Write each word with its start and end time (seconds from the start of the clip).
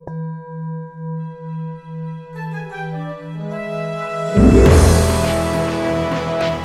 The 0.00 0.12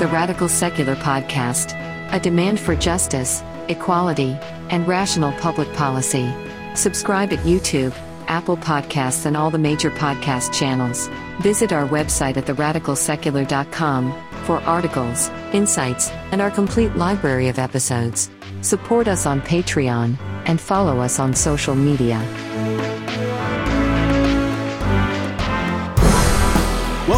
Radical 0.09 0.47
Secular 0.47 0.95
Podcast. 0.95 1.73
A 2.13 2.19
demand 2.19 2.61
for 2.61 2.77
justice, 2.77 3.43
equality, 3.67 4.37
and 4.69 4.87
rational 4.87 5.33
public 5.33 5.71
policy. 5.73 6.31
Subscribe 6.75 7.33
at 7.33 7.39
YouTube, 7.39 7.93
Apple 8.27 8.55
Podcasts, 8.55 9.25
and 9.25 9.35
all 9.35 9.51
the 9.51 9.57
major 9.57 9.91
podcast 9.91 10.53
channels. 10.53 11.09
Visit 11.41 11.73
our 11.73 11.87
website 11.89 12.37
at 12.37 12.45
theradicalsecular.com 12.45 14.13
for 14.45 14.61
articles, 14.61 15.27
insights, 15.51 16.09
and 16.31 16.41
our 16.41 16.51
complete 16.51 16.95
library 16.95 17.49
of 17.49 17.59
episodes. 17.59 18.29
Support 18.61 19.09
us 19.09 19.25
on 19.25 19.41
Patreon 19.41 20.17
and 20.45 20.61
follow 20.61 20.99
us 20.99 21.19
on 21.19 21.33
social 21.33 21.75
media. 21.75 22.23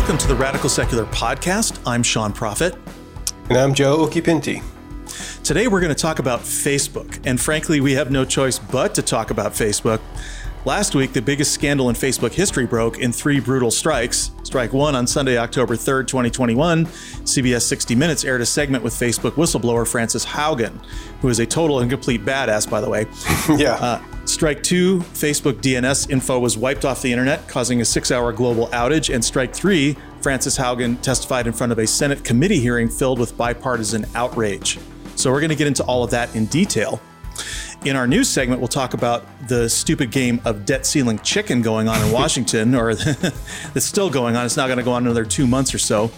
Welcome 0.07 0.25
to 0.25 0.33
the 0.33 0.41
Radical 0.41 0.69
Secular 0.69 1.03
Podcast. 1.07 1.81
I'm 1.85 2.01
Sean 2.01 2.31
Prophet. 2.31 2.77
And 3.49 3.57
I'm 3.57 3.73
Joe 3.73 4.07
Okipinti. 4.07 4.63
Today 5.43 5.67
we're 5.67 5.81
going 5.81 5.93
to 5.93 6.01
talk 6.01 6.19
about 6.19 6.39
Facebook. 6.39 7.19
And 7.25 7.37
frankly, 7.37 7.81
we 7.81 7.91
have 7.95 8.09
no 8.09 8.23
choice 8.23 8.57
but 8.57 8.95
to 8.95 9.01
talk 9.01 9.31
about 9.31 9.51
Facebook. 9.51 9.99
Last 10.67 10.95
week, 10.95 11.13
the 11.13 11.21
biggest 11.21 11.53
scandal 11.53 11.87
in 11.87 11.95
Facebook 11.95 12.33
history 12.33 12.65
broke 12.65 12.99
in 12.99 13.13
three 13.13 13.39
brutal 13.39 13.71
strikes. 13.71 14.31
Strike 14.43 14.73
one 14.73 14.95
on 14.95 15.07
Sunday, 15.07 15.37
October 15.37 15.77
3rd, 15.77 16.07
2021, 16.07 16.87
CBS 16.87 17.61
60 17.61 17.95
Minutes 17.95 18.25
aired 18.25 18.41
a 18.41 18.45
segment 18.45 18.83
with 18.83 18.93
Facebook 18.93 19.31
whistleblower 19.35 19.87
Frances 19.87 20.25
Haugen, 20.25 20.77
who 21.21 21.29
is 21.29 21.39
a 21.39 21.45
total 21.45 21.79
and 21.79 21.89
complete 21.89 22.25
badass, 22.25 22.69
by 22.69 22.81
the 22.81 22.89
way. 22.89 23.05
yeah. 23.57 23.75
Uh, 23.75 24.25
strike 24.25 24.61
two, 24.61 24.99
Facebook 25.13 25.61
DNS 25.61 26.09
info 26.09 26.37
was 26.37 26.57
wiped 26.57 26.83
off 26.83 27.01
the 27.01 27.13
internet, 27.13 27.47
causing 27.47 27.79
a 27.79 27.85
six 27.85 28.11
hour 28.11 28.33
global 28.33 28.67
outage. 28.73 29.13
And 29.15 29.23
strike 29.23 29.55
three, 29.55 29.95
Frances 30.19 30.57
Haugen 30.57 30.99
testified 31.01 31.47
in 31.47 31.53
front 31.53 31.71
of 31.71 31.79
a 31.79 31.87
Senate 31.87 32.25
committee 32.25 32.59
hearing 32.59 32.89
filled 32.89 33.19
with 33.19 33.37
bipartisan 33.37 34.05
outrage. 34.15 34.79
So 35.15 35.31
we're 35.31 35.39
going 35.39 35.49
to 35.49 35.55
get 35.55 35.67
into 35.67 35.85
all 35.85 36.03
of 36.03 36.11
that 36.11 36.35
in 36.35 36.47
detail. 36.47 36.99
In 37.85 37.95
our 37.95 38.07
news 38.07 38.27
segment, 38.27 38.59
we'll 38.59 38.67
talk 38.67 38.93
about 38.93 39.25
the 39.47 39.69
stupid 39.69 40.11
game 40.11 40.41
of 40.45 40.65
debt 40.65 40.85
ceiling 40.85 41.19
chicken 41.19 41.61
going 41.61 41.87
on 41.87 42.01
in 42.05 42.11
Washington, 42.13 42.75
or 42.75 42.95
that's 43.73 43.85
still 43.85 44.09
going 44.09 44.35
on. 44.35 44.45
It's 44.45 44.57
not 44.57 44.67
going 44.67 44.79
to 44.79 44.83
go 44.83 44.93
on 44.93 45.03
another 45.05 45.25
two 45.25 45.47
months 45.47 45.73
or 45.73 45.77
so. 45.77 46.11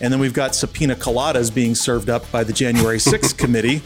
And 0.00 0.12
then 0.12 0.18
we've 0.18 0.34
got 0.34 0.54
subpoena 0.54 0.96
coladas 0.96 1.54
being 1.54 1.76
served 1.76 2.10
up 2.10 2.30
by 2.32 2.42
the 2.42 2.52
January 2.52 2.96
6th 2.98 3.38
committee, 3.38 3.80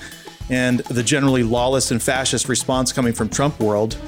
and 0.48 0.80
the 0.80 1.02
generally 1.02 1.42
lawless 1.42 1.90
and 1.90 2.02
fascist 2.02 2.48
response 2.48 2.92
coming 2.92 3.12
from 3.12 3.28
Trump 3.28 3.60
world. 3.60 3.98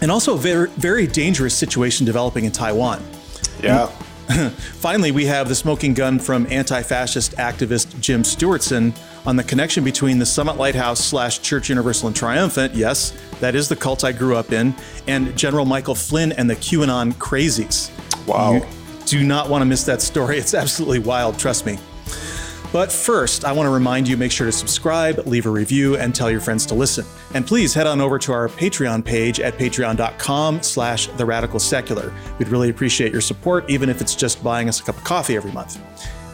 And 0.00 0.10
also 0.10 0.34
a 0.34 0.38
very, 0.38 0.68
very 0.70 1.06
dangerous 1.06 1.56
situation 1.56 2.06
developing 2.06 2.44
in 2.44 2.52
Taiwan. 2.52 3.02
Yeah. 3.62 3.86
Finally, 4.78 5.12
we 5.12 5.26
have 5.26 5.48
the 5.48 5.54
smoking 5.54 5.94
gun 5.94 6.18
from 6.18 6.46
anti 6.50 6.82
fascist 6.82 7.32
activist 7.36 8.00
Jim 8.00 8.22
Stewartson 8.22 8.94
on 9.24 9.36
the 9.36 9.44
connection 9.44 9.84
between 9.84 10.18
the 10.18 10.26
Summit 10.26 10.56
Lighthouse 10.56 10.98
slash 10.98 11.40
Church 11.40 11.68
Universal 11.68 12.08
and 12.08 12.16
Triumphant, 12.16 12.74
yes, 12.74 13.12
that 13.40 13.54
is 13.54 13.68
the 13.68 13.76
cult 13.76 14.04
I 14.04 14.12
grew 14.12 14.36
up 14.36 14.52
in, 14.52 14.74
and 15.06 15.36
General 15.36 15.64
Michael 15.64 15.94
Flynn 15.94 16.32
and 16.32 16.50
the 16.50 16.56
QAnon 16.56 17.12
crazies. 17.14 17.90
Wow. 18.26 18.54
You 18.54 18.66
do 19.06 19.22
not 19.24 19.48
want 19.48 19.62
to 19.62 19.66
miss 19.66 19.84
that 19.84 20.02
story. 20.02 20.38
It's 20.38 20.54
absolutely 20.54 20.98
wild, 20.98 21.38
trust 21.38 21.66
me. 21.66 21.78
But 22.72 22.90
first, 22.90 23.44
I 23.44 23.52
want 23.52 23.66
to 23.66 23.70
remind 23.70 24.08
you 24.08 24.16
make 24.16 24.32
sure 24.32 24.46
to 24.46 24.52
subscribe, 24.52 25.26
leave 25.26 25.44
a 25.44 25.50
review, 25.50 25.98
and 25.98 26.14
tell 26.14 26.30
your 26.30 26.40
friends 26.40 26.64
to 26.66 26.74
listen. 26.74 27.04
And 27.34 27.46
please 27.46 27.74
head 27.74 27.86
on 27.86 28.00
over 28.00 28.18
to 28.20 28.32
our 28.32 28.48
Patreon 28.48 29.04
page 29.04 29.40
at 29.40 29.58
patreon.com 29.58 30.62
slash 30.62 31.08
the 31.08 31.26
radical 31.26 31.60
secular. 31.60 32.14
We'd 32.38 32.48
really 32.48 32.70
appreciate 32.70 33.12
your 33.12 33.20
support, 33.20 33.68
even 33.68 33.90
if 33.90 34.00
it's 34.00 34.14
just 34.14 34.42
buying 34.42 34.70
us 34.70 34.80
a 34.80 34.84
cup 34.84 34.96
of 34.96 35.04
coffee 35.04 35.36
every 35.36 35.52
month. 35.52 35.78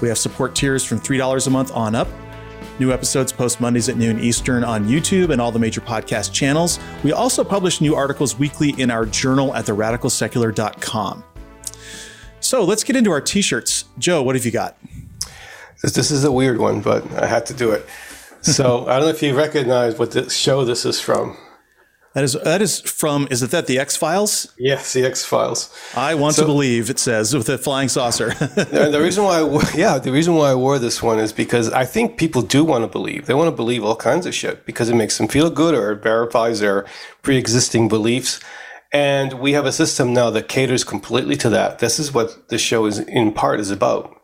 We 0.01 0.07
have 0.09 0.19
support 0.19 0.55
tiers 0.55 0.85
from 0.85 1.01
$3 1.01 1.47
a 1.47 1.51
month 1.51 1.73
on 1.75 1.97
up. 1.97 2.07
New 2.79 2.93
episodes 2.93 3.33
post 3.33 3.61
Mondays 3.61 3.89
at 3.89 3.97
noon 3.97 4.19
Eastern 4.21 4.65
on 4.65 4.87
YouTube 4.87 5.31
and 5.31 5.41
all 5.41 5.51
the 5.51 5.59
major 5.59 5.81
podcast 5.81 6.33
channels. 6.33 6.79
We 7.03 7.13
also 7.13 7.43
publish 7.45 7.81
new 7.81 7.95
articles 7.95 8.39
weekly 8.39 8.71
in 8.79 8.91
our 8.91 9.07
journal 9.07 9.55
at 9.55 9.65
theradicalsecular.com. 9.67 11.25
So 12.41 12.65
let's 12.65 12.85
get 12.85 12.97
into 12.97 13.11
our 13.11 13.21
t 13.21 13.43
shirts. 13.43 13.85
Joe, 13.99 14.23
what 14.23 14.37
have 14.37 14.45
you 14.45 14.53
got? 14.53 14.79
This, 15.83 15.93
this 15.93 16.11
is 16.11 16.25
a 16.25 16.33
weird 16.33 16.59
one, 16.59 16.81
but 16.81 17.11
I 17.13 17.27
had 17.27 17.47
to 17.47 17.55
do 17.55 17.73
it. 17.73 17.87
So 18.43 18.87
I 18.89 18.95
don't 18.95 19.03
know 19.03 19.09
if 19.09 19.23
you 19.23 19.37
recognize 19.37 19.99
what 19.99 20.13
the 20.13 20.29
show 20.31 20.65
this 20.65 20.85
is 20.85 21.01
from. 21.01 21.37
That 22.15 22.25
is 22.25 22.33
that 22.43 22.63
is 22.63 22.81
from 22.81 23.29
is 23.31 23.43
it 23.43 23.51
that 23.51 23.67
the 23.67 23.79
X 23.79 23.97
Files? 23.97 24.55
Yes, 24.59 24.93
the 24.95 25.05
X 25.05 25.25
Files. 25.25 25.73
I 25.95 26.15
want 26.15 26.37
so, 26.37 26.43
to 26.43 26.47
believe 26.47 26.89
it 26.89 26.99
says 26.99 27.35
with 27.35 27.49
a 27.49 27.59
flying 27.59 27.89
saucer. 27.89 28.29
and 28.41 28.95
the 28.95 29.01
reason 29.01 29.25
why, 29.25 29.41
I, 29.41 29.77
yeah, 29.77 29.99
the 29.99 30.11
reason 30.11 30.35
why 30.35 30.51
I 30.51 30.55
wore 30.55 30.79
this 30.79 31.03
one 31.03 31.19
is 31.19 31.33
because 31.33 31.71
I 31.71 31.85
think 31.85 32.19
people 32.19 32.43
do 32.43 32.65
want 32.65 32.83
to 32.85 32.89
believe. 32.89 33.27
They 33.27 33.35
want 33.35 33.49
to 33.49 33.57
believe 33.57 33.85
all 33.85 33.95
kinds 33.97 34.25
of 34.25 34.35
shit 34.35 34.65
because 34.65 34.89
it 34.89 34.95
makes 34.95 35.19
them 35.19 35.29
feel 35.29 35.51
good 35.51 35.75
or 35.75 35.93
it 35.93 36.03
verifies 36.03 36.61
their 36.61 36.87
pre-existing 37.23 37.89
beliefs. 37.89 38.41
And 38.91 39.35
we 39.35 39.53
have 39.53 39.67
a 39.67 39.73
system 39.73 40.15
now 40.15 40.31
that 40.31 40.49
caters 40.49 40.85
completely 40.85 41.37
to 41.37 41.51
that. 41.51 41.79
This 41.79 41.99
is 41.99 42.15
what 42.15 42.49
the 42.49 42.57
show 42.57 42.87
is 42.87 42.99
in 42.99 43.33
part 43.33 43.61
is 43.61 43.71
about. 43.71 44.15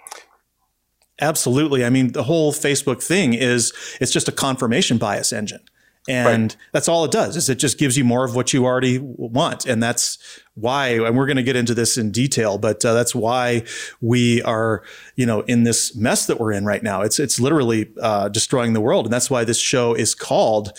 Absolutely. 1.21 1.84
I 1.84 1.91
mean, 1.91 2.12
the 2.12 2.25
whole 2.25 2.53
Facebook 2.53 3.03
thing 3.03 3.34
is 3.34 3.73
it's 4.00 4.11
just 4.11 4.27
a 4.27 4.33
confirmation 4.33 4.97
bias 4.99 5.33
engine. 5.33 5.61
And 6.07 6.53
right. 6.53 6.57
that's 6.73 6.89
all 6.89 7.05
it 7.05 7.11
does 7.11 7.37
is 7.37 7.49
it 7.49 7.55
just 7.57 7.79
gives 7.79 7.97
you 7.97 8.05
more 8.05 8.25
of 8.25 8.35
what 8.35 8.53
you 8.53 8.67
already 8.67 8.99
want. 8.99 9.65
And 9.65 9.83
that's 9.83 10.19
why, 10.55 10.89
and 10.89 11.17
we're 11.17 11.27
going 11.27 11.39
to 11.39 11.43
get 11.43 11.57
into 11.57 11.75
this 11.75 11.97
in 11.97 12.11
detail, 12.11 12.59
but 12.59 12.85
uh, 12.85 12.93
that's 12.93 13.15
why 13.15 13.65
we 14.01 14.43
are, 14.43 14.83
you 15.17 15.25
know, 15.25 15.41
in 15.43 15.63
this 15.63 15.97
mess 15.97 16.27
that 16.27 16.39
we're 16.39 16.53
in 16.53 16.67
right 16.67 16.83
now. 16.83 17.01
It's, 17.01 17.19
it's 17.19 17.41
literally 17.41 17.91
uh, 18.01 18.29
destroying 18.29 18.75
the 18.75 18.81
world. 18.81 19.07
And 19.07 19.13
that's 19.13 19.31
why 19.31 19.45
this 19.45 19.59
show 19.59 19.95
is 19.95 20.15
called, 20.15 20.79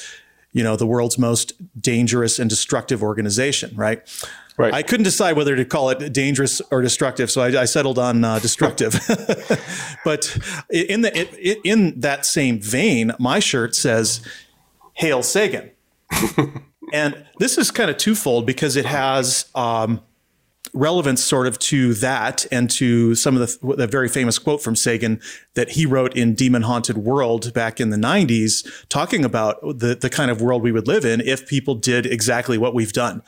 you 0.52 0.63
know, 0.63 0.75
the 0.75 0.88
world's 0.88 1.18
most 1.18 1.53
dangerous 1.81 2.38
and 2.38 2.47
destructive 2.47 3.02
organization, 3.02 3.75
right? 3.75 4.07
Right. 4.57 4.74
I 4.74 4.84
couldn't 4.84 5.03
decide 5.03 5.36
whether 5.36 5.53
to 5.57 5.66
call 5.66 5.90
it 5.90 6.13
dangerous 6.13 6.62
or 6.72 6.81
destructive, 6.81 7.30
so 7.30 7.42
I, 7.42 7.63
I 7.63 7.66
settled 7.66 8.00
on 8.00 8.24
uh, 8.24 8.40
destructive. 8.40 8.94
but 10.06 10.38
in 10.69 11.02
the 11.02 11.12
it, 11.13 11.59
in 11.66 12.00
that 12.00 12.25
same 12.25 12.62
vein, 12.62 13.12
my 13.19 13.40
shirt 13.40 13.75
says 13.75 14.22
"Hail 14.95 15.23
Sagan," 15.23 15.72
and 16.94 17.25
this 17.39 17.57
is 17.57 17.72
kind 17.72 17.89
of 17.89 17.97
twofold 17.97 18.45
because 18.45 18.75
it 18.75 18.85
has 18.85 19.50
um, 19.56 20.01
relevance, 20.73 21.23
sort 21.23 21.47
of, 21.47 21.57
to 21.59 21.94
that 21.95 22.45
and 22.51 22.69
to 22.72 23.16
some 23.16 23.38
of 23.38 23.59
the, 23.61 23.75
the 23.75 23.88
very 23.88 24.09
famous 24.09 24.38
quote 24.38 24.61
from 24.61 24.75
Sagan 24.75 25.22
that 25.53 25.72
he 25.72 25.85
wrote 25.85 26.16
in 26.16 26.33
"Demon 26.33 26.63
Haunted 26.63 26.97
World" 26.97 27.53
back 27.53 27.79
in 27.79 27.91
the 27.91 27.97
'90s, 27.97 28.88
talking 28.89 29.23
about 29.23 29.61
the 29.61 29.95
the 29.95 30.09
kind 30.09 30.29
of 30.29 30.41
world 30.41 30.63
we 30.63 30.72
would 30.72 30.88
live 30.88 31.06
in 31.06 31.22
if 31.22 31.47
people 31.47 31.75
did 31.75 32.06
exactly 32.06 32.57
what 32.57 32.73
we've 32.73 32.94
done. 32.94 33.22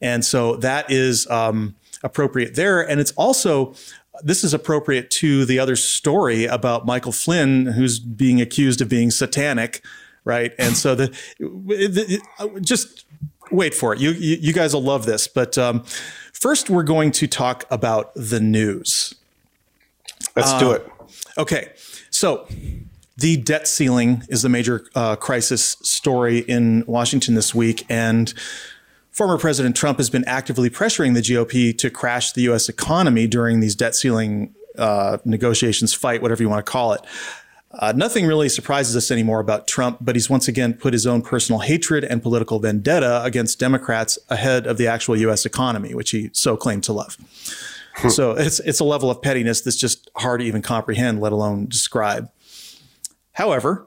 And 0.00 0.24
so 0.24 0.56
that 0.56 0.90
is 0.90 1.28
um, 1.28 1.74
appropriate 2.02 2.54
there. 2.54 2.80
And 2.80 3.00
it's 3.00 3.12
also, 3.12 3.74
this 4.22 4.44
is 4.44 4.54
appropriate 4.54 5.10
to 5.12 5.44
the 5.44 5.58
other 5.58 5.76
story 5.76 6.44
about 6.44 6.86
Michael 6.86 7.12
Flynn, 7.12 7.66
who's 7.66 7.98
being 7.98 8.40
accused 8.40 8.80
of 8.80 8.88
being 8.88 9.10
satanic, 9.10 9.82
right? 10.28 10.52
And 10.58 10.76
so 10.76 10.94
the, 10.94 11.06
the 11.38 12.20
just 12.60 13.06
wait 13.50 13.74
for 13.74 13.94
it. 13.94 13.98
You, 13.98 14.10
you, 14.10 14.36
you 14.40 14.52
guys 14.52 14.74
will 14.74 14.82
love 14.82 15.06
this. 15.06 15.26
But 15.26 15.58
um, 15.58 15.82
first, 16.32 16.70
we're 16.70 16.84
going 16.84 17.10
to 17.12 17.26
talk 17.26 17.64
about 17.70 18.12
the 18.14 18.38
news. 18.38 19.14
Let's 20.36 20.52
uh, 20.52 20.60
do 20.60 20.72
it. 20.72 20.86
Okay. 21.38 21.72
So 22.10 22.46
the 23.16 23.38
debt 23.38 23.66
ceiling 23.66 24.22
is 24.28 24.42
the 24.42 24.48
major 24.48 24.86
uh, 24.94 25.16
crisis 25.16 25.78
story 25.82 26.40
in 26.40 26.84
Washington 26.86 27.34
this 27.34 27.54
week. 27.54 27.86
And 27.88 28.32
Former 29.10 29.38
President 29.38 29.74
Trump 29.74 29.98
has 29.98 30.10
been 30.10 30.24
actively 30.26 30.68
pressuring 30.68 31.14
the 31.14 31.20
GOP 31.20 31.76
to 31.78 31.90
crash 31.90 32.32
the 32.32 32.42
U.S. 32.42 32.68
economy 32.68 33.26
during 33.26 33.60
these 33.60 33.74
debt 33.74 33.96
ceiling 33.96 34.54
uh, 34.76 35.18
negotiations, 35.24 35.94
fight, 35.94 36.22
whatever 36.22 36.42
you 36.42 36.48
want 36.48 36.64
to 36.64 36.70
call 36.70 36.92
it. 36.92 37.00
Uh, 37.70 37.92
nothing 37.94 38.26
really 38.26 38.48
surprises 38.48 38.96
us 38.96 39.10
anymore 39.10 39.40
about 39.40 39.68
Trump, 39.68 39.98
but 40.00 40.16
he's 40.16 40.30
once 40.30 40.48
again 40.48 40.72
put 40.72 40.94
his 40.94 41.06
own 41.06 41.20
personal 41.20 41.60
hatred 41.60 42.02
and 42.02 42.22
political 42.22 42.58
vendetta 42.58 43.22
against 43.24 43.58
Democrats 43.58 44.18
ahead 44.30 44.66
of 44.66 44.78
the 44.78 44.86
actual 44.86 45.16
U.S. 45.18 45.44
economy, 45.44 45.92
which 45.94 46.10
he 46.10 46.30
so 46.32 46.56
claimed 46.56 46.84
to 46.84 46.92
love. 46.92 47.18
Hmm. 47.96 48.08
so 48.08 48.30
it's 48.32 48.60
it's 48.60 48.80
a 48.80 48.84
level 48.84 49.10
of 49.10 49.20
pettiness 49.20 49.60
that's 49.60 49.76
just 49.76 50.10
hard 50.16 50.40
to 50.40 50.46
even 50.46 50.62
comprehend, 50.62 51.20
let 51.20 51.32
alone 51.32 51.66
describe. 51.66 52.30
However, 53.32 53.86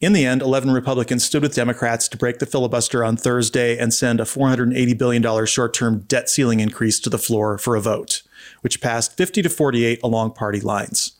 in 0.00 0.12
the 0.12 0.24
end, 0.24 0.42
11 0.42 0.70
Republicans 0.70 1.24
stood 1.24 1.42
with 1.42 1.54
Democrats 1.54 2.06
to 2.08 2.16
break 2.16 2.38
the 2.38 2.46
filibuster 2.46 3.04
on 3.04 3.16
Thursday 3.16 3.76
and 3.76 3.92
send 3.92 4.20
a 4.20 4.24
$480 4.24 4.96
billion 4.96 5.46
short 5.46 5.74
term 5.74 6.00
debt 6.00 6.30
ceiling 6.30 6.60
increase 6.60 7.00
to 7.00 7.10
the 7.10 7.18
floor 7.18 7.58
for 7.58 7.74
a 7.74 7.80
vote, 7.80 8.22
which 8.60 8.80
passed 8.80 9.16
50 9.16 9.42
to 9.42 9.48
48 9.48 10.00
along 10.04 10.32
party 10.32 10.60
lines. 10.60 11.17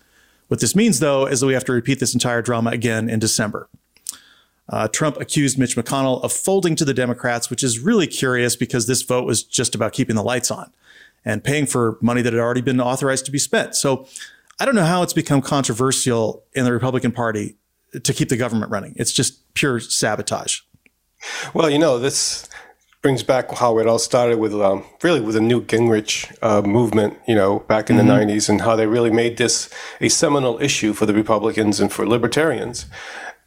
What 0.48 0.60
this 0.60 0.74
means, 0.74 1.00
though, 1.00 1.26
is 1.26 1.40
that 1.40 1.46
we 1.46 1.54
have 1.54 1.64
to 1.64 1.72
repeat 1.72 2.00
this 2.00 2.14
entire 2.14 2.42
drama 2.42 2.70
again 2.70 3.08
in 3.08 3.18
December. 3.18 3.68
Uh, 4.70 4.88
Trump 4.88 5.18
accused 5.18 5.58
Mitch 5.58 5.76
McConnell 5.76 6.22
of 6.22 6.32
folding 6.32 6.76
to 6.76 6.84
the 6.84 6.92
Democrats, 6.92 7.48
which 7.48 7.62
is 7.62 7.78
really 7.78 8.06
curious 8.06 8.56
because 8.56 8.86
this 8.86 9.02
vote 9.02 9.24
was 9.24 9.42
just 9.42 9.74
about 9.74 9.92
keeping 9.92 10.16
the 10.16 10.22
lights 10.22 10.50
on 10.50 10.72
and 11.24 11.42
paying 11.42 11.66
for 11.66 11.98
money 12.00 12.22
that 12.22 12.32
had 12.32 12.40
already 12.40 12.60
been 12.60 12.80
authorized 12.80 13.24
to 13.26 13.30
be 13.30 13.38
spent. 13.38 13.74
So 13.76 14.06
I 14.60 14.64
don't 14.64 14.74
know 14.74 14.84
how 14.84 15.02
it's 15.02 15.12
become 15.12 15.40
controversial 15.40 16.44
in 16.54 16.64
the 16.64 16.72
Republican 16.72 17.12
Party 17.12 17.56
to 18.02 18.12
keep 18.12 18.28
the 18.28 18.36
government 18.36 18.70
running. 18.70 18.94
It's 18.96 19.12
just 19.12 19.54
pure 19.54 19.80
sabotage. 19.80 20.60
Well, 21.54 21.70
you 21.70 21.78
know, 21.78 21.98
this 21.98 22.48
brings 23.08 23.22
back 23.22 23.50
how 23.52 23.78
it 23.78 23.86
all 23.86 23.98
started 23.98 24.38
with 24.38 24.52
um, 24.52 24.84
really 25.02 25.18
with 25.18 25.34
the 25.34 25.40
Newt 25.40 25.66
Gingrich 25.66 26.30
uh, 26.42 26.60
movement, 26.60 27.16
you 27.26 27.34
know, 27.34 27.60
back 27.60 27.88
in 27.88 27.96
mm-hmm. 27.96 28.06
the 28.06 28.34
90s, 28.34 28.50
and 28.50 28.60
how 28.60 28.76
they 28.76 28.86
really 28.86 29.10
made 29.10 29.38
this 29.38 29.70
a 30.02 30.10
seminal 30.10 30.60
issue 30.60 30.92
for 30.92 31.06
the 31.06 31.14
Republicans 31.14 31.80
and 31.80 31.90
for 31.90 32.06
libertarians. 32.06 32.84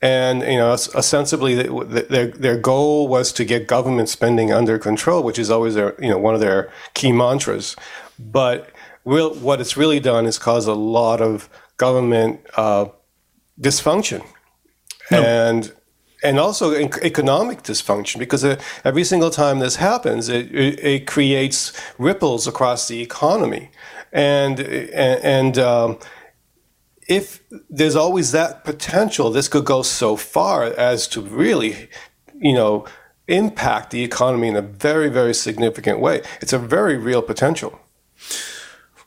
And 0.01 0.41
you 0.41 0.57
know, 0.57 0.71
ostensibly, 0.71 1.53
their 1.53 2.29
their 2.29 2.57
goal 2.57 3.07
was 3.07 3.31
to 3.33 3.45
get 3.45 3.67
government 3.67 4.09
spending 4.09 4.51
under 4.51 4.79
control, 4.79 5.21
which 5.21 5.37
is 5.37 5.51
always 5.51 5.75
their 5.75 5.93
you 6.01 6.09
know 6.09 6.17
one 6.17 6.33
of 6.33 6.39
their 6.41 6.71
key 6.95 7.11
mantras. 7.11 7.75
But 8.17 8.67
real, 9.05 9.35
what 9.35 9.61
it's 9.61 9.77
really 9.77 9.99
done 9.99 10.25
is 10.25 10.39
cause 10.39 10.65
a 10.65 10.73
lot 10.73 11.21
of 11.21 11.51
government 11.77 12.41
uh, 12.57 12.85
dysfunction, 13.59 14.25
no. 15.11 15.21
and 15.21 15.71
and 16.23 16.39
also 16.39 16.73
economic 16.73 17.63
dysfunction 17.63 18.19
because 18.19 18.43
uh, 18.43 18.59
every 18.85 19.03
single 19.03 19.29
time 19.31 19.59
this 19.59 19.77
happens, 19.77 20.29
it, 20.29 20.53
it, 20.53 20.79
it, 20.83 21.07
creates 21.07 21.73
ripples 21.97 22.47
across 22.47 22.87
the 22.87 23.01
economy, 23.01 23.71
and 24.11 24.59
and. 24.59 25.23
and 25.23 25.57
um, 25.57 25.99
if 27.07 27.41
there's 27.69 27.95
always 27.95 28.31
that 28.31 28.63
potential, 28.63 29.31
this 29.31 29.49
could 29.49 29.65
go 29.65 29.81
so 29.81 30.15
far 30.15 30.63
as 30.63 31.07
to 31.09 31.19
really, 31.21 31.89
you 32.39 32.53
know, 32.53 32.85
impact 33.27 33.91
the 33.91 34.03
economy 34.03 34.47
in 34.47 34.55
a 34.55 34.61
very, 34.61 35.09
very 35.09 35.33
significant 35.33 35.99
way. 35.99 36.21
It's 36.41 36.53
a 36.53 36.59
very 36.59 36.97
real 36.97 37.21
potential. 37.21 37.79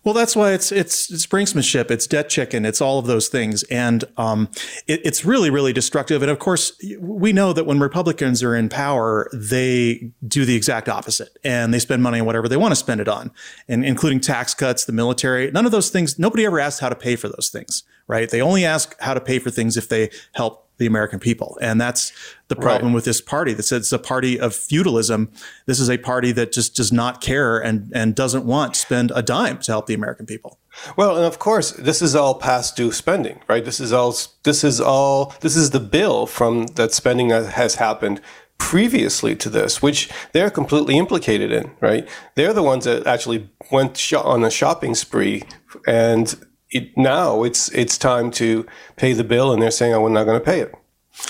Well, 0.05 0.13
that's 0.13 0.37
why 0.37 0.53
it's 0.53 0.71
it's 0.71 1.11
it's 1.11 1.27
brinksmanship, 1.27 1.91
it's 1.91 2.07
debt 2.07 2.29
chicken, 2.29 2.67
it's 2.67 2.83
all 2.83 2.99
of 2.99 3.07
those 3.07 3.29
things, 3.29 3.63
and 3.65 4.05
um, 4.19 4.51
it, 4.87 5.01
it's 5.03 5.25
really 5.25 5.49
really 5.49 5.73
destructive. 5.73 6.21
And 6.21 6.31
of 6.31 6.39
course, 6.39 6.79
we 7.01 7.33
know 7.33 7.55
that 7.55 7.65
when 7.65 7.81
Republicans 7.81 8.43
are 8.43 8.55
in 8.55 8.69
power, 8.69 9.31
they 9.33 10.11
do 10.27 10.45
the 10.45 10.55
exact 10.55 10.91
opposite, 10.91 11.31
and 11.43 11.73
they 11.73 11.79
spend 11.79 12.03
money 12.03 12.21
on 12.21 12.27
whatever 12.27 12.49
they 12.49 12.59
want 12.59 12.73
to 12.73 12.77
spend 12.77 13.01
it 13.01 13.09
on, 13.09 13.31
and 13.67 13.83
including 13.83 14.21
tax 14.21 14.55
cuts, 14.55 14.85
the 14.85 14.93
military. 14.93 15.51
None 15.51 15.65
of 15.65 15.73
those 15.73 15.89
things. 15.89 16.19
Nobody 16.19 16.45
ever 16.45 16.61
asked 16.61 16.81
how 16.81 16.91
to 16.91 16.97
pay 16.97 17.17
for 17.17 17.29
those 17.29 17.49
things, 17.49 17.83
right? 18.07 18.29
They 18.29 18.43
only 18.43 18.67
ask 18.67 19.01
how 19.01 19.15
to 19.15 19.21
pay 19.23 19.39
for 19.39 19.51
things 19.51 19.79
if 19.79 19.89
they 19.89 20.11
help 20.35 20.64
the 20.79 20.87
American 20.87 21.21
people. 21.21 21.59
And 21.61 21.81
that's 21.81 22.13
the 22.49 22.57
problem 22.57 22.89
right. 22.89 22.97
with 22.97 23.05
this 23.05 23.21
party 23.21 23.53
that 23.55 23.63
says 23.63 23.83
it's 23.83 23.93
a 23.93 23.99
party 23.99 24.39
of 24.39 24.55
feudalism. 24.55 25.31
This 25.67 25.81
is 25.81 25.89
a 25.89 25.99
party 25.99 26.33
that 26.33 26.53
just 26.53 26.75
does 26.75 26.93
not 26.93 27.21
care 27.21 27.59
and, 27.59 27.93
and 27.95 28.15
doesn't 28.15 28.45
want 28.45 28.75
to 28.75 28.81
spend 28.81 29.13
a 29.15 29.23
dime 29.23 29.59
to 29.61 29.73
help 29.73 29.87
the 29.87 29.95
American 29.95 30.27
people. 30.27 30.59
Well, 30.97 31.17
and 31.17 31.25
of 31.25 31.39
course, 31.39 31.71
this 31.73 32.03
is 32.03 32.17
all 32.17 32.35
past 32.35 32.77
due 32.77 32.91
spending, 32.91 33.41
right? 33.49 33.65
This 33.65 33.79
is 33.79 33.93
all, 33.93 34.15
this 34.43 34.65
is 34.65 34.81
all, 34.81 35.35
this 35.41 35.57
is 35.57 35.71
the 35.71 35.81
bill 35.81 36.27
from 36.27 36.67
that 36.75 36.93
spending 36.93 37.29
that 37.29 37.53
has 37.53 37.77
happened 37.77 38.21
previously 38.59 39.37
to 39.37 39.49
this, 39.49 39.83
which 39.83 40.11
they're 40.33 40.51
completely 40.51 40.97
implicated 40.97 41.53
in, 41.53 41.71
right? 41.81 42.09
They're 42.35 42.53
the 42.53 42.63
ones 42.63 42.85
that 42.85 43.07
actually 43.07 43.51
went 43.71 44.13
on 44.13 44.45
a 44.45 44.51
shopping 44.51 44.95
spree 44.95 45.45
and 45.87 46.35
it, 46.75 46.97
now 46.97 47.45
it's 47.45 47.71
it's 47.71 47.97
time 47.97 48.31
to 48.33 48.67
pay 48.97 49.13
the 49.13 49.25
bill, 49.25 49.53
and 49.53 49.63
they're 49.63 49.71
saying, 49.71 49.95
"Oh, 49.95 50.03
we're 50.03 50.11
not 50.11 50.25
going 50.25 50.39
to 50.39 50.45
pay 50.45 50.61
it." 50.61 50.75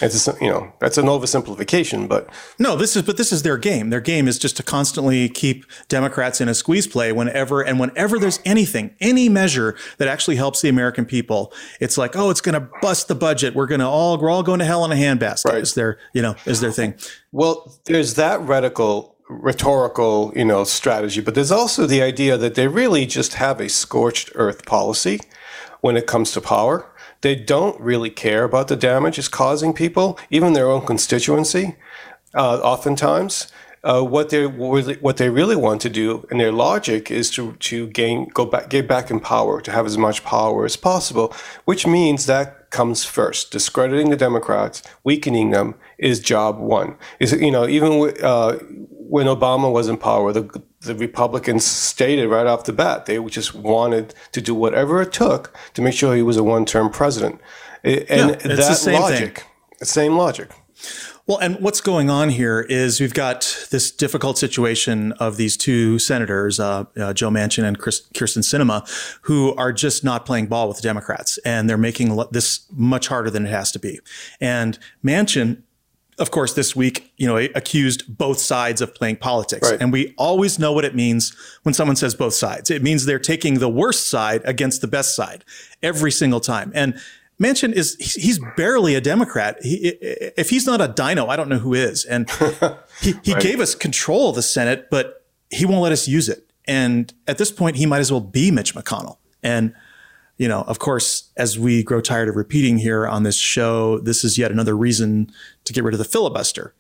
It's 0.00 0.26
a, 0.26 0.34
you 0.40 0.48
know 0.48 0.72
that's 0.80 0.96
an 0.96 1.04
oversimplification, 1.04 2.08
but 2.08 2.28
no, 2.58 2.74
this 2.74 2.96
is 2.96 3.02
but 3.02 3.18
this 3.18 3.30
is 3.30 3.42
their 3.42 3.58
game. 3.58 3.90
Their 3.90 4.00
game 4.00 4.26
is 4.26 4.38
just 4.38 4.56
to 4.56 4.62
constantly 4.62 5.28
keep 5.28 5.66
Democrats 5.88 6.40
in 6.40 6.48
a 6.48 6.54
squeeze 6.54 6.86
play 6.86 7.12
whenever 7.12 7.60
and 7.60 7.78
whenever 7.78 8.18
there's 8.18 8.40
anything, 8.46 8.96
any 9.00 9.28
measure 9.28 9.76
that 9.98 10.08
actually 10.08 10.36
helps 10.36 10.62
the 10.62 10.70
American 10.70 11.04
people. 11.04 11.52
It's 11.80 11.98
like, 11.98 12.16
oh, 12.16 12.30
it's 12.30 12.40
going 12.40 12.54
to 12.54 12.68
bust 12.80 13.08
the 13.08 13.14
budget. 13.14 13.54
We're 13.54 13.66
going 13.66 13.80
to 13.80 13.86
all 13.86 14.16
we're 14.16 14.30
all 14.30 14.42
going 14.42 14.60
to 14.60 14.64
hell 14.64 14.86
in 14.86 14.90
a 14.90 14.94
handbasket. 14.94 15.52
Right. 15.52 15.62
Is 15.62 15.74
their 15.74 15.98
you 16.14 16.22
know 16.22 16.34
is 16.46 16.60
their 16.60 16.72
thing. 16.72 16.94
Well, 17.30 17.78
there's 17.84 18.14
that 18.14 18.40
radical 18.40 19.14
rhetorical, 19.28 20.32
you 20.34 20.44
know, 20.44 20.64
strategy, 20.64 21.20
but 21.20 21.34
there's 21.34 21.52
also 21.52 21.86
the 21.86 22.02
idea 22.02 22.36
that 22.36 22.54
they 22.54 22.68
really 22.68 23.06
just 23.06 23.34
have 23.34 23.60
a 23.60 23.68
scorched 23.68 24.30
earth 24.34 24.64
policy 24.66 25.20
when 25.84 25.98
it 25.98 26.06
comes 26.06 26.32
to 26.32 26.40
power. 26.40 26.90
They 27.20 27.34
don't 27.34 27.78
really 27.78 28.08
care 28.08 28.44
about 28.44 28.68
the 28.68 28.76
damage 28.90 29.18
it's 29.18 29.28
causing 29.28 29.74
people, 29.74 30.18
even 30.30 30.54
their 30.54 30.70
own 30.70 30.86
constituency. 30.86 31.76
Uh, 32.32 32.56
oftentimes, 32.60 33.52
uh, 33.82 34.00
what 34.02 34.30
they 34.30 34.46
what 34.46 35.18
they 35.18 35.28
really 35.28 35.56
want 35.56 35.82
to 35.82 35.90
do, 35.90 36.26
and 36.30 36.40
their 36.40 36.52
logic 36.52 37.10
is 37.10 37.30
to 37.32 37.52
to 37.68 37.86
gain 37.88 38.30
go 38.32 38.46
back 38.46 38.70
get 38.70 38.88
back 38.88 39.10
in 39.10 39.20
power, 39.20 39.60
to 39.60 39.70
have 39.70 39.84
as 39.84 39.98
much 39.98 40.24
power 40.24 40.64
as 40.64 40.74
possible, 40.74 41.34
which 41.66 41.86
means 41.86 42.24
that 42.24 42.70
comes 42.70 43.04
first. 43.04 43.52
Discrediting 43.52 44.08
the 44.08 44.16
Democrats, 44.16 44.82
weakening 45.04 45.50
them, 45.50 45.74
is 45.98 46.18
job 46.18 46.58
one. 46.58 46.96
Is 47.20 47.32
you 47.32 47.50
know 47.50 47.68
even 47.68 47.92
uh, 48.22 48.56
when 48.88 49.26
Obama 49.26 49.70
was 49.70 49.88
in 49.88 49.98
power, 49.98 50.32
the 50.32 50.62
the 50.84 50.94
Republicans 50.94 51.64
stated 51.64 52.28
right 52.28 52.46
off 52.46 52.64
the 52.64 52.72
bat 52.72 53.06
they 53.06 53.22
just 53.24 53.54
wanted 53.54 54.14
to 54.32 54.40
do 54.40 54.54
whatever 54.54 55.02
it 55.02 55.12
took 55.12 55.54
to 55.74 55.82
make 55.82 55.94
sure 55.94 56.14
he 56.14 56.22
was 56.22 56.36
a 56.36 56.44
one 56.44 56.64
term 56.64 56.90
president, 56.90 57.40
and 57.82 58.08
yeah, 58.08 58.34
that 58.34 58.76
same 58.76 59.00
logic, 59.00 59.38
thing. 59.38 59.86
same 59.86 60.16
logic. 60.16 60.50
Well, 61.26 61.38
and 61.38 61.56
what's 61.60 61.80
going 61.80 62.10
on 62.10 62.28
here 62.28 62.60
is 62.60 63.00
we've 63.00 63.14
got 63.14 63.66
this 63.70 63.90
difficult 63.90 64.36
situation 64.36 65.12
of 65.12 65.38
these 65.38 65.56
two 65.56 65.98
senators, 65.98 66.60
uh, 66.60 66.84
uh, 66.98 67.14
Joe 67.14 67.30
Manchin 67.30 67.64
and 67.64 67.78
Chris, 67.78 68.02
Kyrsten 68.12 68.42
Sinema, 68.42 68.86
who 69.22 69.54
are 69.54 69.72
just 69.72 70.04
not 70.04 70.26
playing 70.26 70.48
ball 70.48 70.68
with 70.68 70.76
the 70.76 70.82
Democrats, 70.82 71.38
and 71.38 71.68
they're 71.68 71.78
making 71.78 72.22
this 72.30 72.66
much 72.70 73.08
harder 73.08 73.30
than 73.30 73.46
it 73.46 73.48
has 73.48 73.72
to 73.72 73.78
be. 73.78 74.00
And 74.38 74.78
Manchin 75.02 75.62
of 76.18 76.30
course, 76.30 76.54
this 76.54 76.76
week, 76.76 77.12
you 77.16 77.26
know, 77.26 77.36
accused 77.36 78.04
both 78.16 78.38
sides 78.38 78.80
of 78.80 78.94
playing 78.94 79.16
politics. 79.16 79.70
Right. 79.70 79.80
And 79.80 79.92
we 79.92 80.14
always 80.16 80.58
know 80.58 80.72
what 80.72 80.84
it 80.84 80.94
means 80.94 81.34
when 81.62 81.74
someone 81.74 81.96
says 81.96 82.14
both 82.14 82.34
sides. 82.34 82.70
It 82.70 82.82
means 82.82 83.06
they're 83.06 83.18
taking 83.18 83.58
the 83.58 83.68
worst 83.68 84.08
side 84.08 84.42
against 84.44 84.80
the 84.80 84.86
best 84.86 85.16
side 85.16 85.44
every 85.82 86.10
single 86.12 86.40
time. 86.40 86.70
And 86.74 86.98
Manchin 87.40 87.72
is 87.72 87.96
he's 87.96 88.38
barely 88.56 88.94
a 88.94 89.00
Democrat. 89.00 89.58
He, 89.62 89.88
if 90.36 90.50
he's 90.50 90.66
not 90.66 90.80
a 90.80 90.88
dino, 90.88 91.26
I 91.26 91.36
don't 91.36 91.48
know 91.48 91.58
who 91.58 91.74
is. 91.74 92.04
And 92.04 92.30
he, 93.00 93.14
he 93.22 93.32
right. 93.32 93.42
gave 93.42 93.60
us 93.60 93.74
control 93.74 94.30
of 94.30 94.36
the 94.36 94.42
Senate, 94.42 94.88
but 94.90 95.24
he 95.50 95.66
won't 95.66 95.82
let 95.82 95.92
us 95.92 96.06
use 96.06 96.28
it. 96.28 96.48
And 96.66 97.12
at 97.26 97.38
this 97.38 97.50
point, 97.50 97.76
he 97.76 97.86
might 97.86 97.98
as 97.98 98.10
well 98.10 98.20
be 98.20 98.50
Mitch 98.50 98.74
McConnell. 98.74 99.18
And 99.42 99.74
you 100.36 100.48
know, 100.48 100.62
of 100.62 100.78
course, 100.78 101.30
as 101.36 101.58
we 101.58 101.82
grow 101.82 102.00
tired 102.00 102.28
of 102.28 102.36
repeating 102.36 102.78
here 102.78 103.06
on 103.06 103.22
this 103.22 103.36
show, 103.36 103.98
this 103.98 104.24
is 104.24 104.36
yet 104.36 104.50
another 104.50 104.76
reason 104.76 105.30
to 105.64 105.72
get 105.72 105.84
rid 105.84 105.94
of 105.94 105.98
the 105.98 106.04
filibuster. 106.04 106.74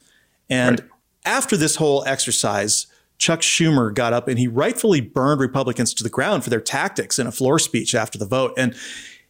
And 0.50 0.80
right. 0.80 0.90
after 1.24 1.56
this 1.56 1.76
whole 1.76 2.04
exercise, 2.04 2.86
Chuck 3.18 3.40
Schumer 3.40 3.94
got 3.94 4.12
up 4.12 4.26
and 4.28 4.38
he 4.38 4.48
rightfully 4.48 5.00
burned 5.00 5.40
Republicans 5.40 5.94
to 5.94 6.02
the 6.02 6.10
ground 6.10 6.42
for 6.42 6.50
their 6.50 6.60
tactics 6.60 7.18
in 7.18 7.26
a 7.26 7.32
floor 7.32 7.58
speech 7.58 7.94
after 7.94 8.18
the 8.18 8.26
vote. 8.26 8.54
And 8.56 8.74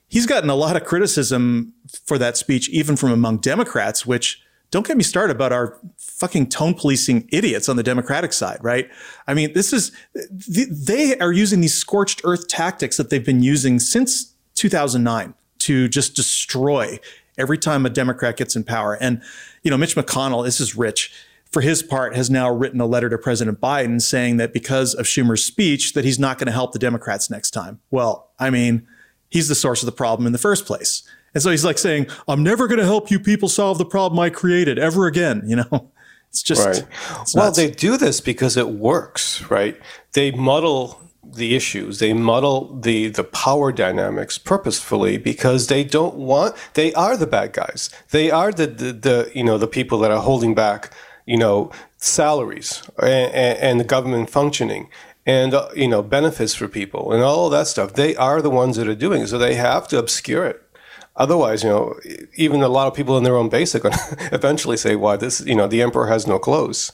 he's 0.08 0.26
gotten 0.26 0.48
a 0.48 0.54
lot 0.54 0.76
of 0.76 0.84
criticism 0.84 1.74
for 2.06 2.16
that 2.18 2.36
speech, 2.36 2.68
even 2.70 2.96
from 2.96 3.10
among 3.10 3.38
Democrats, 3.38 4.06
which 4.06 4.42
don't 4.74 4.84
get 4.84 4.96
me 4.96 5.04
started 5.04 5.32
about 5.32 5.52
our 5.52 5.78
fucking 5.98 6.48
tone 6.48 6.74
policing 6.74 7.28
idiots 7.30 7.68
on 7.68 7.76
the 7.76 7.82
Democratic 7.84 8.32
side, 8.32 8.58
right? 8.60 8.90
I 9.24 9.32
mean, 9.32 9.52
this 9.52 9.72
is, 9.72 9.92
they 10.28 11.16
are 11.18 11.30
using 11.30 11.60
these 11.60 11.74
scorched 11.74 12.22
earth 12.24 12.48
tactics 12.48 12.96
that 12.96 13.08
they've 13.08 13.24
been 13.24 13.40
using 13.40 13.78
since 13.78 14.34
2009 14.56 15.34
to 15.60 15.86
just 15.86 16.16
destroy 16.16 16.98
every 17.38 17.56
time 17.56 17.86
a 17.86 17.88
Democrat 17.88 18.36
gets 18.36 18.56
in 18.56 18.64
power. 18.64 18.94
And, 19.00 19.22
you 19.62 19.70
know, 19.70 19.76
Mitch 19.76 19.94
McConnell, 19.94 20.44
this 20.44 20.58
is 20.58 20.74
rich 20.74 21.12
for 21.52 21.60
his 21.60 21.80
part, 21.80 22.16
has 22.16 22.28
now 22.28 22.50
written 22.50 22.80
a 22.80 22.86
letter 22.86 23.08
to 23.10 23.16
President 23.16 23.60
Biden 23.60 24.02
saying 24.02 24.38
that 24.38 24.52
because 24.52 24.92
of 24.92 25.06
Schumer's 25.06 25.44
speech, 25.44 25.92
that 25.92 26.04
he's 26.04 26.18
not 26.18 26.36
going 26.36 26.46
to 26.46 26.52
help 26.52 26.72
the 26.72 26.80
Democrats 26.80 27.30
next 27.30 27.52
time. 27.52 27.78
Well, 27.92 28.32
I 28.40 28.50
mean, 28.50 28.88
he's 29.30 29.46
the 29.46 29.54
source 29.54 29.82
of 29.82 29.86
the 29.86 29.92
problem 29.92 30.26
in 30.26 30.32
the 30.32 30.38
first 30.38 30.66
place. 30.66 31.08
And 31.34 31.42
so 31.42 31.50
he's 31.50 31.64
like 31.64 31.78
saying, 31.78 32.06
I'm 32.28 32.42
never 32.42 32.66
going 32.68 32.78
to 32.78 32.86
help 32.86 33.10
you 33.10 33.18
people 33.18 33.48
solve 33.48 33.78
the 33.78 33.84
problem 33.84 34.18
I 34.20 34.30
created 34.30 34.78
ever 34.78 35.06
again. 35.06 35.42
You 35.46 35.56
know, 35.56 35.90
it's 36.28 36.42
just. 36.42 36.66
Right. 36.66 36.86
It's 37.20 37.34
well, 37.34 37.52
they 37.52 37.70
do 37.70 37.96
this 37.96 38.20
because 38.20 38.56
it 38.56 38.68
works, 38.68 39.48
right? 39.50 39.80
They 40.12 40.30
muddle 40.30 41.00
the 41.24 41.54
issues. 41.54 41.98
They 41.98 42.12
muddle 42.12 42.78
the, 42.80 43.08
the 43.08 43.24
power 43.24 43.72
dynamics 43.72 44.38
purposefully 44.38 45.16
because 45.16 45.66
they 45.66 45.84
don't 45.84 46.14
want, 46.14 46.54
they 46.74 46.92
are 46.94 47.16
the 47.16 47.26
bad 47.26 47.52
guys. 47.52 47.90
They 48.10 48.30
are 48.30 48.52
the, 48.52 48.66
the, 48.66 48.92
the 48.92 49.32
you 49.34 49.42
know, 49.42 49.58
the 49.58 49.66
people 49.66 49.98
that 50.00 50.10
are 50.10 50.20
holding 50.20 50.54
back, 50.54 50.92
you 51.26 51.36
know, 51.36 51.72
salaries 51.96 52.82
and, 53.02 53.34
and 53.34 53.80
the 53.80 53.84
government 53.84 54.30
functioning 54.30 54.88
and 55.26 55.54
uh, 55.54 55.68
you 55.74 55.88
know 55.88 56.02
benefits 56.02 56.54
for 56.54 56.68
people 56.68 57.12
and 57.12 57.22
all 57.22 57.48
that 57.48 57.66
stuff 57.66 57.94
they 57.94 58.14
are 58.16 58.42
the 58.42 58.50
ones 58.50 58.76
that 58.76 58.86
are 58.86 58.94
doing 58.94 59.22
it 59.22 59.28
so 59.28 59.38
they 59.38 59.54
have 59.54 59.88
to 59.88 59.98
obscure 59.98 60.44
it 60.44 60.62
Otherwise, 61.16 61.62
you 61.62 61.68
know, 61.68 61.94
even 62.34 62.62
a 62.62 62.68
lot 62.68 62.88
of 62.88 62.94
people 62.94 63.16
in 63.16 63.24
their 63.24 63.36
own 63.36 63.48
base 63.48 63.74
are 63.74 63.80
going 63.80 63.94
to 64.10 64.28
eventually 64.32 64.76
say, 64.76 64.96
"Why 64.96 65.16
this? 65.16 65.40
You 65.40 65.54
know, 65.54 65.66
the 65.66 65.82
emperor 65.82 66.06
has 66.06 66.26
no 66.26 66.38
clothes." 66.38 66.92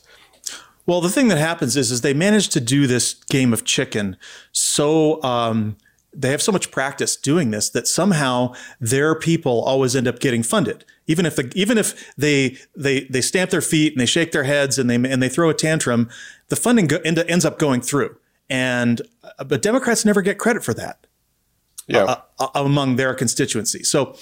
Well, 0.87 1.01
the 1.01 1.09
thing 1.09 1.29
that 1.29 1.39
happens 1.39 1.77
is, 1.77 1.91
is 1.91 2.01
they 2.01 2.15
manage 2.15 2.49
to 2.51 2.61
do 2.61 2.87
this 2.87 3.15
game 3.15 3.53
of 3.53 3.65
chicken 3.65 4.17
so. 4.53 5.23
Um, 5.23 5.77
they 6.13 6.31
have 6.31 6.43
so 6.43 6.51
much 6.51 6.73
practice 6.73 7.17
doing 7.17 7.53
this 7.53 7.71
that 7.71 7.87
somehow 7.87 8.53
their 8.81 9.15
people 9.15 9.63
always 9.63 9.95
end 9.95 10.09
up 10.09 10.19
getting 10.19 10.43
funded. 10.43 10.85
Even 11.07 11.25
if 11.25 11.37
the, 11.37 11.53
even 11.55 11.79
if 11.79 12.15
they 12.17 12.57
they 12.77 13.05
they 13.05 13.21
stamp 13.21 13.51
their 13.51 13.61
feet 13.61 13.93
and 13.93 14.01
they 14.01 14.07
shake 14.07 14.33
their 14.33 14.45
heads 14.45 14.79
and 14.79 14.91
they 14.91 14.97
and 14.97 15.23
they 15.23 15.29
throw 15.29 15.51
a 15.51 15.55
tantrum, 15.55 16.09
the 16.49 16.57
funding 16.57 16.89
go, 16.89 16.97
end, 17.05 17.19
ends 17.19 17.45
up 17.45 17.59
going 17.59 17.81
through. 17.81 18.17
And 18.49 19.03
uh, 19.23 19.45
but 19.45 19.63
Democrats 19.63 20.05
never 20.05 20.23
get 20.23 20.39
credit 20.39 20.65
for 20.65 20.75
that. 20.75 21.07
Yeah. 21.87 22.05
Uh, 22.05 22.21
uh, 22.39 22.49
among 22.55 22.97
their 22.97 23.15
constituency. 23.15 23.83
So 23.83 24.17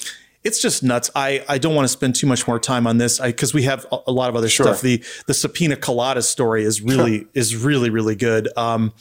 it's 0.44 0.62
just 0.62 0.82
nuts. 0.82 1.10
I, 1.14 1.44
I 1.48 1.58
don't 1.58 1.74
want 1.74 1.84
to 1.84 1.92
spend 1.92 2.14
too 2.14 2.26
much 2.26 2.46
more 2.46 2.58
time 2.58 2.86
on 2.86 2.98
this 2.98 3.20
because 3.20 3.52
we 3.52 3.64
have 3.64 3.86
a, 3.92 3.98
a, 4.06 4.12
lot 4.12 4.30
of 4.30 4.36
other 4.36 4.48
sure. 4.48 4.66
stuff. 4.66 4.80
The 4.80 5.02
the 5.26 5.34
subpoena 5.34 5.76
colada 5.76 6.22
story 6.22 6.64
is 6.64 6.80
really 6.82 7.26
is 7.34 7.56
really 7.56 7.90
really 7.90 8.16
good. 8.16 8.48
Um, 8.56 8.92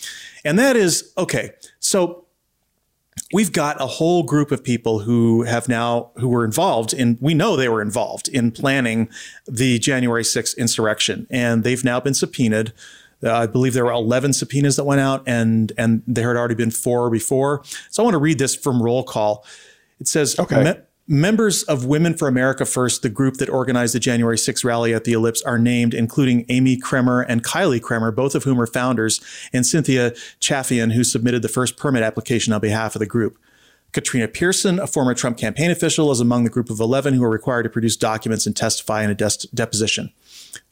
and 0.43 0.57
that 0.59 0.75
is 0.75 1.13
okay. 1.17 1.51
So 1.79 2.25
we've 3.33 3.51
got 3.51 3.79
a 3.81 3.87
whole 3.87 4.23
group 4.23 4.51
of 4.51 4.63
people 4.63 4.99
who 4.99 5.43
have 5.43 5.67
now 5.69 6.11
who 6.15 6.27
were 6.27 6.45
involved 6.45 6.93
in 6.93 7.17
we 7.21 7.33
know 7.33 7.55
they 7.55 7.69
were 7.69 7.81
involved 7.81 8.27
in 8.27 8.51
planning 8.51 9.09
the 9.45 9.79
January 9.79 10.23
6th 10.23 10.57
insurrection 10.57 11.27
and 11.29 11.63
they've 11.63 11.83
now 11.83 11.99
been 11.99 12.13
subpoenaed 12.13 12.73
Uh, 13.23 13.33
I 13.33 13.47
believe 13.47 13.73
there 13.73 13.85
were 13.85 13.91
11 13.91 14.33
subpoenas 14.33 14.75
that 14.75 14.83
went 14.83 15.01
out 15.01 15.23
and 15.25 15.71
and 15.77 16.03
there 16.05 16.27
had 16.27 16.37
already 16.37 16.55
been 16.55 16.71
four 16.71 17.09
before 17.09 17.63
so 17.89 18.01
I 18.01 18.05
want 18.05 18.13
to 18.13 18.19
read 18.19 18.37
this 18.37 18.55
from 18.55 18.81
roll 18.81 19.03
call 19.03 19.45
it 19.99 20.07
says 20.07 20.37
okay. 20.37 20.63
Me- 20.63 20.73
Members 21.09 21.63
of 21.63 21.85
Women 21.85 22.15
for 22.15 22.27
America 22.27 22.65
First, 22.65 23.01
the 23.01 23.09
group 23.09 23.37
that 23.37 23.47
organized 23.47 23.95
the 23.95 23.99
January 23.99 24.35
6th 24.35 24.65
rally 24.65 24.93
at 24.93 25.05
the 25.05 25.13
Ellipse, 25.13 25.41
are 25.43 25.57
named, 25.57 25.93
including 25.93 26.45
Amy 26.49 26.75
Kremer 26.75 27.21
and 27.21 27.45
Kylie 27.45 27.81
Kremer, 27.81 28.11
both 28.11 28.35
of 28.35 28.43
whom 28.43 28.59
are 28.59 28.67
founders, 28.67 29.21
and 29.53 29.65
Cynthia 29.65 30.11
Chafian, 30.41 30.91
who 30.91 31.05
submitted 31.05 31.43
the 31.43 31.47
first 31.47 31.77
permit 31.77 32.03
application 32.03 32.51
on 32.51 32.59
behalf 32.59 32.93
of 32.93 32.99
the 32.99 33.05
group. 33.05 33.37
Katrina 33.93 34.27
Pearson, 34.27 34.79
a 34.79 34.87
former 34.87 35.13
Trump 35.13 35.37
campaign 35.37 35.71
official, 35.71 36.11
is 36.11 36.19
among 36.19 36.43
the 36.43 36.49
group 36.49 36.69
of 36.69 36.81
11 36.81 37.13
who 37.13 37.23
are 37.23 37.29
required 37.29 37.63
to 37.63 37.69
produce 37.69 37.95
documents 37.95 38.45
and 38.45 38.53
testify 38.53 39.01
in 39.01 39.09
a 39.09 39.15
des- 39.15 39.47
deposition. 39.53 40.11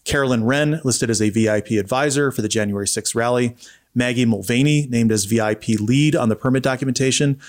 Caroline 0.05 0.43
Wren, 0.43 0.79
listed 0.83 1.09
as 1.09 1.21
a 1.21 1.29
VIP 1.29 1.71
advisor 1.71 2.31
for 2.31 2.41
the 2.41 2.47
January 2.47 2.85
6th 2.85 3.15
rally. 3.15 3.55
Maggie 3.93 4.25
Mulvaney, 4.25 4.87
named 4.87 5.11
as 5.11 5.25
VIP 5.25 5.67
lead 5.79 6.15
on 6.15 6.29
the 6.29 6.35
permit 6.35 6.63
documentation. 6.63 7.39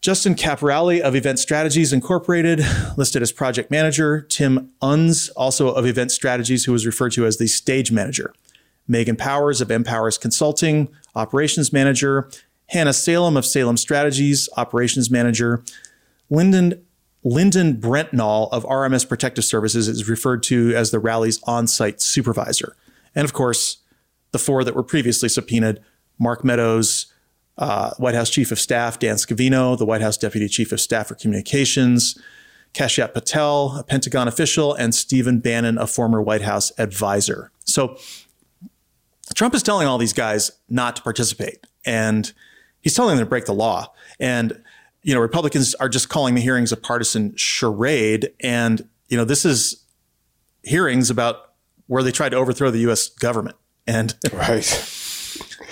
Justin 0.00 0.34
Caporale 0.34 1.00
of 1.00 1.16
Event 1.16 1.38
Strategies 1.38 1.92
Incorporated, 1.92 2.60
listed 2.96 3.22
as 3.22 3.32
project 3.32 3.70
manager. 3.70 4.22
Tim 4.22 4.70
Unes, 4.80 5.30
also 5.36 5.70
of 5.70 5.86
Event 5.86 6.12
Strategies, 6.12 6.64
who 6.64 6.72
was 6.72 6.86
referred 6.86 7.12
to 7.12 7.26
as 7.26 7.38
the 7.38 7.48
stage 7.48 7.90
manager. 7.90 8.32
Megan 8.86 9.16
Powers 9.16 9.60
of 9.60 9.68
MPowers 9.68 10.20
Consulting, 10.20 10.88
operations 11.14 11.72
manager. 11.72 12.30
Hannah 12.66 12.92
Salem 12.92 13.36
of 13.36 13.44
Salem 13.44 13.76
Strategies, 13.76 14.48
operations 14.56 15.10
manager. 15.10 15.62
Lyndon 16.30 16.84
Lyndon 17.24 17.76
Brentnall 17.76 18.48
of 18.52 18.64
RMS 18.64 19.08
Protective 19.08 19.44
Services 19.44 19.88
is 19.88 20.08
referred 20.08 20.42
to 20.44 20.74
as 20.74 20.90
the 20.90 21.00
rally's 21.00 21.42
on 21.44 21.66
site 21.66 22.00
supervisor. 22.00 22.76
And 23.14 23.24
of 23.24 23.32
course, 23.32 23.78
the 24.30 24.38
four 24.38 24.62
that 24.64 24.74
were 24.74 24.82
previously 24.82 25.28
subpoenaed 25.28 25.80
Mark 26.18 26.44
Meadows, 26.44 27.12
uh, 27.56 27.90
White 27.98 28.14
House 28.14 28.30
Chief 28.30 28.52
of 28.52 28.58
Staff 28.58 28.98
Dan 28.98 29.16
Scavino, 29.16 29.76
the 29.76 29.86
White 29.86 30.00
House 30.00 30.16
Deputy 30.16 30.48
Chief 30.48 30.70
of 30.70 30.80
Staff 30.80 31.08
for 31.08 31.14
Communications, 31.16 32.20
Kashyap 32.74 33.14
Patel, 33.14 33.76
a 33.78 33.82
Pentagon 33.82 34.28
official, 34.28 34.74
and 34.74 34.94
Stephen 34.94 35.40
Bannon, 35.40 35.78
a 35.78 35.86
former 35.86 36.22
White 36.22 36.42
House 36.42 36.70
advisor. 36.78 37.50
So 37.64 37.98
Trump 39.34 39.54
is 39.54 39.62
telling 39.62 39.86
all 39.86 39.98
these 39.98 40.12
guys 40.12 40.52
not 40.68 40.96
to 40.96 41.02
participate, 41.02 41.66
and 41.84 42.32
he's 42.80 42.94
telling 42.94 43.16
them 43.16 43.24
to 43.24 43.28
break 43.28 43.46
the 43.46 43.54
law. 43.54 43.92
And 44.20 44.62
you 45.02 45.14
know, 45.14 45.20
Republicans 45.20 45.74
are 45.76 45.88
just 45.88 46.08
calling 46.08 46.34
the 46.34 46.40
hearings 46.40 46.72
a 46.72 46.76
partisan 46.76 47.34
charade, 47.36 48.32
and 48.40 48.88
you 49.08 49.16
know, 49.16 49.24
this 49.24 49.44
is 49.44 49.84
hearings 50.62 51.10
about 51.10 51.52
where 51.86 52.02
they 52.02 52.12
tried 52.12 52.30
to 52.30 52.36
overthrow 52.36 52.70
the 52.70 52.80
U.S. 52.80 53.08
government. 53.08 53.56
And 53.86 54.14
right. 54.32 54.64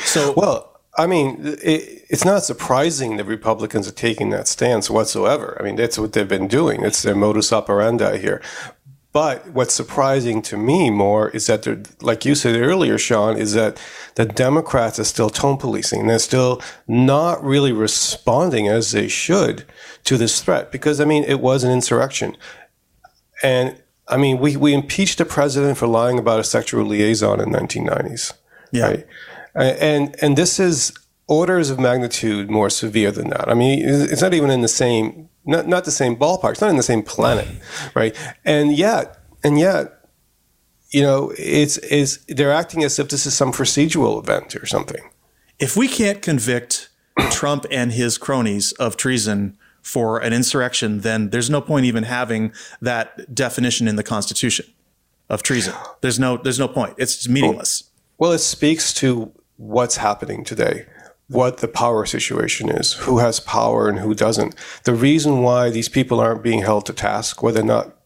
So 0.04 0.32
well, 0.36 0.80
I 0.96 1.06
mean, 1.06 1.38
it, 1.62 2.04
it's 2.08 2.24
not 2.24 2.42
surprising 2.44 3.16
that 3.16 3.24
Republicans 3.24 3.86
are 3.88 3.92
taking 3.92 4.30
that 4.30 4.48
stance 4.48 4.88
whatsoever. 4.88 5.56
I 5.60 5.62
mean, 5.62 5.76
that's 5.76 5.98
what 5.98 6.12
they've 6.12 6.28
been 6.28 6.48
doing. 6.48 6.82
It's 6.82 7.02
their 7.02 7.14
modus 7.14 7.52
operandi 7.52 8.18
here. 8.18 8.40
But 9.16 9.48
what's 9.48 9.72
surprising 9.72 10.42
to 10.42 10.58
me 10.58 10.90
more 10.90 11.30
is 11.30 11.46
that 11.46 12.02
like 12.02 12.26
you 12.26 12.34
said 12.34 12.54
earlier, 12.54 12.98
Sean, 12.98 13.38
is 13.38 13.54
that 13.54 13.80
the 14.16 14.26
Democrats 14.26 14.98
are 14.98 15.04
still 15.04 15.30
tone 15.30 15.56
policing. 15.56 16.06
They're 16.06 16.18
still 16.18 16.60
not 16.86 17.42
really 17.42 17.72
responding 17.72 18.68
as 18.68 18.92
they 18.92 19.08
should 19.08 19.64
to 20.04 20.18
this 20.18 20.42
threat 20.42 20.70
because, 20.70 21.00
I 21.00 21.06
mean, 21.06 21.24
it 21.24 21.40
was 21.40 21.64
an 21.64 21.72
insurrection. 21.72 22.36
And 23.42 23.80
I 24.06 24.18
mean, 24.18 24.36
we, 24.36 24.54
we 24.54 24.74
impeached 24.74 25.16
the 25.16 25.24
president 25.24 25.78
for 25.78 25.86
lying 25.86 26.18
about 26.18 26.38
a 26.38 26.44
sexual 26.44 26.84
liaison 26.84 27.40
in 27.40 27.48
1990s. 27.48 28.34
Yeah. 28.70 28.86
Right? 28.86 29.06
And 29.54 30.14
and 30.20 30.36
this 30.36 30.60
is 30.60 30.92
orders 31.26 31.70
of 31.70 31.80
magnitude 31.80 32.50
more 32.50 32.68
severe 32.68 33.12
than 33.12 33.30
that. 33.30 33.48
I 33.48 33.54
mean, 33.54 33.80
it's 33.82 34.20
not 34.20 34.34
even 34.34 34.50
in 34.50 34.60
the 34.60 34.68
same 34.68 35.30
not 35.46 35.66
not 35.66 35.84
the 35.84 35.90
same 35.90 36.16
ballpark. 36.16 36.52
It's 36.52 36.60
not 36.60 36.70
in 36.70 36.76
the 36.76 36.82
same 36.82 37.02
planet, 37.02 37.48
right? 37.94 38.14
And 38.44 38.76
yet, 38.76 39.18
and 39.42 39.58
yet, 39.58 40.08
you 40.90 41.02
know, 41.02 41.32
it's 41.38 41.78
is 41.78 42.24
they're 42.28 42.52
acting 42.52 42.84
as 42.84 42.98
if 42.98 43.08
this 43.08 43.26
is 43.26 43.34
some 43.34 43.52
procedural 43.52 44.18
event 44.22 44.56
or 44.56 44.66
something. 44.66 45.10
If 45.58 45.76
we 45.76 45.88
can't 45.88 46.20
convict 46.20 46.90
Trump 47.30 47.64
and 47.70 47.92
his 47.92 48.18
cronies 48.18 48.72
of 48.72 48.96
treason 48.96 49.56
for 49.82 50.18
an 50.18 50.32
insurrection, 50.32 51.00
then 51.00 51.30
there's 51.30 51.48
no 51.48 51.60
point 51.60 51.86
even 51.86 52.02
having 52.04 52.52
that 52.80 53.34
definition 53.34 53.88
in 53.88 53.96
the 53.96 54.02
Constitution 54.02 54.66
of 55.28 55.42
treason. 55.42 55.74
There's 56.00 56.18
no 56.18 56.36
there's 56.36 56.58
no 56.58 56.68
point. 56.68 56.94
It's 56.98 57.28
meaningless. 57.28 57.84
Well, 58.18 58.32
it 58.32 58.38
speaks 58.38 58.92
to 58.94 59.32
what's 59.56 59.96
happening 59.96 60.44
today, 60.44 60.86
what 61.28 61.58
the 61.58 61.68
power 61.68 62.06
situation 62.06 62.68
is, 62.68 62.92
who 62.92 63.18
has 63.18 63.40
power 63.40 63.88
and 63.88 63.98
who 63.98 64.14
doesn't. 64.14 64.54
The 64.84 64.94
reason 64.94 65.42
why 65.42 65.70
these 65.70 65.88
people 65.88 66.20
aren't 66.20 66.42
being 66.42 66.62
held 66.62 66.86
to 66.86 66.92
task, 66.92 67.42
why 67.42 67.50
they're 67.50 67.64
not 67.64 67.96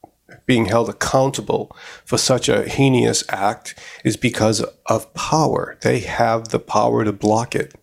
being 0.47 0.67
held 0.67 0.89
accountable 0.89 1.77
for 2.05 2.17
such 2.19 2.49
a 2.49 2.69
heinous 2.69 3.23
act, 3.29 3.79
is 4.05 4.17
because 4.17 4.65
of 4.87 5.13
power. 5.15 5.77
They 5.83 6.01
have 6.01 6.49
the 6.49 6.59
power 6.59 7.05
to 7.05 7.13
block 7.13 7.55
it. 7.55 7.75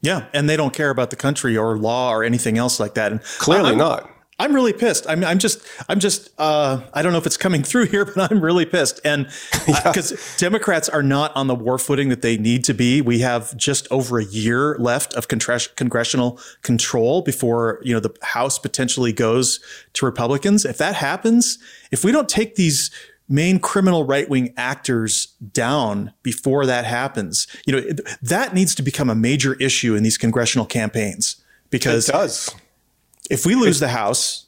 Yeah, 0.00 0.26
and 0.34 0.50
they 0.50 0.56
don't 0.56 0.74
care 0.74 0.90
about 0.90 1.08
the 1.08 1.16
country 1.16 1.56
or 1.56 1.78
law 1.78 2.12
or 2.12 2.22
anything 2.22 2.58
else 2.58 2.78
like 2.78 2.94
that. 2.94 3.10
And 3.10 3.22
clearly 3.38 3.70
I'm, 3.70 3.78
not. 3.78 4.10
I'm 4.38 4.52
really 4.52 4.72
pissed. 4.72 5.06
I'm, 5.08 5.22
I'm 5.24 5.38
just, 5.38 5.64
I'm 5.88 6.00
just, 6.00 6.30
uh, 6.38 6.80
I 6.92 7.02
don't 7.02 7.12
know 7.12 7.18
if 7.18 7.26
it's 7.26 7.36
coming 7.36 7.62
through 7.62 7.86
here, 7.86 8.04
but 8.16 8.30
I'm 8.30 8.40
really 8.40 8.66
pissed. 8.66 9.00
And 9.04 9.26
because 9.66 10.12
uh, 10.12 10.16
yeah. 10.18 10.20
Democrats 10.38 10.88
are 10.88 11.02
not 11.02 11.34
on 11.36 11.46
the 11.46 11.54
war 11.54 11.78
footing 11.78 12.08
that 12.08 12.22
they 12.22 12.36
need 12.36 12.64
to 12.64 12.74
be, 12.74 13.00
we 13.00 13.20
have 13.20 13.56
just 13.56 13.86
over 13.90 14.18
a 14.18 14.24
year 14.24 14.76
left 14.78 15.14
of 15.14 15.28
congressional 15.28 16.40
control 16.62 17.22
before, 17.22 17.80
you 17.82 17.94
know, 17.94 18.00
the 18.00 18.14
House 18.22 18.58
potentially 18.58 19.12
goes 19.12 19.60
to 19.94 20.04
Republicans. 20.04 20.64
If 20.64 20.78
that 20.78 20.96
happens, 20.96 21.58
if 21.92 22.04
we 22.04 22.10
don't 22.10 22.28
take 22.28 22.56
these 22.56 22.90
main 23.28 23.58
criminal 23.58 24.04
right 24.04 24.28
wing 24.28 24.52
actors 24.56 25.26
down 25.52 26.12
before 26.22 26.66
that 26.66 26.84
happens, 26.84 27.46
you 27.66 27.72
know, 27.72 27.92
that 28.20 28.52
needs 28.52 28.74
to 28.74 28.82
become 28.82 29.08
a 29.08 29.14
major 29.14 29.54
issue 29.54 29.94
in 29.94 30.02
these 30.02 30.18
congressional 30.18 30.66
campaigns 30.66 31.36
because 31.70 32.08
it 32.08 32.12
does 32.12 32.54
if 33.30 33.46
we 33.46 33.54
lose 33.54 33.80
the 33.80 33.88
House, 33.88 34.46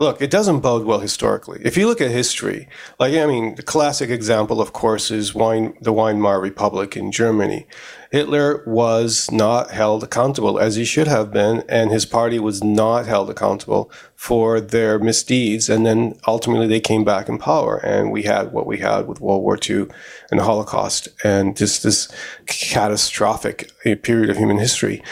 look, 0.00 0.20
it 0.20 0.30
doesn't 0.30 0.60
bode 0.60 0.84
well 0.84 1.00
historically. 1.00 1.60
If 1.64 1.76
you 1.76 1.86
look 1.86 2.00
at 2.00 2.10
history, 2.10 2.68
like 2.98 3.14
I 3.14 3.26
mean, 3.26 3.54
the 3.54 3.62
classic 3.62 4.10
example, 4.10 4.60
of 4.60 4.72
course, 4.72 5.10
is 5.10 5.34
Wein, 5.34 5.76
the 5.80 5.92
Weimar 5.92 6.40
Republic 6.40 6.96
in 6.96 7.12
Germany. 7.12 7.66
Hitler 8.10 8.62
was 8.64 9.28
not 9.32 9.72
held 9.72 10.04
accountable 10.04 10.58
as 10.58 10.76
he 10.76 10.84
should 10.84 11.08
have 11.08 11.32
been, 11.32 11.64
and 11.68 11.90
his 11.90 12.06
party 12.06 12.38
was 12.38 12.62
not 12.62 13.06
held 13.06 13.28
accountable 13.28 13.90
for 14.14 14.60
their 14.60 15.00
misdeeds. 15.00 15.68
And 15.68 15.84
then 15.84 16.16
ultimately, 16.26 16.68
they 16.68 16.80
came 16.80 17.04
back 17.04 17.28
in 17.28 17.38
power, 17.38 17.76
and 17.78 18.12
we 18.12 18.22
had 18.22 18.52
what 18.52 18.66
we 18.66 18.78
had 18.78 19.08
with 19.08 19.20
World 19.20 19.42
War 19.42 19.58
II 19.58 19.86
and 20.30 20.38
the 20.38 20.44
Holocaust, 20.44 21.08
and 21.24 21.56
just 21.56 21.82
this 21.82 22.08
catastrophic 22.46 23.72
uh, 23.84 23.96
period 24.00 24.30
of 24.30 24.36
human 24.36 24.58
history. 24.58 25.02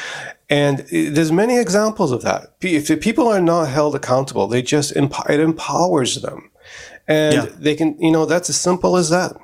And 0.53 0.81
there's 0.91 1.33
many 1.33 1.59
examples 1.59 2.13
of 2.13 2.21
that. 2.23 2.57
If 2.61 3.01
people 3.01 3.27
are 3.27 3.41
not 3.41 3.71
held 3.71 3.95
accountable, 3.95 4.47
they 4.47 4.61
just 4.61 4.93
it 4.95 5.41
empowers 5.41 6.21
them, 6.21 6.51
and 7.09 7.35
yeah. 7.35 7.47
they 7.57 7.75
can, 7.75 7.99
you 7.99 8.11
know, 8.11 8.27
that's 8.27 8.51
as 8.51 8.61
simple 8.61 8.99
as 8.99 9.09
that. 9.09 9.35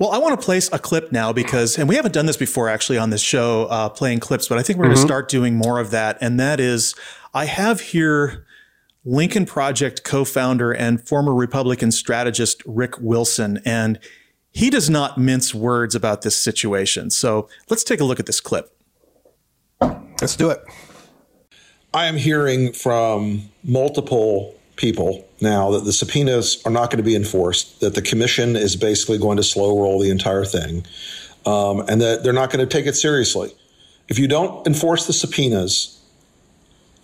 Well, 0.00 0.10
I 0.10 0.18
want 0.18 0.40
to 0.40 0.44
place 0.44 0.68
a 0.72 0.80
clip 0.80 1.12
now 1.12 1.32
because, 1.32 1.78
and 1.78 1.88
we 1.88 1.94
haven't 1.94 2.10
done 2.10 2.26
this 2.26 2.36
before 2.36 2.68
actually 2.68 2.98
on 2.98 3.10
this 3.10 3.20
show, 3.20 3.66
uh, 3.66 3.90
playing 3.90 4.18
clips, 4.18 4.48
but 4.48 4.58
I 4.58 4.64
think 4.64 4.80
we're 4.80 4.86
mm-hmm. 4.86 4.94
going 4.94 5.06
to 5.06 5.08
start 5.08 5.28
doing 5.28 5.54
more 5.54 5.78
of 5.78 5.92
that. 5.92 6.18
And 6.20 6.40
that 6.40 6.58
is, 6.58 6.96
I 7.32 7.44
have 7.44 7.80
here 7.80 8.44
Lincoln 9.04 9.46
Project 9.46 10.02
co 10.02 10.24
founder 10.24 10.72
and 10.72 11.06
former 11.06 11.32
Republican 11.32 11.92
strategist 11.92 12.60
Rick 12.66 12.98
Wilson. 12.98 13.60
And 13.64 14.00
he 14.50 14.68
does 14.68 14.90
not 14.90 15.16
mince 15.16 15.54
words 15.54 15.94
about 15.94 16.22
this 16.22 16.34
situation. 16.34 17.10
So 17.10 17.48
let's 17.70 17.84
take 17.84 18.00
a 18.00 18.04
look 18.04 18.18
at 18.18 18.26
this 18.26 18.40
clip. 18.40 18.76
Let's 20.20 20.36
do 20.36 20.50
it. 20.50 20.62
I 21.94 22.06
am 22.06 22.16
hearing 22.16 22.72
from 22.72 23.42
multiple 23.64 24.54
people 24.76 25.28
now 25.40 25.70
that 25.72 25.84
the 25.84 25.92
subpoenas 25.92 26.62
are 26.64 26.72
not 26.72 26.90
going 26.90 26.98
to 26.98 27.04
be 27.04 27.14
enforced, 27.14 27.80
that 27.80 27.94
the 27.94 28.02
commission 28.02 28.56
is 28.56 28.76
basically 28.76 29.18
going 29.18 29.36
to 29.36 29.42
slow 29.42 29.78
roll 29.78 30.00
the 30.00 30.10
entire 30.10 30.44
thing, 30.44 30.86
um, 31.44 31.80
and 31.88 32.00
that 32.00 32.22
they're 32.22 32.32
not 32.32 32.50
going 32.50 32.66
to 32.66 32.72
take 32.72 32.86
it 32.86 32.94
seriously. 32.94 33.52
If 34.08 34.18
you 34.18 34.26
don't 34.26 34.66
enforce 34.66 35.06
the 35.06 35.12
subpoenas, 35.12 36.00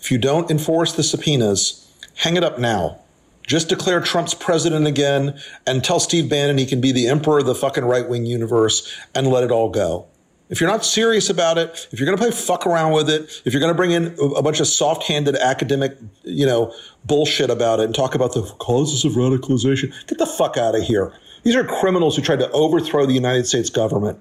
if 0.00 0.10
you 0.10 0.18
don't 0.18 0.50
enforce 0.50 0.94
the 0.94 1.02
subpoenas, 1.02 1.92
hang 2.16 2.36
it 2.36 2.44
up 2.44 2.58
now. 2.58 3.00
Just 3.46 3.68
declare 3.68 4.00
Trump's 4.00 4.34
president 4.34 4.86
again 4.86 5.40
and 5.66 5.82
tell 5.82 6.00
Steve 6.00 6.28
Bannon 6.28 6.58
he 6.58 6.66
can 6.66 6.80
be 6.80 6.92
the 6.92 7.08
emperor 7.08 7.38
of 7.38 7.46
the 7.46 7.54
fucking 7.54 7.84
right 7.84 8.06
wing 8.08 8.26
universe 8.26 8.94
and 9.14 9.26
let 9.26 9.42
it 9.42 9.50
all 9.50 9.70
go. 9.70 10.06
If 10.50 10.60
you're 10.60 10.70
not 10.70 10.84
serious 10.84 11.28
about 11.28 11.58
it, 11.58 11.88
if 11.92 12.00
you're 12.00 12.06
going 12.06 12.16
to 12.16 12.22
play 12.22 12.30
fuck 12.30 12.66
around 12.66 12.92
with 12.92 13.10
it, 13.10 13.42
if 13.44 13.52
you're 13.52 13.60
going 13.60 13.72
to 13.72 13.76
bring 13.76 13.90
in 13.90 14.16
a 14.36 14.42
bunch 14.42 14.60
of 14.60 14.66
soft-handed 14.66 15.36
academic, 15.36 15.96
you 16.24 16.46
know, 16.46 16.72
bullshit 17.04 17.50
about 17.50 17.80
it 17.80 17.84
and 17.84 17.94
talk 17.94 18.14
about 18.14 18.32
the 18.32 18.42
causes 18.58 19.04
of 19.04 19.12
radicalization, 19.12 19.92
get 20.06 20.18
the 20.18 20.26
fuck 20.26 20.56
out 20.56 20.74
of 20.74 20.82
here. 20.82 21.12
These 21.42 21.54
are 21.54 21.64
criminals 21.64 22.16
who 22.16 22.22
tried 22.22 22.38
to 22.38 22.50
overthrow 22.52 23.04
the 23.04 23.12
United 23.12 23.46
States 23.46 23.68
government. 23.68 24.18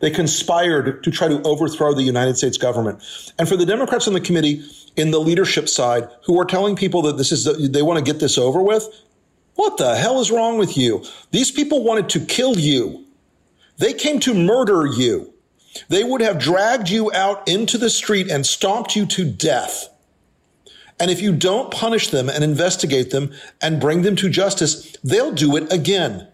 They 0.00 0.10
conspired 0.10 1.02
to 1.02 1.10
try 1.10 1.28
to 1.28 1.42
overthrow 1.42 1.92
the 1.92 2.02
United 2.02 2.36
States 2.36 2.56
government. 2.56 3.02
And 3.38 3.48
for 3.48 3.56
the 3.56 3.66
Democrats 3.66 4.06
on 4.06 4.14
the 4.14 4.20
committee, 4.20 4.62
in 4.96 5.10
the 5.10 5.18
leadership 5.18 5.68
side, 5.68 6.08
who 6.24 6.40
are 6.40 6.44
telling 6.44 6.76
people 6.76 7.02
that 7.02 7.16
this 7.16 7.32
is, 7.32 7.44
they 7.72 7.82
want 7.82 7.98
to 7.98 8.12
get 8.12 8.20
this 8.20 8.38
over 8.38 8.62
with, 8.62 8.86
what 9.56 9.76
the 9.76 9.96
hell 9.96 10.20
is 10.20 10.30
wrong 10.30 10.56
with 10.56 10.76
you? 10.76 11.04
These 11.32 11.50
people 11.50 11.82
wanted 11.82 12.08
to 12.10 12.20
kill 12.20 12.58
you. 12.58 13.04
They 13.78 13.92
came 13.92 14.20
to 14.20 14.34
murder 14.34 14.86
you. 14.86 15.33
They 15.88 16.04
would 16.04 16.20
have 16.20 16.38
dragged 16.38 16.88
you 16.88 17.12
out 17.12 17.46
into 17.48 17.78
the 17.78 17.90
street 17.90 18.30
and 18.30 18.46
stomped 18.46 18.94
you 18.94 19.06
to 19.06 19.24
death. 19.24 19.88
And 21.00 21.10
if 21.10 21.20
you 21.20 21.32
don't 21.32 21.72
punish 21.72 22.08
them 22.08 22.28
and 22.28 22.44
investigate 22.44 23.10
them 23.10 23.32
and 23.60 23.80
bring 23.80 24.02
them 24.02 24.16
to 24.16 24.28
justice, 24.28 24.96
they'll 25.02 25.32
do 25.32 25.56
it 25.56 25.72
again. 25.72 26.28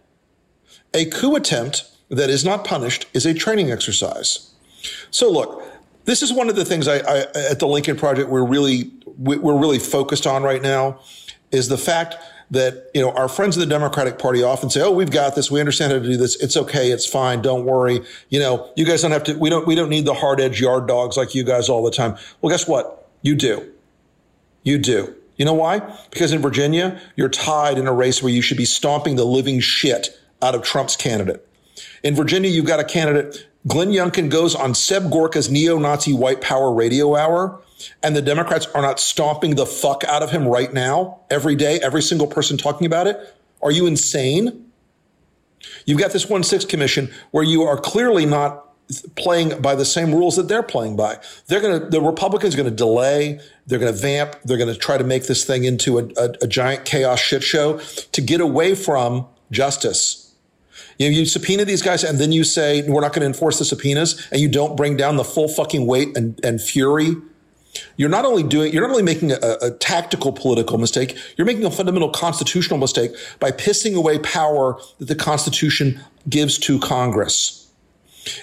A 0.92 1.06
coup 1.06 1.34
attempt 1.36 1.90
that 2.10 2.28
is 2.28 2.44
not 2.44 2.64
punished 2.64 3.06
is 3.14 3.24
a 3.24 3.32
training 3.32 3.70
exercise. 3.70 4.50
So 5.10 5.30
look, 5.30 5.62
this 6.04 6.22
is 6.22 6.32
one 6.32 6.48
of 6.48 6.56
the 6.56 6.64
things 6.64 6.88
I, 6.88 6.98
I 6.98 7.18
at 7.50 7.58
the 7.58 7.66
Lincoln 7.66 7.96
Project 7.96 8.28
we're 8.28 8.44
really 8.44 8.90
we're 9.16 9.58
really 9.58 9.78
focused 9.78 10.26
on 10.26 10.42
right 10.42 10.62
now 10.62 11.00
is 11.52 11.68
the 11.68 11.78
fact 11.78 12.16
that 12.50 12.90
you 12.94 13.00
know 13.00 13.12
our 13.12 13.28
friends 13.28 13.56
in 13.56 13.60
the 13.60 13.66
Democratic 13.66 14.18
Party 14.18 14.42
often 14.42 14.70
say, 14.70 14.82
"Oh, 14.82 14.90
we've 14.90 15.10
got 15.10 15.34
this. 15.34 15.50
We 15.50 15.60
understand 15.60 15.92
how 15.92 15.98
to 15.98 16.04
do 16.04 16.16
this. 16.16 16.36
It's 16.36 16.56
okay. 16.56 16.90
It's 16.90 17.06
fine. 17.06 17.42
Don't 17.42 17.64
worry. 17.64 18.00
You 18.28 18.40
know, 18.40 18.70
you 18.76 18.84
guys 18.84 19.02
don't 19.02 19.12
have 19.12 19.24
to. 19.24 19.34
We 19.34 19.50
don't. 19.50 19.66
We 19.66 19.74
don't 19.74 19.88
need 19.88 20.04
the 20.04 20.14
hard 20.14 20.40
edge 20.40 20.60
yard 20.60 20.88
dogs 20.88 21.16
like 21.16 21.34
you 21.34 21.44
guys 21.44 21.68
all 21.68 21.82
the 21.82 21.90
time." 21.90 22.16
Well, 22.40 22.50
guess 22.50 22.66
what? 22.66 23.08
You 23.22 23.34
do. 23.34 23.66
You 24.62 24.78
do. 24.78 25.14
You 25.36 25.44
know 25.44 25.54
why? 25.54 25.80
Because 26.10 26.32
in 26.32 26.42
Virginia, 26.42 27.00
you're 27.16 27.30
tied 27.30 27.78
in 27.78 27.86
a 27.86 27.92
race 27.92 28.22
where 28.22 28.32
you 28.32 28.42
should 28.42 28.58
be 28.58 28.66
stomping 28.66 29.16
the 29.16 29.24
living 29.24 29.60
shit 29.60 30.10
out 30.42 30.54
of 30.54 30.62
Trump's 30.62 30.96
candidate. 30.96 31.46
In 32.02 32.14
Virginia, 32.14 32.50
you've 32.50 32.66
got 32.66 32.80
a 32.80 32.84
candidate. 32.84 33.46
Glenn 33.66 33.90
Youngkin 33.90 34.30
goes 34.30 34.54
on 34.54 34.74
Seb 34.74 35.10
Gorka's 35.10 35.50
neo-Nazi 35.50 36.12
white 36.12 36.40
power 36.40 36.72
radio 36.72 37.16
hour 37.16 37.60
and 38.02 38.14
the 38.14 38.22
Democrats 38.22 38.66
are 38.74 38.82
not 38.82 39.00
stomping 39.00 39.54
the 39.54 39.66
fuck 39.66 40.04
out 40.04 40.22
of 40.22 40.30
him 40.30 40.46
right 40.46 40.72
now, 40.72 41.20
every 41.30 41.54
day, 41.54 41.80
every 41.82 42.02
single 42.02 42.26
person 42.26 42.56
talking 42.56 42.86
about 42.86 43.06
it? 43.06 43.34
Are 43.62 43.70
you 43.70 43.86
insane? 43.86 44.66
You've 45.84 45.98
got 45.98 46.12
this 46.12 46.28
1 46.28 46.42
6 46.42 46.64
commission 46.64 47.10
where 47.30 47.44
you 47.44 47.62
are 47.62 47.76
clearly 47.76 48.26
not 48.26 48.66
playing 49.16 49.60
by 49.60 49.74
the 49.74 49.84
same 49.84 50.12
rules 50.14 50.36
that 50.36 50.48
they're 50.48 50.62
playing 50.62 50.96
by. 50.96 51.18
They're 51.46 51.60
going 51.60 51.80
to, 51.80 51.86
the 51.86 52.00
Republicans 52.00 52.54
are 52.54 52.56
going 52.56 52.70
to 52.70 52.74
delay. 52.74 53.40
They're 53.66 53.78
going 53.78 53.92
to 53.92 53.98
vamp. 53.98 54.36
They're 54.44 54.56
going 54.56 54.72
to 54.72 54.78
try 54.78 54.98
to 54.98 55.04
make 55.04 55.26
this 55.26 55.44
thing 55.44 55.64
into 55.64 55.98
a, 55.98 56.04
a, 56.16 56.30
a 56.42 56.46
giant 56.46 56.84
chaos 56.84 57.20
shit 57.20 57.42
show 57.42 57.78
to 57.78 58.20
get 58.20 58.40
away 58.40 58.74
from 58.74 59.26
justice. 59.50 60.34
You 60.98 61.08
know, 61.08 61.16
you 61.16 61.24
subpoena 61.24 61.64
these 61.64 61.82
guys 61.82 62.04
and 62.04 62.18
then 62.18 62.32
you 62.32 62.44
say, 62.44 62.82
we're 62.88 63.00
not 63.00 63.12
going 63.12 63.20
to 63.20 63.26
enforce 63.26 63.58
the 63.58 63.64
subpoenas 63.64 64.28
and 64.32 64.40
you 64.40 64.48
don't 64.48 64.76
bring 64.76 64.96
down 64.96 65.16
the 65.16 65.24
full 65.24 65.48
fucking 65.48 65.86
weight 65.86 66.16
and, 66.16 66.42
and 66.44 66.60
fury 66.60 67.14
you're 67.96 68.08
not 68.08 68.24
only 68.24 68.42
doing, 68.42 68.72
you're 68.72 68.82
not 68.82 68.90
only 68.90 69.02
making 69.02 69.32
a, 69.32 69.38
a, 69.62 69.70
tactical 69.70 70.32
political 70.32 70.78
mistake, 70.78 71.16
you're 71.36 71.46
making 71.46 71.64
a 71.64 71.70
fundamental 71.70 72.10
constitutional 72.10 72.78
mistake 72.78 73.12
by 73.38 73.50
pissing 73.50 73.94
away 73.94 74.18
power 74.18 74.80
that 74.98 75.06
the 75.06 75.14
Constitution 75.14 76.00
gives 76.28 76.58
to 76.58 76.78
Congress. 76.80 77.70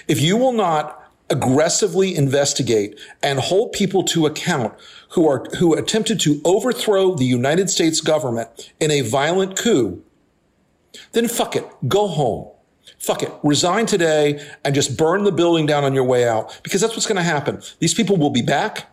If 0.06 0.20
you 0.20 0.36
will 0.36 0.52
not 0.52 0.94
aggressively 1.30 2.16
investigate 2.16 2.98
and 3.22 3.38
hold 3.38 3.72
people 3.72 4.02
to 4.02 4.26
account 4.26 4.74
who 5.10 5.28
are, 5.28 5.44
who 5.58 5.74
attempted 5.74 6.20
to 6.20 6.40
overthrow 6.44 7.14
the 7.14 7.24
United 7.24 7.68
States 7.68 8.00
government 8.00 8.72
in 8.80 8.90
a 8.90 9.02
violent 9.02 9.56
coup, 9.56 10.02
then 11.12 11.28
fuck 11.28 11.54
it. 11.54 11.64
Go 11.86 12.08
home. 12.08 12.50
Fuck 12.98 13.22
it. 13.22 13.32
Resign 13.42 13.86
today 13.86 14.44
and 14.64 14.74
just 14.74 14.96
burn 14.96 15.24
the 15.24 15.32
building 15.32 15.66
down 15.66 15.84
on 15.84 15.94
your 15.94 16.04
way 16.04 16.26
out 16.26 16.58
because 16.62 16.80
that's 16.80 16.94
what's 16.94 17.06
going 17.06 17.16
to 17.16 17.22
happen. 17.22 17.62
These 17.78 17.94
people 17.94 18.16
will 18.16 18.30
be 18.30 18.42
back. 18.42 18.90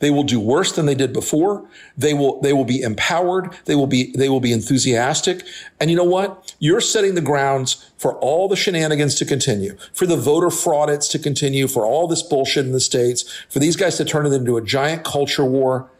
They 0.00 0.10
will 0.10 0.24
do 0.24 0.40
worse 0.40 0.72
than 0.72 0.86
they 0.86 0.94
did 0.94 1.12
before. 1.12 1.68
They 1.96 2.14
will, 2.14 2.40
they 2.40 2.52
will 2.52 2.64
be 2.64 2.82
empowered. 2.82 3.56
They 3.64 3.74
will 3.74 3.86
be, 3.86 4.12
they 4.16 4.28
will 4.28 4.40
be 4.40 4.52
enthusiastic. 4.52 5.44
And 5.80 5.90
you 5.90 5.96
know 5.96 6.04
what? 6.04 6.54
You're 6.58 6.80
setting 6.80 7.14
the 7.14 7.20
grounds 7.20 7.90
for 7.96 8.14
all 8.18 8.48
the 8.48 8.56
shenanigans 8.56 9.14
to 9.16 9.24
continue, 9.24 9.76
for 9.92 10.06
the 10.06 10.16
voter 10.16 10.48
fraudits 10.48 11.10
to 11.12 11.18
continue, 11.18 11.68
for 11.68 11.84
all 11.84 12.06
this 12.06 12.22
bullshit 12.22 12.66
in 12.66 12.72
the 12.72 12.80
states, 12.80 13.24
for 13.48 13.58
these 13.58 13.76
guys 13.76 13.96
to 13.96 14.04
turn 14.04 14.26
it 14.26 14.32
into 14.32 14.56
a 14.56 14.62
giant 14.62 15.04
culture 15.04 15.44
war. 15.44 15.90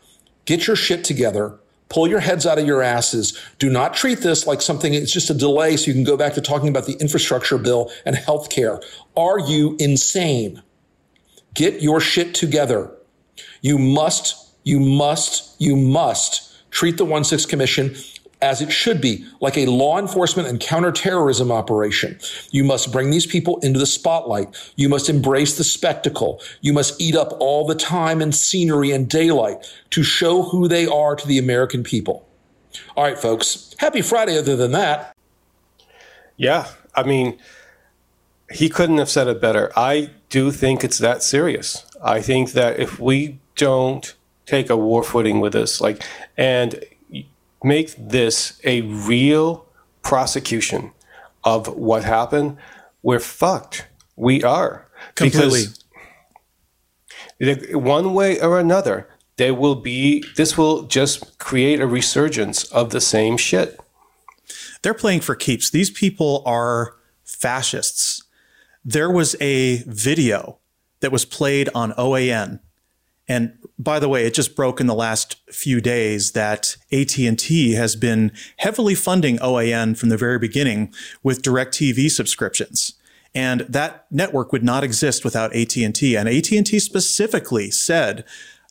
Get 0.44 0.66
your 0.66 0.76
shit 0.76 1.04
together. 1.04 1.58
Pull 1.88 2.08
your 2.08 2.20
heads 2.20 2.46
out 2.46 2.58
of 2.58 2.66
your 2.66 2.82
asses. 2.82 3.38
Do 3.58 3.70
not 3.70 3.94
treat 3.94 4.18
this 4.20 4.46
like 4.46 4.60
something, 4.60 4.92
it's 4.92 5.12
just 5.12 5.30
a 5.30 5.34
delay 5.34 5.76
so 5.76 5.86
you 5.86 5.94
can 5.94 6.04
go 6.04 6.16
back 6.16 6.34
to 6.34 6.40
talking 6.40 6.68
about 6.68 6.86
the 6.86 6.96
infrastructure 7.00 7.58
bill 7.58 7.90
and 8.04 8.14
health 8.14 8.50
care. 8.50 8.80
Are 9.16 9.38
you 9.38 9.76
insane? 9.78 10.62
Get 11.54 11.82
your 11.82 12.00
shit 12.00 12.34
together. 12.34 12.90
You 13.60 13.78
must, 13.78 14.54
you 14.64 14.80
must, 14.80 15.60
you 15.60 15.76
must 15.76 16.70
treat 16.70 16.96
the 16.96 17.04
1 17.04 17.24
6 17.24 17.46
Commission 17.46 17.94
as 18.40 18.62
it 18.62 18.70
should 18.70 19.00
be, 19.00 19.26
like 19.40 19.56
a 19.56 19.66
law 19.66 19.98
enforcement 19.98 20.48
and 20.48 20.60
counterterrorism 20.60 21.50
operation. 21.50 22.18
You 22.50 22.62
must 22.62 22.92
bring 22.92 23.10
these 23.10 23.26
people 23.26 23.58
into 23.60 23.78
the 23.78 23.86
spotlight. 23.86 24.72
You 24.76 24.88
must 24.88 25.08
embrace 25.08 25.56
the 25.56 25.64
spectacle. 25.64 26.40
You 26.60 26.72
must 26.72 27.00
eat 27.00 27.16
up 27.16 27.36
all 27.40 27.66
the 27.66 27.74
time 27.74 28.20
and 28.20 28.34
scenery 28.34 28.92
and 28.92 29.08
daylight 29.08 29.66
to 29.90 30.02
show 30.02 30.42
who 30.42 30.68
they 30.68 30.86
are 30.86 31.16
to 31.16 31.26
the 31.26 31.38
American 31.38 31.82
people. 31.82 32.28
All 32.96 33.04
right, 33.04 33.18
folks. 33.18 33.74
Happy 33.78 34.02
Friday, 34.02 34.38
other 34.38 34.56
than 34.56 34.72
that. 34.72 35.16
Yeah. 36.36 36.68
I 36.94 37.02
mean, 37.02 37.38
he 38.50 38.68
couldn't 38.68 38.98
have 38.98 39.10
said 39.10 39.26
it 39.26 39.40
better. 39.40 39.72
I 39.76 40.10
do 40.30 40.52
think 40.52 40.84
it's 40.84 40.98
that 40.98 41.22
serious. 41.22 41.84
I 42.02 42.20
think 42.20 42.52
that 42.52 42.78
if 42.78 43.00
we 43.00 43.40
don't 43.58 44.14
take 44.46 44.70
a 44.70 44.76
war 44.76 45.02
footing 45.02 45.40
with 45.40 45.52
this, 45.52 45.78
like, 45.82 46.02
and 46.38 46.82
make 47.62 47.94
this 47.98 48.58
a 48.64 48.80
real 48.80 49.66
prosecution 50.02 50.92
of 51.44 51.66
what 51.76 52.04
happened, 52.04 52.56
we're 53.02 53.20
fucked. 53.20 53.86
We 54.16 54.42
are. 54.42 54.88
Completely. 55.14 55.64
Because 57.38 57.74
one 57.74 58.14
way 58.14 58.40
or 58.40 58.58
another, 58.58 59.08
there 59.36 59.54
will 59.54 59.76
be, 59.76 60.24
this 60.36 60.56
will 60.56 60.82
just 60.82 61.38
create 61.38 61.80
a 61.80 61.86
resurgence 61.86 62.64
of 62.72 62.90
the 62.90 63.00
same 63.00 63.36
shit. 63.36 63.78
They're 64.82 64.94
playing 64.94 65.20
for 65.20 65.34
keeps. 65.34 65.70
These 65.70 65.90
people 65.90 66.42
are 66.46 66.96
fascists. 67.24 68.24
There 68.84 69.10
was 69.10 69.36
a 69.40 69.82
video 69.84 70.58
that 71.00 71.12
was 71.12 71.24
played 71.24 71.68
on 71.74 71.92
OAN 71.92 72.60
and 73.28 73.58
by 73.78 73.98
the 73.98 74.08
way, 74.08 74.26
it 74.26 74.34
just 74.34 74.56
broke 74.56 74.80
in 74.80 74.86
the 74.86 74.94
last 74.94 75.36
few 75.52 75.80
days 75.80 76.32
that 76.32 76.76
AT&T 76.90 77.72
has 77.74 77.94
been 77.94 78.32
heavily 78.56 78.94
funding 78.94 79.38
OAN 79.38 79.96
from 79.96 80.08
the 80.08 80.16
very 80.16 80.38
beginning 80.38 80.92
with 81.22 81.42
DirecTV 81.42 82.10
subscriptions. 82.10 82.94
And 83.34 83.60
that 83.60 84.06
network 84.10 84.52
would 84.52 84.64
not 84.64 84.82
exist 84.82 85.24
without 85.24 85.54
AT&T. 85.54 86.16
And 86.16 86.28
AT&T 86.28 86.78
specifically 86.80 87.70
said 87.70 88.24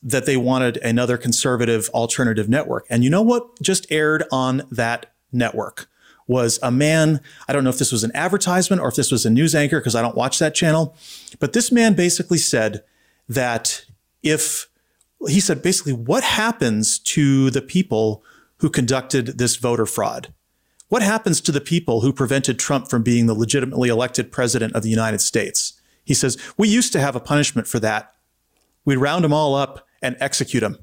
that 0.04 0.26
they 0.26 0.36
wanted 0.36 0.78
another 0.78 1.17
conservative 1.17 1.89
alternative 1.93 2.50
network. 2.50 2.86
And 2.89 3.04
you 3.04 3.10
know 3.10 3.22
what 3.22 3.62
just 3.62 3.89
aired 3.91 4.24
on 4.32 4.63
that 4.72 5.13
network? 5.32 5.88
was 6.30 6.60
a 6.62 6.70
man. 6.70 7.22
I 7.48 7.54
don't 7.54 7.63
know 7.63 7.70
if 7.70 7.78
this 7.78 7.93
was 7.93 8.04
an 8.04 8.12
advertisement 8.13 8.82
or 8.82 8.89
if 8.89 8.96
this 8.96 9.12
was 9.12 9.26
a 9.26 9.30
news 9.30 9.56
anchor 9.56 9.80
because 9.80 9.96
I 9.96 10.02
don't 10.02 10.17
watch 10.17 10.39
that 10.39 10.54
channel. 10.54 10.93
But 11.39 11.54
this 11.54 11.72
man 11.72 11.93
basically 11.93 12.38
said 12.38 12.84
that 13.30 13.86
if 14.29 14.69
he 15.27 15.39
said 15.39 15.61
basically 15.61 15.93
what 15.93 16.23
happens 16.23 16.99
to 16.99 17.49
the 17.49 17.61
people 17.61 18.23
who 18.57 18.69
conducted 18.69 19.37
this 19.37 19.55
voter 19.55 19.85
fraud? 19.85 20.33
What 20.89 21.01
happens 21.01 21.41
to 21.41 21.51
the 21.51 21.61
people 21.61 22.01
who 22.01 22.13
prevented 22.13 22.59
Trump 22.59 22.89
from 22.89 23.03
being 23.03 23.25
the 23.25 23.33
legitimately 23.33 23.89
elected 23.89 24.31
president 24.31 24.73
of 24.73 24.83
the 24.83 24.89
United 24.89 25.19
States? 25.19 25.79
He 26.05 26.13
says, 26.13 26.37
We 26.57 26.69
used 26.69 26.93
to 26.93 26.99
have 26.99 27.15
a 27.15 27.19
punishment 27.19 27.67
for 27.67 27.79
that. 27.79 28.13
We'd 28.85 28.97
round 28.97 29.25
them 29.25 29.33
all 29.33 29.53
up 29.53 29.85
and 30.01 30.15
execute 30.19 30.61
them. 30.61 30.77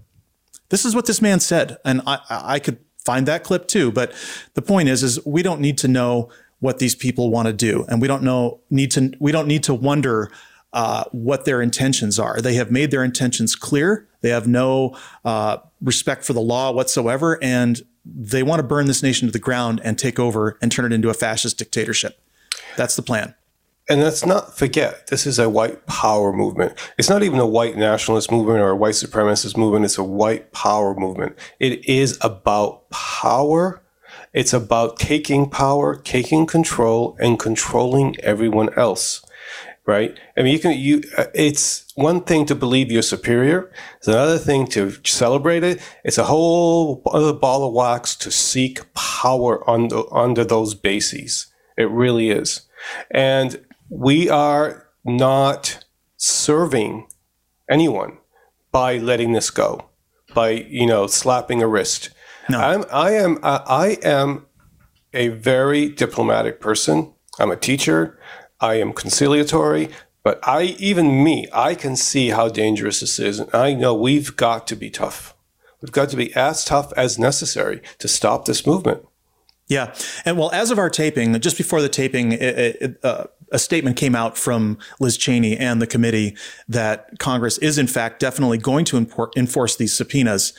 This 0.68 0.84
is 0.84 0.94
what 0.94 1.06
this 1.06 1.22
man 1.22 1.40
said. 1.40 1.78
And 1.84 2.02
I, 2.06 2.18
I 2.28 2.58
could 2.58 2.78
find 3.04 3.26
that 3.26 3.44
clip 3.44 3.66
too. 3.66 3.90
But 3.90 4.12
the 4.54 4.62
point 4.62 4.88
is, 4.88 5.02
is 5.02 5.24
we 5.24 5.42
don't 5.42 5.60
need 5.60 5.78
to 5.78 5.88
know 5.88 6.30
what 6.60 6.78
these 6.78 6.94
people 6.94 7.30
want 7.30 7.46
to 7.46 7.52
do. 7.52 7.84
And 7.88 8.00
we 8.00 8.08
don't 8.08 8.22
know, 8.22 8.60
need 8.70 8.90
to, 8.92 9.12
we 9.20 9.32
don't 9.32 9.48
need 9.48 9.62
to 9.64 9.74
wonder 9.74 10.30
uh, 10.74 11.04
what 11.12 11.46
their 11.46 11.62
intentions 11.62 12.18
are. 12.18 12.40
They 12.40 12.54
have 12.54 12.70
made 12.70 12.90
their 12.90 13.04
intentions 13.04 13.54
clear. 13.54 14.06
They 14.20 14.30
have 14.30 14.46
no 14.46 14.96
uh, 15.24 15.58
respect 15.80 16.24
for 16.24 16.34
the 16.34 16.40
law 16.40 16.72
whatsoever. 16.72 17.38
And 17.42 17.80
they 18.04 18.42
want 18.42 18.58
to 18.58 18.66
burn 18.66 18.86
this 18.86 19.02
nation 19.02 19.28
to 19.28 19.32
the 19.32 19.38
ground 19.38 19.80
and 19.84 19.98
take 19.98 20.18
over 20.18 20.58
and 20.60 20.70
turn 20.70 20.84
it 20.84 20.92
into 20.92 21.08
a 21.08 21.14
fascist 21.14 21.58
dictatorship. 21.58 22.20
That's 22.76 22.96
the 22.96 23.02
plan. 23.02 23.34
And 23.88 24.00
let's 24.00 24.24
not 24.24 24.56
forget, 24.56 25.08
this 25.08 25.26
is 25.26 25.38
a 25.38 25.48
white 25.48 25.86
power 25.86 26.32
movement. 26.32 26.72
It's 26.98 27.10
not 27.10 27.22
even 27.22 27.38
a 27.38 27.46
white 27.46 27.76
nationalist 27.76 28.32
movement 28.32 28.60
or 28.60 28.70
a 28.70 28.76
white 28.76 28.94
supremacist 28.94 29.56
movement. 29.56 29.84
It's 29.84 29.98
a 29.98 30.04
white 30.04 30.52
power 30.52 30.94
movement. 30.94 31.38
It 31.60 31.86
is 31.86 32.18
about 32.22 32.88
power. 32.90 33.82
It's 34.32 34.54
about 34.54 34.98
taking 34.98 35.50
power, 35.50 35.96
taking 35.96 36.46
control, 36.46 37.16
and 37.20 37.38
controlling 37.38 38.18
everyone 38.20 38.72
else. 38.76 39.24
Right? 39.86 40.18
I 40.36 40.42
mean, 40.42 40.52
you 40.54 40.58
can, 40.58 40.78
you, 40.78 41.02
uh, 41.18 41.26
it's 41.34 41.92
one 41.94 42.22
thing 42.22 42.46
to 42.46 42.54
believe 42.54 42.90
you're 42.90 43.02
superior. 43.02 43.70
It's 43.98 44.08
another 44.08 44.38
thing 44.38 44.66
to 44.68 44.92
celebrate 45.04 45.62
it. 45.62 45.78
It's 46.04 46.16
a 46.16 46.24
whole 46.24 47.02
other 47.12 47.34
ball 47.34 47.66
of 47.66 47.74
wax 47.74 48.16
to 48.16 48.30
seek 48.30 48.92
power 48.94 49.68
under, 49.68 50.02
under 50.14 50.42
those 50.42 50.74
bases. 50.74 51.48
It 51.76 51.90
really 51.90 52.30
is. 52.30 52.62
And 53.10 53.62
we 53.90 54.30
are 54.30 54.88
not 55.04 55.84
serving 56.16 57.06
anyone 57.68 58.18
by 58.72 58.98
letting 58.98 59.32
this 59.32 59.50
go, 59.50 59.90
by 60.34 60.50
you 60.50 60.86
know 60.86 61.06
slapping 61.06 61.62
a 61.62 61.68
wrist. 61.68 62.10
No. 62.48 62.58
I'm, 62.58 62.84
I 62.90 63.12
am 63.12 63.38
I 63.42 63.98
am 64.02 64.46
a 65.12 65.28
very 65.28 65.88
diplomatic 65.88 66.60
person. 66.60 67.14
I'm 67.38 67.50
a 67.50 67.56
teacher. 67.56 68.18
I 68.60 68.74
am 68.74 68.92
conciliatory. 68.92 69.90
But 70.22 70.40
I, 70.42 70.62
even 70.78 71.22
me, 71.22 71.46
I 71.52 71.74
can 71.74 71.96
see 71.96 72.30
how 72.30 72.48
dangerous 72.48 73.00
this 73.00 73.18
is. 73.18 73.38
And 73.38 73.54
I 73.54 73.74
know 73.74 73.94
we've 73.94 74.34
got 74.36 74.66
to 74.68 74.76
be 74.76 74.88
tough. 74.88 75.34
We've 75.82 75.92
got 75.92 76.08
to 76.08 76.16
be 76.16 76.34
as 76.34 76.64
tough 76.64 76.92
as 76.96 77.18
necessary 77.18 77.82
to 77.98 78.08
stop 78.08 78.46
this 78.46 78.66
movement. 78.66 79.06
Yeah. 79.68 79.94
And 80.24 80.38
well, 80.38 80.50
as 80.52 80.70
of 80.70 80.78
our 80.78 80.88
taping, 80.88 81.38
just 81.40 81.58
before 81.58 81.82
the 81.82 81.90
taping, 81.90 82.32
it, 82.32 82.40
it, 82.40 83.04
uh, 83.04 83.24
a 83.52 83.58
statement 83.58 83.96
came 83.96 84.14
out 84.14 84.36
from 84.36 84.78
Liz 84.98 85.16
Cheney 85.16 85.56
and 85.56 85.80
the 85.80 85.86
committee 85.86 86.36
that 86.68 87.18
Congress 87.18 87.58
is, 87.58 87.78
in 87.78 87.86
fact, 87.86 88.18
definitely 88.18 88.58
going 88.58 88.84
to 88.86 88.96
enforce 89.36 89.76
these 89.76 89.94
subpoenas. 89.94 90.54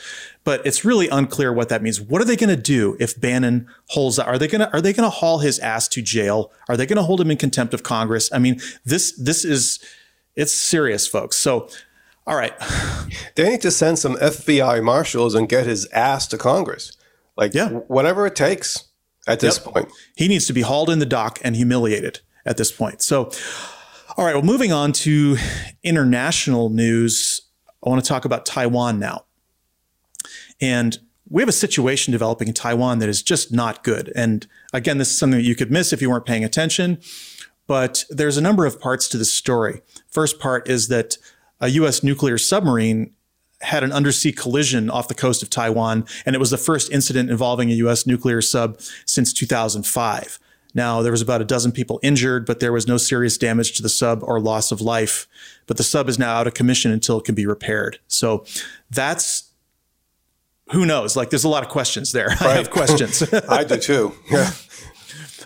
But 0.46 0.64
it's 0.64 0.82
really 0.84 1.08
unclear 1.08 1.52
what 1.52 1.68
that 1.68 1.82
means. 1.82 2.00
What 2.00 2.22
are 2.22 2.24
they 2.24 2.36
going 2.36 2.56
to 2.56 2.62
do 2.62 2.96
if 2.98 3.20
Bannon 3.20 3.68
holds? 3.88 4.18
Are 4.18 4.38
they 4.38 4.48
going 4.48 4.60
to 4.60 4.72
are 4.72 4.80
they 4.80 4.94
going 4.94 5.04
to 5.04 5.10
haul 5.10 5.40
his 5.40 5.58
ass 5.58 5.88
to 5.88 6.00
jail? 6.00 6.50
Are 6.68 6.76
they 6.76 6.86
going 6.86 6.96
to 6.96 7.02
hold 7.02 7.20
him 7.20 7.30
in 7.30 7.36
contempt 7.36 7.74
of 7.74 7.82
Congress? 7.82 8.32
I 8.32 8.38
mean, 8.38 8.60
this 8.84 9.12
this 9.18 9.44
is 9.44 9.80
it's 10.34 10.54
serious, 10.54 11.06
folks. 11.06 11.36
So 11.36 11.68
all 12.26 12.36
right. 12.36 12.54
They 13.36 13.50
need 13.50 13.60
to 13.60 13.70
send 13.70 13.98
some 13.98 14.16
FBI 14.16 14.82
marshals 14.82 15.34
and 15.34 15.48
get 15.48 15.66
his 15.66 15.86
ass 15.92 16.26
to 16.28 16.38
Congress. 16.38 16.96
Like, 17.36 17.54
yeah. 17.54 17.68
whatever 17.68 18.26
it 18.26 18.34
takes 18.34 18.84
at 19.28 19.40
this 19.40 19.60
yep. 19.62 19.72
point. 19.72 19.92
He 20.16 20.26
needs 20.26 20.46
to 20.46 20.52
be 20.52 20.62
hauled 20.62 20.90
in 20.90 20.98
the 20.98 21.06
dock 21.06 21.38
and 21.44 21.54
humiliated 21.54 22.20
at 22.44 22.56
this 22.56 22.72
point. 22.72 23.02
So, 23.02 23.30
all 24.16 24.24
right, 24.24 24.34
well, 24.34 24.42
moving 24.42 24.72
on 24.72 24.92
to 24.92 25.36
international 25.84 26.70
news, 26.70 27.42
I 27.84 27.90
want 27.90 28.02
to 28.02 28.08
talk 28.08 28.24
about 28.24 28.46
Taiwan 28.46 28.98
now. 28.98 29.25
And 30.60 30.98
we 31.28 31.42
have 31.42 31.48
a 31.48 31.52
situation 31.52 32.12
developing 32.12 32.48
in 32.48 32.54
Taiwan 32.54 32.98
that 33.00 33.08
is 33.08 33.22
just 33.22 33.52
not 33.52 33.82
good. 33.82 34.12
And 34.14 34.46
again, 34.72 34.98
this 34.98 35.10
is 35.10 35.18
something 35.18 35.38
that 35.40 35.46
you 35.46 35.56
could 35.56 35.70
miss 35.70 35.92
if 35.92 36.00
you 36.00 36.08
weren't 36.10 36.26
paying 36.26 36.44
attention. 36.44 36.98
But 37.66 38.04
there's 38.10 38.36
a 38.36 38.40
number 38.40 38.64
of 38.64 38.80
parts 38.80 39.08
to 39.08 39.18
the 39.18 39.24
story. 39.24 39.82
First 40.08 40.38
part 40.38 40.68
is 40.68 40.88
that 40.88 41.16
a 41.60 41.68
U.S. 41.68 42.02
nuclear 42.02 42.38
submarine 42.38 43.12
had 43.62 43.82
an 43.82 43.90
undersea 43.90 44.32
collision 44.32 44.90
off 44.90 45.08
the 45.08 45.14
coast 45.14 45.42
of 45.42 45.50
Taiwan, 45.50 46.04
and 46.24 46.36
it 46.36 46.38
was 46.38 46.50
the 46.50 46.58
first 46.58 46.92
incident 46.92 47.30
involving 47.30 47.70
a 47.70 47.74
U.S. 47.74 48.06
nuclear 48.06 48.42
sub 48.42 48.80
since 49.06 49.32
2005. 49.32 50.38
Now, 50.74 51.00
there 51.00 51.10
was 51.10 51.22
about 51.22 51.40
a 51.40 51.44
dozen 51.44 51.72
people 51.72 51.98
injured, 52.02 52.44
but 52.44 52.60
there 52.60 52.72
was 52.72 52.86
no 52.86 52.98
serious 52.98 53.38
damage 53.38 53.72
to 53.72 53.82
the 53.82 53.88
sub 53.88 54.22
or 54.22 54.38
loss 54.38 54.70
of 54.70 54.82
life. 54.82 55.26
But 55.66 55.78
the 55.78 55.82
sub 55.82 56.06
is 56.06 56.18
now 56.18 56.34
out 56.34 56.46
of 56.46 56.52
commission 56.52 56.92
until 56.92 57.18
it 57.18 57.24
can 57.24 57.34
be 57.34 57.46
repaired. 57.46 57.98
So 58.08 58.44
that's 58.90 59.35
who 60.72 60.84
knows? 60.84 61.16
Like, 61.16 61.30
there's 61.30 61.44
a 61.44 61.48
lot 61.48 61.62
of 61.62 61.68
questions 61.68 62.12
there. 62.12 62.28
Right. 62.28 62.42
I 62.42 62.54
have 62.54 62.70
questions. 62.78 63.22
I 63.32 63.64
do 63.64 63.76
too. 63.78 64.12
Yeah. 64.30 64.50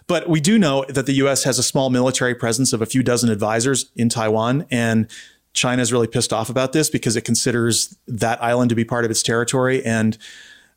But 0.07 0.29
we 0.29 0.41
do 0.41 0.59
know 0.59 0.85
that 0.89 1.07
the 1.07 1.13
U.S. 1.15 1.45
has 1.45 1.59
a 1.59 1.63
small 1.63 1.89
military 1.89 2.35
presence 2.35 2.73
of 2.73 2.83
a 2.83 2.87
few 2.87 3.01
dozen 3.01 3.31
advisors 3.31 3.93
in 3.95 4.09
Taiwan, 4.09 4.67
and 4.69 5.09
China 5.53 5.83
is 5.83 5.93
really 5.93 6.09
pissed 6.09 6.33
off 6.33 6.51
about 6.51 6.73
this 6.73 6.91
because 6.91 7.15
it 7.15 7.23
considers 7.23 7.97
that 8.09 8.43
island 8.43 8.71
to 8.71 8.75
be 8.75 8.85
part 8.85 9.05
of 9.05 9.11
its 9.13 9.23
territory. 9.23 9.85
And 9.85 10.19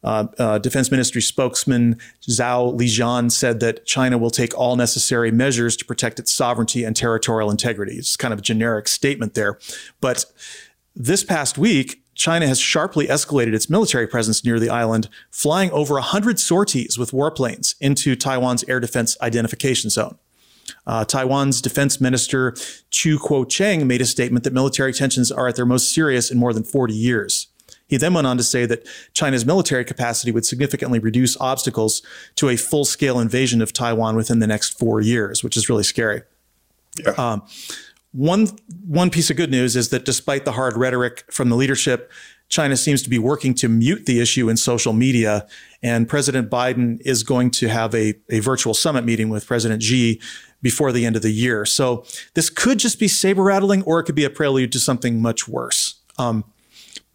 uh, 0.04 0.28
uh, 0.38 0.58
Defense 0.60 0.92
Ministry 0.92 1.22
spokesman 1.22 2.00
Zhao 2.28 2.78
Lijian 2.78 3.32
said 3.32 3.60
that 3.62 3.86
China 3.86 4.20
will 4.20 4.30
take 4.30 4.56
all 4.56 4.76
necessary 4.76 5.32
measures 5.32 5.76
to 5.78 5.86
protect 5.86 6.20
its 6.20 6.32
sovereignty 6.32 6.84
and 6.84 6.96
territorial 6.96 7.50
integrity. 7.50 7.96
It's 7.96 8.18
kind 8.18 8.34
of 8.34 8.40
a 8.40 8.44
generic 8.44 8.88
statement 8.88 9.34
there. 9.34 9.58
But 10.00 10.26
this 10.96 11.24
past 11.24 11.58
week, 11.58 12.03
China 12.15 12.47
has 12.47 12.60
sharply 12.60 13.08
escalated 13.08 13.54
its 13.54 13.69
military 13.69 14.08
presence 14.08 14.45
near 14.45 14.60
the 14.60 14.69
island, 14.69 15.10
flying 15.32 15.71
over 15.71 15.95
100 15.95 16.39
sorties 16.39 16.97
with 16.97 17.12
warplanes 17.12 17.76
into 17.80 18.15
Taiwan's 18.15 18.63
air 18.67 18.80
defense 18.80 19.17
identification 19.21 19.89
zone. 19.89 20.17
Uh, 20.86 21.04
Taiwan's 21.06 21.62
defense 21.62 21.99
minister 21.99 22.54
Chu 22.89 23.19
Kuo-cheng 23.19 23.86
made 23.88 24.02
a 24.02 24.06
statement 24.06 24.43
that 24.43 24.54
military 24.54 24.93
tensions 24.93 25.32
are 25.32 25.47
at 25.47 25.56
their 25.56 25.65
most 25.65 25.93
serious 25.93 26.32
in 26.32 26.38
more 26.38 26.54
than 26.54 26.63
40 26.63 26.93
years. 26.93 27.47
He 27.88 27.97
then 27.97 28.13
went 28.13 28.28
on 28.28 28.38
to 28.38 28.43
say 28.43 28.65
that 28.65 28.88
China's 29.13 29.45
military 29.45 29.86
capacity 29.86 30.32
would 30.32 30.45
significantly 30.45 30.99
reduce 30.99 31.39
obstacles 31.39 32.02
to 32.36 32.49
a 32.49 32.56
full 32.56 32.86
scale 32.86 33.19
invasion 33.19 33.62
of 33.62 33.73
Taiwan 33.73 34.15
within 34.15 34.39
the 34.39 34.47
next 34.47 34.80
four 34.80 35.02
years, 35.02 35.43
which 35.43 35.58
is 35.58 35.69
really 35.69 35.84
scary. 35.84 36.23
Yeah. 36.97 37.12
Um, 37.12 37.43
one, 38.13 38.47
one 38.86 39.10
piece 39.10 39.30
of 39.30 39.38
good 39.38 39.52
news 39.52 39.76
is 39.76 39.89
that 39.89 40.06
despite 40.06 40.45
the 40.45 40.54
hard 40.54 40.78
rhetoric 40.78 41.26
from 41.32 41.49
the 41.49 41.56
leadership, 41.56 42.12
China 42.47 42.78
seems 42.78 43.02
to 43.02 43.10
be 43.10 43.17
working 43.17 43.56
to 43.56 43.67
mute 43.67 44.06
the 44.06 44.21
issue 44.21 44.49
in 44.49 44.56
social 44.56 44.93
media. 44.93 45.47
And 45.82 46.08
President 46.08 46.49
Biden 46.49 47.02
is 47.02 47.23
going 47.23 47.49
to 47.52 47.67
have 47.69 47.95
a, 47.95 48.13
a 48.30 48.39
virtual 48.39 48.76
summit 48.76 49.04
meeting 49.04 49.30
with 49.30 49.47
President 49.47 49.82
Xi 49.82 50.21
before 50.62 50.91
the 50.91 51.08
end 51.08 51.15
of 51.15 51.23
the 51.23 51.32
year. 51.32 51.65
So 51.65 52.06
this 52.36 52.52
could 52.52 52.78
just 52.78 52.99
be 52.99 53.08
saber 53.08 53.41
rattling, 53.41 53.82
or 53.84 53.99
it 53.99 54.04
could 54.04 54.15
be 54.15 54.26
a 54.26 54.30
prelude 54.30 54.71
to 54.73 54.80
something 54.80 55.19
much 55.19 55.47
worse. 55.47 55.95
Um, 56.19 56.45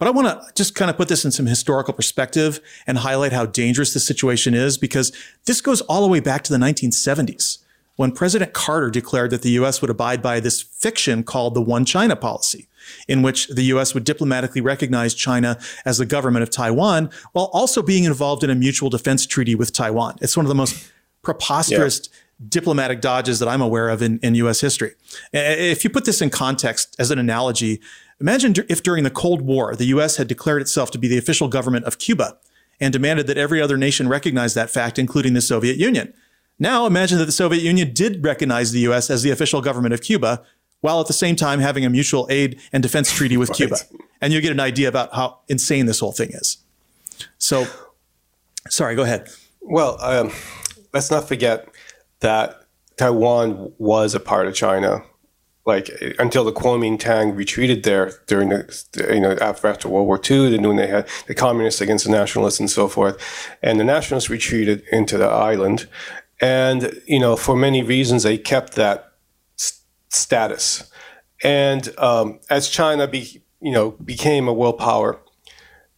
but 0.01 0.09
I 0.09 0.11
want 0.11 0.27
to 0.27 0.53
just 0.55 0.75
kind 0.75 0.91
of 0.91 0.97
put 0.97 1.07
this 1.07 1.25
in 1.25 1.31
some 1.31 1.47
historical 1.47 1.95
perspective 1.95 2.61
and 2.89 2.99
highlight 2.99 3.33
how 3.33 3.47
dangerous 3.47 3.95
this 3.95 4.07
situation 4.07 4.53
is 4.55 4.77
because 4.77 5.13
this 5.45 5.61
goes 5.61 5.81
all 5.83 6.03
the 6.03 6.09
way 6.09 6.19
back 6.19 6.43
to 6.45 6.53
the 6.53 6.59
1970s 6.59 7.59
when 7.99 8.13
President 8.13 8.53
Carter 8.53 8.91
declared 8.91 9.31
that 9.31 9.43
the 9.43 9.51
U.S. 9.51 9.81
would 9.81 9.91
abide 9.91 10.23
by 10.23 10.39
this 10.39 10.63
fiction 10.63 11.25
called 11.25 11.55
the 11.55 11.61
One 11.61 11.85
China 11.85 12.15
policy, 12.15 12.69
in 13.09 13.23
which 13.23 13.49
the 13.49 13.65
U.S. 13.65 13.93
would 13.93 14.05
diplomatically 14.05 14.61
recognize 14.61 15.15
China 15.15 15.59
as 15.85 15.99
the 15.99 16.07
government 16.07 16.45
of 16.45 16.51
Taiwan 16.51 17.11
while 17.33 17.51
also 17.53 17.83
being 17.83 18.05
involved 18.05 18.45
in 18.45 18.51
a 18.51 18.55
mutual 18.55 18.89
defense 18.89 19.27
treaty 19.27 19.57
with 19.57 19.73
Taiwan. 19.73 20.17
It's 20.21 20.37
one 20.37 20.47
of 20.47 20.49
the 20.49 20.55
most 20.55 20.93
preposterous 21.23 22.03
yeah. 22.05 22.47
diplomatic 22.49 23.01
dodges 23.01 23.41
that 23.41 23.49
I'm 23.49 23.61
aware 23.61 23.89
of 23.89 24.01
in, 24.01 24.21
in 24.21 24.37
U.S. 24.37 24.61
history. 24.61 24.95
If 25.33 25.83
you 25.83 25.91
put 25.91 26.05
this 26.05 26.23
in 26.23 26.31
context 26.31 26.95
as 27.01 27.11
an 27.11 27.19
analogy, 27.19 27.81
Imagine 28.21 28.53
if 28.69 28.83
during 28.83 29.05
the 29.05 29.11
Cold 29.11 29.43
War, 29.43 29.77
the 29.77 29.85
US 29.87 30.17
had 30.17 30.27
declared 30.27 30.61
itself 30.61 30.91
to 30.91 30.99
be 30.99 31.07
the 31.07 31.19
official 31.19 31.47
government 31.47 31.85
of 31.85 31.99
Cuba 31.99 32.37
and 32.81 32.93
demanded 32.93 33.29
that 33.29 33.39
every 33.39 33.63
other 33.63 33.77
nation 33.77 34.09
recognize 34.09 34.55
that 34.55 34.71
fact, 34.71 34.99
including 34.99 35.35
the 35.35 35.41
Soviet 35.41 35.77
Union. 35.77 36.13
Now 36.59 36.87
imagine 36.87 37.19
that 37.19 37.27
the 37.27 37.33
Soviet 37.33 37.63
Union 37.63 37.93
did 37.93 38.25
recognize 38.25 38.73
the 38.73 38.81
US 38.81 39.11
as 39.11 39.23
the 39.23 39.31
official 39.31 39.61
government 39.61 39.95
of 39.95 40.03
Cuba, 40.03 40.43
while 40.81 41.01
at 41.01 41.07
the 41.07 41.13
same 41.13 41.37
time 41.37 41.61
having 41.61 41.85
a 41.85 41.91
mutual 41.91 42.27
aid 42.31 42.61
and 42.73 42.83
defense 42.83 43.13
treaty 43.13 43.37
with 43.37 43.49
right. 43.51 43.57
Cuba. 43.57 43.77
And 44.21 44.33
you 44.33 44.41
get 44.41 44.53
an 44.53 44.61
idea 44.61 44.89
about 44.89 45.15
how 45.15 45.39
insane 45.49 45.87
this 45.87 46.01
whole 46.01 46.13
thing 46.13 46.31
is. 46.31 46.59
So, 47.39 47.67
sorry, 48.69 48.97
go 48.97 49.03
ahead. 49.03 49.29
Well, 49.61 50.01
um, 50.01 50.33
let's 50.93 51.11
not 51.11 51.29
forget 51.29 51.69
that 52.21 52.63
Taiwan 52.97 53.73
was 53.79 54.15
a 54.15 54.21
part 54.21 54.47
of 54.47 54.55
China 54.55 55.05
like 55.69 55.91
until 56.19 56.45
the 56.45 56.53
Kuomintang 56.53 57.37
retreated 57.37 57.83
there 57.83 58.13
during 58.27 58.49
the 58.49 59.11
you 59.13 59.21
know 59.21 59.37
after, 59.39 59.69
after 59.69 59.87
World 59.87 60.07
War 60.07 60.19
II, 60.19 60.51
then 60.51 60.67
when 60.67 60.77
they 60.77 60.87
had 60.87 61.07
the 61.27 61.35
communists 61.35 61.83
against 61.83 62.07
the 62.07 62.11
nationalists 62.11 62.59
and 62.59 62.71
so 62.71 62.89
forth, 62.89 63.23
and 63.63 63.79
the 63.79 63.85
nationalists 63.85 64.31
retreated 64.31 64.83
into 64.91 65.19
the 65.19 65.27
island, 65.27 65.87
and 66.41 67.01
you 67.07 67.19
know 67.19 67.37
for 67.37 67.57
many 67.57 67.83
reasons 67.83 68.23
they 68.23 68.39
kept 68.39 68.75
that 68.75 69.13
st- 69.57 69.83
status, 70.09 70.91
and 71.43 71.95
um, 71.99 72.41
as 72.51 72.69
China 72.69 73.07
be 73.07 73.43
you 73.61 73.73
know 73.73 73.93
became 73.93 74.49
a 74.49 74.53
world 74.53 74.79
power, 74.79 75.21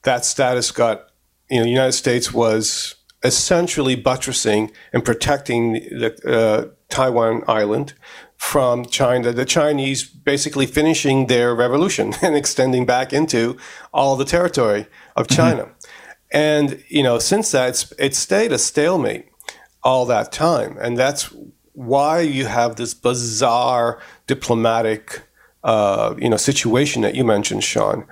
that 0.02 0.24
status 0.24 0.70
got 0.70 1.10
you 1.50 1.58
know 1.58 1.64
the 1.64 1.70
United 1.70 1.92
States 1.92 2.32
was 2.32 2.96
essentially 3.22 3.94
buttressing 3.94 4.72
and 4.92 5.04
protecting 5.04 5.74
the 5.74 6.16
uh, 6.26 6.74
Taiwan 6.88 7.44
island 7.46 7.94
from 8.36 8.86
China, 8.86 9.32
the 9.32 9.44
Chinese 9.44 10.02
basically 10.02 10.64
finishing 10.64 11.26
their 11.26 11.54
revolution 11.54 12.14
and 12.22 12.34
extending 12.34 12.86
back 12.86 13.12
into 13.12 13.56
all 13.92 14.16
the 14.16 14.24
territory 14.24 14.86
of 15.16 15.26
mm-hmm. 15.26 15.36
China. 15.36 15.62
Mm-hmm. 15.64 15.74
And, 16.32 16.84
you 16.88 17.02
know, 17.02 17.18
since 17.18 17.50
that, 17.50 17.70
it's, 17.70 17.92
it's 17.98 18.18
stayed 18.18 18.52
a 18.52 18.58
stalemate 18.58 19.29
all 19.82 20.06
that 20.06 20.32
time. 20.32 20.76
And 20.80 20.96
that's 20.98 21.34
why 21.72 22.20
you 22.20 22.46
have 22.46 22.76
this 22.76 22.94
bizarre 22.94 24.00
diplomatic, 24.26 25.22
uh, 25.64 26.14
you 26.18 26.28
know, 26.28 26.36
situation 26.36 27.02
that 27.02 27.14
you 27.14 27.24
mentioned, 27.24 27.64
Sean 27.64 28.06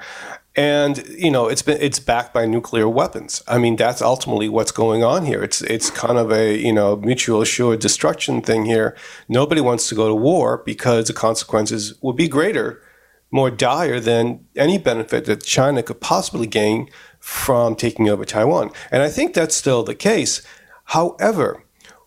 and 0.59 1.07
you 1.11 1.31
know 1.31 1.47
it's 1.47 1.63
been 1.63 1.81
it's 1.81 2.01
backed 2.01 2.35
by 2.35 2.45
nuclear 2.45 2.89
weapons. 2.89 3.43
I 3.47 3.59
mean 3.59 3.77
that's 3.77 4.03
ultimately 4.03 4.49
what's 4.49 4.73
going 4.73 5.05
on 5.05 5.25
here. 5.25 5.41
It's 5.41 5.63
it's 5.63 5.89
kind 5.89 6.19
of 6.19 6.33
a 6.33 6.57
you 6.59 6.73
know 6.73 6.97
mutual 6.97 7.41
assured 7.41 7.79
destruction 7.79 8.43
thing 8.43 8.65
here. 8.65 8.97
Nobody 9.29 9.61
wants 9.61 9.89
to 9.89 9.95
go 9.95 10.09
to 10.09 10.15
war 10.17 10.63
because 10.67 11.07
the 11.07 11.13
consequences 11.13 11.95
would 12.03 12.17
be 12.17 12.27
greater, 12.27 12.83
more 13.31 13.53
dire 13.53 14.01
than 14.01 14.47
any 14.57 14.79
benefit 14.79 15.27
that 15.27 15.45
China 15.45 15.81
could 15.81 16.01
possibly 16.01 16.49
gain 16.49 16.89
from 17.21 17.77
taking 17.77 18.09
over 18.09 18.25
Taiwan. 18.25 18.73
And 18.91 19.01
I 19.01 19.11
think 19.11 19.35
that's 19.35 19.55
still 19.55 19.85
the 19.85 19.95
case. 19.95 20.43
However, 20.88 21.64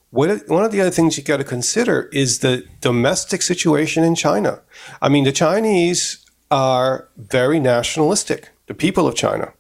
one 0.10 0.30
of 0.32 0.72
the 0.72 0.82
other 0.82 0.92
things 0.92 1.18
you 1.18 1.24
got 1.24 1.38
to 1.38 1.44
consider 1.44 2.10
is 2.12 2.40
the 2.40 2.66
domestic 2.82 3.42
situation 3.42 4.04
in 4.04 4.16
China. 4.16 4.62
I 5.02 5.08
mean, 5.08 5.24
the 5.24 5.32
Chinese 5.32 6.26
are 6.50 7.08
very 7.16 7.60
nationalistic, 7.60 8.50
the 8.68 8.74
people 8.74 9.08
of 9.08 9.16
China. 9.16 9.54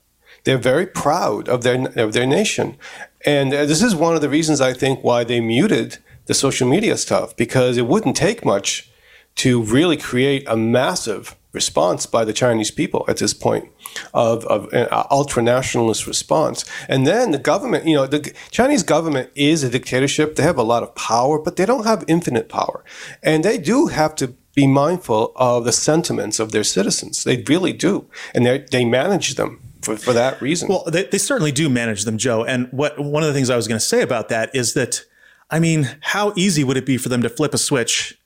They're 0.43 0.57
very 0.57 0.87
proud 0.87 1.47
of 1.47 1.61
their, 1.61 1.87
of 1.97 2.13
their 2.13 2.25
nation. 2.25 2.77
And 3.23 3.53
uh, 3.53 3.65
this 3.65 3.83
is 3.83 3.95
one 3.95 4.15
of 4.15 4.21
the 4.21 4.29
reasons 4.29 4.59
I 4.59 4.73
think 4.73 5.03
why 5.03 5.23
they 5.23 5.39
muted 5.39 5.99
the 6.25 6.33
social 6.33 6.67
media 6.67 6.97
stuff, 6.97 7.35
because 7.37 7.77
it 7.77 7.87
wouldn't 7.87 8.15
take 8.15 8.43
much 8.43 8.90
to 9.35 9.61
really 9.61 9.97
create 9.97 10.43
a 10.47 10.57
massive 10.57 11.35
response 11.53 12.05
by 12.05 12.23
the 12.23 12.33
Chinese 12.33 12.71
people 12.71 13.03
at 13.07 13.17
this 13.17 13.33
point 13.33 13.69
of, 14.13 14.45
of 14.45 14.73
uh, 14.73 14.87
an 14.91 15.05
ultra 15.11 15.43
nationalist 15.43 16.07
response. 16.07 16.63
And 16.87 17.05
then 17.05 17.31
the 17.31 17.37
government, 17.37 17.85
you 17.85 17.95
know, 17.95 18.07
the 18.07 18.33
Chinese 18.51 18.83
government 18.83 19.31
is 19.35 19.63
a 19.63 19.69
dictatorship. 19.69 20.35
They 20.35 20.43
have 20.43 20.57
a 20.57 20.63
lot 20.63 20.83
of 20.83 20.95
power, 20.95 21.39
but 21.39 21.57
they 21.57 21.65
don't 21.65 21.85
have 21.85 22.05
infinite 22.07 22.47
power. 22.47 22.83
And 23.21 23.43
they 23.43 23.57
do 23.57 23.87
have 23.87 24.15
to 24.15 24.35
be 24.53 24.67
mindful 24.67 25.33
of 25.35 25.65
the 25.65 25.71
sentiments 25.71 26.39
of 26.39 26.51
their 26.51 26.63
citizens. 26.63 27.23
They 27.23 27.43
really 27.47 27.73
do. 27.73 28.07
And 28.33 28.45
they 28.45 28.85
manage 28.85 29.35
them 29.35 29.61
for, 29.81 29.97
for 29.97 30.13
that 30.13 30.41
reason. 30.41 30.69
Well, 30.69 30.83
they, 30.85 31.03
they 31.03 31.17
certainly 31.17 31.51
do 31.51 31.69
manage 31.69 32.03
them, 32.03 32.17
Joe. 32.17 32.43
And 32.43 32.67
what 32.71 32.99
one 32.99 33.23
of 33.23 33.27
the 33.27 33.33
things 33.33 33.49
I 33.49 33.55
was 33.55 33.67
going 33.67 33.79
to 33.79 33.85
say 33.85 34.01
about 34.01 34.29
that 34.29 34.53
is 34.55 34.73
that, 34.73 35.03
I 35.49 35.59
mean, 35.59 35.95
how 36.01 36.33
easy 36.35 36.63
would 36.63 36.77
it 36.77 36.85
be 36.85 36.97
for 36.97 37.09
them 37.09 37.21
to 37.23 37.29
flip 37.29 37.53
a 37.53 37.57
switch 37.57 38.17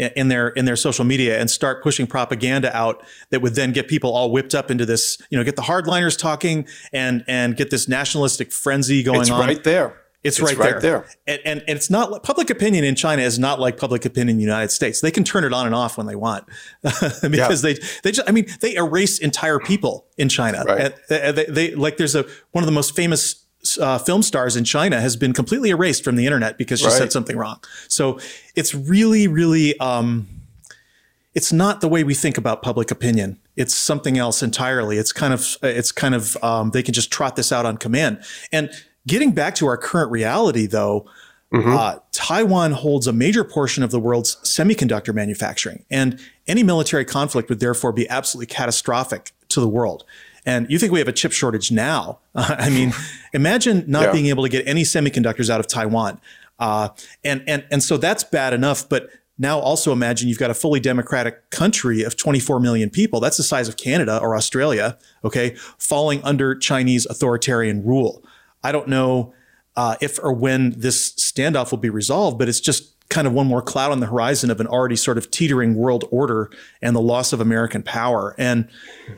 in 0.00 0.28
their 0.28 0.48
in 0.48 0.64
their 0.64 0.76
social 0.76 1.04
media 1.04 1.38
and 1.38 1.50
start 1.50 1.82
pushing 1.82 2.06
propaganda 2.06 2.74
out 2.76 3.04
that 3.30 3.42
would 3.42 3.54
then 3.54 3.72
get 3.72 3.88
people 3.88 4.12
all 4.12 4.32
whipped 4.32 4.54
up 4.54 4.70
into 4.70 4.86
this, 4.86 5.20
you 5.30 5.38
know, 5.38 5.44
get 5.44 5.56
the 5.56 5.62
hardliners 5.62 6.18
talking 6.18 6.66
and 6.92 7.24
and 7.28 7.56
get 7.56 7.70
this 7.70 7.88
nationalistic 7.88 8.52
frenzy 8.52 9.02
going 9.02 9.20
it's 9.20 9.30
on. 9.30 9.40
right 9.40 9.62
there. 9.64 9.96
It's, 10.22 10.38
it's 10.38 10.50
right, 10.50 10.58
right, 10.58 10.82
there. 10.82 11.06
there. 11.06 11.06
And, 11.26 11.40
and, 11.46 11.64
and, 11.66 11.76
it's 11.78 11.88
not 11.88 12.22
public 12.22 12.50
opinion 12.50 12.84
in 12.84 12.94
China 12.94 13.22
is 13.22 13.38
not 13.38 13.58
like 13.58 13.78
public 13.78 14.04
opinion 14.04 14.30
in 14.30 14.36
the 14.36 14.42
United 14.42 14.70
States. 14.70 15.00
They 15.00 15.10
can 15.10 15.24
turn 15.24 15.44
it 15.44 15.54
on 15.54 15.64
and 15.64 15.74
off 15.74 15.96
when 15.96 16.06
they 16.06 16.14
want 16.14 16.44
because 16.82 17.22
yeah. 17.32 17.46
they, 17.46 17.74
they 18.02 18.12
just, 18.12 18.28
I 18.28 18.32
mean, 18.32 18.46
they 18.60 18.74
erase 18.74 19.18
entire 19.18 19.58
people 19.58 20.04
in 20.18 20.28
China. 20.28 20.62
Right. 20.62 20.92
And 21.08 21.36
they, 21.36 21.44
they, 21.46 21.74
like 21.74 21.96
there's 21.96 22.14
a, 22.14 22.26
one 22.50 22.62
of 22.62 22.66
the 22.66 22.72
most 22.72 22.94
famous 22.94 23.39
uh, 23.80 23.98
film 23.98 24.22
stars 24.22 24.56
in 24.56 24.64
China 24.64 25.00
has 25.00 25.16
been 25.16 25.32
completely 25.32 25.70
erased 25.70 26.04
from 26.04 26.16
the 26.16 26.26
internet 26.26 26.58
because 26.58 26.80
she 26.80 26.86
right. 26.86 26.94
said 26.94 27.12
something 27.12 27.36
wrong. 27.36 27.60
So 27.88 28.18
it's 28.54 28.74
really, 28.74 29.28
really, 29.28 29.78
um, 29.80 30.28
it's 31.34 31.52
not 31.52 31.80
the 31.80 31.88
way 31.88 32.04
we 32.04 32.14
think 32.14 32.38
about 32.38 32.62
public 32.62 32.90
opinion. 32.90 33.38
It's 33.56 33.74
something 33.74 34.18
else 34.18 34.42
entirely. 34.42 34.98
It's 34.98 35.12
kind 35.12 35.32
of, 35.34 35.56
it's 35.62 35.92
kind 35.92 36.14
of, 36.14 36.36
um, 36.42 36.70
they 36.70 36.82
can 36.82 36.94
just 36.94 37.10
trot 37.10 37.36
this 37.36 37.52
out 37.52 37.66
on 37.66 37.76
command. 37.76 38.22
And 38.50 38.70
Getting 39.06 39.32
back 39.32 39.54
to 39.56 39.66
our 39.66 39.78
current 39.78 40.10
reality, 40.10 40.66
though, 40.66 41.06
mm-hmm. 41.52 41.70
uh, 41.70 41.96
Taiwan 42.12 42.72
holds 42.72 43.06
a 43.06 43.12
major 43.12 43.44
portion 43.44 43.82
of 43.82 43.90
the 43.90 43.98
world's 43.98 44.36
semiconductor 44.44 45.14
manufacturing, 45.14 45.84
and 45.90 46.20
any 46.46 46.62
military 46.62 47.04
conflict 47.04 47.48
would 47.48 47.60
therefore 47.60 47.92
be 47.92 48.08
absolutely 48.08 48.46
catastrophic 48.46 49.32
to 49.48 49.60
the 49.60 49.68
world. 49.68 50.04
And 50.46 50.70
you 50.70 50.78
think 50.78 50.92
we 50.92 50.98
have 50.98 51.08
a 51.08 51.12
chip 51.12 51.32
shortage 51.32 51.70
now? 51.70 52.20
Uh, 52.34 52.56
I 52.58 52.70
mean, 52.70 52.92
imagine 53.32 53.84
not 53.86 54.04
yeah. 54.04 54.12
being 54.12 54.26
able 54.26 54.42
to 54.42 54.48
get 54.48 54.66
any 54.66 54.82
semiconductors 54.82 55.50
out 55.50 55.60
of 55.60 55.66
Taiwan. 55.66 56.20
Uh, 56.58 56.90
and 57.24 57.42
and 57.46 57.64
and 57.70 57.82
so 57.82 57.96
that's 57.96 58.24
bad 58.24 58.52
enough. 58.52 58.88
But 58.88 59.08
now 59.38 59.58
also 59.58 59.92
imagine 59.92 60.28
you've 60.28 60.38
got 60.38 60.50
a 60.50 60.54
fully 60.54 60.80
democratic 60.80 61.50
country 61.50 62.02
of 62.02 62.16
24 62.16 62.60
million 62.60 62.90
people. 62.90 63.20
That's 63.20 63.38
the 63.38 63.42
size 63.42 63.68
of 63.68 63.78
Canada 63.78 64.18
or 64.18 64.36
Australia. 64.36 64.98
Okay, 65.24 65.54
falling 65.78 66.22
under 66.22 66.54
Chinese 66.54 67.06
authoritarian 67.06 67.84
rule. 67.84 68.22
I 68.62 68.72
don't 68.72 68.88
know 68.88 69.32
uh, 69.76 69.96
if 70.02 70.18
or 70.22 70.32
when 70.34 70.78
this 70.78 71.12
standoff 71.14 71.70
will 71.70 71.78
be 71.78 71.88
resolved, 71.88 72.38
but 72.38 72.48
it's 72.48 72.60
just 72.60 72.94
kind 73.10 73.26
of 73.26 73.32
one 73.32 73.46
more 73.46 73.60
cloud 73.60 73.90
on 73.90 73.98
the 73.98 74.06
horizon 74.06 74.50
of 74.50 74.60
an 74.60 74.68
already 74.68 74.94
sort 74.94 75.18
of 75.18 75.30
teetering 75.32 75.74
world 75.74 76.04
order 76.12 76.48
and 76.80 76.94
the 76.94 77.00
loss 77.00 77.32
of 77.32 77.40
American 77.40 77.82
power. 77.82 78.36
And 78.38 78.68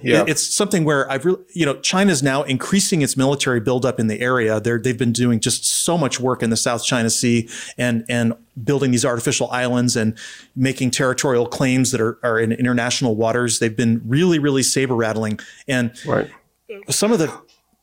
yeah. 0.00 0.24
it's 0.26 0.42
something 0.42 0.84
where 0.84 1.08
I've 1.12 1.26
really, 1.26 1.44
you 1.52 1.66
know, 1.66 1.78
China's 1.80 2.22
now 2.22 2.42
increasing 2.42 3.02
its 3.02 3.18
military 3.18 3.60
buildup 3.60 4.00
in 4.00 4.06
the 4.06 4.18
area. 4.20 4.60
They're, 4.60 4.78
they've 4.78 4.98
been 4.98 5.12
doing 5.12 5.40
just 5.40 5.66
so 5.66 5.98
much 5.98 6.18
work 6.18 6.42
in 6.42 6.48
the 6.48 6.56
South 6.56 6.84
China 6.84 7.10
Sea 7.10 7.48
and, 7.76 8.06
and 8.08 8.34
building 8.64 8.92
these 8.92 9.04
artificial 9.04 9.50
islands 9.50 9.94
and 9.94 10.16
making 10.56 10.90
territorial 10.90 11.46
claims 11.46 11.92
that 11.92 12.00
are, 12.00 12.18
are 12.22 12.40
in 12.40 12.50
international 12.50 13.14
waters. 13.14 13.58
They've 13.58 13.76
been 13.76 14.00
really, 14.06 14.38
really 14.38 14.62
saber 14.62 14.94
rattling. 14.94 15.38
And 15.68 15.92
right. 16.06 16.30
some 16.88 17.12
of 17.12 17.18
the 17.18 17.30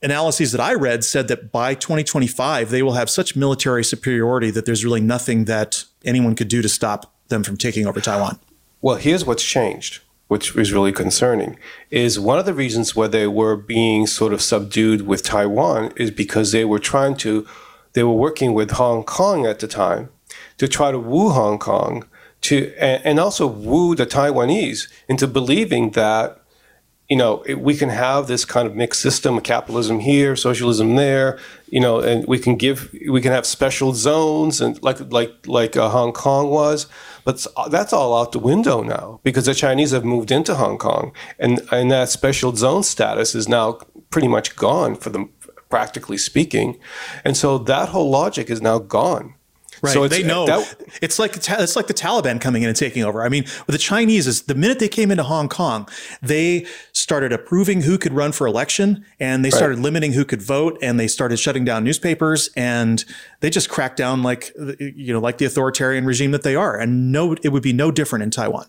analyses 0.02 0.54
that 0.54 0.62
I 0.62 0.74
read 0.74 1.04
said 1.04 1.28
that 1.28 1.52
by 1.52 1.76
2025, 1.76 2.72
they 2.72 2.82
will 2.82 2.94
have 2.94 3.12
such 3.12 3.36
military 3.36 3.84
superiority 3.84 4.50
that 4.50 4.66
there's 4.66 4.84
really 4.84 5.02
nothing 5.02 5.46
that 5.46 5.84
anyone 6.04 6.36
could 6.36 6.48
do 6.48 6.62
to 6.62 6.70
stop 6.70 7.14
them 7.28 7.44
from 7.44 7.58
taking 7.58 7.88
over 7.88 8.02
Taiwan. 8.02 8.40
Well, 8.82 8.96
here's 8.96 9.26
what's 9.26 9.44
changed, 9.44 10.02
which 10.28 10.56
is 10.56 10.72
really 10.72 10.92
concerning, 10.92 11.58
is 11.92 12.20
one 12.20 12.40
of 12.40 12.46
the 12.46 12.54
reasons 12.54 12.96
why 12.96 13.08
they 13.08 13.28
were 13.28 13.56
being 13.56 14.08
sort 14.08 14.34
of 14.34 14.42
subdued 14.42 15.02
with 15.02 15.24
Taiwan 15.24 15.92
is 15.96 16.12
because 16.12 16.52
they 16.52 16.66
were 16.66 16.80
trying 16.80 17.16
to, 17.18 17.46
they 17.94 18.04
were 18.04 18.14
working 18.14 18.54
with 18.54 18.72
Hong 18.72 19.04
Kong 19.04 19.46
at 19.46 19.60
the 19.60 19.68
time 19.68 20.10
to 20.58 20.68
try 20.68 20.92
to 20.92 21.00
woo 21.00 21.30
Hong 21.30 21.60
Kong 21.60 22.06
to, 22.42 22.74
and 22.78 23.20
also 23.20 23.48
woo 23.48 23.96
the 23.96 24.06
Taiwanese 24.06 24.88
into 25.08 25.28
believing 25.28 25.92
that 25.92 26.39
you 27.10 27.18
know, 27.18 27.44
we 27.58 27.76
can 27.76 27.90
have 27.90 28.28
this 28.28 28.46
kind 28.46 28.68
of 28.68 28.76
mixed 28.76 29.02
system 29.02 29.42
capitalism 29.42 30.00
here, 30.00 30.36
socialism 30.36 30.96
there, 30.96 31.40
you 31.68 31.80
know, 31.80 32.00
and 32.00 32.28
we 32.28 32.38
can 32.38 32.56
give, 32.56 32.94
we 33.10 33.20
can 33.20 33.32
have 33.32 33.48
special 33.48 33.94
zones 33.94 34.62
and 34.62 34.82
like, 34.84 35.00
like, 35.12 35.34
like 35.48 35.76
uh, 35.76 35.90
Hong 35.90 36.14
Kong 36.14 36.50
was, 36.50 36.86
but 37.26 37.46
that's 37.72 37.94
all 37.94 38.16
out 38.16 38.32
the 38.32 38.40
window 38.40 38.84
now 38.84 39.20
because 39.24 39.46
the 39.46 39.56
Chinese 39.56 39.90
have 39.90 40.06
moved 40.06 40.32
into 40.32 40.54
Hong 40.54 40.78
Kong 40.78 41.12
and, 41.40 41.62
and 41.72 41.90
that 41.90 42.10
special 42.10 42.56
zone 42.56 42.84
status 42.84 43.34
is 43.34 43.50
now 43.50 43.80
pretty 44.12 44.28
much 44.28 44.56
gone 44.56 44.96
for 44.96 45.10
them, 45.10 45.32
practically 45.70 46.18
speaking. 46.18 46.80
And 47.26 47.36
so 47.36 47.58
that 47.58 47.90
whole 47.90 48.10
logic 48.12 48.52
is 48.52 48.62
now 48.62 48.78
gone. 48.78 49.34
Right. 49.82 49.94
So 49.94 50.08
they 50.08 50.24
uh, 50.24 50.28
know 50.28 50.46
that, 50.46 50.82
it's 51.02 51.20
like 51.20 51.36
it's 51.38 51.76
like 51.76 51.88
the 51.88 51.94
Taliban 51.94 52.42
coming 52.42 52.64
in 52.64 52.70
and 52.70 52.78
taking 52.78 53.04
over. 53.04 53.24
I 53.24 53.30
mean, 53.30 53.44
with 53.66 53.74
the 53.74 53.78
Chinese 53.78 54.28
is 54.28 54.44
the 54.44 54.56
minute 54.56 54.80
they 54.80 54.90
came 54.90 55.12
into 55.12 55.24
Hong 55.24 55.50
Kong, 55.50 55.88
they 56.22 56.66
started 56.92 57.32
approving 57.32 57.82
who 57.82 57.98
could 57.98 58.14
run 58.14 58.32
for 58.32 58.48
election 58.48 59.06
and 59.20 59.44
they 59.44 59.50
started 59.50 59.80
limiting 59.80 60.14
who 60.14 60.26
could 60.26 60.42
vote 60.42 60.78
and 60.82 61.00
they 61.00 61.08
started 61.08 61.38
shutting 61.38 61.66
down 61.66 61.84
newspapers 61.84 62.50
and 62.56 63.06
they 63.40 63.50
just 63.50 63.70
cracked 63.70 63.98
down 63.98 64.24
like 64.24 64.54
you 64.80 65.14
know 65.14 65.20
like 65.20 65.38
the 65.38 65.46
authoritarian 65.46 66.06
regime 66.06 66.32
that 66.32 66.44
they 66.44 66.56
are. 66.56 66.78
And 66.78 67.12
no, 67.12 67.34
it 67.44 67.50
would 67.50 67.64
be 67.64 67.74
no 67.74 67.92
different 67.92 68.24
in 68.24 68.32
Taiwan. 68.32 68.68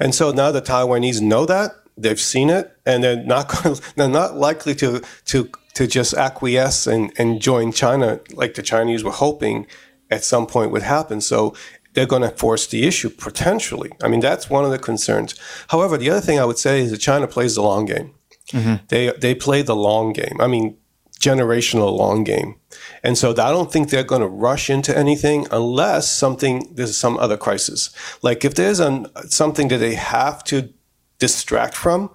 And 0.00 0.14
so 0.14 0.30
now 0.30 0.50
the 0.50 0.62
Taiwanese 0.62 1.20
know 1.20 1.44
that 1.46 1.72
They've 1.98 2.20
seen 2.20 2.48
it, 2.48 2.76
and 2.86 3.02
they're 3.02 3.22
not 3.24 3.48
they're 3.96 4.08
not 4.08 4.36
likely 4.36 4.74
to 4.76 5.02
to 5.26 5.50
to 5.74 5.86
just 5.86 6.14
acquiesce 6.14 6.86
and, 6.86 7.12
and 7.18 7.40
join 7.40 7.72
China 7.72 8.20
like 8.32 8.54
the 8.54 8.62
Chinese 8.62 9.04
were 9.04 9.12
hoping 9.12 9.66
at 10.10 10.24
some 10.24 10.46
point 10.46 10.70
would 10.70 10.82
happen. 10.82 11.20
So 11.20 11.54
they're 11.94 12.06
going 12.06 12.22
to 12.22 12.30
force 12.30 12.66
the 12.66 12.86
issue 12.86 13.10
potentially. 13.10 13.90
I 14.02 14.08
mean, 14.08 14.20
that's 14.20 14.48
one 14.50 14.64
of 14.64 14.70
the 14.70 14.78
concerns. 14.78 15.34
However, 15.68 15.96
the 15.96 16.10
other 16.10 16.20
thing 16.20 16.38
I 16.38 16.44
would 16.44 16.58
say 16.58 16.80
is 16.80 16.90
that 16.90 16.98
China 16.98 17.26
plays 17.26 17.54
the 17.54 17.62
long 17.62 17.86
game. 17.86 18.14
Mm-hmm. 18.52 18.84
They 18.88 19.12
they 19.12 19.34
play 19.34 19.62
the 19.62 19.76
long 19.76 20.12
game. 20.12 20.38
I 20.40 20.46
mean, 20.46 20.78
generational 21.20 21.96
long 21.96 22.24
game. 22.24 22.54
And 23.02 23.18
so 23.18 23.30
I 23.30 23.50
don't 23.50 23.72
think 23.72 23.90
they're 23.90 24.04
going 24.04 24.22
to 24.22 24.28
rush 24.28 24.70
into 24.70 24.96
anything 24.96 25.46
unless 25.50 26.08
something 26.08 26.68
there's 26.72 26.96
some 26.96 27.18
other 27.18 27.36
crisis. 27.36 27.90
Like 28.22 28.44
if 28.44 28.54
there's 28.54 28.80
an, 28.80 29.06
something 29.28 29.68
that 29.68 29.78
they 29.78 29.94
have 29.94 30.44
to 30.44 30.72
distract 31.18 31.74
from, 31.74 32.10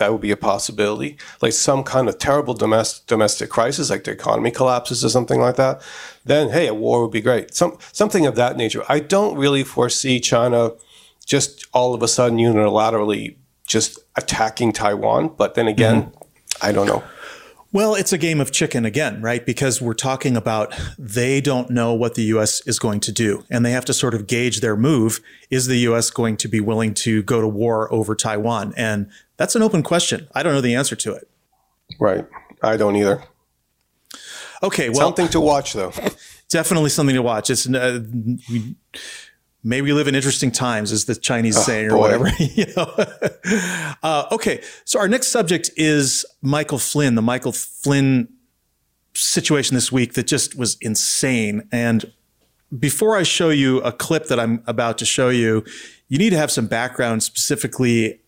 that 0.00 0.10
would 0.10 0.20
be 0.20 0.32
a 0.32 0.36
possibility. 0.36 1.16
Like 1.40 1.52
some 1.52 1.84
kind 1.84 2.08
of 2.08 2.18
terrible 2.18 2.54
domestic 2.54 3.06
domestic 3.06 3.48
crisis, 3.48 3.90
like 3.90 4.04
the 4.04 4.10
economy 4.10 4.50
collapses 4.50 5.04
or 5.04 5.08
something 5.08 5.40
like 5.40 5.56
that. 5.56 5.80
Then 6.24 6.50
hey, 6.50 6.66
a 6.66 6.74
war 6.74 7.02
would 7.02 7.12
be 7.12 7.20
great. 7.20 7.54
Some 7.54 7.78
something 7.92 8.26
of 8.26 8.34
that 8.34 8.56
nature. 8.56 8.82
I 8.88 8.98
don't 8.98 9.36
really 9.36 9.62
foresee 9.62 10.18
China 10.18 10.72
just 11.24 11.66
all 11.72 11.94
of 11.94 12.02
a 12.02 12.08
sudden 12.08 12.38
unilaterally 12.38 13.36
just 13.66 14.00
attacking 14.16 14.72
Taiwan. 14.72 15.28
But 15.28 15.54
then 15.54 15.68
again, 15.68 16.02
mm-hmm. 16.02 16.66
I 16.66 16.72
don't 16.72 16.86
know. 16.86 17.04
Well, 17.72 17.94
it's 17.94 18.12
a 18.12 18.18
game 18.18 18.40
of 18.40 18.50
chicken 18.50 18.84
again, 18.84 19.22
right? 19.22 19.46
Because 19.46 19.80
we're 19.80 19.94
talking 19.94 20.36
about 20.36 20.74
they 20.98 21.40
don't 21.40 21.70
know 21.70 21.94
what 21.94 22.14
the 22.14 22.22
US 22.24 22.66
is 22.66 22.80
going 22.80 22.98
to 23.00 23.12
do, 23.12 23.44
and 23.48 23.64
they 23.64 23.70
have 23.70 23.84
to 23.84 23.94
sort 23.94 24.14
of 24.14 24.26
gauge 24.26 24.60
their 24.60 24.76
move. 24.76 25.20
Is 25.50 25.66
the 25.66 25.76
US 25.78 26.10
going 26.10 26.36
to 26.38 26.48
be 26.48 26.60
willing 26.60 26.94
to 26.94 27.22
go 27.22 27.40
to 27.40 27.46
war 27.46 27.92
over 27.92 28.16
Taiwan? 28.16 28.74
And 28.76 29.08
that's 29.36 29.54
an 29.54 29.62
open 29.62 29.82
question. 29.82 30.28
I 30.34 30.42
don't 30.42 30.52
know 30.52 30.60
the 30.60 30.74
answer 30.74 30.96
to 30.96 31.12
it. 31.12 31.28
Right. 32.00 32.26
I 32.62 32.76
don't 32.76 32.96
either. 32.96 33.22
Okay. 34.62 34.88
Well, 34.88 34.98
something 34.98 35.28
to 35.28 35.40
watch, 35.40 35.72
though. 35.72 35.92
Definitely 36.48 36.90
something 36.90 37.14
to 37.14 37.22
watch. 37.22 37.50
It's. 37.50 37.68
Uh, 37.68 38.00
we, 38.50 38.74
May 39.62 39.82
we 39.82 39.92
live 39.92 40.08
in 40.08 40.14
interesting 40.14 40.50
times, 40.50 40.90
is 40.90 41.04
the 41.04 41.14
Chinese 41.14 41.56
oh, 41.58 41.60
saying 41.60 41.86
or 41.86 41.96
boy. 41.96 41.98
whatever. 41.98 42.30
you 42.38 42.66
know? 42.76 43.94
uh, 44.02 44.26
okay, 44.32 44.62
so 44.84 44.98
our 44.98 45.08
next 45.08 45.28
subject 45.28 45.70
is 45.76 46.24
Michael 46.40 46.78
Flynn, 46.78 47.14
the 47.14 47.22
Michael 47.22 47.52
Flynn 47.52 48.28
situation 49.14 49.74
this 49.74 49.92
week 49.92 50.14
that 50.14 50.26
just 50.26 50.56
was 50.56 50.76
insane. 50.80 51.68
And 51.70 52.10
before 52.78 53.16
I 53.16 53.22
show 53.22 53.50
you 53.50 53.80
a 53.82 53.92
clip 53.92 54.26
that 54.26 54.40
I'm 54.40 54.62
about 54.66 54.96
to 54.98 55.04
show 55.04 55.28
you, 55.28 55.64
you 56.08 56.18
need 56.18 56.30
to 56.30 56.38
have 56.38 56.50
some 56.50 56.66
background 56.66 57.22
specifically 57.22 58.20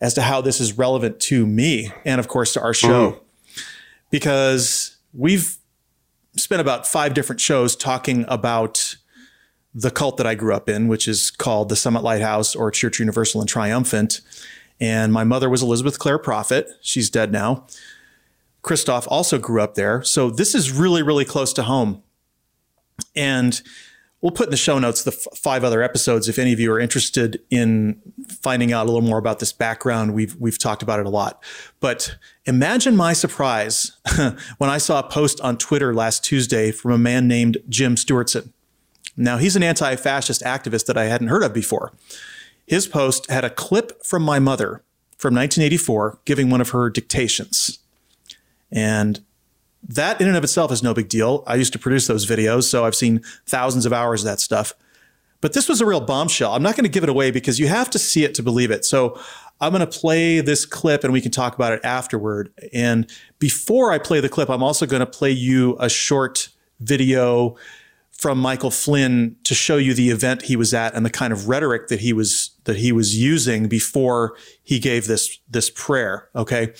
as 0.00 0.14
to 0.14 0.22
how 0.22 0.40
this 0.40 0.60
is 0.60 0.78
relevant 0.78 1.20
to 1.20 1.46
me 1.46 1.92
and, 2.04 2.20
of 2.20 2.28
course, 2.28 2.52
to 2.54 2.62
our 2.62 2.72
show, 2.72 3.12
mm. 3.12 3.20
because 4.10 4.96
we've 5.12 5.58
spent 6.36 6.60
about 6.60 6.86
five 6.86 7.14
different 7.14 7.40
shows 7.40 7.74
talking 7.74 8.24
about 8.28 8.96
the 9.74 9.90
cult 9.90 10.16
that 10.16 10.26
I 10.26 10.34
grew 10.34 10.54
up 10.54 10.68
in, 10.68 10.88
which 10.88 11.06
is 11.06 11.30
called 11.30 11.68
the 11.68 11.76
Summit 11.76 12.02
Lighthouse 12.02 12.54
or 12.54 12.70
Church 12.70 12.98
Universal 12.98 13.40
and 13.40 13.48
Triumphant. 13.48 14.20
And 14.80 15.12
my 15.12 15.24
mother 15.24 15.48
was 15.48 15.62
Elizabeth 15.62 15.98
Clare 15.98 16.18
Prophet. 16.18 16.68
She's 16.80 17.10
dead 17.10 17.32
now. 17.32 17.66
Christoph 18.62 19.06
also 19.08 19.38
grew 19.38 19.60
up 19.60 19.74
there. 19.74 20.02
So 20.02 20.30
this 20.30 20.54
is 20.54 20.72
really, 20.72 21.02
really 21.02 21.24
close 21.24 21.52
to 21.54 21.62
home. 21.62 22.02
And 23.14 23.60
we'll 24.20 24.32
put 24.32 24.46
in 24.46 24.50
the 24.50 24.56
show 24.56 24.78
notes 24.78 25.04
the 25.04 25.12
f- 25.12 25.38
five 25.38 25.64
other 25.64 25.82
episodes 25.82 26.28
if 26.28 26.38
any 26.38 26.52
of 26.52 26.60
you 26.60 26.72
are 26.72 26.80
interested 26.80 27.40
in 27.50 28.00
finding 28.28 28.72
out 28.72 28.84
a 28.86 28.90
little 28.90 29.08
more 29.08 29.18
about 29.18 29.38
this 29.38 29.52
background. 29.52 30.14
We've 30.14 30.34
we've 30.36 30.58
talked 30.58 30.82
about 30.82 31.00
it 31.00 31.06
a 31.06 31.10
lot. 31.10 31.42
But 31.80 32.16
imagine 32.46 32.96
my 32.96 33.12
surprise 33.12 33.96
when 34.58 34.70
I 34.70 34.78
saw 34.78 34.98
a 34.98 35.08
post 35.08 35.40
on 35.40 35.56
Twitter 35.56 35.94
last 35.94 36.24
Tuesday 36.24 36.72
from 36.72 36.90
a 36.90 36.98
man 36.98 37.28
named 37.28 37.58
Jim 37.68 37.94
Stewartson. 37.94 38.52
Now, 39.18 39.36
he's 39.36 39.56
an 39.56 39.62
anti 39.62 39.96
fascist 39.96 40.42
activist 40.42 40.86
that 40.86 40.96
I 40.96 41.06
hadn't 41.06 41.28
heard 41.28 41.42
of 41.42 41.52
before. 41.52 41.92
His 42.66 42.86
post 42.86 43.28
had 43.30 43.44
a 43.44 43.50
clip 43.50 44.04
from 44.04 44.22
my 44.22 44.38
mother 44.38 44.82
from 45.16 45.34
1984 45.34 46.20
giving 46.24 46.48
one 46.48 46.60
of 46.60 46.70
her 46.70 46.88
dictations. 46.88 47.80
And 48.70 49.20
that 49.82 50.20
in 50.20 50.28
and 50.28 50.36
of 50.36 50.44
itself 50.44 50.70
is 50.70 50.82
no 50.82 50.94
big 50.94 51.08
deal. 51.08 51.42
I 51.46 51.56
used 51.56 51.72
to 51.72 51.78
produce 51.78 52.06
those 52.06 52.26
videos, 52.26 52.64
so 52.64 52.84
I've 52.84 52.94
seen 52.94 53.22
thousands 53.46 53.86
of 53.86 53.92
hours 53.92 54.22
of 54.22 54.26
that 54.26 54.40
stuff. 54.40 54.74
But 55.40 55.52
this 55.52 55.68
was 55.68 55.80
a 55.80 55.86
real 55.86 56.00
bombshell. 56.00 56.54
I'm 56.54 56.62
not 56.62 56.76
going 56.76 56.84
to 56.84 56.90
give 56.90 57.04
it 57.04 57.08
away 57.08 57.30
because 57.30 57.58
you 57.58 57.68
have 57.68 57.90
to 57.90 57.98
see 57.98 58.24
it 58.24 58.34
to 58.34 58.42
believe 58.42 58.70
it. 58.70 58.84
So 58.84 59.20
I'm 59.60 59.72
going 59.72 59.86
to 59.86 59.98
play 59.98 60.40
this 60.40 60.64
clip 60.64 61.04
and 61.04 61.12
we 61.12 61.20
can 61.20 61.30
talk 61.30 61.54
about 61.54 61.72
it 61.72 61.80
afterward. 61.84 62.52
And 62.72 63.08
before 63.38 63.92
I 63.92 63.98
play 63.98 64.20
the 64.20 64.28
clip, 64.28 64.48
I'm 64.48 64.62
also 64.62 64.84
going 64.84 65.00
to 65.00 65.06
play 65.06 65.30
you 65.30 65.76
a 65.80 65.88
short 65.88 66.48
video 66.80 67.56
from 68.18 68.38
Michael 68.38 68.72
Flynn 68.72 69.36
to 69.44 69.54
show 69.54 69.76
you 69.76 69.94
the 69.94 70.10
event 70.10 70.42
he 70.42 70.56
was 70.56 70.74
at 70.74 70.94
and 70.94 71.06
the 71.06 71.10
kind 71.10 71.32
of 71.32 71.48
rhetoric 71.48 71.86
that 71.86 72.00
he 72.00 72.12
was 72.12 72.50
that 72.64 72.76
he 72.76 72.92
was 72.92 73.16
using 73.16 73.68
before 73.68 74.36
he 74.62 74.78
gave 74.78 75.06
this 75.06 75.38
this 75.48 75.70
prayer. 75.70 76.28
Okay, 76.34 76.74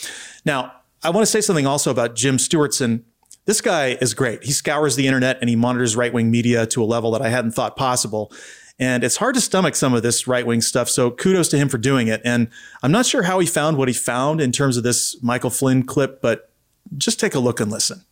now 0.44 0.72
I 1.02 1.10
want 1.10 1.22
to 1.22 1.30
say 1.30 1.40
something 1.40 1.66
also 1.66 1.90
about 1.90 2.16
Jim 2.16 2.36
Stewartson. 2.36 3.04
This 3.44 3.60
guy 3.60 3.96
is 4.00 4.12
great. 4.12 4.44
He 4.44 4.52
scours 4.52 4.96
the 4.96 5.06
internet 5.06 5.38
and 5.40 5.48
he 5.48 5.56
monitors 5.56 5.96
right 5.96 6.12
wing 6.12 6.30
media 6.30 6.66
to 6.66 6.82
a 6.82 6.84
level 6.84 7.12
that 7.12 7.22
I 7.22 7.28
hadn't 7.28 7.52
thought 7.52 7.76
possible. 7.76 8.32
And 8.80 9.02
it's 9.02 9.16
hard 9.16 9.34
to 9.34 9.40
stomach 9.40 9.74
some 9.74 9.94
of 9.94 10.02
this 10.02 10.26
right 10.26 10.46
wing 10.46 10.60
stuff. 10.60 10.88
So 10.88 11.10
kudos 11.10 11.48
to 11.48 11.56
him 11.56 11.68
for 11.68 11.78
doing 11.78 12.08
it. 12.08 12.20
And 12.24 12.48
I'm 12.82 12.92
not 12.92 13.06
sure 13.06 13.22
how 13.22 13.38
he 13.38 13.46
found 13.46 13.76
what 13.76 13.88
he 13.88 13.94
found 13.94 14.40
in 14.40 14.52
terms 14.52 14.76
of 14.76 14.84
this 14.84 15.20
Michael 15.22 15.50
Flynn 15.50 15.84
clip, 15.84 16.20
but 16.20 16.52
just 16.96 17.18
take 17.18 17.34
a 17.34 17.40
look 17.40 17.58
and 17.58 17.70
listen. 17.70 18.04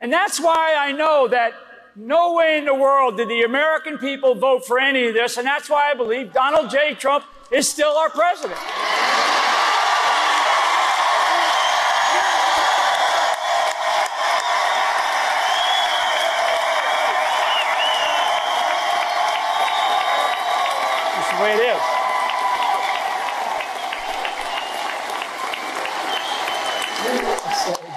And 0.00 0.10
that's 0.12 0.40
why 0.40 0.74
I 0.78 0.92
know 0.92 1.28
that 1.28 1.52
no 1.94 2.32
way 2.32 2.56
in 2.56 2.64
the 2.64 2.74
world 2.74 3.18
did 3.18 3.28
the 3.28 3.42
American 3.42 3.98
people 3.98 4.34
vote 4.34 4.64
for 4.64 4.78
any 4.78 5.08
of 5.08 5.14
this. 5.14 5.36
And 5.36 5.46
that's 5.46 5.68
why 5.68 5.90
I 5.90 5.94
believe 5.94 6.32
Donald 6.32 6.70
J. 6.70 6.94
Trump 6.94 7.24
is 7.52 7.68
still 7.68 7.92
our 7.92 8.08
president. 8.08 8.58
That's 21.14 21.30
the 21.36 21.42
way 21.42 21.52
it 21.54 21.76
is. 21.76 21.80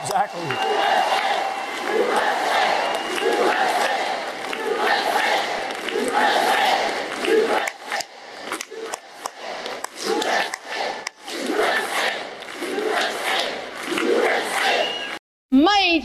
exactly. 0.04 0.94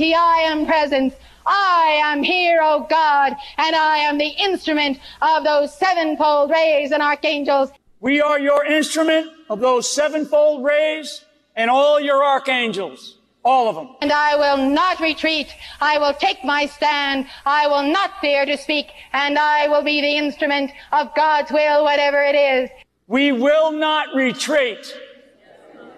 Mighty 0.09 0.15
I 0.15 0.51
am 0.51 0.67
present. 0.67 1.15
I 1.47 2.01
am 2.05 2.23
here, 2.23 2.61
O 2.63 2.87
God, 2.89 3.35
and 3.57 3.75
I 3.75 3.99
am 3.99 4.19
the 4.19 4.29
instrument 4.29 4.99
of 5.23 5.45
those 5.45 5.77
sevenfold 5.77 6.51
rays 6.51 6.93
and 6.93 7.03
archangels. 7.03 7.71
We 8.01 8.21
are 8.21 8.39
your 8.39 8.65
instrument 8.65 9.29
of 9.49 9.61
those 9.61 9.89
sevenfold 9.89 10.65
rays 10.65 11.25
and 11.57 11.71
all 11.71 12.01
your 12.01 12.23
archangels. 12.23 13.17
All 13.45 13.69
of 13.69 13.77
them. 13.77 13.97
And 14.03 14.13
I 14.13 14.37
will 14.37 14.71
not 14.71 15.01
retreat. 15.01 15.55
I 15.81 15.97
will 15.97 16.13
take 16.13 16.45
my 16.45 16.67
stand. 16.67 17.27
I 17.47 17.67
will 17.67 17.85
not 17.91 18.11
fear 18.21 18.45
to 18.45 18.59
speak. 18.59 18.89
And 19.13 19.39
I 19.39 19.69
will 19.69 19.83
be 19.83 20.03
the 20.03 20.17
instrument 20.17 20.71
of 20.93 21.15
God's 21.15 21.51
will, 21.51 21.83
whatever 21.85 22.21
it 22.23 22.35
is. 22.35 22.69
We 23.07 23.33
will 23.33 23.73
not 23.73 24.15
retreat. 24.15 24.95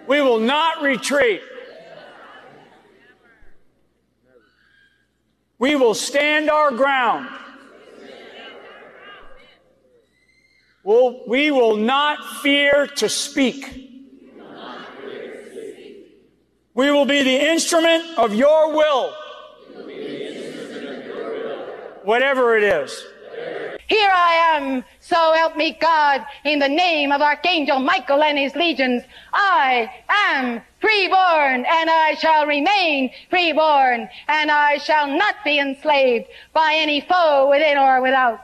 We 0.07 0.21
will 0.21 0.39
not 0.39 0.81
retreat. 0.81 1.41
We 5.61 5.75
will 5.75 5.93
stand 5.93 6.49
our 6.49 6.71
ground. 6.71 7.29
We'll, 10.83 11.21
we 11.27 11.51
will 11.51 11.75
not 11.75 12.41
fear 12.41 12.87
to 12.87 13.07
speak. 13.07 13.67
We 16.73 16.89
will 16.89 17.05
be 17.05 17.21
the 17.21 17.51
instrument 17.51 18.17
of 18.17 18.33
your 18.33 18.75
will. 18.75 19.13
Whatever 22.05 22.57
it 22.57 22.63
is. 22.63 23.05
Here 23.91 24.09
I 24.09 24.55
am, 24.55 24.85
so 25.01 25.33
help 25.33 25.57
me 25.57 25.77
God, 25.77 26.25
in 26.45 26.59
the 26.59 26.69
name 26.69 27.11
of 27.11 27.21
Archangel 27.21 27.77
Michael 27.81 28.23
and 28.23 28.37
his 28.37 28.55
legions. 28.55 29.03
I 29.33 29.91
am 30.07 30.61
freeborn, 30.79 31.65
and 31.65 31.89
I 31.89 32.15
shall 32.17 32.45
remain 32.47 33.11
freeborn, 33.29 34.07
and 34.29 34.49
I 34.49 34.77
shall 34.77 35.07
not 35.07 35.35
be 35.43 35.59
enslaved 35.59 36.27
by 36.53 36.75
any 36.77 37.01
foe 37.01 37.49
within 37.49 37.77
or 37.77 38.01
without. 38.01 38.39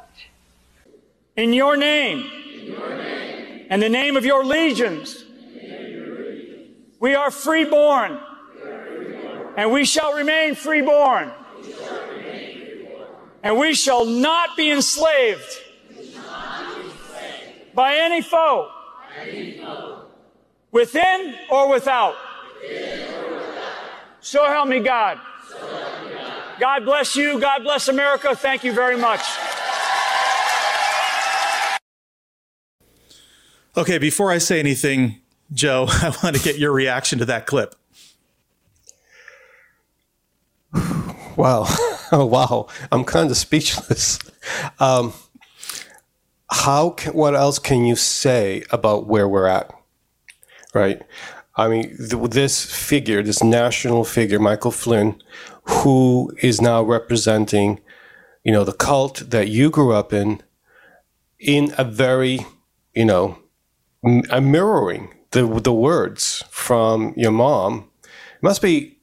In 1.37 1.53
your 1.53 1.77
name, 1.77 2.29
in 2.53 2.65
your 2.65 2.89
name. 2.89 3.67
and 3.69 3.81
the 3.81 3.87
name 3.87 4.17
of 4.17 4.25
your 4.25 4.43
legions, 4.43 5.23
We 6.99 7.15
are 7.15 7.31
freeborn. 7.31 8.19
And 9.55 9.71
we 9.71 9.85
shall 9.85 10.11
remain 10.13 10.55
freeborn. 10.55 11.31
And 13.47 13.57
we 13.57 13.75
shall 13.75 14.03
not 14.03 14.57
be 14.57 14.69
enslaved 14.69 15.61
by 17.73 17.95
any 17.95 18.21
foe, 18.21 18.69
within 20.69 21.33
or 21.49 21.69
without. 21.69 22.17
So 24.19 24.43
help 24.47 24.67
me 24.67 24.81
God. 24.81 25.21
God 26.59 26.83
bless 26.83 27.15
you. 27.15 27.39
God 27.39 27.63
bless 27.63 27.87
America. 27.87 28.35
Thank 28.35 28.65
you 28.65 28.73
very 28.73 28.97
much. 28.97 29.21
Okay, 33.77 33.97
before 33.97 34.29
I 34.29 34.39
say 34.39 34.59
anything, 34.59 35.21
Joe, 35.53 35.85
I 35.89 36.13
want 36.21 36.35
to 36.35 36.43
get 36.43 36.57
your 36.57 36.73
reaction 36.73 37.19
to 37.19 37.25
that 37.27 37.45
clip. 37.45 37.75
Wow. 41.37 41.65
Oh, 42.11 42.25
wow. 42.37 42.67
I'm 42.91 43.03
kind 43.05 43.31
of 43.31 43.37
speechless. 43.37 44.19
Um, 44.79 45.13
how 46.51 46.91
can, 46.91 47.13
what 47.13 47.35
else 47.35 47.59
can 47.59 47.85
you 47.85 47.95
say 47.95 48.63
about 48.71 49.07
where 49.07 49.27
we're 49.27 49.47
at? 49.47 49.71
Right? 50.73 51.01
I 51.55 51.67
mean, 51.67 51.97
th- 51.97 52.31
this 52.31 52.65
figure, 52.65 53.23
this 53.23 53.43
national 53.43 54.05
figure, 54.05 54.39
Michael 54.39 54.71
Flynn, 54.71 55.21
who 55.63 56.31
is 56.41 56.61
now 56.61 56.83
representing, 56.83 57.81
you 58.43 58.51
know, 58.51 58.63
the 58.63 58.73
cult 58.73 59.23
that 59.31 59.49
you 59.49 59.69
grew 59.69 59.93
up 59.93 60.13
in, 60.13 60.41
in 61.39 61.73
a 61.77 61.83
very, 61.83 62.45
you 62.95 63.05
know, 63.05 63.37
m- 64.05 64.23
a 64.29 64.41
mirroring 64.41 65.13
the 65.31 65.45
the 65.61 65.73
words 65.73 66.43
from 66.49 67.13
your 67.17 67.31
mom. 67.31 67.89
It 68.03 68.43
must 68.43 68.61
be 68.61 68.96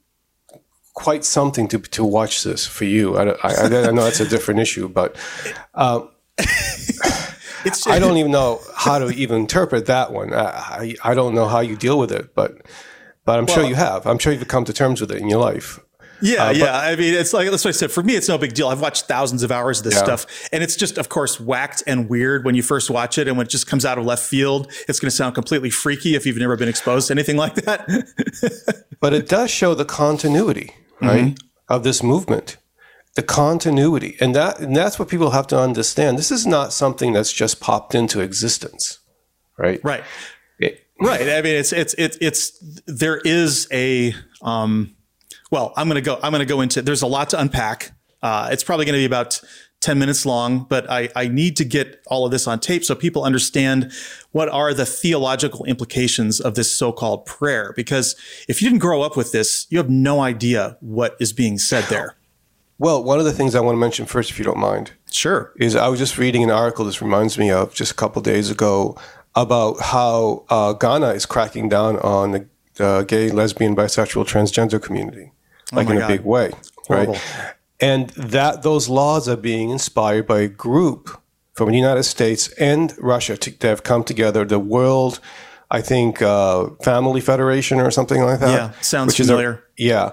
quite 0.94 1.24
something 1.24 1.68
to 1.68 1.78
to 1.78 2.04
watch 2.04 2.42
this 2.44 2.66
for 2.66 2.84
you. 2.84 3.16
I, 3.16 3.30
I, 3.42 3.54
I 3.66 3.90
know 3.90 4.04
that's 4.04 4.20
a 4.20 4.28
different 4.28 4.60
issue, 4.60 4.88
but 4.88 5.16
um, 5.74 6.10
It's 7.66 7.86
I 7.86 7.98
don't 7.98 8.18
even 8.18 8.30
know 8.30 8.60
how 8.76 8.98
to 8.98 9.08
even 9.10 9.40
interpret 9.40 9.86
that 9.86 10.12
one. 10.12 10.34
I, 10.34 10.44
I, 10.44 10.94
I 11.02 11.14
don't 11.14 11.34
know 11.34 11.46
how 11.46 11.60
you 11.60 11.76
deal 11.76 11.98
with 11.98 12.12
it, 12.12 12.34
but 12.34 12.58
but 13.24 13.38
I'm 13.38 13.46
sure 13.46 13.64
you 13.64 13.74
have. 13.74 14.06
I'm 14.06 14.18
sure 14.18 14.32
you've 14.34 14.46
come 14.48 14.64
to 14.66 14.72
terms 14.74 15.00
with 15.00 15.10
it 15.10 15.16
in 15.22 15.28
your 15.30 15.40
life. 15.40 15.80
Yeah, 16.20 16.44
Uh, 16.44 16.46
but- 16.48 16.56
yeah. 16.58 16.76
I 16.78 16.94
mean, 16.96 17.14
it's 17.14 17.32
like 17.32 17.50
that's 17.50 17.64
what 17.64 17.70
I 17.70 17.72
said. 17.78 17.90
For 17.90 18.02
me, 18.02 18.16
it's 18.16 18.28
no 18.28 18.36
big 18.36 18.52
deal. 18.52 18.68
I've 18.68 18.82
watched 18.82 19.06
thousands 19.06 19.42
of 19.42 19.50
hours 19.50 19.78
of 19.78 19.84
this 19.84 19.94
Yeah. 19.94 20.04
stuff, 20.04 20.48
and 20.52 20.62
it's 20.62 20.76
just, 20.76 20.98
of 20.98 21.08
course, 21.08 21.40
whacked 21.40 21.82
and 21.86 22.08
weird 22.10 22.44
when 22.44 22.54
you 22.54 22.62
first 22.62 22.90
watch 22.90 23.16
it, 23.16 23.28
and 23.28 23.36
when 23.38 23.46
it 23.46 23.50
just 23.50 23.66
comes 23.66 23.84
out 23.86 23.96
of 23.98 24.04
left 24.04 24.22
field, 24.24 24.70
it's 24.86 25.00
going 25.00 25.10
to 25.10 25.16
sound 25.16 25.34
completely 25.34 25.70
freaky 25.70 26.14
if 26.14 26.26
you've 26.26 26.36
never 26.36 26.56
been 26.56 26.68
exposed 26.68 27.08
to 27.08 27.14
anything 27.14 27.36
like 27.38 27.54
that. 27.56 27.88
But 29.00 29.12
it 29.12 29.28
does 29.28 29.50
show 29.50 29.74
the 29.74 29.84
continuity, 29.84 30.70
right, 31.06 31.38
of 31.68 31.84
this 31.84 32.02
movement. 32.02 32.56
The 33.16 33.22
continuity, 33.22 34.16
and 34.20 34.34
that 34.34 34.58
and 34.58 34.74
that's 34.74 34.98
what 34.98 35.08
people 35.08 35.30
have 35.30 35.46
to 35.48 35.58
understand. 35.58 36.18
This 36.18 36.32
is 36.32 36.46
not 36.46 36.72
something 36.72 37.12
that's 37.12 37.32
just 37.32 37.60
popped 37.60 37.94
into 37.94 38.20
existence, 38.20 38.98
right? 39.56 39.80
right, 39.84 40.02
It- 40.58 40.80
right. 41.00 41.20
I 41.22 41.40
mean, 41.42 41.54
it's 41.54 41.72
it's 41.72 41.94
it's 41.96 42.18
it's 42.20 42.58
there 42.86 43.18
is 43.24 43.68
a 43.72 44.14
um, 44.42 44.96
well, 45.52 45.72
I'm 45.76 45.86
going 45.88 45.94
to 45.94 46.00
go. 46.04 46.18
I'm 46.22 46.32
going 46.32 46.40
to 46.40 46.44
go 46.54 46.60
into. 46.60 46.82
There's 46.82 47.02
a 47.02 47.06
lot 47.06 47.30
to 47.30 47.40
unpack. 47.40 47.92
Uh, 48.20 48.48
it's 48.50 48.64
probably 48.64 48.84
going 48.84 48.94
to 48.94 49.00
be 49.00 49.04
about 49.04 49.40
10 49.80 49.98
minutes 49.98 50.24
long, 50.26 50.64
but 50.68 50.90
I, 50.90 51.10
I 51.14 51.28
need 51.28 51.56
to 51.58 51.64
get 51.64 52.02
all 52.06 52.24
of 52.24 52.30
this 52.32 52.46
on 52.48 52.58
tape 52.58 52.84
so 52.84 52.94
people 52.94 53.22
understand 53.22 53.92
what 54.34 54.48
are 54.48 54.74
the 54.74 54.84
theological 54.84 55.64
implications 55.64 56.40
of 56.40 56.56
this 56.56 56.76
so-called 56.76 57.24
prayer. 57.24 57.72
Because 57.76 58.16
if 58.48 58.60
you 58.60 58.68
didn't 58.68 58.80
grow 58.80 59.00
up 59.02 59.16
with 59.16 59.30
this, 59.30 59.68
you 59.70 59.78
have 59.78 59.88
no 59.88 60.20
idea 60.20 60.76
what 60.80 61.16
is 61.20 61.32
being 61.32 61.56
said 61.56 61.84
there. 61.84 62.16
Well, 62.76 63.04
one 63.04 63.20
of 63.20 63.24
the 63.24 63.32
things 63.32 63.54
I 63.54 63.60
want 63.60 63.76
to 63.76 63.80
mention 63.80 64.06
first, 64.06 64.30
if 64.32 64.38
you 64.40 64.44
don't 64.44 64.58
mind, 64.58 64.90
Sure. 65.12 65.52
is 65.60 65.76
I 65.76 65.86
was 65.86 66.00
just 66.00 66.18
reading 66.18 66.42
an 66.42 66.50
article 66.50 66.84
this 66.84 67.00
reminds 67.00 67.38
me 67.38 67.52
of 67.52 67.72
just 67.74 67.92
a 67.92 67.94
couple 67.94 68.20
days 68.22 68.50
ago 68.50 68.98
about 69.36 69.80
how 69.80 70.44
uh, 70.50 70.72
Ghana 70.72 71.10
is 71.10 71.26
cracking 71.26 71.68
down 71.68 71.98
on 72.00 72.32
the 72.32 72.48
uh, 72.84 73.02
gay, 73.02 73.30
lesbian, 73.30 73.76
bisexual, 73.76 74.24
transgender 74.26 74.82
community, 74.82 75.30
like 75.72 75.86
Oh 75.86 75.92
in 75.92 75.96
a 75.98 76.00
God. 76.00 76.08
big 76.08 76.24
way, 76.24 76.50
Horrible. 76.88 77.12
right? 77.12 77.54
And 77.80 78.08
that 78.10 78.62
those 78.64 78.88
laws 78.88 79.28
are 79.28 79.36
being 79.36 79.70
inspired 79.70 80.26
by 80.26 80.40
a 80.40 80.48
group 80.48 81.20
from 81.54 81.70
the 81.70 81.76
United 81.76 82.02
States 82.04 82.48
and 82.58 82.92
Russia 82.98 83.36
to, 83.36 83.50
that 83.58 83.68
have 83.68 83.82
come 83.82 84.04
together, 84.04 84.44
the 84.44 84.58
World, 84.58 85.20
I 85.70 85.80
think, 85.80 86.20
uh, 86.20 86.66
Family 86.82 87.20
Federation 87.20 87.80
or 87.80 87.90
something 87.90 88.22
like 88.22 88.40
that. 88.40 88.52
Yeah, 88.52 88.80
sounds 88.80 89.18
is 89.18 89.28
a- 89.28 89.32
familiar. 89.32 89.64
yeah. 89.76 90.10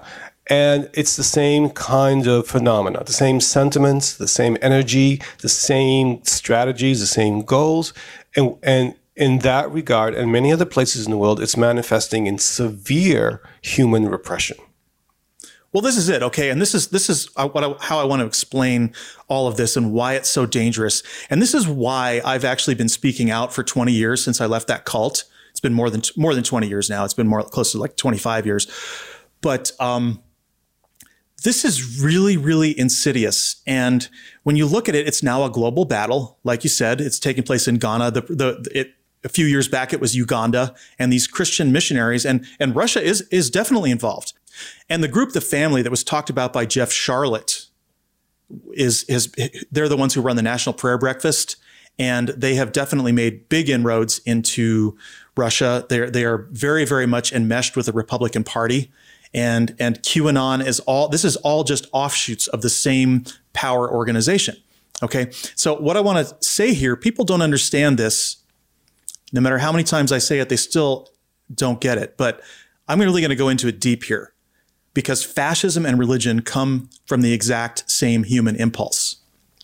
And 0.48 0.90
it's 0.92 1.14
the 1.14 1.22
same 1.22 1.70
kind 1.70 2.26
of 2.26 2.48
phenomena, 2.48 3.04
the 3.04 3.12
same 3.12 3.40
sentiments, 3.40 4.14
the 4.16 4.26
same 4.26 4.58
energy, 4.60 5.22
the 5.40 5.48
same 5.48 6.22
strategies, 6.24 6.98
the 6.98 7.06
same 7.06 7.42
goals. 7.42 7.94
And, 8.34 8.56
and 8.62 8.96
in 9.14 9.38
that 9.40 9.70
regard, 9.70 10.14
and 10.14 10.32
many 10.32 10.52
other 10.52 10.64
places 10.64 11.06
in 11.06 11.12
the 11.12 11.16
world, 11.16 11.40
it's 11.40 11.56
manifesting 11.56 12.26
in 12.26 12.38
severe 12.38 13.40
human 13.62 14.08
repression. 14.08 14.56
Well, 15.72 15.80
this 15.80 15.96
is 15.96 16.10
it, 16.10 16.22
okay, 16.22 16.50
and 16.50 16.60
this 16.60 16.74
is 16.74 16.88
this 16.88 17.08
is 17.08 17.28
uh, 17.36 17.48
what 17.48 17.64
I, 17.64 17.74
how 17.80 17.98
I 17.98 18.04
want 18.04 18.20
to 18.20 18.26
explain 18.26 18.92
all 19.28 19.48
of 19.48 19.56
this 19.56 19.74
and 19.74 19.92
why 19.92 20.14
it's 20.14 20.28
so 20.28 20.44
dangerous. 20.44 21.02
And 21.30 21.40
this 21.40 21.54
is 21.54 21.66
why 21.66 22.20
I've 22.24 22.44
actually 22.44 22.74
been 22.74 22.90
speaking 22.90 23.30
out 23.30 23.54
for 23.54 23.62
20 23.62 23.90
years 23.90 24.22
since 24.22 24.40
I 24.40 24.46
left 24.46 24.68
that 24.68 24.84
cult. 24.84 25.24
It's 25.50 25.60
been 25.60 25.72
more 25.72 25.88
than 25.88 26.02
more 26.16 26.34
than 26.34 26.44
20 26.44 26.68
years 26.68 26.90
now. 26.90 27.04
It's 27.04 27.14
been 27.14 27.26
more 27.26 27.42
close 27.42 27.72
to 27.72 27.78
like 27.78 27.96
25 27.96 28.44
years. 28.44 28.66
But 29.40 29.72
um, 29.80 30.22
this 31.42 31.64
is 31.64 32.02
really, 32.02 32.36
really 32.36 32.78
insidious. 32.78 33.62
And 33.66 34.08
when 34.42 34.56
you 34.56 34.66
look 34.66 34.88
at 34.88 34.94
it, 34.94 35.08
it's 35.08 35.22
now 35.22 35.44
a 35.44 35.50
global 35.50 35.84
battle. 35.84 36.38
Like 36.44 36.64
you 36.64 36.70
said, 36.70 37.00
it's 37.00 37.18
taking 37.18 37.42
place 37.42 37.66
in 37.66 37.78
Ghana. 37.78 38.12
The, 38.12 38.20
the, 38.20 38.68
it, 38.74 38.94
a 39.24 39.28
few 39.28 39.46
years 39.46 39.68
back, 39.68 39.92
it 39.92 40.00
was 40.00 40.16
Uganda 40.16 40.74
and 40.98 41.12
these 41.12 41.26
Christian 41.26 41.72
missionaries 41.72 42.26
and, 42.26 42.44
and 42.58 42.74
Russia 42.74 43.00
is, 43.00 43.22
is 43.30 43.50
definitely 43.50 43.90
involved. 43.90 44.32
And 44.88 45.02
the 45.02 45.08
group, 45.08 45.32
the 45.32 45.40
family 45.40 45.82
that 45.82 45.90
was 45.90 46.04
talked 46.04 46.30
about 46.30 46.52
by 46.52 46.66
Jeff 46.66 46.90
Sharlet 46.90 47.68
is, 48.72 49.04
is 49.04 49.32
they're 49.70 49.88
the 49.88 49.96
ones 49.96 50.14
who 50.14 50.20
run 50.20 50.36
the 50.36 50.42
National 50.42 50.72
Prayer 50.72 50.98
Breakfast. 50.98 51.56
And 51.98 52.28
they 52.28 52.54
have 52.54 52.72
definitely 52.72 53.12
made 53.12 53.50
big 53.50 53.68
inroads 53.68 54.18
into 54.20 54.96
Russia. 55.36 55.84
They're, 55.88 56.10
they 56.10 56.24
are 56.24 56.48
very, 56.50 56.86
very 56.86 57.06
much 57.06 57.32
enmeshed 57.32 57.76
with 57.76 57.86
the 57.86 57.92
Republican 57.92 58.44
Party 58.44 58.90
and 59.34 59.74
and 59.78 60.02
QAnon 60.02 60.64
is 60.64 60.80
all 60.80 61.08
this 61.08 61.24
is 61.24 61.36
all 61.36 61.64
just 61.64 61.86
offshoots 61.92 62.48
of 62.48 62.62
the 62.62 62.70
same 62.70 63.24
power 63.52 63.90
organization. 63.90 64.56
Okay, 65.02 65.30
so 65.56 65.74
what 65.74 65.96
I 65.96 66.00
want 66.00 66.26
to 66.26 66.46
say 66.46 66.74
here, 66.74 66.94
people 66.96 67.24
don't 67.24 67.42
understand 67.42 67.98
this. 67.98 68.36
No 69.32 69.40
matter 69.40 69.58
how 69.58 69.72
many 69.72 69.84
times 69.84 70.12
I 70.12 70.18
say 70.18 70.38
it, 70.38 70.48
they 70.48 70.56
still 70.56 71.08
don't 71.52 71.80
get 71.80 71.98
it. 71.98 72.16
But 72.16 72.40
I'm 72.86 73.00
really 73.00 73.20
going 73.20 73.30
to 73.30 73.36
go 73.36 73.48
into 73.48 73.66
it 73.68 73.80
deep 73.80 74.04
here, 74.04 74.31
because 74.94 75.24
fascism 75.24 75.86
and 75.86 75.98
religion 75.98 76.42
come 76.42 76.90
from 77.06 77.22
the 77.22 77.32
exact 77.32 77.90
same 77.90 78.24
human 78.24 78.56
impulse, 78.56 79.16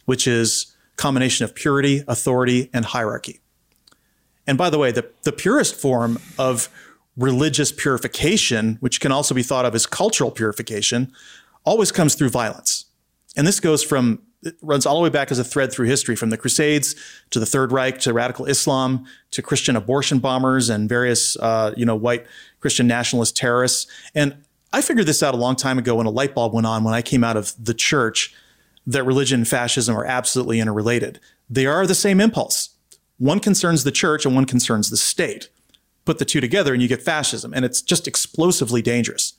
which 0.07 0.27
is 0.27 0.75
combination 0.97 1.45
of 1.45 1.55
purity, 1.55 2.03
authority, 2.09 2.71
and 2.73 2.87
hierarchy. 2.87 3.41
And 4.47 4.57
by 4.57 4.71
the 4.71 4.79
way, 4.79 4.91
the, 4.91 5.11
the 5.23 5.33
purest 5.33 5.75
form 5.75 6.19
of 6.39 6.69
religious 7.17 7.73
purification, 7.73 8.79
which 8.81 9.01
can 9.01 9.13
also 9.13 9.35
be 9.35 9.43
thought 9.43 9.65
of 9.65 9.75
as 9.75 9.87
cultural 9.87 10.31
purification, 10.31 11.13
always 11.65 11.93
comes 11.93 12.15
through 12.15 12.31
violence. 12.31 12.87
And 13.37 13.47
this 13.47 13.61
goes 13.61 13.85
from, 13.85 14.23
it 14.43 14.57
runs 14.63 14.87
all 14.87 14.97
the 14.97 15.03
way 15.03 15.11
back 15.11 15.31
as 15.31 15.39
a 15.39 15.45
thread 15.45 15.71
through 15.71 15.87
history 15.87 16.17
from 16.17 16.31
the 16.31 16.37
Crusades 16.37 16.95
to 17.31 17.39
the 17.39 17.47
Third 17.47 17.73
Reich 17.73 17.99
to 18.01 18.13
radical 18.13 18.47
Islam 18.47 19.05
to 19.33 19.43
Christian 19.43 19.77
abortion 19.77 20.19
bombers 20.19 20.71
and 20.71 20.89
various, 20.89 21.37
uh, 21.37 21.75
you 21.77 21.85
know, 21.85 21.97
white 21.97 22.25
Christian 22.61 22.87
nationalist 22.87 23.37
terrorists. 23.37 23.87
And 24.15 24.37
I 24.73 24.83
figured 24.83 25.07
this 25.07 25.23
out 25.23 25.35
a 25.35 25.39
long 25.39 25.57
time 25.57 25.79
ago 25.79 25.97
when 25.97 26.07
a 26.07 26.11
light 26.11 26.35
bulb 26.35 26.53
went 26.53 26.67
on 26.67 26.85
when 26.85 26.95
I 26.95 27.03
came 27.03 27.25
out 27.25 27.37
of 27.37 27.55
the 27.63 27.75
church 27.75 28.35
that 28.87 29.05
religion 29.05 29.41
and 29.41 29.49
fascism 29.49 29.97
are 29.97 30.05
absolutely 30.05 30.61
interrelated. 30.61 31.21
They 31.49 31.67
are 31.67 31.87
the 31.87 31.95
same 31.95 32.21
impulse. 32.21 32.71
One 33.19 33.41
concerns 33.41 33.85
the 33.85 33.91
church 33.91 34.25
and 34.25 34.35
one 34.35 34.45
concerns 34.45 34.91
the 34.91 34.97
state 34.97 35.49
put 36.09 36.19
the 36.19 36.25
two 36.25 36.41
together 36.41 36.73
and 36.73 36.81
you 36.81 36.89
get 36.89 37.03
fascism. 37.03 37.53
And 37.55 37.67
it's 37.67 37.83
just 37.83 38.09
explosively 38.09 38.81
dangerous 38.81 39.35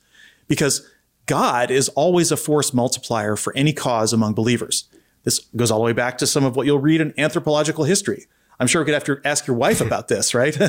because 0.47 0.87
God 1.25 1.71
is 1.71 1.89
always 1.89 2.31
a 2.31 2.37
force 2.37 2.75
multiplier 2.75 3.35
for 3.35 3.55
any 3.55 3.73
cause 3.73 4.13
among 4.13 4.35
believers. 4.35 4.87
This 5.23 5.39
goes 5.55 5.71
all 5.71 5.79
the 5.79 5.85
way 5.85 5.93
back 5.93 6.19
to 6.19 6.27
some 6.27 6.45
of 6.45 6.55
what 6.55 6.67
you'll 6.67 6.79
read 6.79 7.01
in 7.01 7.11
anthropological 7.17 7.85
history. 7.85 8.27
I'm 8.59 8.67
sure 8.67 8.83
we 8.83 8.85
could 8.85 8.93
have 8.93 9.03
to 9.05 9.19
ask 9.25 9.47
your 9.47 9.55
wife 9.55 9.81
about 9.81 10.09
this, 10.09 10.35
right? 10.35 10.55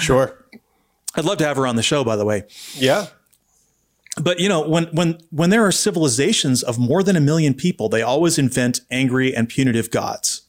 Sure. 0.00 0.42
I'd 1.14 1.24
love 1.26 1.38
to 1.38 1.44
have 1.44 1.58
her 1.58 1.66
on 1.66 1.76
the 1.76 1.82
show, 1.82 2.02
by 2.02 2.16
the 2.16 2.24
way. 2.24 2.44
Yeah. 2.76 3.06
But 4.20 4.38
you 4.38 4.48
know, 4.48 4.66
when 4.66 4.84
when 4.86 5.18
when 5.30 5.50
there 5.50 5.66
are 5.66 5.72
civilizations 5.72 6.62
of 6.62 6.78
more 6.78 7.02
than 7.02 7.16
a 7.16 7.20
million 7.20 7.54
people, 7.54 7.88
they 7.88 8.02
always 8.02 8.38
invent 8.38 8.80
angry 8.90 9.34
and 9.34 9.48
punitive 9.48 9.90
gods. 9.90 10.42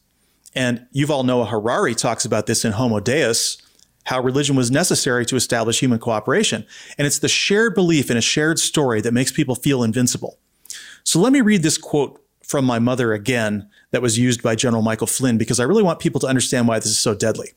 And 0.54 0.86
you've 0.92 1.10
Yuval 1.10 1.26
Noah 1.26 1.46
Harari 1.46 1.96
talks 1.96 2.26
about 2.26 2.46
this 2.46 2.66
in 2.66 2.74
Homo 2.74 3.00
Deus, 3.00 3.62
how 4.06 4.22
religion 4.22 4.56
was 4.56 4.70
necessary 4.70 5.26
to 5.28 5.36
establish 5.36 5.80
human 5.80 6.00
cooperation. 6.00 6.66
And 6.98 7.08
it's 7.08 7.20
the 7.20 7.30
shared 7.30 7.74
belief 7.74 8.12
in 8.12 8.18
a 8.18 8.22
shared 8.22 8.60
story 8.60 9.00
that 9.02 9.14
makes 9.14 9.32
people 9.32 9.56
feel 9.56 9.84
invincible. 9.84 10.38
So 11.04 11.20
let 11.20 11.32
me 11.32 11.42
read 11.42 11.64
this 11.64 11.78
quote 11.78 12.22
from 12.44 12.66
my 12.66 12.80
mother 12.80 13.14
again 13.14 13.70
that 13.92 14.02
was 14.02 14.20
used 14.20 14.44
by 14.44 14.56
General 14.56 14.82
Michael 14.82 15.08
Flynn 15.08 15.38
because 15.38 15.60
I 15.60 15.64
really 15.64 15.84
want 15.84 16.00
people 16.00 16.20
to 16.22 16.28
understand 16.28 16.68
why 16.68 16.80
this 16.80 16.88
is 16.88 17.00
so 17.00 17.16
deadly. 17.16 17.52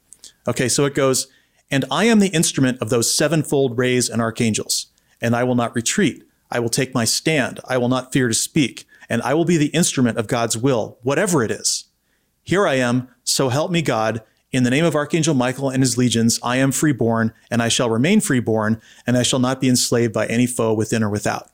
Okay, 0.46 0.68
so 0.68 0.84
it 0.84 0.94
goes, 0.94 1.26
and 1.70 1.84
I 1.90 2.04
am 2.04 2.20
the 2.20 2.28
instrument 2.28 2.80
of 2.80 2.90
those 2.90 3.12
sevenfold 3.12 3.76
rays 3.76 4.08
and 4.08 4.20
archangels, 4.20 4.83
and 5.20 5.34
I 5.34 5.44
will 5.44 5.54
not 5.54 5.74
retreat. 5.74 6.24
I 6.50 6.60
will 6.60 6.68
take 6.68 6.94
my 6.94 7.04
stand. 7.04 7.60
I 7.66 7.78
will 7.78 7.88
not 7.88 8.12
fear 8.12 8.28
to 8.28 8.34
speak, 8.34 8.86
and 9.08 9.22
I 9.22 9.34
will 9.34 9.44
be 9.44 9.56
the 9.56 9.68
instrument 9.68 10.18
of 10.18 10.26
God's 10.26 10.56
will, 10.56 10.98
whatever 11.02 11.42
it 11.42 11.50
is. 11.50 11.84
Here 12.42 12.66
I 12.66 12.74
am, 12.74 13.08
so 13.24 13.48
help 13.48 13.70
me 13.70 13.82
God. 13.82 14.22
In 14.52 14.62
the 14.62 14.70
name 14.70 14.84
of 14.84 14.94
Archangel 14.94 15.34
Michael 15.34 15.70
and 15.70 15.82
his 15.82 15.98
legions, 15.98 16.38
I 16.42 16.58
am 16.58 16.70
freeborn, 16.70 17.32
and 17.50 17.60
I 17.60 17.68
shall 17.68 17.90
remain 17.90 18.20
freeborn, 18.20 18.80
and 19.06 19.16
I 19.16 19.24
shall 19.24 19.40
not 19.40 19.60
be 19.60 19.68
enslaved 19.68 20.12
by 20.12 20.26
any 20.26 20.46
foe 20.46 20.72
within 20.72 21.02
or 21.02 21.10
without. 21.10 21.50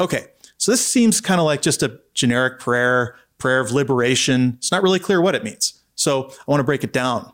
Okay, 0.00 0.28
so 0.56 0.70
this 0.70 0.86
seems 0.86 1.20
kind 1.20 1.40
of 1.40 1.44
like 1.44 1.60
just 1.60 1.82
a 1.82 2.00
generic 2.14 2.58
prayer, 2.58 3.16
prayer 3.36 3.60
of 3.60 3.72
liberation. 3.72 4.54
It's 4.58 4.72
not 4.72 4.82
really 4.82 4.98
clear 4.98 5.20
what 5.20 5.34
it 5.34 5.44
means. 5.44 5.82
So 5.96 6.30
I 6.30 6.50
want 6.50 6.60
to 6.60 6.64
break 6.64 6.82
it 6.82 6.94
down 6.94 7.30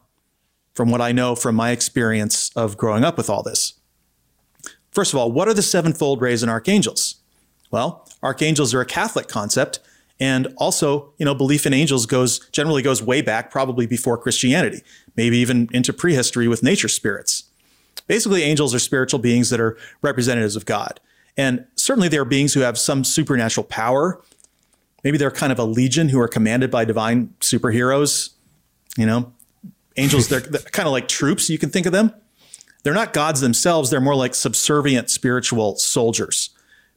from 0.74 0.90
what 0.90 1.00
I 1.00 1.12
know 1.12 1.36
from 1.36 1.54
my 1.54 1.70
experience 1.70 2.50
of 2.56 2.76
growing 2.76 3.04
up 3.04 3.16
with 3.16 3.30
all 3.30 3.44
this. 3.44 3.74
First 4.96 5.12
of 5.12 5.18
all, 5.18 5.30
what 5.30 5.46
are 5.46 5.52
the 5.52 5.60
sevenfold 5.60 6.22
rays 6.22 6.42
and 6.42 6.50
archangels? 6.50 7.16
Well, 7.70 8.08
archangels 8.22 8.72
are 8.72 8.80
a 8.80 8.86
Catholic 8.86 9.28
concept, 9.28 9.78
and 10.18 10.54
also, 10.56 11.12
you 11.18 11.26
know, 11.26 11.34
belief 11.34 11.66
in 11.66 11.74
angels 11.74 12.06
goes 12.06 12.38
generally 12.48 12.80
goes 12.80 13.02
way 13.02 13.20
back, 13.20 13.50
probably 13.50 13.84
before 13.86 14.16
Christianity, 14.16 14.80
maybe 15.14 15.36
even 15.36 15.68
into 15.70 15.92
prehistory 15.92 16.48
with 16.48 16.62
nature 16.62 16.88
spirits. 16.88 17.44
Basically, 18.06 18.42
angels 18.42 18.74
are 18.74 18.78
spiritual 18.78 19.18
beings 19.18 19.50
that 19.50 19.60
are 19.60 19.76
representatives 20.00 20.56
of 20.56 20.64
God. 20.64 20.98
And 21.36 21.66
certainly 21.74 22.08
they 22.08 22.16
are 22.16 22.24
beings 22.24 22.54
who 22.54 22.60
have 22.60 22.78
some 22.78 23.04
supernatural 23.04 23.64
power. 23.64 24.22
Maybe 25.04 25.18
they're 25.18 25.30
kind 25.30 25.52
of 25.52 25.58
a 25.58 25.64
legion 25.64 26.08
who 26.08 26.18
are 26.20 26.28
commanded 26.28 26.70
by 26.70 26.86
divine 26.86 27.34
superheroes. 27.40 28.30
You 28.96 29.04
know, 29.04 29.34
angels, 29.98 30.28
they're, 30.28 30.40
they're 30.40 30.62
kind 30.62 30.86
of 30.86 30.92
like 30.92 31.06
troops. 31.06 31.50
You 31.50 31.58
can 31.58 31.68
think 31.68 31.84
of 31.84 31.92
them. 31.92 32.14
They're 32.86 32.94
not 32.94 33.12
gods 33.12 33.40
themselves. 33.40 33.90
They're 33.90 34.00
more 34.00 34.14
like 34.14 34.32
subservient 34.32 35.10
spiritual 35.10 35.74
soldiers. 35.74 36.50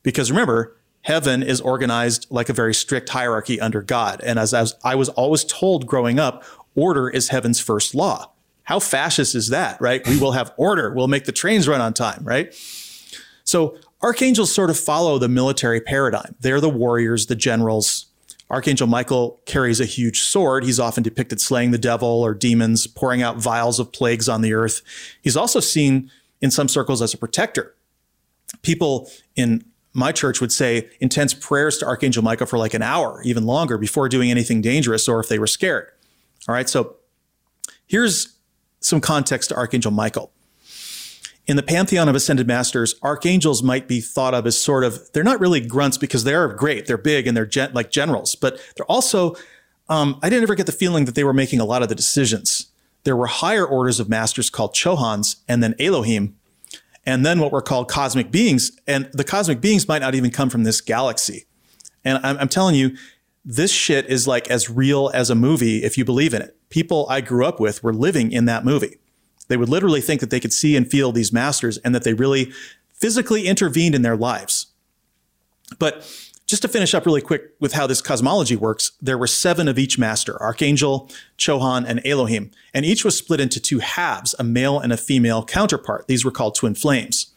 Because 0.04 0.30
remember, 0.30 0.78
heaven 1.02 1.42
is 1.42 1.60
organized 1.62 2.28
like 2.30 2.48
a 2.48 2.54
very 2.54 2.76
strict 2.76 3.10
hierarchy 3.10 3.60
under 3.60 3.82
God. 3.82 4.22
And 4.22 4.38
as, 4.38 4.54
as 4.54 4.76
I 4.84 4.94
was 4.94 5.10
always 5.10 5.44
told 5.44 5.88
growing 5.88 6.20
up, 6.20 6.44
order 6.76 7.10
is 7.10 7.30
heaven's 7.30 7.60
first 7.60 7.96
law. 7.96 8.30
How 8.66 8.80
fascist 8.80 9.34
is 9.34 9.50
that, 9.50 9.82
right? 9.82 10.08
We 10.08 10.20
will 10.20 10.34
have 10.34 10.54
order. 10.58 10.94
We'll 10.94 11.08
make 11.08 11.26
the 11.26 11.32
trains 11.32 11.68
run 11.68 11.82
on 11.82 11.96
time, 11.96 12.24
right? 12.24 12.54
So 13.44 13.76
archangels 14.04 14.54
sort 14.54 14.70
of 14.70 14.78
follow 14.80 15.18
the 15.18 15.28
military 15.28 15.82
paradigm. 15.82 16.36
They're 16.40 16.62
the 16.62 16.70
warriors, 16.70 17.26
the 17.26 17.36
generals. 17.36 18.06
Archangel 18.50 18.88
Michael 18.88 19.40
carries 19.46 19.80
a 19.80 19.86
huge 19.86 20.22
sword. 20.22 20.64
He's 20.64 20.80
often 20.80 21.04
depicted 21.04 21.40
slaying 21.40 21.72
the 21.72 21.78
devil 21.78 22.08
or 22.08 22.34
demons, 22.34 22.88
pouring 22.88 23.22
out 23.22 23.38
vials 23.38 23.80
of 23.80 23.92
plagues 23.92 24.28
on 24.28 24.42
the 24.42 24.54
earth. 24.54 24.82
He's 25.22 25.38
also 25.38 25.60
seen 25.60 26.12
in 26.42 26.50
some 26.50 26.68
circles 26.68 27.02
as 27.02 27.14
a 27.14 27.18
protector. 27.18 27.76
People 28.64 29.10
in 29.36 29.64
my 29.94 30.12
church 30.12 30.42
would 30.42 30.52
say 30.52 30.90
intense 31.00 31.34
prayers 31.34 31.78
to 31.80 31.86
Archangel 31.86 32.24
Michael 32.24 32.48
for 32.48 32.58
like 32.58 32.74
an 32.74 32.82
hour, 32.82 33.22
even 33.24 33.46
longer, 33.46 33.78
before 33.78 34.10
doing 34.10 34.32
anything 34.32 34.62
dangerous 34.62 35.08
or 35.08 35.20
if 35.20 35.30
they 35.30 35.40
were 35.40 35.48
scared. 35.48 35.88
All 36.48 36.56
right, 36.56 36.70
so 36.70 36.96
here's 37.86 38.36
some 38.80 39.02
context 39.02 39.50
to 39.50 39.56
Archangel 39.56 39.92
Michael. 39.92 40.32
In 41.50 41.56
the 41.56 41.64
pantheon 41.64 42.08
of 42.08 42.14
ascended 42.14 42.46
masters, 42.46 42.94
archangels 43.02 43.64
might 43.64 43.88
be 43.88 44.02
thought 44.02 44.36
of 44.36 44.46
as 44.46 44.56
sort 44.56 44.84
of, 44.84 45.12
they're 45.14 45.24
not 45.24 45.40
really 45.40 45.60
grunts 45.60 45.98
because 45.98 46.24
they're 46.24 46.48
great, 46.50 46.86
they're 46.86 46.96
big 46.96 47.26
and 47.26 47.36
they're 47.36 47.48
gen- 47.48 47.74
like 47.74 47.90
generals, 47.90 48.36
but 48.36 48.62
they're 48.76 48.86
also, 48.86 49.36
um, 49.90 50.20
I 50.22 50.30
didn't 50.30 50.44
ever 50.44 50.54
get 50.54 50.68
the 50.68 50.72
feeling 50.72 51.06
that 51.06 51.16
they 51.16 51.24
were 51.24 51.34
making 51.34 51.60
a 51.60 51.66
lot 51.66 51.82
of 51.82 51.90
the 51.90 51.96
decisions. 51.96 52.68
There 53.04 53.16
were 53.16 53.26
higher 53.26 53.66
orders 53.66 54.00
of 54.00 54.08
masters 54.08 54.52
called 54.52 54.76
Chohans 54.76 55.38
and 55.48 55.64
then 55.64 55.74
Elohim, 55.80 56.36
and 57.04 57.26
then 57.26 57.40
what 57.40 57.52
were 57.52 57.64
called 57.64 57.90
cosmic 57.90 58.30
beings. 58.30 58.72
And 58.86 59.10
the 59.14 59.24
cosmic 59.24 59.60
beings 59.60 59.88
might 59.88 60.04
not 60.04 60.14
even 60.14 60.30
come 60.30 60.52
from 60.52 60.66
this 60.66 60.82
galaxy. 60.82 61.46
And 62.06 62.24
I'm, 62.24 62.38
I'm 62.38 62.50
telling 62.50 62.76
you, 62.76 62.96
this 63.44 63.72
shit 63.72 64.06
is 64.06 64.28
like 64.28 64.52
as 64.52 64.70
real 64.70 65.10
as 65.16 65.32
a 65.32 65.36
movie 65.36 65.84
if 65.84 65.98
you 65.98 66.06
believe 66.06 66.36
in 66.36 66.44
it. 66.44 66.56
People 66.70 67.08
I 67.10 67.22
grew 67.22 67.44
up 67.44 67.60
with 67.60 67.84
were 67.84 67.92
living 67.92 68.32
in 68.32 68.46
that 68.46 68.64
movie. 68.64 69.00
They 69.50 69.58
would 69.58 69.70
literally 69.70 70.02
think 70.02 70.22
that 70.22 70.30
they 70.30 70.40
could 70.40 70.54
see 70.54 70.78
and 70.78 70.90
feel 70.90 71.12
these 71.12 71.34
masters 71.34 71.78
and 71.80 71.94
that 71.94 72.04
they 72.04 72.14
really 72.14 72.54
physically 72.94 73.48
intervened 73.48 73.96
in 73.96 74.02
their 74.02 74.16
lives. 74.16 74.68
But 75.78 76.08
just 76.50 76.64
to 76.64 76.68
finish 76.68 76.96
up 76.96 77.06
really 77.06 77.22
quick 77.22 77.54
with 77.60 77.74
how 77.74 77.86
this 77.86 78.02
cosmology 78.02 78.56
works, 78.56 78.94
there 79.02 79.18
were 79.18 79.28
seven 79.28 79.68
of 79.68 79.78
each 79.78 80.00
master 80.00 80.42
Archangel, 80.42 81.10
Chohan, 81.38 81.86
and 81.88 82.06
Elohim, 82.06 82.50
and 82.74 82.86
each 82.86 83.06
was 83.06 83.18
split 83.18 83.40
into 83.40 83.60
two 83.60 83.80
halves, 83.80 84.34
a 84.40 84.44
male 84.44 84.80
and 84.80 84.92
a 84.92 84.98
female 84.98 85.44
counterpart. 85.46 86.08
These 86.08 86.26
were 86.26 86.32
called 86.32 86.56
twin 86.56 86.74
flames. 86.74 87.34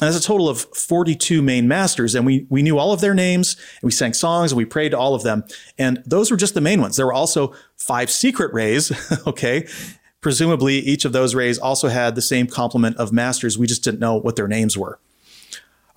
And 0.00 0.12
that's 0.12 0.22
a 0.22 0.26
total 0.26 0.48
of 0.48 0.60
42 0.60 1.40
main 1.40 1.68
masters, 1.68 2.14
and 2.14 2.26
we, 2.26 2.46
we 2.50 2.62
knew 2.62 2.78
all 2.78 2.92
of 2.92 3.00
their 3.00 3.14
names, 3.14 3.56
and 3.80 3.84
we 3.84 3.92
sang 3.92 4.12
songs, 4.12 4.50
and 4.50 4.58
we 4.58 4.64
prayed 4.64 4.90
to 4.90 4.98
all 4.98 5.14
of 5.14 5.22
them. 5.22 5.44
And 5.78 6.02
those 6.04 6.30
were 6.30 6.36
just 6.36 6.54
the 6.54 6.60
main 6.60 6.80
ones. 6.80 6.96
There 6.96 7.06
were 7.06 7.12
also 7.12 7.54
five 7.76 8.10
secret 8.10 8.52
rays, 8.52 8.92
okay? 9.26 9.68
Presumably, 10.24 10.76
each 10.76 11.04
of 11.04 11.12
those 11.12 11.34
rays 11.34 11.58
also 11.58 11.88
had 11.88 12.14
the 12.14 12.22
same 12.22 12.46
complement 12.46 12.96
of 12.96 13.12
masters. 13.12 13.58
We 13.58 13.66
just 13.66 13.84
didn't 13.84 14.00
know 14.00 14.16
what 14.16 14.36
their 14.36 14.48
names 14.48 14.74
were. 14.74 14.98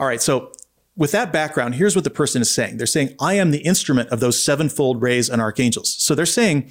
All 0.01 0.05
right, 0.05 0.21
so 0.21 0.51
with 0.97 1.13
that 1.13 1.31
background, 1.31 1.75
here's 1.75 1.95
what 1.95 2.03
the 2.03 2.09
person 2.09 2.41
is 2.41 2.53
saying. 2.53 2.75
They're 2.75 2.87
saying, 2.87 3.15
I 3.21 3.35
am 3.35 3.51
the 3.51 3.59
instrument 3.59 4.09
of 4.09 4.19
those 4.19 4.43
sevenfold 4.43 5.01
rays 5.01 5.29
and 5.29 5.41
archangels. 5.41 5.95
So 6.03 6.13
they're 6.13 6.25
saying 6.25 6.69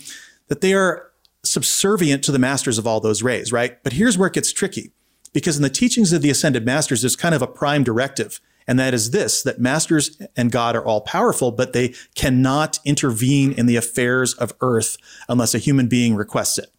that 0.49 0.61
they 0.61 0.75
are 0.75 1.11
subservient 1.45 2.23
to 2.25 2.31
the 2.31 2.39
masters 2.39 2.77
of 2.77 2.87
all 2.87 3.01
those 3.01 3.23
rays, 3.23 3.55
right? 3.55 3.83
But 3.83 3.95
here's 3.95 4.19
where 4.19 4.27
it 4.27 4.35
gets 4.35 4.53
tricky. 4.53 4.93
Because 5.33 5.57
in 5.57 5.63
the 5.63 5.71
teachings 5.71 6.13
of 6.13 6.21
the 6.21 6.29
ascended 6.29 6.67
masters, 6.67 7.01
there's 7.01 7.17
kind 7.17 7.35
of 7.35 7.41
a 7.41 7.47
prime 7.47 7.85
directive. 7.85 8.39
And 8.69 8.79
that 8.79 8.93
is 8.93 9.13
this, 9.13 9.43
that 9.45 9.59
masters 9.59 10.21
and 10.37 10.53
God 10.53 10.77
are 10.77 10.85
all 10.85 11.01
powerful, 11.01 11.53
but 11.53 11.73
they 11.73 11.95
cannot 12.15 12.81
intervene 12.85 13.53
in 13.53 13.65
the 13.65 13.77
affairs 13.77 14.35
of 14.35 14.53
earth 14.61 14.99
unless 15.27 15.55
a 15.55 15.59
human 15.59 15.89
being 15.89 16.17
requests 16.17 16.59
it. 16.59 16.71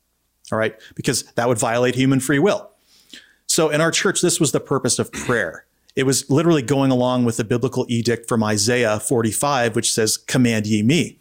All 0.51 0.57
right. 0.57 0.75
Because 0.95 1.23
that 1.33 1.47
would 1.47 1.57
violate 1.57 1.95
human 1.95 2.19
free 2.19 2.39
will. 2.39 2.71
So 3.47 3.69
in 3.69 3.81
our 3.81 3.91
church, 3.91 4.21
this 4.21 4.39
was 4.39 4.51
the 4.51 4.59
purpose 4.59 4.99
of 4.99 5.11
prayer. 5.11 5.65
It 5.95 6.05
was 6.05 6.29
literally 6.29 6.61
going 6.61 6.91
along 6.91 7.25
with 7.25 7.37
the 7.37 7.43
biblical 7.43 7.85
edict 7.89 8.29
from 8.29 8.43
Isaiah 8.43 8.99
45, 8.99 9.75
which 9.75 9.91
says, 9.91 10.15
Command 10.15 10.67
ye 10.67 10.83
me. 10.83 11.19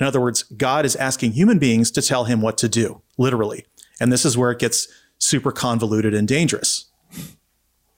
In 0.00 0.06
other 0.06 0.20
words, 0.20 0.42
God 0.42 0.84
is 0.84 0.96
asking 0.96 1.32
human 1.32 1.58
beings 1.58 1.90
to 1.92 2.02
tell 2.02 2.24
him 2.24 2.40
what 2.40 2.58
to 2.58 2.68
do, 2.68 3.02
literally. 3.16 3.64
And 4.00 4.12
this 4.12 4.24
is 4.24 4.36
where 4.36 4.50
it 4.50 4.58
gets 4.58 4.88
super 5.18 5.52
convoluted 5.52 6.14
and 6.14 6.26
dangerous. 6.26 6.86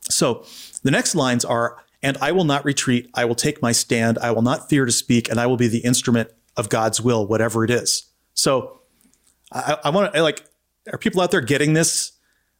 So 0.02 0.44
the 0.82 0.90
next 0.90 1.14
lines 1.14 1.44
are, 1.44 1.78
and 2.02 2.16
I 2.20 2.32
will 2.32 2.44
not 2.44 2.64
retreat. 2.64 3.10
I 3.14 3.24
will 3.24 3.34
take 3.34 3.62
my 3.62 3.72
stand. 3.72 4.18
I 4.18 4.30
will 4.30 4.42
not 4.42 4.68
fear 4.68 4.86
to 4.86 4.92
speak, 4.92 5.30
and 5.30 5.38
I 5.38 5.46
will 5.46 5.58
be 5.58 5.68
the 5.68 5.84
instrument 5.84 6.30
of 6.56 6.68
God's 6.68 7.00
will, 7.00 7.26
whatever 7.26 7.64
it 7.64 7.70
is. 7.70 8.10
So 8.34 8.80
I, 9.52 9.78
I 9.84 9.90
want 9.90 10.12
to 10.12 10.22
like, 10.22 10.44
are 10.90 10.98
people 10.98 11.20
out 11.20 11.30
there 11.30 11.40
getting 11.40 11.74
this? 11.74 12.12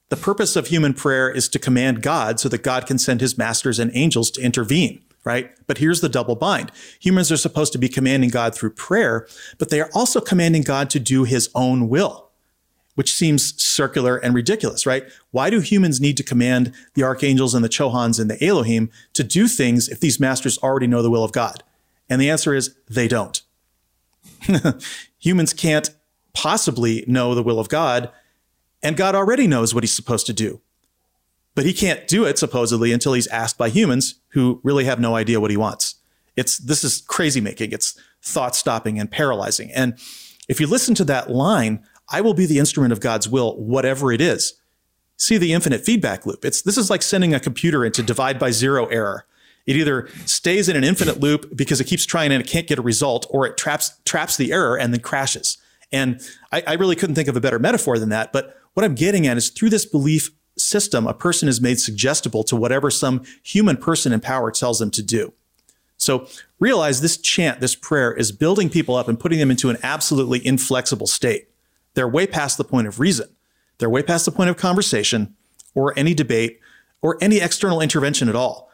The 0.09 0.17
purpose 0.17 0.57
of 0.57 0.67
human 0.67 0.93
prayer 0.93 1.31
is 1.31 1.49
to 1.51 1.59
command 1.59 2.03
God 2.03 2.41
so 2.41 2.49
that 2.49 2.65
God 2.65 2.87
can 2.87 2.99
send 2.99 3.21
his 3.21 3.39
masters 3.39 3.79
and 3.79 3.93
angels 3.95 4.31
to 4.33 4.43
intervene, 4.43 5.03
right? 5.25 5.53
But 5.69 5.79
here's 5.79 6.01
the 6.01 6.09
double 6.09 6.35
bind. 6.35 6.73
Humans 6.99 7.31
are 7.31 7.37
supposed 7.37 7.73
to 7.73 7.79
be 7.79 7.89
commanding 7.89 8.31
God 8.31 8.55
through 8.55 8.71
prayer, 8.71 9.29
but 9.59 9.71
they 9.71 9.81
are 9.81 9.91
also 9.95 10.21
commanding 10.21 10.63
God 10.63 10.91
to 10.91 11.01
do 11.01 11.23
his 11.23 11.49
own 11.55 11.89
will, 11.89 12.31
which 12.97 13.13
seems 13.13 13.63
circular 13.63 14.17
and 14.17 14.35
ridiculous, 14.35 14.85
right? 14.85 15.05
Why 15.31 15.49
do 15.49 15.61
humans 15.61 16.01
need 16.01 16.17
to 16.17 16.25
command 16.25 16.75
the 16.95 17.05
archangels 17.05 17.55
and 17.55 17.65
the 17.65 17.69
Chohans 17.69 18.19
and 18.19 18.29
the 18.29 18.45
Elohim 18.45 18.91
to 19.13 19.23
do 19.23 19.47
things 19.47 19.89
if 19.89 20.01
these 20.01 20.19
masters 20.19 20.59
already 20.59 20.89
know 20.89 21.03
the 21.03 21.11
will 21.11 21.25
of 21.25 21.33
God? 21.33 21.63
And 22.09 22.21
the 22.21 22.31
answer 22.31 22.53
is 22.53 22.75
they 22.89 23.07
don't. 23.07 23.41
humans 25.19 25.53
can't 25.53 25.91
possibly 26.33 27.05
know 27.07 27.35
the 27.35 27.43
will 27.43 27.61
of 27.61 27.69
God 27.69 28.11
and 28.83 28.97
God 28.97 29.15
already 29.15 29.47
knows 29.47 29.75
what 29.75 29.85
he's 29.85 29.93
supposed 29.93 30.27
to 30.27 30.33
do. 30.33 30.61
But 31.55 31.67
he 31.67 31.73
can't 31.73 32.07
do 32.07 32.25
it 32.25 32.39
supposedly 32.39 32.93
until 32.93 33.13
he's 33.13 33.27
asked 33.29 33.59
by 33.59 33.69
humans 33.69 34.21
who 34.29 34.61
really 34.63 34.85
have 34.85 35.01
no 35.01 35.17
idea 35.17 35.41
what 35.41 35.51
he 35.51 35.57
wants. 35.57 35.97
It's 36.37 36.59
this 36.59 36.85
is 36.85 37.03
crazy 37.03 37.41
making. 37.41 37.73
It's 37.73 37.99
thought 38.23 38.55
stopping 38.55 38.99
and 38.99 39.11
paralyzing. 39.11 39.71
And 39.73 39.99
if 40.49 40.61
you 40.61 40.67
listen 40.67 40.95
to 40.97 41.05
that 41.05 41.31
line, 41.31 41.85
I 42.09 42.21
will 42.21 42.35
be 42.35 42.47
the 42.47 42.59
instrument 42.59 42.93
of 42.93 43.01
God's 43.01 43.29
will, 43.29 43.61
whatever 43.61 44.13
it 44.13 44.21
is. 44.21 44.55
See 45.17 45.37
the 45.37 45.53
infinite 45.53 45.85
feedback 45.85 46.25
loop. 46.25 46.45
It's 46.45 46.63
this 46.63 46.79
is 46.79 46.89
like 46.89 47.03
sending 47.03 47.35
a 47.35 47.41
computer 47.41 47.85
into 47.85 48.03
divide 48.03 48.39
by 48.39 48.53
zero 48.53 48.87
error. 48.87 49.27
It 49.67 49.77
either 49.77 50.09
stays 50.25 50.69
in 50.69 50.77
an 50.77 50.85
infinite 50.85 51.21
loop 51.21 51.55
because 51.55 51.81
it 51.81 51.85
keeps 51.85 52.07
trying 52.07 52.33
and 52.33 52.43
it 52.43 52.49
can't 52.49 52.67
get 52.67 52.79
a 52.79 52.83
result, 52.83 53.27
or 53.29 53.47
it 53.47 53.59
traps 53.59 53.93
traps 54.05 54.37
the 54.37 54.53
error 54.53 54.79
and 54.79 54.95
then 54.95 55.01
crashes. 55.01 55.59
And 55.93 56.21
I, 56.53 56.63
I 56.67 56.73
really 56.75 56.97
couldn't 56.97 57.15
think 57.15 57.29
of 57.29 57.37
a 57.37 57.41
better 57.41 57.59
metaphor 57.59 57.99
than 57.99 58.11
that. 58.11 58.33
But 58.33 58.57
what 58.75 58.85
I'm 58.85 58.95
getting 58.95 59.27
at 59.27 59.37
is 59.37 59.51
through 59.51 59.71
this 59.71 59.87
belief 59.87 60.31
system, 60.57 61.07
a 61.07 61.15
person 61.15 61.49
is 61.49 61.61
made 61.61 61.81
suggestible 61.81 62.45
to 62.45 62.57
whatever 62.57 62.91
some 62.91 63.25
human 63.43 63.77
person 63.77 64.13
in 64.13 64.21
power 64.21 64.51
tells 64.51 64.79
them 64.79 64.91
to 64.93 65.03
do. 65.03 65.33
So 65.97 66.27
realize 66.59 67.01
this 67.01 67.19
chant, 67.19 67.61
this 67.61 67.75
prayer 67.75 68.13
is 68.13 68.33
building 68.33 68.71
people 68.71 68.97
up 68.97 69.09
and 69.09 69.21
putting 69.21 69.39
them 69.39 69.51
into 69.51 69.69
an 69.69 69.77
absolutely 69.83 70.45
inflexible 70.47 71.07
state. 71.07 71.49
They're 71.95 72.09
way 72.09 72.27
past 72.27 72.57
the 72.57 72.65
point 72.65 72.87
of 72.87 73.01
reason. 73.01 73.29
They're 73.79 73.91
way 73.91 74.03
past 74.03 74.25
the 74.25 74.33
point 74.33 74.51
of 74.51 74.57
conversation 74.57 75.35
or 75.75 75.93
any 75.99 76.15
debate 76.15 76.61
or 77.03 77.19
any 77.21 77.39
external 77.39 77.81
intervention 77.81 78.29
at 78.29 78.37
all. 78.37 78.71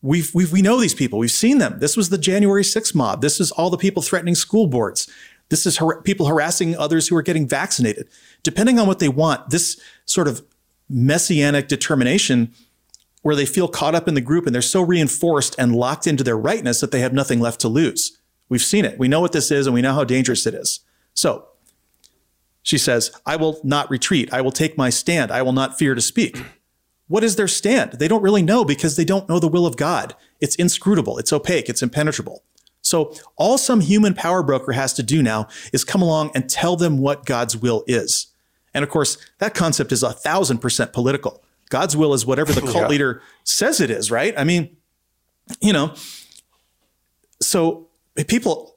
We've, 0.00 0.30
we've, 0.34 0.52
we 0.52 0.62
know 0.62 0.78
these 0.80 0.94
people. 0.94 1.18
We've 1.18 1.30
seen 1.30 1.58
them. 1.58 1.80
This 1.80 1.96
was 1.96 2.10
the 2.10 2.18
January 2.18 2.62
6th 2.62 2.94
mob. 2.94 3.20
This 3.20 3.40
is 3.40 3.50
all 3.50 3.70
the 3.70 3.76
people 3.76 4.02
threatening 4.02 4.34
school 4.34 4.66
boards. 4.66 5.10
This 5.48 5.66
is 5.66 5.78
har- 5.78 6.02
people 6.02 6.26
harassing 6.26 6.76
others 6.76 7.08
who 7.08 7.16
are 7.16 7.22
getting 7.22 7.48
vaccinated. 7.48 8.08
Depending 8.42 8.78
on 8.78 8.86
what 8.86 8.98
they 8.98 9.08
want, 9.08 9.50
this 9.50 9.80
sort 10.04 10.28
of 10.28 10.44
messianic 10.88 11.68
determination 11.68 12.52
where 13.22 13.36
they 13.36 13.46
feel 13.46 13.68
caught 13.68 13.94
up 13.94 14.08
in 14.08 14.14
the 14.14 14.20
group 14.20 14.46
and 14.46 14.54
they're 14.54 14.62
so 14.62 14.82
reinforced 14.82 15.54
and 15.58 15.74
locked 15.74 16.06
into 16.06 16.24
their 16.24 16.38
rightness 16.38 16.80
that 16.80 16.92
they 16.92 17.00
have 17.00 17.12
nothing 17.12 17.40
left 17.40 17.60
to 17.60 17.68
lose. 17.68 18.18
We've 18.48 18.62
seen 18.62 18.84
it. 18.84 18.98
We 18.98 19.08
know 19.08 19.20
what 19.20 19.32
this 19.32 19.50
is 19.50 19.66
and 19.66 19.74
we 19.74 19.82
know 19.82 19.94
how 19.94 20.04
dangerous 20.04 20.46
it 20.46 20.54
is. 20.54 20.80
So 21.14 21.46
she 22.62 22.78
says, 22.78 23.10
I 23.26 23.36
will 23.36 23.60
not 23.64 23.90
retreat. 23.90 24.32
I 24.32 24.40
will 24.40 24.52
take 24.52 24.78
my 24.78 24.90
stand. 24.90 25.30
I 25.30 25.42
will 25.42 25.52
not 25.52 25.78
fear 25.78 25.94
to 25.94 26.00
speak. 26.00 26.38
What 27.08 27.24
is 27.24 27.36
their 27.36 27.48
stand? 27.48 27.92
They 27.94 28.08
don't 28.08 28.22
really 28.22 28.42
know 28.42 28.64
because 28.64 28.96
they 28.96 29.04
don't 29.04 29.28
know 29.28 29.38
the 29.38 29.48
will 29.48 29.66
of 29.66 29.76
God. 29.76 30.14
It's 30.40 30.54
inscrutable, 30.56 31.18
it's 31.18 31.32
opaque, 31.32 31.68
it's 31.68 31.82
impenetrable. 31.82 32.44
So 32.88 33.14
all 33.36 33.58
some 33.58 33.80
human 33.80 34.14
power 34.14 34.42
broker 34.42 34.72
has 34.72 34.92
to 34.94 35.02
do 35.02 35.22
now 35.22 35.48
is 35.72 35.84
come 35.84 36.02
along 36.02 36.30
and 36.34 36.48
tell 36.48 36.76
them 36.76 36.98
what 36.98 37.24
God's 37.26 37.56
will 37.56 37.84
is. 37.86 38.28
And 38.74 38.82
of 38.82 38.90
course, 38.90 39.18
that 39.38 39.54
concept 39.54 39.92
is 39.92 40.02
a 40.02 40.12
thousand 40.12 40.58
percent 40.58 40.92
political. 40.92 41.42
God's 41.68 41.96
will 41.96 42.14
is 42.14 42.24
whatever 42.24 42.52
the 42.52 42.60
cult 42.72 42.74
yeah. 42.74 42.88
leader 42.88 43.22
says 43.44 43.80
it 43.80 43.90
is, 43.90 44.10
right? 44.10 44.34
I 44.38 44.44
mean, 44.44 44.76
you 45.60 45.72
know, 45.72 45.94
so 47.40 47.88
people 48.26 48.74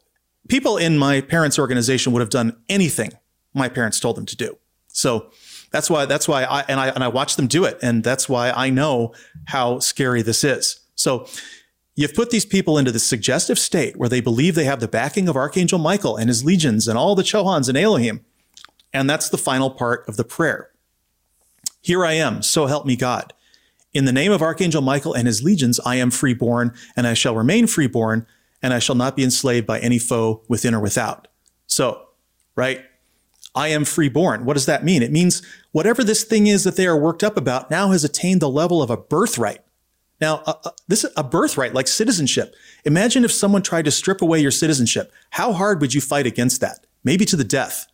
people 0.47 0.77
in 0.77 0.97
my 0.97 1.21
parents' 1.21 1.57
organization 1.57 2.11
would 2.13 2.19
have 2.19 2.29
done 2.29 2.57
anything 2.69 3.11
my 3.53 3.69
parents 3.69 3.99
told 3.99 4.17
them 4.17 4.25
to 4.25 4.35
do. 4.35 4.57
So 4.87 5.31
that's 5.71 5.89
why 5.89 6.05
that's 6.05 6.27
why 6.27 6.43
I 6.43 6.61
and 6.67 6.79
I 6.79 6.89
and 6.89 7.03
I 7.03 7.07
watch 7.07 7.35
them 7.37 7.47
do 7.47 7.63
it, 7.63 7.79
and 7.81 8.03
that's 8.03 8.27
why 8.27 8.51
I 8.51 8.69
know 8.69 9.13
how 9.45 9.79
scary 9.79 10.21
this 10.21 10.43
is. 10.43 10.79
So 10.95 11.27
you've 12.01 12.15
put 12.15 12.31
these 12.31 12.45
people 12.45 12.77
into 12.77 12.91
this 12.91 13.05
suggestive 13.05 13.59
state 13.59 13.95
where 13.97 14.09
they 14.09 14.21
believe 14.21 14.55
they 14.55 14.65
have 14.65 14.79
the 14.79 14.87
backing 14.87 15.27
of 15.27 15.35
Archangel 15.35 15.79
Michael 15.79 16.17
and 16.17 16.29
his 16.29 16.43
legions 16.43 16.87
and 16.87 16.97
all 16.97 17.15
the 17.15 17.23
Chohans 17.23 17.69
and 17.69 17.77
Elohim. 17.77 18.25
And 18.93 19.09
that's 19.09 19.29
the 19.29 19.37
final 19.37 19.69
part 19.69 20.07
of 20.07 20.17
the 20.17 20.23
prayer. 20.23 20.71
Here 21.81 22.05
I 22.05 22.13
am, 22.13 22.41
so 22.41 22.65
help 22.65 22.85
me 22.85 22.95
God. 22.95 23.33
In 23.93 24.05
the 24.05 24.11
name 24.13 24.31
of 24.31 24.41
Archangel 24.41 24.81
Michael 24.81 25.13
and 25.13 25.27
his 25.27 25.43
legions, 25.43 25.79
I 25.85 25.95
am 25.95 26.11
freeborn, 26.11 26.73
and 26.95 27.07
I 27.07 27.13
shall 27.13 27.35
remain 27.35 27.67
freeborn, 27.67 28.25
and 28.61 28.73
I 28.73 28.79
shall 28.79 28.95
not 28.95 29.15
be 29.15 29.23
enslaved 29.23 29.67
by 29.67 29.79
any 29.79 29.99
foe 29.99 30.43
within 30.47 30.73
or 30.73 30.79
without. 30.79 31.27
So, 31.67 32.07
right? 32.55 32.85
I 33.53 33.69
am 33.69 33.83
freeborn. 33.83 34.45
What 34.45 34.53
does 34.53 34.65
that 34.67 34.85
mean? 34.85 35.03
It 35.03 35.11
means 35.11 35.41
whatever 35.71 36.03
this 36.03 36.23
thing 36.23 36.47
is 36.47 36.63
that 36.63 36.77
they 36.77 36.87
are 36.87 36.97
worked 36.97 37.23
up 37.23 37.35
about 37.35 37.69
now 37.69 37.91
has 37.91 38.03
attained 38.03 38.41
the 38.41 38.49
level 38.49 38.81
of 38.81 38.89
a 38.89 38.97
birthright. 38.97 39.61
Now, 40.21 40.43
uh, 40.45 40.53
uh, 40.63 40.69
this 40.87 41.03
is 41.03 41.11
a 41.17 41.23
birthright 41.23 41.73
like 41.73 41.87
citizenship. 41.87 42.55
Imagine 42.85 43.25
if 43.25 43.31
someone 43.31 43.63
tried 43.63 43.85
to 43.85 43.91
strip 43.91 44.21
away 44.21 44.39
your 44.39 44.51
citizenship. 44.51 45.11
How 45.31 45.51
hard 45.51 45.81
would 45.81 45.95
you 45.95 45.99
fight 45.99 46.27
against 46.27 46.61
that? 46.61 46.85
Maybe 47.03 47.25
to 47.25 47.35
the 47.35 47.43
death. 47.43 47.87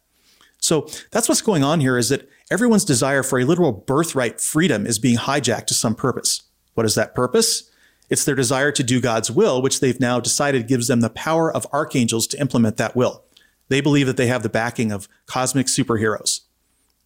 So 0.60 0.90
that's 1.12 1.30
what's 1.30 1.42
going 1.42 1.64
on 1.64 1.80
here 1.80 1.98
is 1.98 2.10
that 2.10 2.30
everyone's 2.52 2.84
desire 2.84 3.24
for 3.24 3.40
a 3.40 3.46
literal 3.46 3.72
birthright 3.72 4.42
freedom 4.42 4.86
is 4.86 5.00
being 5.00 5.18
hijacked 5.18 5.68
to 5.68 5.74
some 5.74 5.96
purpose. 5.96 6.44
What 6.74 6.86
is 6.86 6.96
that 6.96 7.16
purpose? 7.16 7.72
It's 8.10 8.26
their 8.26 8.36
desire 8.36 8.72
to 8.74 8.84
do 8.84 9.00
God's 9.00 9.32
will, 9.32 9.62
which 9.62 9.80
they've 9.80 10.00
now 10.00 10.20
decided 10.20 10.68
gives 10.68 10.88
them 10.88 11.02
the 11.02 11.10
power 11.10 11.52
of 11.52 11.68
archangels 11.72 12.28
to 12.28 12.40
implement 12.40 12.78
that 12.78 12.96
will. 12.96 13.24
They 13.70 13.82
believe 13.82 14.08
that 14.08 14.18
they 14.18 14.28
have 14.28 14.44
the 14.44 14.50
backing 14.50 14.92
of 14.92 15.08
cosmic 15.26 15.68
superheroes. 15.68 16.42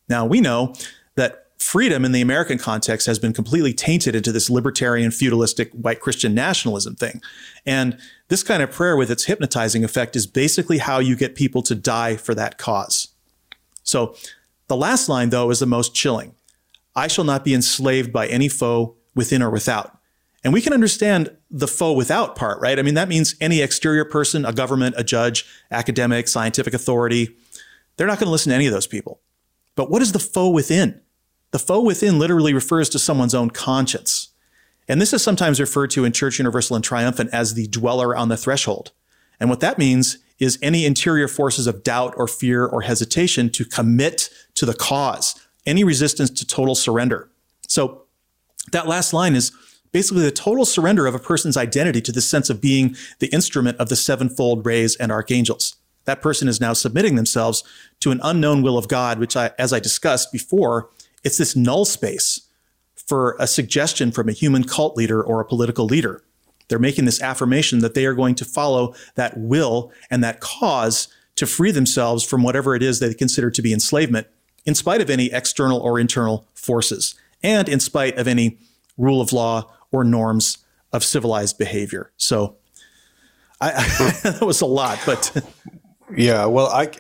Now, 0.08 0.26
we 0.26 0.42
know 0.42 0.76
that 1.16 1.41
freedom 1.62 2.04
in 2.04 2.12
the 2.12 2.22
American 2.22 2.58
context 2.58 3.06
has 3.08 3.20
been 3.20 3.34
completely 3.34 3.74
tainted 3.74 4.16
into 4.16 4.32
this 4.32 4.50
libertarian, 4.50 5.12
feudalistic, 5.12 5.72
white 5.72 6.00
Christian 6.00 6.34
nationalism 6.34 6.96
thing. 6.96 7.22
And 7.66 7.98
this 8.30 8.44
kind 8.44 8.64
of 8.64 8.72
prayer, 8.72 8.96
with 8.96 9.12
its 9.12 9.26
hypnotizing 9.26 9.84
effect, 9.84 10.16
is 10.16 10.26
basically 10.26 10.80
how 10.80 11.00
you 11.00 11.16
get 11.16 11.36
people 11.36 11.62
to 11.64 11.76
die 11.76 12.16
for 12.16 12.34
that 12.36 12.58
cause. 12.58 13.10
So 13.84 14.16
the 14.68 14.76
last 14.76 15.08
line, 15.08 15.30
though, 15.30 15.52
is 15.52 15.60
the 15.60 15.66
most 15.66 15.94
chilling. 15.94 16.36
I 16.96 17.08
shall 17.08 17.26
not 17.26 17.46
be 17.46 17.54
enslaved 17.54 18.12
by 18.12 18.28
any 18.28 18.50
foe 18.50 18.96
within 19.16 19.42
or 19.42 19.50
without. 19.50 19.98
And 20.44 20.54
we 20.54 20.62
can 20.62 20.74
understand 20.74 21.36
the 21.52 21.68
foe 21.68 21.94
without 21.94 22.36
part, 22.36 22.60
right? 22.60 22.80
I 22.80 22.82
mean, 22.82 22.96
that 22.96 23.08
means 23.08 23.36
any 23.40 23.62
exterior 23.62 24.06
person, 24.06 24.46
a 24.46 24.54
government, 24.54 24.96
a 24.98 25.04
judge, 25.04 25.46
academic, 25.70 26.28
scientific 26.28 26.74
authority. 26.74 27.36
They're 27.96 28.08
not 28.08 28.18
going 28.18 28.28
to 28.28 28.32
listen 28.32 28.50
to 28.50 28.56
any 28.56 28.66
of 28.66 28.74
those 28.74 28.88
people. 28.88 29.20
But 29.76 29.92
what 29.92 30.02
is 30.02 30.12
the 30.12 30.20
foe 30.20 30.50
within? 30.50 31.02
The 31.52 31.60
foe 31.60 31.82
within 31.82 32.18
literally 32.18 32.54
refers 32.54 32.90
to 32.90 33.00
someone's 33.00 33.36
own 33.36 33.50
conscience. 33.50 34.30
And 34.88 35.02
this 35.02 35.14
is 35.14 35.24
sometimes 35.24 35.60
referred 35.60 35.92
to 35.92 36.06
in 36.06 36.12
Church 36.12 36.40
Universal 36.40 36.76
and 36.78 36.84
Triumphant 36.84 37.30
as 37.32 37.54
the 37.54 37.68
dweller 37.68 38.16
on 38.16 38.30
the 38.30 38.38
threshold. 38.38 38.92
And 39.40 39.50
what 39.50 39.60
that 39.60 39.78
means 39.78 40.18
is 40.40 40.58
any 40.62 40.86
interior 40.86 41.28
forces 41.28 41.68
of 41.68 41.84
doubt 41.84 42.14
or 42.18 42.28
fear 42.28 42.66
or 42.66 42.82
hesitation 42.82 43.50
to 43.52 43.64
commit 43.64 44.30
to 44.56 44.66
the 44.66 44.74
cause, 44.74 45.40
any 45.66 45.84
resistance 45.84 46.30
to 46.32 46.46
total 46.46 46.76
surrender. 46.76 47.30
So 47.68 48.04
that 48.72 48.88
last 48.88 49.14
line 49.14 49.36
is 49.36 49.52
basically 49.92 50.24
the 50.24 50.32
total 50.32 50.66
surrender 50.66 51.06
of 51.06 51.16
a 51.16 51.20
person's 51.20 51.58
identity 51.58 52.02
to 52.02 52.12
the 52.12 52.22
sense 52.22 52.50
of 52.50 52.62
being 52.62 52.96
the 53.20 53.28
instrument 53.28 53.78
of 53.78 53.90
the 53.90 53.96
sevenfold 53.96 54.66
rays 54.66 54.96
and 54.96 55.12
archangels. 55.12 55.76
That 56.06 56.22
person 56.22 56.48
is 56.48 56.60
now 56.60 56.74
submitting 56.74 57.16
themselves 57.16 57.64
to 58.00 58.12
an 58.12 58.20
unknown 58.24 58.64
will 58.64 58.78
of 58.78 58.88
God, 58.88 59.20
which 59.20 59.36
I, 59.36 59.52
as 59.60 59.72
I 59.72 59.80
discussed 59.80 60.32
before, 60.32 60.90
it's 61.24 61.38
this 61.38 61.56
null 61.56 61.86
space 61.86 62.48
for 62.96 63.36
a 63.40 63.48
suggestion 63.48 64.12
from 64.12 64.30
a 64.30 64.34
human 64.34 64.64
cult 64.64 64.96
leader 64.96 65.22
or 65.22 65.42
a 65.42 65.46
political 65.46 65.86
leader. 65.86 66.24
They're 66.68 66.80
making 66.80 67.06
this 67.06 67.22
affirmation 67.22 67.80
that 67.80 67.94
they 67.94 68.06
are 68.06 68.14
going 68.14 68.36
to 68.36 68.46
follow 68.46 68.96
that 69.16 69.38
will 69.38 69.92
and 70.10 70.24
that 70.24 70.40
cause 70.40 71.10
to 71.36 71.46
free 71.46 71.72
themselves 71.72 72.24
from 72.24 72.44
whatever 72.44 72.76
it 72.76 72.84
is 72.84 73.00
they 73.00 73.14
consider 73.14 73.52
to 73.52 73.62
be 73.62 73.74
enslavement, 73.74 74.28
in 74.66 74.76
spite 74.76 75.02
of 75.02 75.10
any 75.10 75.32
external 75.32 75.80
or 75.80 76.00
internal 76.00 76.48
forces, 76.54 77.16
and 77.44 77.68
in 77.68 77.80
spite 77.80 78.18
of 78.18 78.28
any 78.28 78.58
rule 78.98 79.20
of 79.20 79.34
law 79.34 79.70
or 79.92 80.04
norms 80.04 80.60
of 80.94 81.04
civilized 81.04 81.58
behavior. 81.58 82.12
So 82.18 82.56
I, 83.60 83.72
that 84.24 84.42
was 84.42 84.62
a 84.62 84.66
lot, 84.66 85.00
but 85.06 85.46
yeah, 86.16 86.46
well, 86.46 86.68
I 86.68 86.92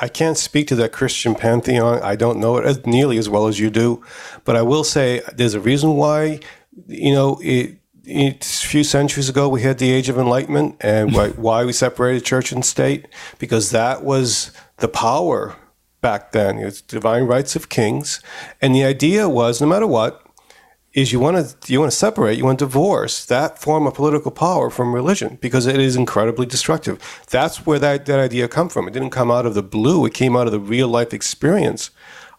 I 0.00 0.08
can't 0.08 0.38
speak 0.38 0.68
to 0.68 0.76
that 0.76 0.92
Christian 0.92 1.34
pantheon. 1.34 2.02
I 2.02 2.16
don't 2.16 2.38
know 2.38 2.56
it 2.56 2.64
as 2.64 2.86
nearly 2.86 3.18
as 3.18 3.28
well 3.28 3.46
as 3.46 3.58
you 3.58 3.70
do, 3.70 4.02
but 4.44 4.56
I 4.56 4.62
will 4.62 4.84
say 4.84 5.22
there's 5.34 5.54
a 5.54 5.60
reason 5.60 5.94
why. 5.96 6.40
You 6.88 7.14
know, 7.14 7.38
it, 7.40 7.76
a 8.06 8.32
few 8.42 8.84
centuries 8.84 9.28
ago 9.28 9.48
we 9.48 9.62
had 9.62 9.78
the 9.78 9.92
Age 9.92 10.08
of 10.08 10.18
Enlightenment, 10.18 10.76
and 10.80 11.14
why, 11.14 11.28
why 11.36 11.64
we 11.64 11.72
separated 11.72 12.24
church 12.24 12.52
and 12.52 12.64
state 12.64 13.06
because 13.38 13.70
that 13.70 14.04
was 14.04 14.50
the 14.78 14.88
power 14.88 15.56
back 16.00 16.32
then. 16.32 16.58
It's 16.58 16.80
divine 16.80 17.24
rights 17.24 17.56
of 17.56 17.68
kings, 17.68 18.20
and 18.60 18.74
the 18.74 18.84
idea 18.84 19.28
was 19.28 19.60
no 19.60 19.66
matter 19.66 19.86
what, 19.86 20.23
is 20.94 21.12
you 21.12 21.18
want 21.18 21.36
to 21.36 21.72
you 21.72 21.80
want 21.80 21.90
to 21.90 21.96
separate, 21.96 22.38
you 22.38 22.44
want 22.44 22.58
to 22.60 22.64
divorce 22.64 23.24
that 23.26 23.58
form 23.58 23.86
of 23.86 23.94
political 23.94 24.30
power 24.30 24.70
from 24.70 24.94
religion 24.94 25.38
because 25.40 25.66
it 25.66 25.80
is 25.80 25.96
incredibly 25.96 26.46
destructive. 26.46 26.98
That's 27.30 27.66
where 27.66 27.80
that, 27.80 28.06
that 28.06 28.20
idea 28.20 28.48
come 28.48 28.68
from. 28.68 28.86
It 28.86 28.92
didn't 28.92 29.10
come 29.10 29.30
out 29.30 29.44
of 29.44 29.54
the 29.54 29.62
blue. 29.62 30.06
It 30.06 30.14
came 30.14 30.36
out 30.36 30.46
of 30.46 30.52
the 30.52 30.60
real 30.60 30.88
life 30.88 31.12
experience 31.12 31.90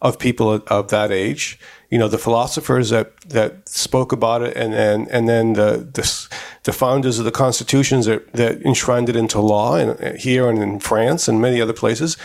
of 0.02 0.20
people 0.20 0.64
of, 0.68 0.88
that 0.90 1.12
age. 1.12 1.60
You 1.90 1.98
know, 1.98 2.08
the 2.08 2.18
philosophers 2.18 2.90
that, 2.90 3.20
that 3.22 3.68
spoke 3.68 4.12
about 4.12 4.42
it, 4.42 4.56
and 4.56 4.74
then 4.74 5.08
and 5.12 5.28
then 5.28 5.54
the, 5.54 5.88
the, 5.94 6.38
the 6.64 6.74
founders 6.74 7.20
of 7.20 7.26
the 7.26 7.32
constitutions 7.32 8.06
that, 8.06 8.32
that 8.34 8.62
enshrined 8.64 9.10
it 9.10 9.16
into 9.16 9.40
law, 9.40 9.76
and 9.76 10.18
here 10.18 10.50
and 10.50 10.62
in 10.62 10.80
France 10.80 11.28
and 11.28 11.42
many 11.42 11.62
other 11.62 11.74
places, 11.74 12.18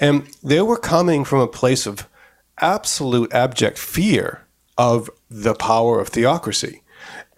and 0.00 0.26
they 0.42 0.60
were 0.62 0.76
coming 0.76 1.24
from 1.24 1.40
a 1.40 1.48
place 1.48 1.86
of 1.86 2.08
absolute 2.60 3.32
abject 3.32 3.78
fear 3.78 4.45
of 4.78 5.10
the 5.30 5.54
power 5.54 6.00
of 6.00 6.08
theocracy 6.08 6.82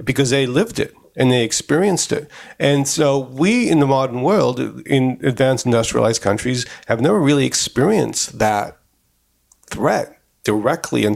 because 0.03 0.31
they 0.31 0.47
lived 0.47 0.79
it 0.79 0.95
and 1.17 1.33
they 1.33 1.43
experienced 1.45 2.13
it. 2.13 2.31
And 2.59 2.87
so 2.87 3.19
we 3.19 3.69
in 3.69 3.81
the 3.81 3.87
modern 3.87 4.23
world, 4.23 4.61
in 4.87 5.19
advanced 5.23 5.67
industrialized 5.67 6.23
countries, 6.23 6.65
have 6.87 7.01
never 7.01 7.21
really 7.21 7.45
experienced 7.45 8.39
that 8.39 8.79
threat 9.67 10.19
directly, 10.45 11.07
uh, 11.07 11.15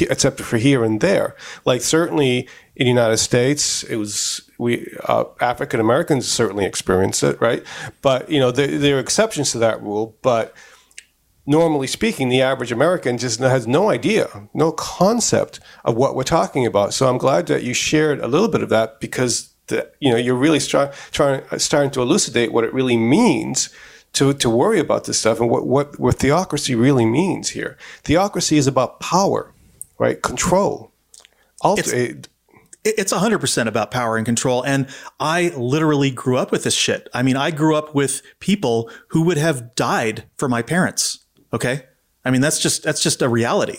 except 0.00 0.40
for 0.40 0.56
here 0.56 0.82
and 0.82 1.00
there. 1.00 1.36
Like 1.64 1.82
certainly 1.82 2.48
in 2.74 2.86
the 2.86 2.90
United 2.90 3.18
States, 3.18 3.84
it 3.84 3.96
was 3.96 4.50
we 4.58 4.88
uh, 5.04 5.24
African 5.40 5.78
Americans 5.78 6.26
certainly 6.26 6.64
experience 6.64 7.22
it, 7.22 7.40
right? 7.40 7.62
But 8.02 8.30
you 8.30 8.40
know 8.40 8.50
there, 8.50 8.78
there 8.78 8.96
are 8.96 9.00
exceptions 9.00 9.52
to 9.52 9.58
that 9.58 9.82
rule, 9.82 10.16
but 10.22 10.54
normally 11.46 11.86
speaking, 11.86 12.28
the 12.28 12.42
average 12.42 12.72
American 12.72 13.18
just 13.18 13.40
has 13.40 13.66
no 13.66 13.90
idea, 13.90 14.48
no 14.54 14.72
concept 14.72 15.60
of 15.84 15.96
what 15.96 16.14
we're 16.14 16.22
talking 16.22 16.66
about. 16.66 16.94
So 16.94 17.08
I'm 17.08 17.18
glad 17.18 17.46
that 17.46 17.62
you 17.62 17.74
shared 17.74 18.20
a 18.20 18.28
little 18.28 18.48
bit 18.48 18.62
of 18.62 18.68
that 18.70 19.00
because 19.00 19.54
the, 19.68 19.90
you 19.98 20.10
know 20.10 20.16
you're 20.16 20.34
really 20.34 20.60
trying 20.60 20.92
starting 21.58 21.90
to 21.90 22.02
elucidate 22.02 22.52
what 22.52 22.64
it 22.64 22.74
really 22.74 22.96
means 22.96 23.70
to, 24.14 24.32
to 24.32 24.48
worry 24.48 24.78
about 24.78 25.04
this 25.04 25.18
stuff 25.18 25.40
and 25.40 25.50
what, 25.50 25.66
what, 25.66 25.98
what 25.98 26.16
theocracy 26.16 26.74
really 26.74 27.04
means 27.04 27.50
here. 27.50 27.76
Theocracy 28.02 28.56
is 28.56 28.66
about 28.66 29.00
power, 29.00 29.52
right? 29.98 30.22
Control. 30.22 30.92
Ulti- 31.62 31.92
it's, 31.92 32.28
it's 32.84 33.12
100% 33.12 33.66
about 33.66 33.90
power 33.90 34.16
and 34.16 34.24
control. 34.24 34.62
And 34.62 34.88
I 35.18 35.48
literally 35.56 36.10
grew 36.10 36.36
up 36.36 36.52
with 36.52 36.64
this 36.64 36.74
shit. 36.74 37.08
I 37.12 37.22
mean, 37.22 37.36
I 37.36 37.50
grew 37.50 37.74
up 37.74 37.94
with 37.94 38.22
people 38.38 38.90
who 39.08 39.22
would 39.22 39.38
have 39.38 39.74
died 39.74 40.24
for 40.36 40.48
my 40.48 40.62
parents. 40.62 41.23
Okay. 41.54 41.82
I 42.24 42.30
mean, 42.30 42.40
that's 42.40 42.58
just, 42.58 42.82
that's 42.82 43.02
just 43.02 43.22
a 43.22 43.28
reality. 43.28 43.78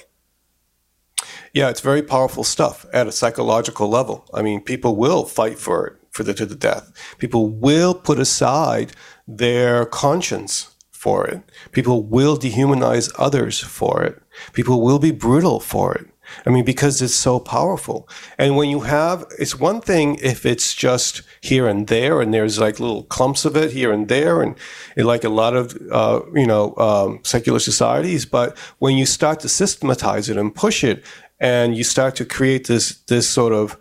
Yeah, 1.53 1.69
it's 1.69 1.81
very 1.81 2.01
powerful 2.01 2.43
stuff 2.43 2.85
at 2.93 3.07
a 3.07 3.11
psychological 3.11 3.89
level. 3.89 4.25
I 4.33 4.41
mean, 4.41 4.61
people 4.61 4.95
will 4.95 5.25
fight 5.25 5.59
for 5.59 5.87
it 5.87 5.93
for 6.11 6.23
the 6.23 6.33
to 6.33 6.45
the 6.45 6.55
death. 6.55 6.91
People 7.17 7.49
will 7.49 7.93
put 7.93 8.19
aside 8.19 8.93
their 9.27 9.85
conscience 9.85 10.75
for 10.91 11.27
it. 11.27 11.41
People 11.71 12.03
will 12.03 12.37
dehumanize 12.37 13.11
others 13.17 13.59
for 13.59 14.03
it. 14.03 14.21
People 14.53 14.81
will 14.81 14.99
be 14.99 15.11
brutal 15.11 15.59
for 15.59 15.93
it. 15.95 16.07
I 16.45 16.49
mean, 16.49 16.65
because 16.65 17.01
it's 17.01 17.15
so 17.15 17.39
powerful. 17.39 18.09
And 18.37 18.55
when 18.55 18.69
you 18.69 18.81
have, 18.81 19.25
it's 19.39 19.59
one 19.59 19.81
thing 19.81 20.17
if 20.21 20.45
it's 20.45 20.73
just 20.73 21.21
here 21.41 21.67
and 21.67 21.87
there, 21.87 22.21
and 22.21 22.33
there's 22.33 22.59
like 22.59 22.79
little 22.79 23.03
clumps 23.03 23.45
of 23.45 23.55
it 23.55 23.71
here 23.71 23.91
and 23.91 24.07
there, 24.07 24.41
and, 24.41 24.55
like 24.97 25.23
a 25.23 25.29
lot 25.29 25.55
of, 25.55 25.77
uh, 25.91 26.21
you 26.33 26.47
know, 26.47 26.75
um, 26.77 27.19
secular 27.23 27.59
societies. 27.59 28.25
But 28.25 28.57
when 28.79 28.97
you 28.97 29.05
start 29.05 29.39
to 29.41 29.49
systematize 29.49 30.29
it 30.29 30.37
and 30.37 30.53
push 30.53 30.83
it, 30.83 31.03
and 31.39 31.75
you 31.75 31.83
start 31.83 32.15
to 32.15 32.25
create 32.25 32.67
this 32.67 32.95
this 33.07 33.27
sort 33.27 33.53
of 33.53 33.77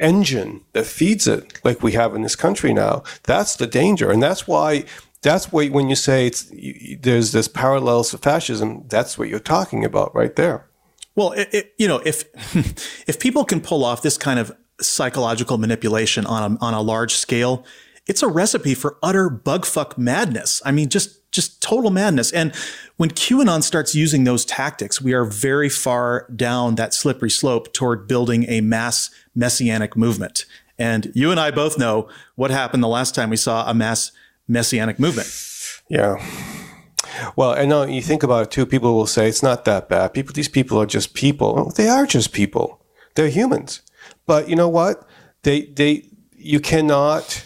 engine 0.00 0.62
that 0.72 0.86
feeds 0.86 1.26
it, 1.26 1.60
like 1.64 1.82
we 1.82 1.92
have 1.92 2.14
in 2.14 2.22
this 2.22 2.36
country 2.36 2.72
now, 2.72 3.02
that's 3.24 3.56
the 3.56 3.66
danger, 3.66 4.10
and 4.10 4.22
that's 4.22 4.48
why 4.48 4.84
that's 5.22 5.52
why 5.52 5.68
when 5.68 5.88
you 5.88 5.96
say 5.96 6.26
it's 6.26 6.50
there's 7.00 7.32
this 7.32 7.48
parallels 7.48 8.10
to 8.10 8.18
fascism, 8.18 8.84
that's 8.88 9.18
what 9.18 9.28
you're 9.28 9.38
talking 9.38 9.84
about 9.84 10.14
right 10.14 10.36
there. 10.36 10.66
Well, 11.16 11.32
it, 11.32 11.48
it, 11.52 11.74
you 11.78 11.88
know, 11.88 12.00
if 12.04 12.24
if 13.08 13.18
people 13.18 13.44
can 13.44 13.60
pull 13.60 13.84
off 13.84 14.02
this 14.02 14.18
kind 14.18 14.38
of 14.38 14.52
psychological 14.80 15.58
manipulation 15.58 16.26
on 16.26 16.52
a, 16.52 16.64
on 16.64 16.74
a 16.74 16.80
large 16.80 17.14
scale, 17.14 17.64
it's 18.06 18.22
a 18.22 18.28
recipe 18.28 18.74
for 18.74 18.98
utter 19.02 19.30
bugfuck 19.30 19.96
madness. 19.96 20.60
I 20.64 20.72
mean, 20.72 20.88
just 20.88 21.20
just 21.30 21.60
total 21.60 21.90
madness. 21.90 22.32
And 22.32 22.54
when 22.96 23.10
QAnon 23.10 23.62
starts 23.62 23.94
using 23.94 24.22
those 24.22 24.44
tactics, 24.44 25.02
we 25.02 25.12
are 25.12 25.24
very 25.24 25.68
far 25.68 26.28
down 26.34 26.76
that 26.76 26.94
slippery 26.94 27.30
slope 27.30 27.72
toward 27.72 28.06
building 28.06 28.44
a 28.48 28.60
mass 28.60 29.10
messianic 29.34 29.96
movement. 29.96 30.46
And 30.78 31.10
you 31.14 31.30
and 31.30 31.40
I 31.40 31.50
both 31.50 31.76
know 31.78 32.08
what 32.36 32.50
happened 32.50 32.82
the 32.82 32.88
last 32.88 33.14
time 33.14 33.30
we 33.30 33.36
saw 33.36 33.68
a 33.68 33.74
mass 33.74 34.12
messianic 34.48 34.98
movement. 34.98 35.28
Yeah. 35.88 36.24
Well, 37.36 37.52
and 37.52 37.68
now 37.68 37.84
you 37.84 38.02
think 38.02 38.22
about 38.22 38.44
it 38.44 38.50
too. 38.50 38.66
People 38.66 38.94
will 38.94 39.06
say 39.06 39.28
it's 39.28 39.42
not 39.42 39.64
that 39.64 39.88
bad. 39.88 40.14
People, 40.14 40.32
these 40.32 40.48
people 40.48 40.80
are 40.80 40.86
just 40.86 41.14
people. 41.14 41.70
They 41.76 41.88
are 41.88 42.06
just 42.06 42.32
people. 42.32 42.80
They're 43.14 43.28
humans. 43.28 43.82
But 44.26 44.48
you 44.48 44.56
know 44.56 44.68
what? 44.68 45.06
They, 45.42 45.62
they, 45.62 46.08
you 46.36 46.60
cannot. 46.60 47.44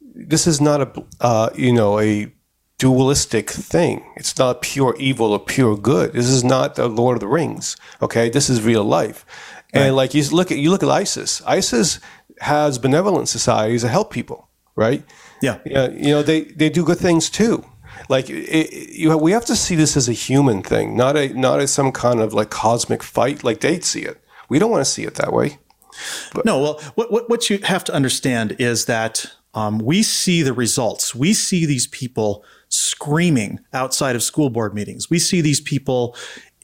This 0.00 0.46
is 0.46 0.60
not 0.60 0.80
a, 0.80 1.04
uh, 1.20 1.50
you 1.54 1.72
know, 1.72 2.00
a 2.00 2.32
dualistic 2.78 3.50
thing. 3.50 4.04
It's 4.16 4.38
not 4.38 4.62
pure 4.62 4.94
evil 4.98 5.32
or 5.32 5.38
pure 5.38 5.76
good. 5.76 6.12
This 6.12 6.28
is 6.28 6.44
not 6.44 6.74
the 6.74 6.88
Lord 6.88 7.16
of 7.16 7.20
the 7.20 7.28
Rings. 7.28 7.76
Okay, 8.02 8.28
this 8.28 8.50
is 8.50 8.62
real 8.62 8.84
life. 8.84 9.24
And 9.72 9.84
right. 9.84 9.90
like 9.90 10.14
you 10.14 10.24
look 10.30 10.50
at 10.50 10.58
you 10.58 10.70
look 10.70 10.82
at 10.82 10.88
ISIS. 10.88 11.42
ISIS 11.46 12.00
has 12.40 12.78
benevolent 12.78 13.28
societies 13.28 13.82
that 13.82 13.88
help 13.88 14.12
people, 14.12 14.48
right? 14.74 15.02
Yeah. 15.42 15.58
Yeah. 15.64 15.88
You 15.90 16.10
know 16.10 16.22
they 16.22 16.42
they 16.42 16.70
do 16.70 16.84
good 16.84 16.98
things 16.98 17.30
too. 17.30 17.64
Like 18.08 18.30
it, 18.30 18.90
you, 18.90 19.16
we 19.16 19.32
have 19.32 19.44
to 19.46 19.56
see 19.56 19.74
this 19.74 19.96
as 19.96 20.08
a 20.08 20.12
human 20.12 20.62
thing, 20.62 20.96
not 20.96 21.16
a 21.16 21.28
not 21.28 21.60
as 21.60 21.72
some 21.72 21.92
kind 21.92 22.20
of 22.20 22.32
like 22.32 22.50
cosmic 22.50 23.02
fight 23.02 23.44
like 23.44 23.60
they'd 23.60 23.84
see 23.84 24.02
it. 24.02 24.22
We 24.48 24.58
don't 24.58 24.70
want 24.70 24.84
to 24.84 24.90
see 24.90 25.04
it 25.04 25.14
that 25.16 25.32
way. 25.32 25.58
But, 26.34 26.44
no, 26.44 26.60
well, 26.60 26.80
what, 26.94 27.10
what 27.10 27.30
what 27.30 27.50
you 27.50 27.58
have 27.58 27.84
to 27.84 27.94
understand 27.94 28.56
is 28.58 28.84
that 28.84 29.26
um, 29.54 29.78
we 29.78 30.02
see 30.02 30.42
the 30.42 30.52
results. 30.52 31.14
We 31.14 31.32
see 31.32 31.64
these 31.66 31.86
people 31.86 32.44
screaming 32.68 33.60
outside 33.72 34.16
of 34.16 34.22
school 34.22 34.50
board 34.50 34.74
meetings. 34.74 35.08
We 35.08 35.18
see 35.18 35.40
these 35.40 35.60
people 35.60 36.16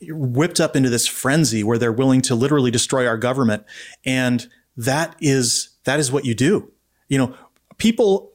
whipped 0.03 0.61
up 0.61 0.75
into 0.77 0.91
this 0.91 1.07
frenzy 1.07 1.63
where 1.63 1.79
they're 1.79 1.93
willing 1.93 2.23
to 2.23 2.35
literally 2.35 2.71
destroy 2.71 3.07
our 3.07 3.17
government. 3.17 3.65
And 4.05 4.47
that 4.77 5.15
is, 5.21 5.77
that 5.85 6.01
is 6.01 6.11
what 6.11 6.25
you 6.25 6.35
do. 6.35 6.73
You 7.09 7.19
know, 7.19 7.35
people, 7.79 8.32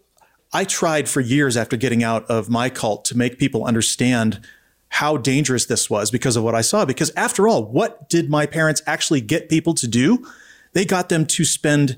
I 0.53 0.63
tried 0.63 1.09
for 1.09 1.21
years 1.21 1.57
after 1.57 1.77
getting 1.77 2.03
out 2.03 2.25
of 2.25 2.49
my 2.49 2.69
cult 2.69 3.05
to 3.05 3.17
make 3.17 3.37
people 3.37 3.65
understand 3.65 4.39
how 4.89 5.17
dangerous 5.17 5.65
this 5.65 5.89
was 5.89 6.09
because 6.09 6.35
of 6.35 6.43
what 6.43 6.55
I 6.55 6.61
saw. 6.61 6.85
Because 6.85 7.11
after 7.15 7.47
all, 7.47 7.65
what 7.65 8.09
did 8.09 8.29
my 8.29 8.45
parents 8.45 8.81
actually 8.87 9.21
get 9.21 9.49
people 9.49 9.73
to 9.75 9.87
do? 9.87 10.25
They 10.73 10.85
got 10.85 11.09
them 11.09 11.25
to 11.25 11.45
spend, 11.45 11.97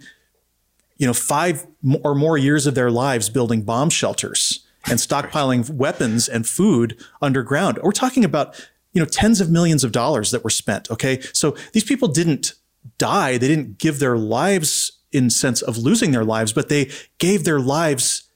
you 0.98 1.06
know, 1.06 1.14
five 1.14 1.68
or 2.04 2.16
more 2.16 2.38
years 2.38 2.66
of 2.66 2.76
their 2.76 2.90
lives 2.90 3.30
building 3.30 3.62
bomb 3.62 3.90
shelters 3.90 4.66
and 4.90 4.98
stockpiling 4.98 5.70
weapons 5.70 6.28
and 6.28 6.48
food 6.48 7.00
underground. 7.22 7.80
We're 7.84 7.92
talking 7.92 8.26
about, 8.26 8.68
you 8.94 9.02
know, 9.02 9.06
tens 9.06 9.40
of 9.40 9.52
millions 9.52 9.84
of 9.84 9.92
dollars 9.92 10.32
that 10.32 10.44
were 10.44 10.50
spent. 10.50 10.90
Okay. 10.90 11.22
So 11.34 11.56
these 11.74 11.84
people 11.84 12.08
didn't 12.08 12.54
die. 12.98 13.38
They 13.38 13.48
didn't 13.48 13.78
give 13.78 14.00
their 14.00 14.18
lives 14.18 14.94
in 15.12 15.30
sense 15.30 15.62
of 15.62 15.78
losing 15.78 16.12
their 16.12 16.26
lives, 16.26 16.54
but 16.54 16.70
they 16.70 16.90
gave 17.18 17.44
their 17.44 17.60
lives 17.60 18.29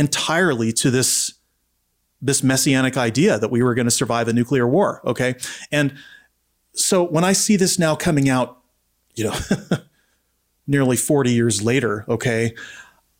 entirely 0.00 0.72
to 0.72 0.90
this, 0.90 1.34
this 2.20 2.42
messianic 2.42 2.96
idea 2.96 3.38
that 3.38 3.50
we 3.50 3.62
were 3.62 3.74
going 3.74 3.86
to 3.86 3.92
survive 3.92 4.26
a 4.26 4.32
nuclear 4.32 4.66
war. 4.66 5.00
Okay. 5.04 5.36
And 5.70 5.94
so 6.74 7.04
when 7.04 7.22
I 7.22 7.32
see 7.32 7.56
this 7.56 7.78
now 7.78 7.94
coming 7.94 8.28
out, 8.28 8.58
you 9.14 9.24
know, 9.24 9.36
nearly 10.66 10.96
40 10.96 11.30
years 11.30 11.62
later, 11.62 12.04
okay, 12.08 12.54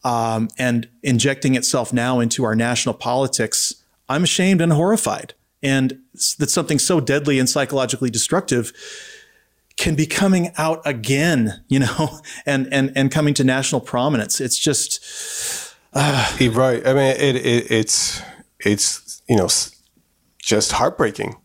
um, 0.02 0.48
and 0.58 0.88
injecting 1.02 1.54
itself 1.54 1.92
now 1.92 2.20
into 2.20 2.44
our 2.44 2.56
national 2.56 2.94
politics, 2.94 3.84
I'm 4.08 4.24
ashamed 4.24 4.60
and 4.60 4.72
horrified. 4.72 5.34
And 5.62 6.00
that 6.38 6.48
something 6.48 6.78
so 6.78 7.00
deadly 7.00 7.38
and 7.38 7.48
psychologically 7.48 8.08
destructive 8.08 8.72
can 9.76 9.94
be 9.94 10.06
coming 10.06 10.52
out 10.56 10.80
again, 10.86 11.62
you 11.68 11.80
know, 11.80 12.20
and 12.46 12.72
and 12.72 12.92
and 12.96 13.10
coming 13.10 13.34
to 13.34 13.44
national 13.44 13.80
prominence. 13.80 14.40
It's 14.40 14.58
just 14.58 15.69
Right. 15.94 16.86
I 16.86 16.94
mean, 16.94 17.16
it, 17.16 17.36
it, 17.36 17.70
it's 17.70 18.22
it's 18.60 19.22
you 19.28 19.36
know 19.36 19.48
just 20.38 20.72
heartbreaking. 20.72 21.36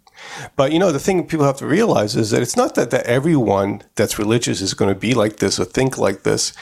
But 0.56 0.72
you 0.72 0.80
know, 0.80 0.92
the 0.92 1.00
thing 1.00 1.28
people 1.28 1.46
have 1.46 1.58
to 1.58 1.68
realize 1.68 2.16
is 2.16 2.32
that 2.32 2.42
it's 2.42 2.58
not 2.58 2.76
that, 2.76 2.92
that 2.92 3.06
everyone 3.06 3.84
that's 3.96 4.18
religious 4.20 4.62
is 4.62 4.74
going 4.74 4.94
to 4.94 5.00
be 5.00 5.14
like 5.14 5.38
this 5.38 5.60
or 5.60 5.66
think 5.66 5.98
like 5.98 6.24
this, 6.24 6.54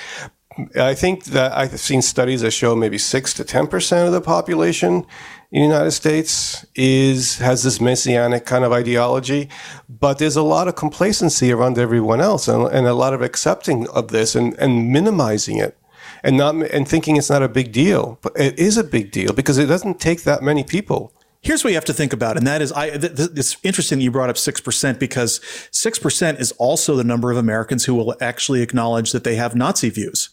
I 0.80 0.94
think 0.94 1.26
that 1.26 1.56
I've 1.58 1.80
seen 1.80 2.02
studies 2.02 2.42
that 2.42 2.52
show 2.52 2.76
maybe 2.76 2.98
six 2.98 3.34
to 3.36 3.44
ten 3.44 3.68
percent 3.68 4.08
of 4.08 4.14
the 4.14 4.22
population 4.22 5.06
in 5.52 5.62
the 5.62 5.68
United 5.68 5.92
States 5.92 6.66
is 6.76 7.40
has 7.40 7.64
this 7.64 7.82
messianic 7.82 8.46
kind 8.46 8.64
of 8.64 8.72
ideology, 8.72 9.50
but 9.90 10.18
there's 10.18 10.36
a 10.36 10.44
lot 10.44 10.68
of 10.68 10.76
complacency 10.76 11.52
around 11.52 11.78
everyone 11.78 12.22
else 12.22 12.48
and, 12.48 12.68
and 12.68 12.88
a 12.88 12.94
lot 12.94 13.14
of 13.14 13.22
accepting 13.22 13.88
of 13.90 14.10
this 14.10 14.36
and, 14.36 14.54
and 14.60 14.92
minimizing 14.92 15.58
it 15.58 15.78
and 16.24 16.38
not 16.38 16.56
and 16.56 16.88
thinking 16.88 17.18
it's 17.18 17.30
not 17.30 17.44
a 17.44 17.50
big 17.50 17.72
deal. 17.72 18.18
But 18.22 18.34
it 18.40 18.58
is 18.58 18.78
a 18.78 18.84
big 18.84 19.12
deal 19.12 19.34
because 19.34 19.58
it 19.58 19.66
doesn't 19.68 20.00
take 20.00 20.24
that 20.24 20.42
many 20.42 20.64
people. 20.64 21.14
Here's 21.42 21.64
what 21.64 21.72
you 21.72 21.76
have 21.76 21.86
to 21.86 21.94
think 21.94 22.14
about, 22.14 22.38
and 22.38 22.48
that 22.48 22.62
is, 22.62 22.72
I. 22.72 22.92
Th- 22.92 23.16
th- 23.16 23.30
it's 23.36 23.58
interesting 23.64 24.00
you 24.00 24.12
brought 24.12 24.30
up 24.30 24.38
six 24.38 24.62
percent 24.62 25.00
because 25.00 25.42
six 25.72 26.00
percent 26.00 26.40
is 26.40 26.54
also 26.54 26.96
the 26.96 27.04
number 27.04 27.32
of 27.32 27.38
Americans 27.38 27.84
who 27.84 27.96
will 27.96 28.16
actually 28.22 28.62
acknowledge 28.62 29.12
that 29.12 29.26
they 29.26 29.36
have 29.36 29.54
Nazi 29.54 29.90
views 29.90 30.30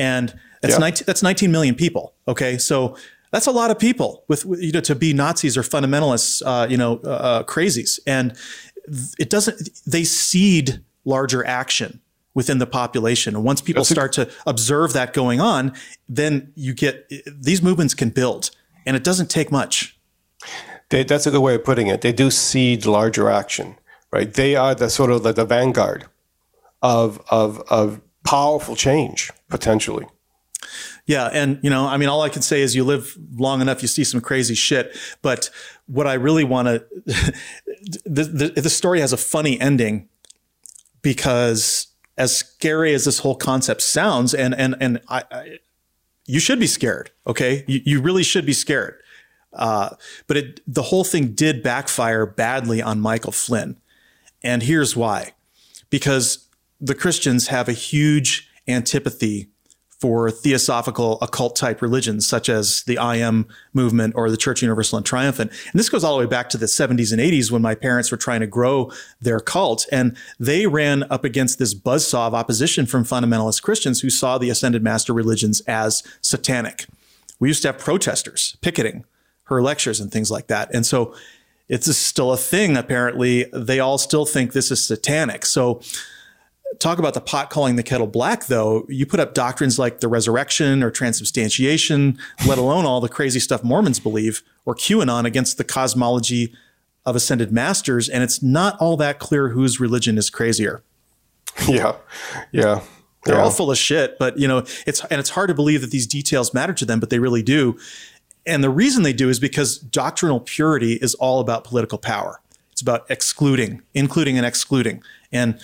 and 0.00 0.34
that's 0.62 0.74
yeah. 0.74 0.78
19, 0.78 1.04
that's 1.06 1.22
19 1.22 1.52
million 1.52 1.74
people. 1.74 2.14
Okay, 2.26 2.58
so 2.58 2.96
that's 3.32 3.46
a 3.46 3.50
lot 3.50 3.70
of 3.70 3.78
people 3.78 4.24
with 4.28 4.44
you 4.58 4.72
know 4.72 4.80
to 4.80 4.94
be 4.94 5.12
Nazis 5.12 5.56
or 5.56 5.62
fundamentalists, 5.62 6.42
uh, 6.44 6.66
you 6.68 6.76
know, 6.76 7.00
uh, 7.04 7.08
uh 7.08 7.42
crazies, 7.44 8.00
and 8.06 8.34
it 9.18 9.30
doesn't. 9.30 9.70
They 9.86 10.04
seed 10.04 10.82
larger 11.04 11.46
action 11.46 12.00
within 12.34 12.58
the 12.58 12.66
population, 12.66 13.34
and 13.34 13.44
once 13.44 13.60
people 13.60 13.80
that's 13.80 13.90
start 13.90 14.16
a- 14.18 14.26
to 14.26 14.32
observe 14.46 14.92
that 14.92 15.12
going 15.12 15.40
on, 15.40 15.72
then 16.08 16.52
you 16.54 16.74
get 16.74 17.10
these 17.26 17.62
movements 17.62 17.94
can 17.94 18.10
build, 18.10 18.50
and 18.86 18.96
it 18.96 19.04
doesn't 19.04 19.30
take 19.30 19.50
much. 19.50 19.98
They, 20.90 21.04
that's 21.04 21.26
a 21.26 21.30
good 21.30 21.40
way 21.40 21.54
of 21.54 21.64
putting 21.64 21.86
it. 21.86 22.00
They 22.00 22.12
do 22.12 22.30
seed 22.30 22.84
larger 22.86 23.30
action, 23.30 23.76
right? 24.12 24.32
They 24.32 24.56
are 24.56 24.74
the 24.74 24.90
sort 24.90 25.10
of 25.10 25.22
the, 25.22 25.32
the 25.32 25.44
vanguard 25.44 26.06
of 26.82 27.20
of 27.30 27.62
of 27.68 28.00
powerful 28.24 28.76
change 28.76 29.30
potentially. 29.48 30.06
Yeah, 31.06 31.26
and 31.32 31.58
you 31.62 31.70
know, 31.70 31.86
I 31.86 31.96
mean, 31.96 32.08
all 32.08 32.22
I 32.22 32.28
can 32.28 32.42
say 32.42 32.60
is 32.60 32.76
you 32.76 32.84
live 32.84 33.16
long 33.36 33.60
enough, 33.60 33.82
you 33.82 33.88
see 33.88 34.04
some 34.04 34.20
crazy 34.20 34.54
shit. 34.54 34.96
But 35.22 35.50
what 35.86 36.06
I 36.06 36.14
really 36.14 36.44
want 36.44 36.68
to, 36.68 36.84
the, 38.04 38.24
the 38.24 38.60
the 38.60 38.70
story 38.70 39.00
has 39.00 39.12
a 39.12 39.16
funny 39.16 39.60
ending 39.60 40.08
because 41.02 41.88
as 42.20 42.36
scary 42.36 42.92
as 42.92 43.06
this 43.06 43.20
whole 43.20 43.34
concept 43.34 43.80
sounds, 43.80 44.34
and 44.34 44.54
and 44.54 44.76
and 44.78 45.00
I, 45.08 45.24
I 45.30 45.58
you 46.26 46.38
should 46.38 46.60
be 46.60 46.66
scared. 46.66 47.10
Okay, 47.26 47.64
you, 47.66 47.80
you 47.84 48.00
really 48.02 48.22
should 48.22 48.44
be 48.44 48.52
scared. 48.52 49.00
Uh, 49.54 49.96
but 50.26 50.36
it, 50.36 50.60
the 50.66 50.82
whole 50.82 51.02
thing 51.02 51.32
did 51.32 51.62
backfire 51.62 52.26
badly 52.26 52.82
on 52.82 53.00
Michael 53.00 53.32
Flynn, 53.32 53.80
and 54.42 54.62
here's 54.62 54.94
why: 54.94 55.32
because 55.88 56.46
the 56.78 56.94
Christians 56.94 57.48
have 57.48 57.68
a 57.68 57.72
huge 57.72 58.50
antipathy 58.68 59.48
for 60.00 60.30
theosophical 60.30 61.18
occult 61.20 61.54
type 61.54 61.82
religions 61.82 62.26
such 62.26 62.48
as 62.48 62.82
the 62.84 62.96
I 62.96 63.16
AM 63.16 63.46
movement 63.74 64.14
or 64.16 64.30
the 64.30 64.36
Church 64.38 64.62
Universal 64.62 64.96
and 64.96 65.06
Triumphant. 65.06 65.50
And 65.50 65.78
this 65.78 65.90
goes 65.90 66.02
all 66.02 66.16
the 66.16 66.24
way 66.24 66.28
back 66.28 66.48
to 66.50 66.56
the 66.56 66.66
70s 66.66 67.12
and 67.12 67.20
80s 67.20 67.50
when 67.50 67.60
my 67.60 67.74
parents 67.74 68.10
were 68.10 68.16
trying 68.16 68.40
to 68.40 68.46
grow 68.46 68.90
their 69.20 69.40
cult. 69.40 69.86
And 69.92 70.16
they 70.38 70.66
ran 70.66 71.04
up 71.10 71.22
against 71.22 71.58
this 71.58 71.74
buzzsaw 71.74 72.28
of 72.28 72.34
opposition 72.34 72.86
from 72.86 73.04
fundamentalist 73.04 73.62
Christians 73.62 74.00
who 74.00 74.08
saw 74.08 74.38
the 74.38 74.48
ascended 74.48 74.82
master 74.82 75.12
religions 75.12 75.60
as 75.62 76.02
satanic. 76.22 76.86
We 77.38 77.48
used 77.48 77.62
to 77.62 77.68
have 77.68 77.78
protesters 77.78 78.56
picketing 78.62 79.04
her 79.44 79.60
lectures 79.60 80.00
and 80.00 80.10
things 80.10 80.30
like 80.30 80.46
that. 80.46 80.74
And 80.74 80.86
so 80.86 81.14
it's 81.68 81.94
still 81.96 82.32
a 82.32 82.36
thing, 82.38 82.76
apparently. 82.76 83.44
They 83.52 83.80
all 83.80 83.98
still 83.98 84.24
think 84.24 84.52
this 84.52 84.70
is 84.70 84.84
satanic. 84.84 85.44
So 85.44 85.82
talk 86.78 86.98
about 86.98 87.14
the 87.14 87.20
pot 87.20 87.50
calling 87.50 87.76
the 87.76 87.82
kettle 87.82 88.06
black, 88.06 88.46
though, 88.46 88.86
you 88.88 89.06
put 89.06 89.20
up 89.20 89.34
doctrines 89.34 89.78
like 89.78 90.00
the 90.00 90.08
resurrection 90.08 90.82
or 90.82 90.90
transubstantiation, 90.90 92.18
let 92.46 92.58
alone 92.58 92.86
all 92.86 93.00
the 93.00 93.08
crazy 93.08 93.40
stuff 93.40 93.64
Mormons 93.64 93.98
believe, 93.98 94.42
or 94.64 94.74
QAnon 94.74 95.24
against 95.24 95.58
the 95.58 95.64
cosmology 95.64 96.54
of 97.04 97.16
ascended 97.16 97.50
masters, 97.50 98.08
and 98.08 98.22
it's 98.22 98.42
not 98.42 98.78
all 98.78 98.96
that 98.98 99.18
clear 99.18 99.48
whose 99.48 99.80
religion 99.80 100.18
is 100.18 100.30
crazier. 100.30 100.82
Yeah, 101.68 101.96
yeah. 102.52 102.80
They're 103.24 103.34
yeah. 103.34 103.42
all 103.42 103.50
full 103.50 103.70
of 103.70 103.76
shit, 103.76 104.18
but 104.18 104.38
you 104.38 104.48
know, 104.48 104.64
it's 104.86 105.04
and 105.04 105.20
it's 105.20 105.30
hard 105.30 105.48
to 105.48 105.54
believe 105.54 105.82
that 105.82 105.90
these 105.90 106.06
details 106.06 106.54
matter 106.54 106.72
to 106.72 106.86
them, 106.86 107.00
but 107.00 107.10
they 107.10 107.18
really 107.18 107.42
do. 107.42 107.76
And 108.46 108.64
the 108.64 108.70
reason 108.70 109.02
they 109.02 109.12
do 109.12 109.28
is 109.28 109.38
because 109.38 109.76
doctrinal 109.76 110.40
purity 110.40 110.94
is 110.94 111.14
all 111.16 111.40
about 111.40 111.64
political 111.64 111.98
power. 111.98 112.40
It's 112.72 112.80
about 112.80 113.04
excluding, 113.10 113.82
including 113.92 114.38
and 114.38 114.46
excluding. 114.46 115.02
And 115.32 115.60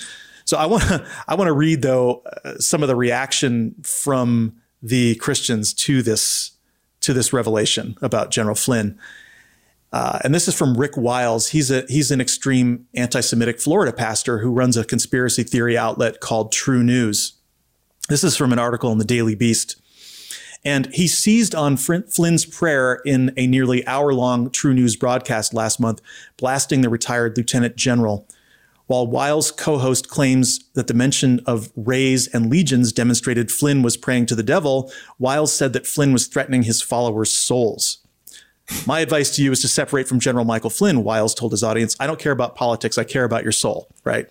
so 0.46 0.56
I 0.56 0.64
want 0.64 0.84
to 0.84 1.06
I 1.28 1.34
want 1.34 1.48
to 1.48 1.52
read 1.52 1.82
though 1.82 2.22
uh, 2.44 2.56
some 2.58 2.82
of 2.82 2.88
the 2.88 2.96
reaction 2.96 3.74
from 3.82 4.54
the 4.82 5.16
Christians 5.16 5.74
to 5.74 6.00
this 6.00 6.52
to 7.00 7.12
this 7.12 7.32
revelation 7.32 7.96
about 8.00 8.30
General 8.30 8.56
Flynn. 8.56 8.98
Uh, 9.92 10.18
and 10.24 10.34
this 10.34 10.48
is 10.48 10.54
from 10.54 10.76
Rick 10.76 10.96
Wiles. 10.96 11.48
He's 11.48 11.70
a 11.70 11.84
he's 11.88 12.10
an 12.10 12.20
extreme 12.20 12.86
anti-Semitic 12.94 13.60
Florida 13.60 13.92
pastor 13.92 14.38
who 14.38 14.50
runs 14.50 14.76
a 14.76 14.84
conspiracy 14.84 15.42
theory 15.42 15.76
outlet 15.76 16.20
called 16.20 16.52
TruNews. 16.52 17.32
This 18.08 18.24
is 18.24 18.36
from 18.36 18.52
an 18.52 18.58
article 18.58 18.92
in 18.92 18.98
the 18.98 19.04
Daily 19.04 19.34
Beast. 19.34 19.80
And 20.64 20.92
he 20.92 21.06
seized 21.06 21.54
on 21.54 21.76
Flynn's 21.76 22.44
prayer 22.44 23.00
in 23.04 23.32
a 23.36 23.46
nearly 23.46 23.86
hour 23.86 24.12
long 24.12 24.50
TruNews 24.50 24.98
broadcast 24.98 25.54
last 25.54 25.78
month, 25.78 26.00
blasting 26.36 26.80
the 26.80 26.88
retired 26.88 27.36
lieutenant 27.36 27.76
general. 27.76 28.26
While 28.86 29.08
Wiles' 29.08 29.50
co 29.50 29.78
host 29.78 30.08
claims 30.08 30.60
that 30.74 30.86
the 30.86 30.94
mention 30.94 31.40
of 31.46 31.72
rays 31.74 32.28
and 32.28 32.48
legions 32.50 32.92
demonstrated 32.92 33.50
Flynn 33.50 33.82
was 33.82 33.96
praying 33.96 34.26
to 34.26 34.36
the 34.36 34.42
devil, 34.42 34.92
Wiles 35.18 35.52
said 35.52 35.72
that 35.72 35.86
Flynn 35.86 36.12
was 36.12 36.26
threatening 36.28 36.62
his 36.62 36.80
followers' 36.80 37.32
souls. 37.32 37.98
My 38.86 39.00
advice 39.00 39.34
to 39.36 39.42
you 39.42 39.52
is 39.52 39.60
to 39.60 39.68
separate 39.68 40.08
from 40.08 40.20
General 40.20 40.44
Michael 40.44 40.70
Flynn, 40.70 41.04
Wiles 41.04 41.34
told 41.34 41.52
his 41.52 41.62
audience. 41.62 41.96
I 42.00 42.06
don't 42.06 42.18
care 42.18 42.32
about 42.32 42.56
politics, 42.56 42.98
I 42.98 43.04
care 43.04 43.24
about 43.24 43.42
your 43.42 43.52
soul, 43.52 43.88
right? 44.04 44.28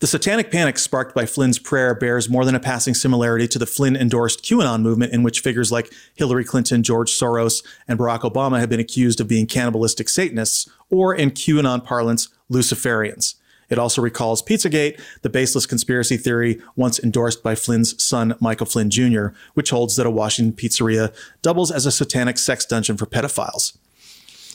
The 0.00 0.06
satanic 0.06 0.52
panic 0.52 0.78
sparked 0.78 1.12
by 1.12 1.26
Flynn's 1.26 1.58
prayer 1.58 1.92
bears 1.92 2.28
more 2.28 2.44
than 2.44 2.54
a 2.54 2.60
passing 2.60 2.94
similarity 2.94 3.48
to 3.48 3.58
the 3.58 3.66
Flynn 3.66 3.96
endorsed 3.96 4.44
QAnon 4.44 4.80
movement, 4.80 5.12
in 5.12 5.24
which 5.24 5.40
figures 5.40 5.72
like 5.72 5.92
Hillary 6.14 6.44
Clinton, 6.44 6.84
George 6.84 7.10
Soros, 7.10 7.64
and 7.88 7.98
Barack 7.98 8.20
Obama 8.20 8.60
have 8.60 8.68
been 8.68 8.78
accused 8.78 9.20
of 9.20 9.26
being 9.26 9.48
cannibalistic 9.48 10.08
Satanists, 10.08 10.70
or 10.88 11.12
in 11.12 11.32
QAnon 11.32 11.82
parlance, 11.82 12.28
Luciferians. 12.48 13.34
It 13.70 13.78
also 13.78 14.00
recalls 14.00 14.40
Pizzagate, 14.40 15.00
the 15.22 15.28
baseless 15.28 15.66
conspiracy 15.66 16.16
theory 16.16 16.62
once 16.76 17.00
endorsed 17.00 17.42
by 17.42 17.56
Flynn's 17.56 18.00
son, 18.00 18.36
Michael 18.38 18.66
Flynn 18.66 18.90
Jr., 18.90 19.30
which 19.54 19.70
holds 19.70 19.96
that 19.96 20.06
a 20.06 20.10
Washington 20.10 20.56
pizzeria 20.56 21.12
doubles 21.42 21.72
as 21.72 21.86
a 21.86 21.90
satanic 21.90 22.38
sex 22.38 22.64
dungeon 22.64 22.96
for 22.96 23.06
pedophiles. 23.06 23.76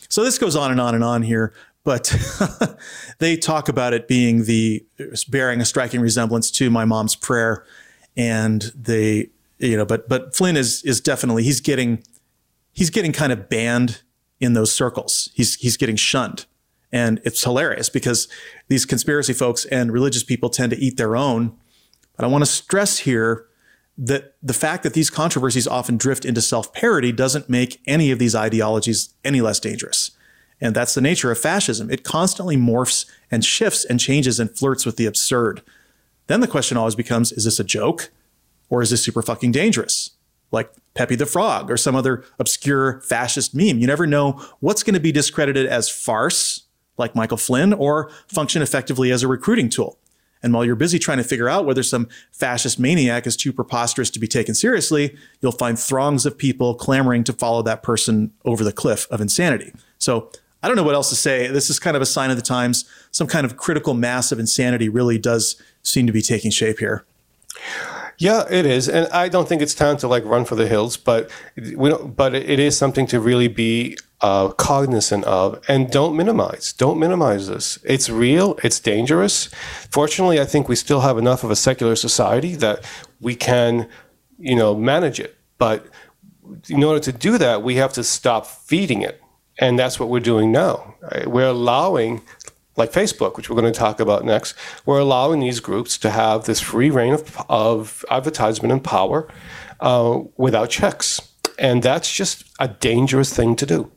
So 0.07 0.23
this 0.23 0.37
goes 0.37 0.55
on 0.55 0.71
and 0.71 0.79
on 0.79 0.95
and 0.95 1.03
on 1.03 1.23
here, 1.23 1.53
but 1.83 2.15
they 3.19 3.35
talk 3.35 3.67
about 3.69 3.93
it 3.93 4.07
being 4.07 4.45
the 4.45 4.85
bearing 5.27 5.61
a 5.61 5.65
striking 5.65 6.01
resemblance 6.01 6.49
to 6.51 6.69
my 6.69 6.85
mom's 6.85 7.15
prayer. 7.15 7.65
And 8.15 8.61
they, 8.75 9.29
you 9.59 9.75
know, 9.75 9.85
but 9.85 10.07
but 10.07 10.35
Flynn 10.35 10.55
is 10.55 10.83
is 10.83 11.01
definitely 11.01 11.43
he's 11.43 11.59
getting 11.59 12.03
he's 12.71 12.89
getting 12.89 13.11
kind 13.11 13.31
of 13.31 13.49
banned 13.49 14.01
in 14.39 14.53
those 14.53 14.71
circles. 14.71 15.29
He's 15.33 15.55
he's 15.55 15.77
getting 15.77 15.95
shunned. 15.95 16.45
And 16.91 17.19
it's 17.25 17.43
hilarious 17.43 17.89
because 17.89 18.27
these 18.67 18.85
conspiracy 18.85 19.33
folks 19.33 19.65
and 19.65 19.91
religious 19.91 20.23
people 20.23 20.49
tend 20.51 20.71
to 20.71 20.77
eat 20.77 20.95
their 20.97 21.15
own. 21.15 21.57
But 22.15 22.25
I 22.25 22.27
want 22.27 22.43
to 22.43 22.49
stress 22.49 22.99
here 22.99 23.47
that 23.97 24.35
the 24.43 24.53
fact 24.53 24.83
that 24.83 24.93
these 24.93 25.09
controversies 25.09 25.67
often 25.67 25.97
drift 25.97 26.23
into 26.23 26.41
self 26.41 26.71
parody 26.73 27.11
doesn't 27.11 27.49
make 27.49 27.81
any 27.87 28.11
of 28.11 28.19
these 28.19 28.35
ideologies 28.35 29.13
any 29.23 29.41
less 29.41 29.59
dangerous. 29.59 30.11
And 30.63 30.73
that's 30.73 30.95
the 30.95 31.01
nature 31.01 31.29
of 31.29 31.37
fascism. 31.37 31.91
It 31.91 32.05
constantly 32.05 32.55
morphs 32.55 33.05
and 33.29 33.43
shifts 33.43 33.83
and 33.83 33.99
changes 33.99 34.39
and 34.39 34.49
flirts 34.57 34.85
with 34.85 34.95
the 34.95 35.05
absurd. 35.05 35.61
Then 36.27 36.39
the 36.39 36.47
question 36.47 36.77
always 36.77 36.95
becomes 36.95 37.33
is 37.33 37.43
this 37.43 37.59
a 37.59 37.65
joke 37.65 38.11
or 38.69 38.81
is 38.81 38.89
this 38.89 39.03
super 39.03 39.21
fucking 39.21 39.51
dangerous? 39.51 40.11
Like 40.51 40.71
Pepe 40.93 41.15
the 41.15 41.25
Frog 41.25 41.69
or 41.69 41.75
some 41.75 41.97
other 41.97 42.23
obscure 42.39 43.01
fascist 43.01 43.53
meme. 43.53 43.79
You 43.79 43.87
never 43.87 44.07
know 44.07 44.41
what's 44.61 44.83
going 44.83 44.93
to 44.93 45.01
be 45.01 45.11
discredited 45.11 45.67
as 45.67 45.89
farce 45.89 46.63
like 46.97 47.15
Michael 47.15 47.37
Flynn, 47.37 47.73
or 47.73 48.11
function 48.27 48.61
effectively 48.61 49.11
as 49.11 49.23
a 49.23 49.27
recruiting 49.27 49.67
tool. 49.67 49.97
And 50.43 50.53
while 50.53 50.63
you're 50.63 50.75
busy 50.75 50.99
trying 50.99 51.17
to 51.17 51.23
figure 51.23 51.49
out 51.49 51.65
whether 51.65 51.81
some 51.81 52.07
fascist 52.31 52.77
maniac 52.77 53.25
is 53.25 53.35
too 53.35 53.51
preposterous 53.51 54.11
to 54.11 54.19
be 54.19 54.27
taken 54.27 54.53
seriously, 54.53 55.17
you'll 55.41 55.53
find 55.53 55.79
throngs 55.79 56.25
of 56.25 56.37
people 56.37 56.75
clamoring 56.75 57.23
to 57.23 57.33
follow 57.33 57.63
that 57.63 57.81
person 57.81 58.31
over 58.45 58.63
the 58.63 58.71
cliff 58.71 59.07
of 59.09 59.21
insanity. 59.21 59.73
So 59.97 60.29
I 60.63 60.67
don't 60.67 60.77
know 60.77 60.83
what 60.83 60.95
else 60.95 61.09
to 61.09 61.15
say. 61.15 61.47
This 61.47 61.69
is 61.69 61.77
kind 61.77 61.95
of 61.95 62.01
a 62.01 62.05
sign 62.05 62.31
of 62.31 62.37
the 62.37 62.41
times. 62.41 62.85
Some 63.11 63.27
kind 63.27 63.45
of 63.45 63.57
critical 63.57 63.93
mass 63.93 64.31
of 64.31 64.39
insanity 64.39 64.89
really 64.89 65.19
does 65.19 65.61
seem 65.83 66.07
to 66.07 66.13
be 66.13 66.21
taking 66.21 66.49
shape 66.49 66.79
here. 66.79 67.05
Yeah, 68.17 68.45
it 68.49 68.65
is, 68.65 68.87
and 68.87 69.07
I 69.07 69.27
don't 69.27 69.49
think 69.49 69.61
it's 69.61 69.73
time 69.73 69.97
to 69.97 70.07
like 70.07 70.23
run 70.23 70.45
for 70.45 70.55
the 70.55 70.67
hills, 70.67 70.97
but 70.97 71.29
we 71.57 71.89
don't. 71.89 72.15
But 72.15 72.35
it 72.35 72.59
is 72.59 72.77
something 72.77 73.07
to 73.07 73.19
really 73.19 73.47
be 73.47 73.97
uh, 74.21 74.49
cognizant 74.49 75.25
of, 75.25 75.61
and 75.67 75.89
don't 75.89 76.15
minimize. 76.15 76.73
Don't 76.73 76.99
minimize 76.99 77.47
this. 77.47 77.79
It's 77.83 78.09
real. 78.09 78.57
It's 78.63 78.79
dangerous. 78.79 79.47
Fortunately, 79.89 80.39
I 80.39 80.45
think 80.45 80.69
we 80.69 80.75
still 80.75 81.01
have 81.01 81.17
enough 81.17 81.43
of 81.43 81.51
a 81.51 81.55
secular 81.55 81.95
society 81.95 82.55
that 82.55 82.85
we 83.19 83.35
can, 83.35 83.89
you 84.37 84.55
know, 84.55 84.75
manage 84.75 85.19
it. 85.19 85.35
But 85.57 85.87
in 86.69 86.83
order 86.83 86.99
to 86.99 87.11
do 87.11 87.37
that, 87.39 87.63
we 87.63 87.75
have 87.75 87.93
to 87.93 88.03
stop 88.03 88.45
feeding 88.45 89.01
it, 89.01 89.21
and 89.59 89.77
that's 89.77 89.99
what 89.99 90.09
we're 90.09 90.19
doing 90.19 90.51
now. 90.51 90.95
We're 91.25 91.49
allowing 91.49 92.21
like 92.75 92.91
Facebook, 92.91 93.37
which 93.37 93.49
we're 93.49 93.59
going 93.59 93.71
to 93.71 93.79
talk 93.79 93.99
about 93.99 94.25
next, 94.25 94.55
we're 94.85 94.99
allowing 94.99 95.39
these 95.39 95.59
groups 95.59 95.97
to 95.99 96.09
have 96.09 96.45
this 96.45 96.59
free 96.59 96.89
reign 96.89 97.13
of, 97.13 97.45
of 97.49 98.05
advertisement 98.09 98.71
and 98.71 98.83
power 98.83 99.27
uh, 99.79 100.21
without 100.37 100.69
checks. 100.69 101.21
And 101.59 101.83
that's 101.83 102.11
just 102.11 102.45
a 102.59 102.67
dangerous 102.67 103.31
thing 103.33 103.55
to 103.57 103.65
do. 103.65 103.91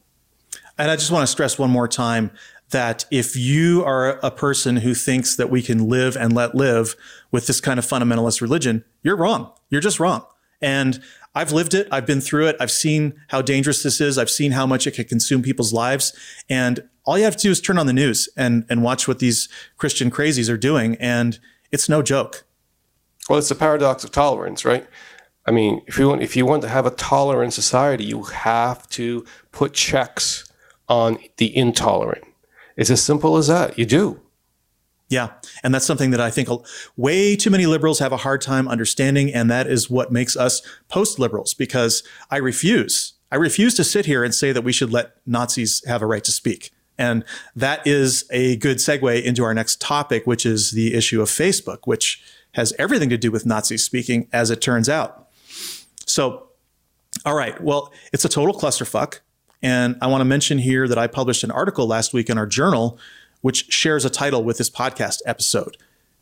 And 0.79 0.91
I 0.91 0.97
just 0.97 1.11
want 1.11 1.23
to 1.23 1.27
stress 1.27 1.59
one 1.59 1.71
more 1.71 1.89
time 1.89 2.31
that 2.71 3.07
if 3.11 3.37
you 3.37 3.83
are 3.85 4.19
a 4.19 4.31
person 4.31 4.77
who 4.77 4.93
thinks 4.93 5.37
that 5.37 5.49
we 5.49 5.63
can 5.63 5.89
live 5.89 6.17
and 6.17 6.35
let 6.35 6.55
live 6.55 6.97
with 7.31 7.47
this 7.47 7.61
kind 7.61 7.79
of 7.79 7.87
fundamentalist 7.87 8.41
religion, 8.41 8.85
you're 9.03 9.17
wrong. 9.17 9.53
You're 9.71 9.81
just 9.81 10.01
wrong. 10.01 10.27
And 10.61 11.01
I've 11.37 11.53
lived 11.53 11.75
it. 11.75 11.87
I've 11.93 12.07
been 12.07 12.23
through 12.23 12.47
it. 12.47 12.57
I've 12.59 12.71
seen 12.71 13.13
how 13.29 13.43
dangerous 13.43 13.83
this 13.83 14.01
is. 14.01 14.17
I've 14.17 14.31
seen 14.31 14.53
how 14.53 14.67
much 14.67 14.87
it 14.87 14.93
can 14.93 15.05
consume 15.05 15.43
people's 15.43 15.71
lives. 15.71 16.15
And 16.49 16.89
all 17.05 17.19
you 17.19 17.25
have 17.25 17.37
to 17.37 17.43
do 17.43 17.51
is 17.51 17.61
turn 17.61 17.77
on 17.77 17.87
the 17.87 17.93
news 17.93 18.27
and, 18.39 18.65
and 18.71 18.83
watch 18.83 19.07
what 19.07 19.19
these 19.19 19.51
Christian 19.77 20.11
crazies 20.11 20.51
are 20.51 20.57
doing. 20.57 20.97
And 20.97 21.39
it's 21.71 21.91
no 21.91 22.01
joke. 22.01 22.47
Well, 23.29 23.39
it's 23.39 23.51
the 23.51 23.55
paradox 23.55 24.03
of 24.03 24.13
tolerance, 24.13 24.65
right? 24.65 24.87
I 25.45 25.51
mean, 25.51 25.83
if 25.87 25.99
you 25.99 26.09
want, 26.09 26.23
if 26.23 26.37
you 26.37 26.47
want 26.47 26.63
to 26.63 26.69
have 26.69 26.87
a 26.87 26.91
tolerant 26.91 27.53
society, 27.53 28.05
you 28.05 28.23
have 28.23 28.89
to 28.91 29.27
put 29.53 29.75
checks 29.75 30.51
on 30.89 31.19
the 31.37 31.55
intolerant. 31.55 32.25
It's 32.77 32.91
as 32.91 33.03
simple 33.03 33.37
as 33.37 33.49
that. 33.49 33.79
You 33.79 33.85
do. 33.85 34.23
Yeah. 35.09 35.35
And 35.63 35.75
that's 35.75 35.87
something 35.87 36.11
that 36.11 36.21
I 36.21 36.31
think 36.31 36.49
way 36.97 37.37
too 37.37 37.51
many 37.51 37.67
liberals 37.67 38.01
have 38.01 38.13
a 38.13 38.17
hard 38.17 38.41
time 38.41 38.67
understanding. 38.67 39.33
And 39.33 39.51
that 39.51 39.67
is 39.69 39.89
what 39.89 40.11
makes 40.11 40.37
us 40.37 40.63
post 40.89 41.19
liberals 41.19 41.55
because 41.55 42.03
I 42.31 42.39
refuse. 42.39 43.13
I 43.31 43.37
refuse 43.37 43.75
to 43.75 43.85
sit 43.85 44.07
here 44.07 44.25
and 44.25 44.35
say 44.35 44.53
that 44.53 44.63
we 44.63 44.73
should 44.73 44.93
let 44.93 45.17
Nazis 45.27 45.83
have 45.87 46.03
a 46.03 46.07
right 46.07 46.25
to 46.25 46.33
speak. 46.33 46.71
And 46.99 47.25
that 47.55 47.87
is 47.87 48.25
a 48.31 48.57
good 48.57 48.79
segue 48.79 49.23
into 49.23 49.45
our 49.45 49.55
next 49.55 49.81
topic, 49.81 50.27
which 50.27 50.47
is 50.47 50.71
the 50.71 50.95
issue 50.95 51.21
of 51.21 51.29
Facebook, 51.29 51.81
which 51.85 52.23
has 52.53 52.73
everything 52.79 53.11
to 53.11 53.19
do 53.19 53.31
with 53.31 53.45
Nazi 53.45 53.77
speaking, 53.77 54.29
as 54.33 54.51
it 54.51 54.63
turns 54.63 54.89
out. 54.89 55.29
So, 56.07 56.49
all 57.25 57.35
right. 57.35 57.61
Well, 57.63 57.93
it's 58.13 58.25
a 58.25 58.29
total 58.29 58.55
clusterfuck. 58.59 59.21
And 59.63 59.97
I 60.01 60.07
want 60.07 60.21
to 60.21 60.25
mention 60.25 60.59
here 60.59 60.89
that 60.89 60.99
I 60.99 61.07
published 61.07 61.45
an 61.45 61.51
article 61.51 61.87
last 61.87 62.15
week 62.15 62.31
in 62.31 62.39
our 62.39 62.47
journal 62.47 62.99
which 63.47 63.73
shares 63.73 64.05
a 64.05 64.11
title 64.11 64.43
with 64.43 64.59
this 64.59 64.69
podcast 64.69 65.21
episode 65.25 65.77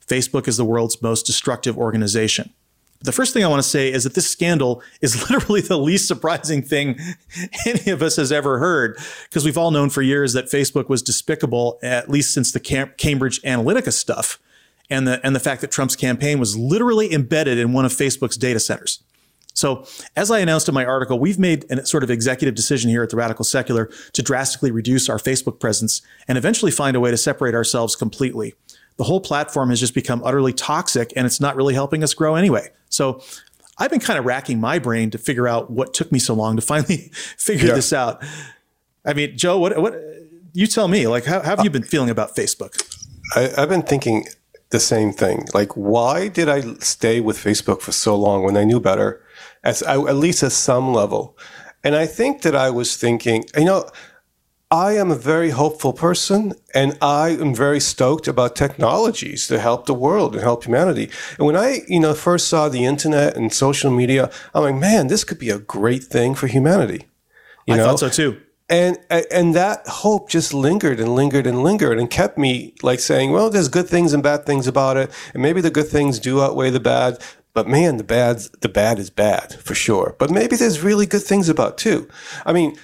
Facebook 0.07 0.47
is 0.47 0.59
the 0.59 0.65
world's 0.67 1.01
most 1.01 1.25
destructive 1.25 1.79
organization. 1.79 2.53
The 3.01 3.13
first 3.13 3.33
thing 3.33 3.43
I 3.43 3.49
want 3.49 3.63
to 3.63 3.69
say 3.69 3.91
is 3.91 4.05
that 4.05 4.13
this 4.13 4.31
scandal 4.31 4.83
is 5.01 5.23
literally 5.31 5.63
the 5.63 5.79
least 5.79 6.07
surprising 6.07 6.61
thing 6.61 6.99
any 7.67 7.91
of 7.91 8.03
us 8.03 8.17
has 8.17 8.31
ever 8.31 8.59
heard, 8.59 8.99
because 9.23 9.43
we've 9.43 9.57
all 9.57 9.71
known 9.71 9.89
for 9.89 10.03
years 10.03 10.35
that 10.35 10.51
Facebook 10.51 10.91
was 10.91 11.01
despicable, 11.01 11.79
at 11.83 12.11
least 12.11 12.35
since 12.35 12.53
the 12.53 12.61
Cambridge 12.61 13.41
Analytica 13.41 13.95
stuff, 13.95 14.39
and 14.91 15.09
the 15.09 15.25
and 15.25 15.35
the 15.35 15.41
fact 15.41 15.63
that 15.63 15.71
Trump's 15.71 15.97
campaign 15.97 16.39
was 16.39 16.59
literally 16.59 17.11
embedded 17.11 17.57
in 17.57 17.73
one 17.73 17.87
of 17.87 17.93
Facebook's 17.93 18.37
data 18.37 18.61
centers. 18.61 19.03
So, 19.55 19.87
as 20.17 20.31
I 20.31 20.41
announced 20.41 20.69
in 20.69 20.75
my 20.75 20.85
article, 20.85 21.19
we've 21.19 21.39
made 21.39 21.65
a 21.71 21.87
sort 21.87 22.03
of 22.03 22.11
executive 22.11 22.55
decision 22.55 22.91
here 22.91 23.03
at 23.03 23.11
the 23.11 23.17
Radical 23.17 23.45
Secular 23.45 23.89
to 24.13 24.23
drastically 24.23 24.73
reduce 24.73 25.09
our 25.09 25.19
Facebook 25.19 25.61
presence 25.61 26.03
and 26.27 26.37
eventually 26.37 26.73
find 26.73 26.97
a 26.97 27.01
way 27.01 27.11
to 27.11 27.17
separate 27.17 27.55
ourselves 27.55 27.95
completely. 27.95 28.55
The 28.97 29.05
whole 29.05 29.21
platform 29.21 29.71
has 29.71 29.81
just 29.81 29.95
become 29.95 30.23
utterly 30.25 30.53
toxic 30.53 31.13
and 31.17 31.25
it's 31.27 31.41
not 31.41 31.57
really 31.57 31.75
helping 31.75 32.03
us 32.03 32.15
grow 32.15 32.35
anyway. 32.35 32.71
So, 32.89 33.23
I've 33.79 33.91
been 33.91 34.01
kind 34.01 34.19
of 34.19 34.25
racking 34.25 34.61
my 34.61 34.79
brain 34.79 35.11
to 35.11 35.19
figure 35.19 35.49
out 35.49 35.71
what 35.71 35.95
took 35.95 36.13
me 36.13 36.19
so 36.19 36.35
long 36.35 36.57
to 36.57 36.63
finally 36.63 36.97
figure 37.39 37.69
yeah. 37.69 37.75
this 37.75 37.93
out. 37.93 38.25
I 39.05 39.15
mean, 39.15 39.37
Joe, 39.37 39.59
what 39.59 39.81
what 39.81 39.95
you 40.53 40.67
tell 40.67 40.89
me? 40.89 41.07
Like, 41.07 41.25
how, 41.25 41.41
how 41.41 41.57
have 41.57 41.65
you 41.65 41.71
been 41.71 41.83
feeling 41.83 42.11
about 42.11 42.35
Facebook? 42.35 42.81
I, 43.35 43.53
I've 43.57 43.69
been 43.69 43.83
thinking 43.83 44.27
the 44.71 44.81
same 44.81 45.13
thing. 45.13 45.47
Like, 45.55 45.77
why 45.77 46.29
did 46.29 46.49
I 46.49 46.75
stay 46.79 47.21
with 47.21 47.37
Facebook 47.37 47.81
for 47.81 47.93
so 47.93 48.17
long 48.17 48.43
when 48.43 48.57
I 48.57 48.65
knew 48.65 48.81
better? 48.81 49.24
As 49.65 49.83
at 49.83 50.17
least 50.17 50.43
at 50.43 50.53
some 50.53 50.93
level. 50.93 51.37
And 51.83 51.97
I 51.97 52.07
think 52.07 52.43
that 52.43 52.55
I 52.55 52.71
was 52.71 52.97
thinking, 52.97 53.45
you 53.57 53.65
know, 53.65 53.91
I 54.71 54.97
am 54.97 55.11
a 55.11 55.17
very 55.17 55.51
hopeful 55.51 55.93
person 55.93 56.53
and 56.75 56.97
I 57.01 57.31
am 57.31 57.55
very 57.55 57.81
stoked 57.81 58.27
about 58.27 58.57
technologies 58.57 59.47
to 59.49 59.61
help 59.61 59.87
the 59.87 59.95
world 59.95 60.35
and 60.35 60.43
help 60.43 60.65
humanity. 60.65 61.11
And 61.39 61.47
when 61.47 61.57
I, 61.57 61.83
you 61.87 62.01
know, 62.01 62.15
first 62.15 62.49
saw 62.49 62.69
the 62.69 62.85
internet 62.85 63.37
and 63.37 63.53
social 63.53 63.91
media, 63.91 64.31
I'm 64.55 64.63
like, 64.63 64.75
man, 64.75 65.07
this 65.07 65.23
could 65.23 65.39
be 65.39 65.51
a 65.51 65.59
great 65.59 66.05
thing 66.05 66.35
for 66.35 66.47
humanity. 66.47 67.07
You 67.67 67.75
I 67.75 67.77
know? 67.77 67.85
thought 67.85 68.01
so 68.01 68.09
too. 68.09 68.41
And 68.69 68.99
and 69.11 69.55
that 69.55 69.87
hope 69.87 70.31
just 70.31 70.55
lingered 70.55 70.99
and 70.99 71.15
lingered 71.15 71.47
and 71.47 71.63
lingered 71.63 71.99
and 71.99 72.11
kept 72.11 72.39
me 72.39 72.75
like 72.83 72.99
saying, 72.99 73.31
well, 73.31 73.51
there's 73.51 73.69
good 73.69 73.89
things 73.89 74.15
and 74.15 74.23
bad 74.23 74.47
things 74.47 74.67
about 74.67 74.97
it, 74.97 75.11
and 75.35 75.43
maybe 75.43 75.61
the 75.61 75.71
good 75.71 75.87
things 75.87 76.19
do 76.19 76.41
outweigh 76.41 76.71
the 76.71 76.81
bad. 76.81 77.23
But 77.55 77.69
man, 77.69 77.97
the 77.97 78.05
bad 78.05 78.41
the 78.61 78.69
bad 78.69 78.99
is 78.99 79.11
bad 79.11 79.55
for 79.55 79.75
sure. 79.75 80.17
But 80.19 80.31
maybe 80.31 80.57
there's 80.57 80.81
really 80.81 81.07
good 81.07 81.23
things 81.23 81.49
about 81.49 81.79
too. 81.79 82.09
I 82.45 82.53
mean, 82.53 82.77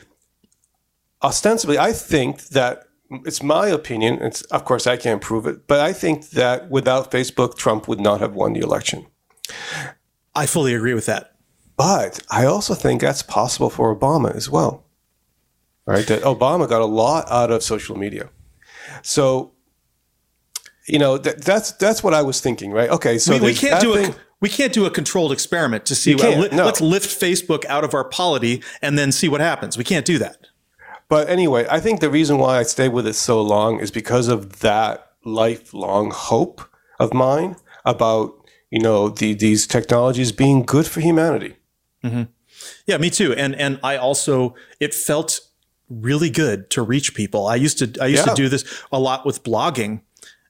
ostensibly, 1.22 1.78
I 1.78 1.92
think 1.92 2.48
that 2.48 2.84
it's 3.26 3.42
my 3.42 3.66
opinion. 3.66 4.22
It's 4.22 4.42
of 4.42 4.64
course 4.64 4.86
I 4.86 4.96
can't 4.96 5.20
prove 5.20 5.46
it, 5.46 5.66
but 5.66 5.80
I 5.80 5.92
think 5.92 6.30
that 6.30 6.70
without 6.70 7.10
Facebook, 7.10 7.56
Trump 7.56 7.88
would 7.88 8.00
not 8.00 8.20
have 8.20 8.34
won 8.34 8.52
the 8.52 8.60
election. 8.60 9.06
I 10.34 10.46
fully 10.46 10.74
agree 10.74 10.94
with 10.94 11.06
that. 11.06 11.34
But 11.76 12.20
I 12.30 12.44
also 12.44 12.74
think 12.74 13.00
that's 13.00 13.22
possible 13.22 13.70
for 13.70 13.94
Obama 13.94 14.34
as 14.34 14.48
well. 14.48 14.84
Right? 15.86 16.06
That 16.06 16.22
Obama 16.22 16.68
got 16.68 16.82
a 16.82 16.86
lot 16.86 17.28
out 17.28 17.50
of 17.50 17.64
social 17.64 17.98
media. 17.98 18.30
So 19.02 19.52
you 20.86 20.98
know 20.98 21.18
that, 21.18 21.42
that's 21.42 21.72
that's 21.72 22.04
what 22.04 22.14
I 22.14 22.22
was 22.22 22.40
thinking, 22.40 22.70
right? 22.70 22.90
Okay, 22.90 23.18
so 23.18 23.32
we, 23.34 23.40
we 23.40 23.54
can't 23.54 23.80
do 23.80 23.94
thing, 23.94 24.10
a 24.10 24.16
we 24.40 24.48
can't 24.48 24.72
do 24.72 24.86
a 24.86 24.90
controlled 24.90 25.32
experiment 25.32 25.86
to 25.86 25.94
see. 25.94 26.14
Well, 26.14 26.40
li- 26.40 26.48
no. 26.52 26.64
Let's 26.64 26.80
lift 26.80 27.08
Facebook 27.08 27.64
out 27.66 27.84
of 27.84 27.94
our 27.94 28.04
polity 28.04 28.62
and 28.82 28.98
then 28.98 29.12
see 29.12 29.28
what 29.28 29.40
happens. 29.40 29.76
We 29.76 29.84
can't 29.84 30.06
do 30.06 30.18
that. 30.18 30.46
But 31.08 31.28
anyway, 31.28 31.66
I 31.68 31.80
think 31.80 32.00
the 32.00 32.10
reason 32.10 32.38
why 32.38 32.58
I 32.58 32.62
stayed 32.62 32.92
with 32.92 33.06
it 33.06 33.14
so 33.14 33.42
long 33.42 33.80
is 33.80 33.90
because 33.90 34.28
of 34.28 34.60
that 34.60 35.10
lifelong 35.24 36.10
hope 36.10 36.62
of 36.98 37.12
mine 37.12 37.56
about 37.84 38.34
you 38.70 38.78
know 38.78 39.08
the, 39.08 39.34
these 39.34 39.66
technologies 39.66 40.32
being 40.32 40.62
good 40.62 40.86
for 40.86 41.00
humanity. 41.00 41.56
Mm-hmm. 42.04 42.22
Yeah, 42.86 42.98
me 42.98 43.10
too. 43.10 43.34
And 43.34 43.54
and 43.56 43.80
I 43.82 43.96
also 43.96 44.54
it 44.78 44.94
felt 44.94 45.40
really 45.88 46.30
good 46.30 46.70
to 46.70 46.82
reach 46.82 47.14
people. 47.14 47.46
I 47.46 47.56
used 47.56 47.78
to 47.78 48.02
I 48.02 48.06
used 48.06 48.26
yeah. 48.26 48.32
to 48.32 48.42
do 48.42 48.48
this 48.48 48.64
a 48.92 48.98
lot 49.00 49.26
with 49.26 49.42
blogging, 49.42 50.02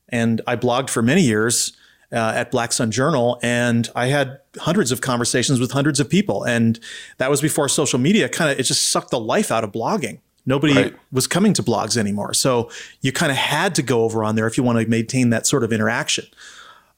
and 0.09 0.43
I 0.47 0.57
blogged 0.57 0.91
for 0.91 1.03
many 1.03 1.23
years 1.23 1.73
uh, 2.13 2.33
at 2.35 2.51
Black 2.51 2.73
Sun 2.73 2.91
Journal, 2.91 3.39
and 3.43 3.89
I 3.95 4.07
had 4.07 4.41
hundreds 4.59 4.91
of 4.93 5.01
conversations 5.01 5.61
with 5.61 5.71
hundreds 5.71 6.01
of 6.01 6.09
people, 6.09 6.45
and 6.45 6.79
that 7.19 7.31
was 7.31 7.41
before 7.41 7.69
social 7.69 7.99
media 7.99 8.29
kind 8.29 8.51
of 8.51 8.59
it 8.59 8.65
just 8.65 8.91
sucked 8.91 9.11
the 9.11 9.21
life 9.21 9.51
out 9.51 9.65
of 9.65 9.73
blogging. 9.73 10.19
Nobody 10.47 10.75
right. 10.75 10.97
was 11.13 11.27
coming 11.27 11.53
to 11.55 11.63
blogs 11.63 11.97
anymore, 11.97 12.35
so 12.35 12.71
you 13.01 13.13
kind 13.13 13.31
of 13.31 13.39
had 13.39 13.75
to 13.77 13.83
go 13.83 14.05
over 14.05 14.25
on 14.25 14.35
there 14.35 14.47
if 14.47 14.57
you 14.57 14.65
want 14.65 14.81
to 14.81 14.87
maintain 14.87 15.31
that 15.31 15.47
sort 15.47 15.63
of 15.63 15.73
interaction. 15.73 16.25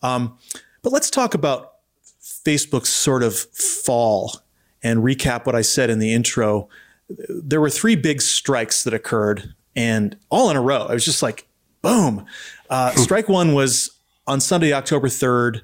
Um, 0.02 0.38
but 0.82 0.92
let's 0.92 1.10
talk 1.10 1.34
about 1.34 1.74
Facebook's 2.22 2.88
sort 2.88 3.22
of 3.22 3.36
fall 3.36 4.36
and 4.82 5.00
recap 5.00 5.46
what 5.46 5.54
I 5.54 5.62
said 5.62 5.90
in 5.90 5.98
the 5.98 6.12
intro. 6.12 6.68
There 7.08 7.60
were 7.60 7.70
three 7.70 7.96
big 7.96 8.22
strikes 8.22 8.84
that 8.84 8.94
occurred, 8.94 9.54
and 9.76 10.16
all 10.30 10.50
in 10.50 10.56
a 10.56 10.62
row. 10.62 10.86
I 10.86 10.94
was 10.94 11.04
just 11.04 11.22
like, 11.22 11.46
boom. 11.82 12.24
Uh, 12.70 12.92
strike 12.92 13.28
one 13.28 13.54
was 13.54 13.90
on 14.26 14.40
Sunday, 14.40 14.72
October 14.72 15.08
3rd, 15.08 15.62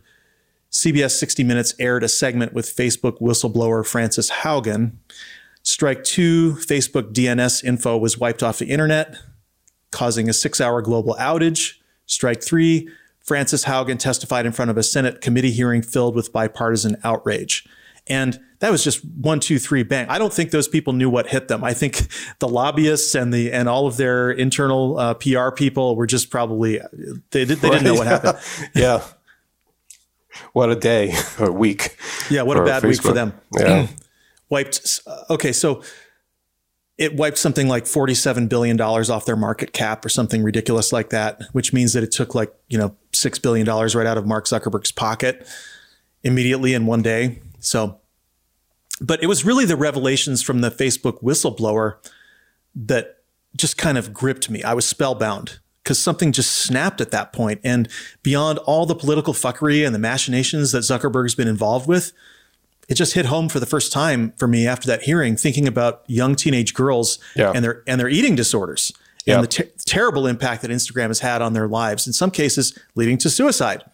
CBS 0.70 1.12
60 1.12 1.44
Minutes 1.44 1.74
aired 1.78 2.02
a 2.02 2.08
segment 2.08 2.52
with 2.52 2.74
Facebook 2.74 3.20
whistleblower 3.20 3.86
Frances 3.86 4.30
Haugen. 4.30 4.92
Strike 5.62 6.04
two, 6.04 6.54
Facebook 6.54 7.12
DNS 7.12 7.64
info 7.64 7.96
was 7.96 8.18
wiped 8.18 8.42
off 8.42 8.58
the 8.58 8.70
internet, 8.70 9.16
causing 9.90 10.28
a 10.28 10.32
six 10.32 10.60
hour 10.60 10.82
global 10.82 11.14
outage. 11.18 11.74
Strike 12.06 12.42
three, 12.42 12.88
Frances 13.20 13.64
Haugen 13.64 13.98
testified 13.98 14.46
in 14.46 14.52
front 14.52 14.70
of 14.70 14.78
a 14.78 14.82
Senate 14.82 15.20
committee 15.20 15.50
hearing 15.50 15.82
filled 15.82 16.14
with 16.14 16.32
bipartisan 16.32 16.96
outrage. 17.04 17.66
And 18.08 18.38
that 18.60 18.70
was 18.70 18.82
just 18.82 19.04
one, 19.04 19.40
two, 19.40 19.58
three, 19.58 19.82
bang. 19.82 20.06
I 20.08 20.18
don't 20.18 20.32
think 20.32 20.50
those 20.50 20.68
people 20.68 20.92
knew 20.92 21.10
what 21.10 21.28
hit 21.28 21.48
them. 21.48 21.62
I 21.62 21.74
think 21.74 22.06
the 22.38 22.48
lobbyists 22.48 23.14
and 23.14 23.32
the 23.32 23.52
and 23.52 23.68
all 23.68 23.86
of 23.86 23.96
their 23.96 24.30
internal 24.30 24.98
uh, 24.98 25.14
PR 25.14 25.50
people 25.50 25.96
were 25.96 26.06
just 26.06 26.30
probably 26.30 26.80
they 27.30 27.44
did 27.44 27.58
they 27.58 27.70
didn't 27.70 27.84
know 27.84 27.94
what 27.94 28.06
happened. 28.06 28.38
yeah. 28.74 29.04
What 30.52 30.70
a 30.70 30.76
day 30.76 31.14
or 31.40 31.50
week. 31.50 31.96
Yeah, 32.30 32.42
what 32.42 32.56
a 32.56 32.64
bad 32.64 32.82
Facebook. 32.82 32.88
week 32.88 33.02
for 33.02 33.12
them. 33.12 33.32
Yeah. 33.58 33.86
wiped. 34.48 35.00
Okay, 35.30 35.52
so 35.52 35.82
it 36.98 37.14
wiped 37.14 37.38
something 37.38 37.68
like 37.68 37.84
$47 37.84 38.48
billion 38.48 38.80
off 38.80 39.24
their 39.24 39.36
market 39.36 39.72
cap 39.72 40.04
or 40.04 40.08
something 40.08 40.42
ridiculous 40.42 40.92
like 40.92 41.10
that, 41.10 41.40
which 41.52 41.72
means 41.72 41.92
that 41.92 42.02
it 42.02 42.10
took 42.10 42.34
like, 42.34 42.52
you 42.68 42.76
know, 42.76 42.96
$6 43.12 43.40
billion 43.40 43.66
right 43.66 44.06
out 44.06 44.18
of 44.18 44.26
Mark 44.26 44.46
Zuckerberg's 44.46 44.90
pocket 44.90 45.46
immediately 46.24 46.74
in 46.74 46.86
one 46.86 47.02
day. 47.02 47.40
So, 47.60 48.00
but 49.00 49.22
it 49.22 49.26
was 49.26 49.44
really 49.44 49.64
the 49.64 49.76
revelations 49.76 50.42
from 50.42 50.60
the 50.60 50.70
Facebook 50.70 51.22
whistleblower 51.22 51.96
that 52.74 53.18
just 53.56 53.76
kind 53.76 53.98
of 53.98 54.12
gripped 54.12 54.50
me. 54.50 54.62
I 54.62 54.74
was 54.74 54.86
spellbound 54.86 55.58
because 55.82 55.98
something 55.98 56.32
just 56.32 56.52
snapped 56.52 57.00
at 57.00 57.10
that 57.12 57.32
point. 57.32 57.60
And 57.64 57.88
beyond 58.22 58.58
all 58.58 58.86
the 58.86 58.94
political 58.94 59.32
fuckery 59.32 59.86
and 59.86 59.94
the 59.94 59.98
machinations 59.98 60.72
that 60.72 60.80
Zuckerberg's 60.80 61.34
been 61.34 61.48
involved 61.48 61.88
with, 61.88 62.12
it 62.88 62.94
just 62.94 63.14
hit 63.14 63.26
home 63.26 63.48
for 63.48 63.60
the 63.60 63.66
first 63.66 63.92
time 63.92 64.32
for 64.36 64.46
me 64.46 64.66
after 64.66 64.86
that 64.88 65.02
hearing, 65.02 65.36
thinking 65.36 65.66
about 65.66 66.02
young 66.06 66.34
teenage 66.34 66.74
girls 66.74 67.18
yeah. 67.36 67.52
and 67.54 67.64
their 67.64 67.82
and 67.86 68.00
their 68.00 68.08
eating 68.08 68.34
disorders 68.34 68.92
and 69.26 69.42
the 69.42 69.48
ter- 69.48 69.68
terrible 69.84 70.26
impact 70.26 70.62
that 70.62 70.70
Instagram 70.70 71.08
has 71.08 71.20
had 71.20 71.42
on 71.42 71.52
their 71.52 71.68
lives. 71.68 72.06
In 72.06 72.12
some 72.12 72.30
cases, 72.30 72.78
leading 72.94 73.18
to 73.18 73.30
suicide. 73.30 73.84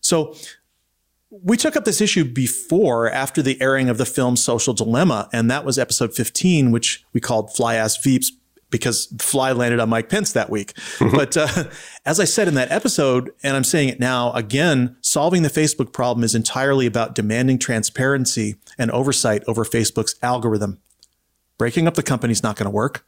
So 0.00 0.36
we 1.42 1.56
took 1.56 1.76
up 1.76 1.84
this 1.84 2.00
issue 2.00 2.24
before, 2.24 3.10
after 3.10 3.42
the 3.42 3.60
airing 3.60 3.88
of 3.88 3.98
the 3.98 4.06
film 4.06 4.36
Social 4.36 4.74
Dilemma, 4.74 5.28
and 5.32 5.50
that 5.50 5.64
was 5.64 5.78
episode 5.78 6.14
15, 6.14 6.70
which 6.70 7.04
we 7.12 7.20
called 7.20 7.54
Fly 7.54 7.74
Ass 7.74 7.98
Veeps 7.98 8.28
because 8.70 9.06
Fly 9.20 9.52
landed 9.52 9.78
on 9.78 9.88
Mike 9.88 10.08
Pence 10.08 10.32
that 10.32 10.50
week. 10.50 10.74
Mm-hmm. 10.74 11.16
But 11.16 11.36
uh, 11.36 11.64
as 12.04 12.18
I 12.18 12.24
said 12.24 12.48
in 12.48 12.54
that 12.54 12.72
episode, 12.72 13.32
and 13.42 13.56
I'm 13.56 13.64
saying 13.64 13.88
it 13.88 14.00
now 14.00 14.32
again, 14.32 14.96
solving 15.00 15.42
the 15.42 15.48
Facebook 15.48 15.92
problem 15.92 16.24
is 16.24 16.34
entirely 16.34 16.86
about 16.86 17.14
demanding 17.14 17.58
transparency 17.58 18.56
and 18.76 18.90
oversight 18.90 19.44
over 19.46 19.64
Facebook's 19.64 20.16
algorithm. 20.22 20.80
Breaking 21.56 21.86
up 21.86 21.94
the 21.94 22.02
company 22.02 22.32
is 22.32 22.42
not 22.42 22.56
going 22.56 22.66
to 22.66 22.70
work. 22.70 23.06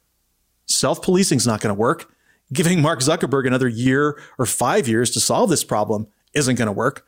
Self 0.66 1.02
policing 1.02 1.38
is 1.38 1.46
not 1.46 1.60
going 1.60 1.74
to 1.74 1.78
work. 1.78 2.12
giving 2.52 2.80
Mark 2.80 3.00
Zuckerberg 3.00 3.44
another 3.46 3.66
year 3.66 4.20
or 4.38 4.46
five 4.46 4.86
years 4.86 5.10
to 5.12 5.20
solve 5.20 5.50
this 5.50 5.64
problem 5.64 6.06
isn't 6.32 6.54
going 6.54 6.66
to 6.66 6.72
work. 6.72 7.04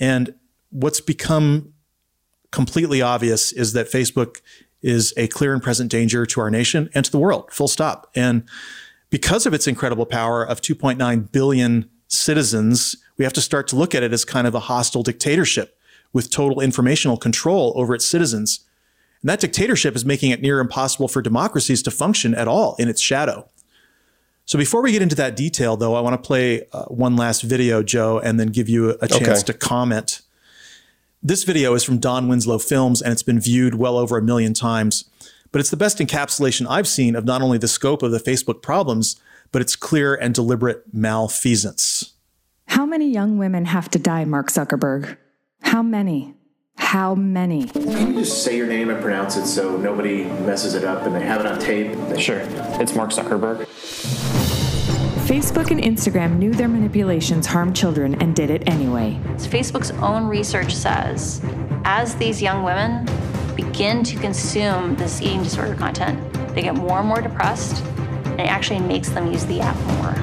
And 0.00 0.34
what's 0.70 1.00
become 1.00 1.74
completely 2.50 3.02
obvious 3.02 3.52
is 3.52 3.72
that 3.74 3.90
Facebook 3.90 4.40
is 4.82 5.12
a 5.16 5.28
clear 5.28 5.52
and 5.52 5.62
present 5.62 5.90
danger 5.90 6.24
to 6.26 6.40
our 6.40 6.50
nation 6.50 6.88
and 6.94 7.04
to 7.04 7.10
the 7.10 7.18
world, 7.18 7.52
full 7.52 7.68
stop. 7.68 8.10
And 8.14 8.44
because 9.10 9.46
of 9.46 9.52
its 9.52 9.66
incredible 9.66 10.06
power 10.06 10.44
of 10.44 10.60
2.9 10.60 11.32
billion 11.32 11.90
citizens, 12.08 12.96
we 13.18 13.24
have 13.24 13.32
to 13.34 13.40
start 13.40 13.68
to 13.68 13.76
look 13.76 13.94
at 13.94 14.02
it 14.02 14.12
as 14.12 14.24
kind 14.24 14.46
of 14.46 14.54
a 14.54 14.60
hostile 14.60 15.02
dictatorship 15.02 15.76
with 16.12 16.30
total 16.30 16.60
informational 16.60 17.16
control 17.16 17.72
over 17.76 17.94
its 17.94 18.06
citizens. 18.06 18.60
And 19.22 19.28
that 19.28 19.40
dictatorship 19.40 19.94
is 19.94 20.04
making 20.04 20.30
it 20.30 20.40
near 20.40 20.60
impossible 20.60 21.08
for 21.08 21.20
democracies 21.20 21.82
to 21.82 21.90
function 21.90 22.34
at 22.34 22.48
all 22.48 22.74
in 22.78 22.88
its 22.88 23.00
shadow. 23.00 23.48
So 24.46 24.58
before 24.58 24.82
we 24.82 24.90
get 24.90 25.02
into 25.02 25.14
that 25.16 25.36
detail, 25.36 25.76
though, 25.76 25.94
I 25.94 26.00
want 26.00 26.20
to 26.20 26.26
play 26.26 26.66
uh, 26.72 26.84
one 26.86 27.16
last 27.16 27.42
video, 27.42 27.82
Joe, 27.82 28.18
and 28.18 28.40
then 28.40 28.48
give 28.48 28.68
you 28.68 28.96
a 29.00 29.06
chance 29.06 29.40
okay. 29.40 29.52
to 29.52 29.54
comment. 29.54 30.22
This 31.22 31.44
video 31.44 31.74
is 31.74 31.84
from 31.84 31.98
Don 31.98 32.28
Winslow 32.28 32.58
Films, 32.60 33.02
and 33.02 33.12
it's 33.12 33.22
been 33.22 33.38
viewed 33.38 33.74
well 33.74 33.98
over 33.98 34.16
a 34.16 34.22
million 34.22 34.54
times. 34.54 35.04
But 35.52 35.60
it's 35.60 35.68
the 35.68 35.76
best 35.76 35.98
encapsulation 35.98 36.66
I've 36.66 36.88
seen 36.88 37.14
of 37.14 37.26
not 37.26 37.42
only 37.42 37.58
the 37.58 37.68
scope 37.68 38.02
of 38.02 38.10
the 38.10 38.18
Facebook 38.18 38.62
problems, 38.62 39.20
but 39.52 39.60
its 39.60 39.76
clear 39.76 40.14
and 40.14 40.34
deliberate 40.34 40.82
malfeasance. 40.94 42.14
How 42.68 42.86
many 42.86 43.10
young 43.10 43.36
women 43.36 43.66
have 43.66 43.90
to 43.90 43.98
die, 43.98 44.24
Mark 44.24 44.48
Zuckerberg? 44.50 45.18
How 45.60 45.82
many? 45.82 46.36
How 46.76 47.14
many? 47.14 47.66
Can 47.66 48.14
you 48.14 48.20
just 48.20 48.42
say 48.42 48.56
your 48.56 48.66
name 48.66 48.88
and 48.88 49.02
pronounce 49.02 49.36
it 49.36 49.44
so 49.44 49.76
nobody 49.76 50.24
messes 50.24 50.72
it 50.72 50.84
up 50.84 51.02
and 51.02 51.14
they 51.14 51.26
have 51.26 51.40
it 51.40 51.46
on 51.46 51.58
tape? 51.58 52.18
Sure. 52.18 52.40
It's 52.80 52.94
Mark 52.94 53.10
Zuckerberg. 53.10 54.39
Facebook 55.30 55.70
and 55.70 55.80
Instagram 55.80 56.38
knew 56.38 56.52
their 56.52 56.66
manipulations 56.66 57.46
harmed 57.46 57.76
children 57.76 58.20
and 58.20 58.34
did 58.34 58.50
it 58.50 58.68
anyway. 58.68 59.16
Facebook's 59.36 59.92
own 60.02 60.26
research 60.26 60.74
says 60.74 61.40
as 61.84 62.16
these 62.16 62.42
young 62.42 62.64
women 62.64 63.08
begin 63.54 64.02
to 64.02 64.16
consume 64.18 64.96
this 64.96 65.22
eating 65.22 65.44
disorder 65.44 65.76
content, 65.76 66.18
they 66.52 66.62
get 66.62 66.74
more 66.74 66.98
and 66.98 67.06
more 67.06 67.20
depressed, 67.20 67.80
and 68.24 68.40
it 68.40 68.48
actually 68.48 68.80
makes 68.80 69.08
them 69.10 69.30
use 69.30 69.46
the 69.46 69.60
app 69.60 69.76
more. 69.98 70.16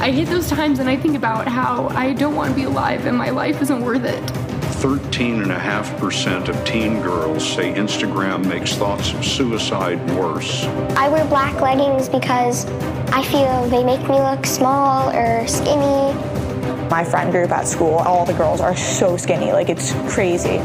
I 0.00 0.10
hit 0.10 0.28
those 0.28 0.48
times 0.48 0.78
and 0.78 0.88
I 0.88 0.96
think 0.96 1.14
about 1.14 1.46
how 1.46 1.88
I 1.88 2.14
don't 2.14 2.34
want 2.34 2.52
to 2.52 2.56
be 2.56 2.64
alive 2.64 3.04
and 3.04 3.14
my 3.14 3.28
life 3.28 3.60
isn't 3.60 3.82
worth 3.82 4.04
it. 4.04 4.45
13.5% 4.86 6.48
of 6.48 6.64
teen 6.64 7.02
girls 7.02 7.44
say 7.44 7.74
Instagram 7.74 8.46
makes 8.46 8.76
thoughts 8.76 9.12
of 9.14 9.24
suicide 9.24 9.98
worse. 10.12 10.62
I 10.96 11.08
wear 11.08 11.24
black 11.24 11.60
leggings 11.60 12.08
because 12.08 12.66
I 13.10 13.24
feel 13.24 13.68
they 13.68 13.82
make 13.82 14.02
me 14.02 14.20
look 14.20 14.46
small 14.46 15.10
or 15.10 15.44
skinny. 15.48 16.14
My 16.88 17.02
friend 17.02 17.32
group 17.32 17.50
at 17.50 17.66
school, 17.66 17.94
all 17.94 18.24
the 18.24 18.34
girls 18.34 18.60
are 18.60 18.76
so 18.76 19.16
skinny, 19.16 19.50
like 19.50 19.70
it's 19.70 19.92
crazy. 20.08 20.58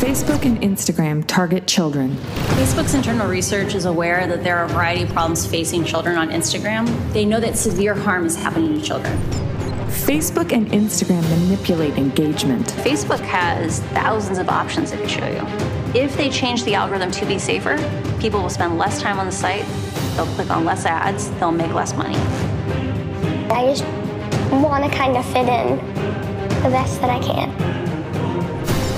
Facebook 0.00 0.46
and 0.46 0.58
Instagram 0.62 1.22
target 1.26 1.66
children. 1.66 2.16
Facebook's 2.56 2.94
internal 2.94 3.28
research 3.28 3.74
is 3.74 3.84
aware 3.84 4.26
that 4.26 4.42
there 4.42 4.56
are 4.56 4.64
a 4.64 4.68
variety 4.68 5.02
of 5.02 5.10
problems 5.10 5.44
facing 5.44 5.84
children 5.84 6.16
on 6.16 6.30
Instagram. 6.30 7.12
They 7.12 7.26
know 7.26 7.40
that 7.40 7.58
severe 7.58 7.94
harm 7.94 8.24
is 8.24 8.36
happening 8.36 8.80
to 8.80 8.82
children. 8.82 9.49
Facebook 10.10 10.50
and 10.50 10.66
Instagram 10.72 11.22
manipulate 11.30 11.96
engagement. 11.96 12.66
Facebook 12.82 13.20
has 13.20 13.78
thousands 13.94 14.38
of 14.38 14.48
options 14.48 14.90
it 14.90 14.98
can 14.98 15.08
show 15.08 15.28
you. 15.28 15.46
If 15.94 16.16
they 16.16 16.28
change 16.28 16.64
the 16.64 16.74
algorithm 16.74 17.12
to 17.12 17.26
be 17.26 17.38
safer, 17.38 17.76
people 18.18 18.42
will 18.42 18.50
spend 18.50 18.76
less 18.76 19.00
time 19.00 19.20
on 19.20 19.26
the 19.26 19.30
site, 19.30 19.64
they'll 20.16 20.26
click 20.34 20.50
on 20.50 20.64
less 20.64 20.84
ads, 20.84 21.30
they'll 21.38 21.52
make 21.52 21.72
less 21.74 21.94
money. 21.94 22.16
I 23.52 23.72
just 23.72 23.84
want 24.50 24.82
to 24.82 24.90
kind 24.90 25.16
of 25.16 25.24
fit 25.26 25.48
in 25.48 25.76
the 26.64 26.70
best 26.70 27.00
that 27.02 27.10
I 27.10 27.20
can. 27.20 27.52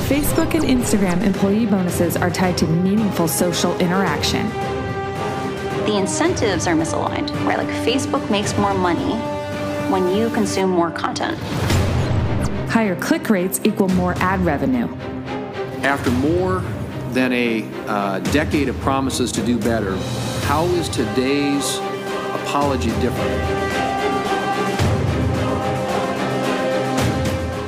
Facebook 0.08 0.54
and 0.54 0.64
Instagram 0.64 1.22
employee 1.22 1.66
bonuses 1.66 2.16
are 2.16 2.30
tied 2.30 2.56
to 2.56 2.66
meaningful 2.66 3.28
social 3.28 3.78
interaction. 3.80 4.48
The 5.84 5.98
incentives 5.98 6.66
are 6.66 6.74
misaligned, 6.74 7.34
right? 7.44 7.58
Like 7.58 7.68
Facebook 7.84 8.30
makes 8.30 8.56
more 8.56 8.72
money 8.72 9.20
when 9.92 10.08
you 10.08 10.30
consume 10.30 10.70
more 10.70 10.90
content. 10.90 11.38
Higher 12.70 12.96
click 12.96 13.28
rates 13.28 13.60
equal 13.62 13.88
more 13.88 14.14
ad 14.14 14.40
revenue. 14.40 14.88
After 15.82 16.10
more 16.10 16.60
than 17.10 17.30
a 17.34 17.62
uh, 17.86 18.20
decade 18.32 18.70
of 18.70 18.80
promises 18.80 19.30
to 19.32 19.44
do 19.44 19.58
better, 19.58 19.94
how 20.46 20.64
is 20.64 20.88
today's 20.88 21.76
apology 22.40 22.88
different? 23.02 23.68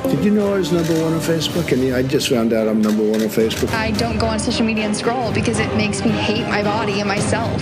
Did 0.09 0.25
you 0.25 0.31
know 0.31 0.55
I 0.55 0.57
was 0.57 0.71
number 0.71 0.93
one 1.03 1.13
on 1.13 1.19
Facebook? 1.19 1.71
And 1.71 1.93
I 1.93 2.01
just 2.01 2.29
found 2.29 2.53
out 2.53 2.67
I'm 2.67 2.81
number 2.81 3.03
one 3.03 3.21
on 3.21 3.27
Facebook. 3.27 3.71
I 3.71 3.91
don't 3.91 4.17
go 4.17 4.25
on 4.25 4.39
social 4.39 4.65
media 4.65 4.85
and 4.85 4.97
scroll 4.97 5.31
because 5.31 5.59
it 5.59 5.71
makes 5.75 6.03
me 6.03 6.09
hate 6.09 6.47
my 6.47 6.63
body 6.63 7.01
and 7.01 7.07
myself. 7.07 7.61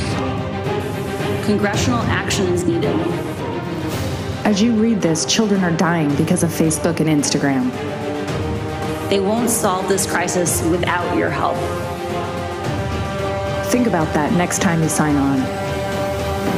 Congressional 1.45 1.99
action 2.03 2.45
is 2.47 2.63
needed. 2.63 3.32
As 4.45 4.61
you 4.61 4.73
read 4.73 5.01
this, 5.01 5.23
children 5.23 5.63
are 5.63 5.71
dying 5.71 6.13
because 6.15 6.43
of 6.43 6.49
Facebook 6.49 6.99
and 6.99 7.07
Instagram. 7.07 7.71
They 9.09 9.21
won't 9.21 9.49
solve 9.49 9.87
this 9.87 10.05
crisis 10.05 10.61
without 10.63 11.15
your 11.15 11.29
help. 11.29 11.55
Think 13.71 13.87
about 13.87 14.13
that 14.13 14.33
next 14.33 14.61
time 14.61 14.83
you 14.83 14.89
sign 14.89 15.15
on. 15.15 15.39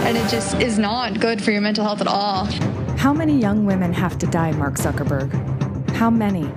And 0.01 0.17
it 0.17 0.27
just 0.31 0.55
is 0.55 0.79
not 0.79 1.19
good 1.19 1.39
for 1.43 1.51
your 1.51 1.61
mental 1.61 1.83
health 1.83 2.01
at 2.01 2.07
all. 2.07 2.45
How 2.97 3.13
many 3.13 3.37
young 3.37 3.65
women 3.65 3.93
have 3.93 4.17
to 4.17 4.25
die, 4.25 4.51
Mark 4.53 4.75
Zuckerberg? 4.75 5.31
How 5.91 6.09
many? 6.09 6.51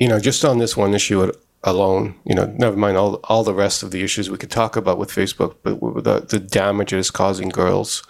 You 0.00 0.08
know, 0.08 0.18
just 0.18 0.46
on 0.46 0.56
this 0.56 0.78
one 0.78 0.94
issue 0.94 1.30
alone, 1.62 2.14
you 2.24 2.34
know, 2.34 2.46
never 2.56 2.76
mind 2.76 2.96
all, 2.96 3.20
all 3.24 3.44
the 3.44 3.52
rest 3.52 3.82
of 3.82 3.90
the 3.90 4.02
issues 4.02 4.30
we 4.30 4.38
could 4.38 4.50
talk 4.50 4.76
about 4.76 4.96
with 4.96 5.10
Facebook, 5.10 5.56
but 5.62 5.78
the, 6.04 6.20
the 6.20 6.38
damage 6.38 6.94
it 6.94 6.98
is 6.98 7.10
causing 7.10 7.50
girls 7.50 8.02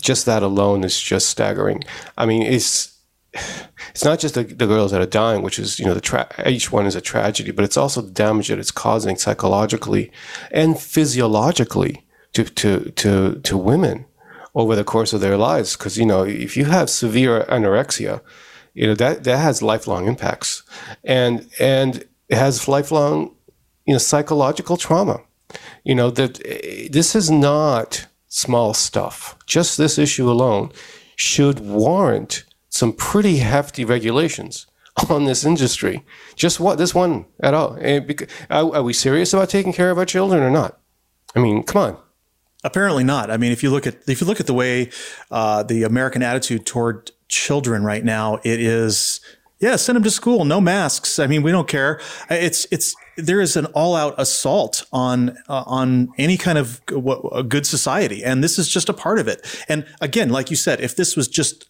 just 0.00 0.26
that 0.26 0.42
alone 0.42 0.84
is 0.84 1.00
just 1.00 1.28
staggering. 1.28 1.84
I 2.16 2.26
mean, 2.26 2.42
it's 2.42 2.94
it's 3.90 4.04
not 4.04 4.20
just 4.20 4.34
the, 4.34 4.44
the 4.44 4.66
girls 4.66 4.92
that 4.92 5.00
are 5.00 5.06
dying, 5.06 5.42
which 5.42 5.58
is 5.58 5.78
you 5.78 5.86
know 5.86 5.94
the 5.94 6.00
tra- 6.00 6.28
each 6.46 6.72
one 6.72 6.86
is 6.86 6.94
a 6.94 7.00
tragedy, 7.00 7.50
but 7.50 7.64
it's 7.64 7.76
also 7.76 8.00
the 8.00 8.10
damage 8.10 8.48
that 8.48 8.58
it's 8.58 8.70
causing 8.70 9.16
psychologically 9.16 10.10
and 10.50 10.78
physiologically 10.78 12.04
to 12.32 12.44
to 12.44 12.90
to 12.92 13.40
to 13.40 13.56
women 13.56 14.06
over 14.54 14.76
the 14.76 14.84
course 14.84 15.12
of 15.12 15.20
their 15.20 15.36
lives. 15.36 15.76
Because 15.76 15.98
you 15.98 16.06
know, 16.06 16.22
if 16.22 16.56
you 16.56 16.66
have 16.66 16.88
severe 16.90 17.44
anorexia, 17.48 18.20
you 18.74 18.86
know 18.86 18.94
that 18.94 19.24
that 19.24 19.38
has 19.38 19.62
lifelong 19.62 20.06
impacts, 20.06 20.62
and 21.02 21.48
and 21.58 22.04
it 22.28 22.36
has 22.36 22.68
lifelong 22.68 23.34
you 23.86 23.94
know 23.94 23.98
psychological 23.98 24.76
trauma. 24.76 25.20
You 25.84 25.94
know 25.94 26.10
that 26.10 26.40
eh, 26.46 26.88
this 26.90 27.14
is 27.14 27.30
not 27.30 28.06
small 28.34 28.74
stuff. 28.74 29.36
Just 29.46 29.78
this 29.78 29.96
issue 29.96 30.28
alone 30.28 30.72
should 31.14 31.60
warrant 31.60 32.44
some 32.68 32.92
pretty 32.92 33.36
hefty 33.36 33.84
regulations 33.84 34.66
on 35.08 35.24
this 35.24 35.44
industry. 35.44 36.04
Just 36.34 36.58
what 36.58 36.76
this 36.76 36.94
one 36.94 37.26
at 37.40 37.54
all? 37.54 37.78
Are 38.50 38.82
we 38.82 38.92
serious 38.92 39.32
about 39.32 39.50
taking 39.50 39.72
care 39.72 39.92
of 39.92 39.98
our 39.98 40.04
children 40.04 40.42
or 40.42 40.50
not? 40.50 40.80
I 41.36 41.38
mean, 41.38 41.62
come 41.62 41.82
on. 41.82 41.96
Apparently 42.64 43.04
not. 43.04 43.30
I 43.30 43.36
mean, 43.36 43.52
if 43.52 43.62
you 43.62 43.70
look 43.70 43.86
at 43.86 44.08
if 44.08 44.20
you 44.20 44.26
look 44.26 44.40
at 44.40 44.46
the 44.46 44.54
way 44.54 44.90
uh, 45.30 45.62
the 45.62 45.84
American 45.84 46.22
attitude 46.22 46.66
toward 46.66 47.12
children 47.28 47.84
right 47.84 48.04
now, 48.04 48.40
it 48.42 48.58
is 48.58 49.20
yeah, 49.60 49.76
send 49.76 49.96
them 49.96 50.02
to 50.02 50.10
school, 50.10 50.44
no 50.44 50.60
masks. 50.60 51.18
I 51.20 51.28
mean, 51.28 51.42
we 51.42 51.52
don't 51.52 51.68
care. 51.68 52.00
It's 52.30 52.66
it's 52.72 52.96
there 53.16 53.40
is 53.40 53.56
an 53.56 53.66
all 53.66 53.94
out 53.96 54.14
assault 54.18 54.84
on 54.92 55.30
uh, 55.48 55.64
on 55.66 56.12
any 56.18 56.36
kind 56.36 56.58
of 56.58 56.80
a 57.32 57.42
good 57.42 57.66
society, 57.66 58.24
and 58.24 58.42
this 58.42 58.58
is 58.58 58.68
just 58.68 58.88
a 58.88 58.92
part 58.92 59.18
of 59.18 59.28
it. 59.28 59.44
And 59.68 59.86
again, 60.00 60.30
like 60.30 60.50
you 60.50 60.56
said, 60.56 60.80
if 60.80 60.96
this 60.96 61.16
was 61.16 61.28
just 61.28 61.68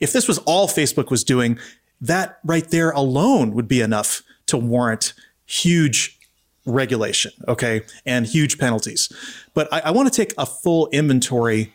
if 0.00 0.12
this 0.12 0.28
was 0.28 0.38
all 0.38 0.68
Facebook 0.68 1.10
was 1.10 1.24
doing, 1.24 1.58
that 2.00 2.38
right 2.44 2.68
there 2.70 2.90
alone 2.90 3.52
would 3.52 3.68
be 3.68 3.80
enough 3.80 4.22
to 4.46 4.56
warrant 4.56 5.14
huge 5.46 6.18
regulation, 6.66 7.32
okay, 7.48 7.82
and 8.06 8.26
huge 8.26 8.58
penalties. 8.58 9.12
But 9.52 9.72
I, 9.72 9.80
I 9.80 9.90
want 9.90 10.12
to 10.12 10.14
take 10.14 10.34
a 10.38 10.46
full 10.46 10.88
inventory 10.88 11.74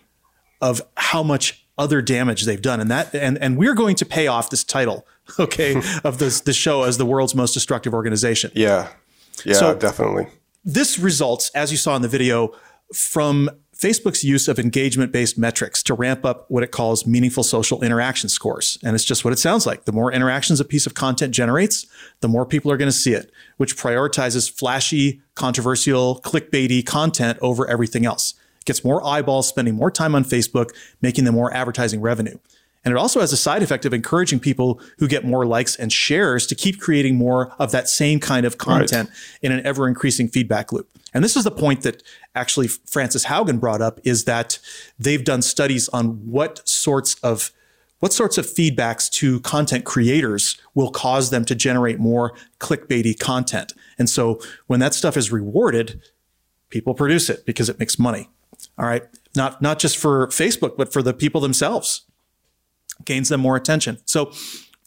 of 0.61 0.81
how 0.97 1.23
much 1.23 1.65
other 1.77 2.01
damage 2.01 2.43
they've 2.43 2.61
done, 2.61 2.79
and 2.79 2.91
that 2.91 3.13
and 3.15 3.37
and 3.37 3.57
we're 3.57 3.75
going 3.75 3.95
to 3.95 4.05
pay 4.05 4.27
off 4.27 4.49
this 4.49 4.63
title, 4.63 5.05
okay, 5.39 5.81
of 6.03 6.17
this 6.17 6.41
the 6.41 6.53
show 6.53 6.83
as 6.83 6.97
the 6.97 7.05
world's 7.05 7.35
most 7.35 7.53
destructive 7.53 7.93
organization. 7.93 8.51
Yeah. 8.53 8.89
Yeah, 9.45 9.53
so 9.55 9.75
definitely. 9.75 10.27
This 10.65 10.99
results, 10.99 11.49
as 11.55 11.71
you 11.71 11.77
saw 11.77 11.95
in 11.95 12.01
the 12.01 12.07
video, 12.07 12.53
from 12.93 13.49
Facebook's 13.79 14.25
use 14.25 14.49
of 14.49 14.59
engagement 14.59 15.11
based 15.13 15.37
metrics 15.37 15.81
to 15.83 15.93
ramp 15.93 16.25
up 16.25 16.45
what 16.49 16.63
it 16.63 16.71
calls 16.71 17.07
meaningful 17.07 17.43
social 17.43 17.81
interaction 17.81 18.27
scores. 18.27 18.77
And 18.83 18.93
it's 18.93 19.05
just 19.05 19.23
what 19.23 19.31
it 19.31 19.39
sounds 19.39 19.65
like. 19.65 19.85
The 19.85 19.93
more 19.93 20.11
interactions 20.11 20.59
a 20.59 20.65
piece 20.65 20.85
of 20.85 20.95
content 20.95 21.33
generates, 21.33 21.85
the 22.19 22.27
more 22.27 22.45
people 22.45 22.71
are 22.71 22.77
going 22.77 22.91
to 22.91 22.97
see 22.97 23.13
it, 23.13 23.31
which 23.55 23.77
prioritizes 23.77 24.51
flashy, 24.51 25.21
controversial, 25.35 26.19
clickbaity 26.21 26.85
content 26.85 27.39
over 27.41 27.67
everything 27.67 28.05
else. 28.05 28.33
gets 28.65 28.83
more 28.83 29.05
eyeballs 29.05 29.47
spending 29.47 29.75
more 29.75 29.89
time 29.89 30.13
on 30.13 30.25
Facebook, 30.25 30.71
making 31.01 31.23
them 31.23 31.35
more 31.35 31.53
advertising 31.53 32.01
revenue. 32.01 32.37
And 32.85 32.93
it 32.93 32.97
also 32.97 33.19
has 33.19 33.33
a 33.33 33.37
side 33.37 33.61
effect 33.61 33.85
of 33.85 33.93
encouraging 33.93 34.39
people 34.39 34.79
who 34.99 35.07
get 35.07 35.25
more 35.25 35.45
likes 35.45 35.75
and 35.75 35.91
shares 35.91 36.47
to 36.47 36.55
keep 36.55 36.79
creating 36.79 37.17
more 37.17 37.53
of 37.59 37.71
that 37.71 37.89
same 37.89 38.19
kind 38.19 38.45
of 38.45 38.57
content 38.57 39.09
right. 39.09 39.39
in 39.41 39.51
an 39.51 39.65
ever 39.65 39.87
increasing 39.87 40.29
feedback 40.29 40.71
loop. 40.71 40.89
And 41.13 41.23
this 41.23 41.35
is 41.35 41.43
the 41.43 41.51
point 41.51 41.81
that 41.81 42.03
actually 42.35 42.67
Frances 42.67 43.25
Haugen 43.25 43.59
brought 43.59 43.81
up 43.81 43.99
is 44.03 44.25
that 44.25 44.59
they've 44.97 45.23
done 45.23 45.41
studies 45.41 45.89
on 45.89 46.31
what 46.31 46.67
sorts 46.67 47.15
of 47.15 47.51
what 47.99 48.13
sorts 48.13 48.37
of 48.37 48.45
feedbacks 48.45 49.09
to 49.11 49.41
content 49.41 49.83
creators 49.83 50.57
will 50.73 50.89
cause 50.89 51.31
them 51.31 51.43
to 51.43 51.53
generate 51.53 51.99
more 51.99 52.33
clickbaity 52.59 53.17
content. 53.19 53.73
And 53.97 54.09
so 54.09 54.39
when 54.67 54.79
that 54.79 54.93
stuff 54.93 55.17
is 55.17 55.33
rewarded, 55.33 56.01
people 56.69 56.93
produce 56.93 57.29
it 57.29 57.45
because 57.45 57.67
it 57.67 57.77
makes 57.77 57.99
money. 57.99 58.29
All 58.77 58.85
right. 58.85 59.03
Not, 59.35 59.61
not 59.61 59.79
just 59.79 59.97
for 59.97 60.27
Facebook, 60.27 60.77
but 60.77 60.93
for 60.93 61.01
the 61.01 61.13
people 61.13 61.41
themselves 61.41 62.05
gains 63.09 63.27
them 63.27 63.41
more 63.41 63.57
attention. 63.57 63.97
So 64.05 64.31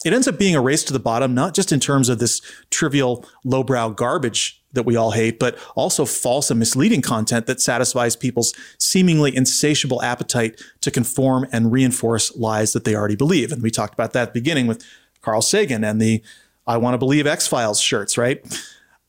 it 0.03 0.13
ends 0.13 0.27
up 0.27 0.39
being 0.39 0.55
a 0.55 0.61
race 0.61 0.83
to 0.85 0.93
the 0.93 0.99
bottom, 0.99 1.35
not 1.35 1.53
just 1.53 1.71
in 1.71 1.79
terms 1.79 2.09
of 2.09 2.19
this 2.19 2.41
trivial 2.71 3.25
lowbrow 3.43 3.89
garbage 3.89 4.61
that 4.71 4.83
we 4.83 4.95
all 4.95 5.11
hate, 5.11 5.39
but 5.39 5.57
also 5.75 6.03
false 6.05 6.49
and 6.49 6.59
misleading 6.59 7.01
content 7.01 7.45
that 7.45 7.61
satisfies 7.61 8.15
people's 8.15 8.53
seemingly 8.79 9.35
insatiable 9.35 10.01
appetite 10.01 10.59
to 10.81 10.89
conform 10.89 11.47
and 11.51 11.71
reinforce 11.71 12.35
lies 12.35 12.73
that 12.73 12.85
they 12.85 12.95
already 12.95 13.15
believe. 13.15 13.51
And 13.51 13.61
we 13.61 13.69
talked 13.69 13.93
about 13.93 14.13
that 14.13 14.21
at 14.23 14.33
the 14.33 14.39
beginning 14.39 14.65
with 14.65 14.83
Carl 15.21 15.41
Sagan 15.41 15.83
and 15.83 16.01
the 16.01 16.23
I 16.65 16.77
want 16.77 16.93
to 16.93 16.97
believe 16.97 17.27
X 17.27 17.45
Files 17.45 17.79
shirts, 17.79 18.17
right? 18.17 18.41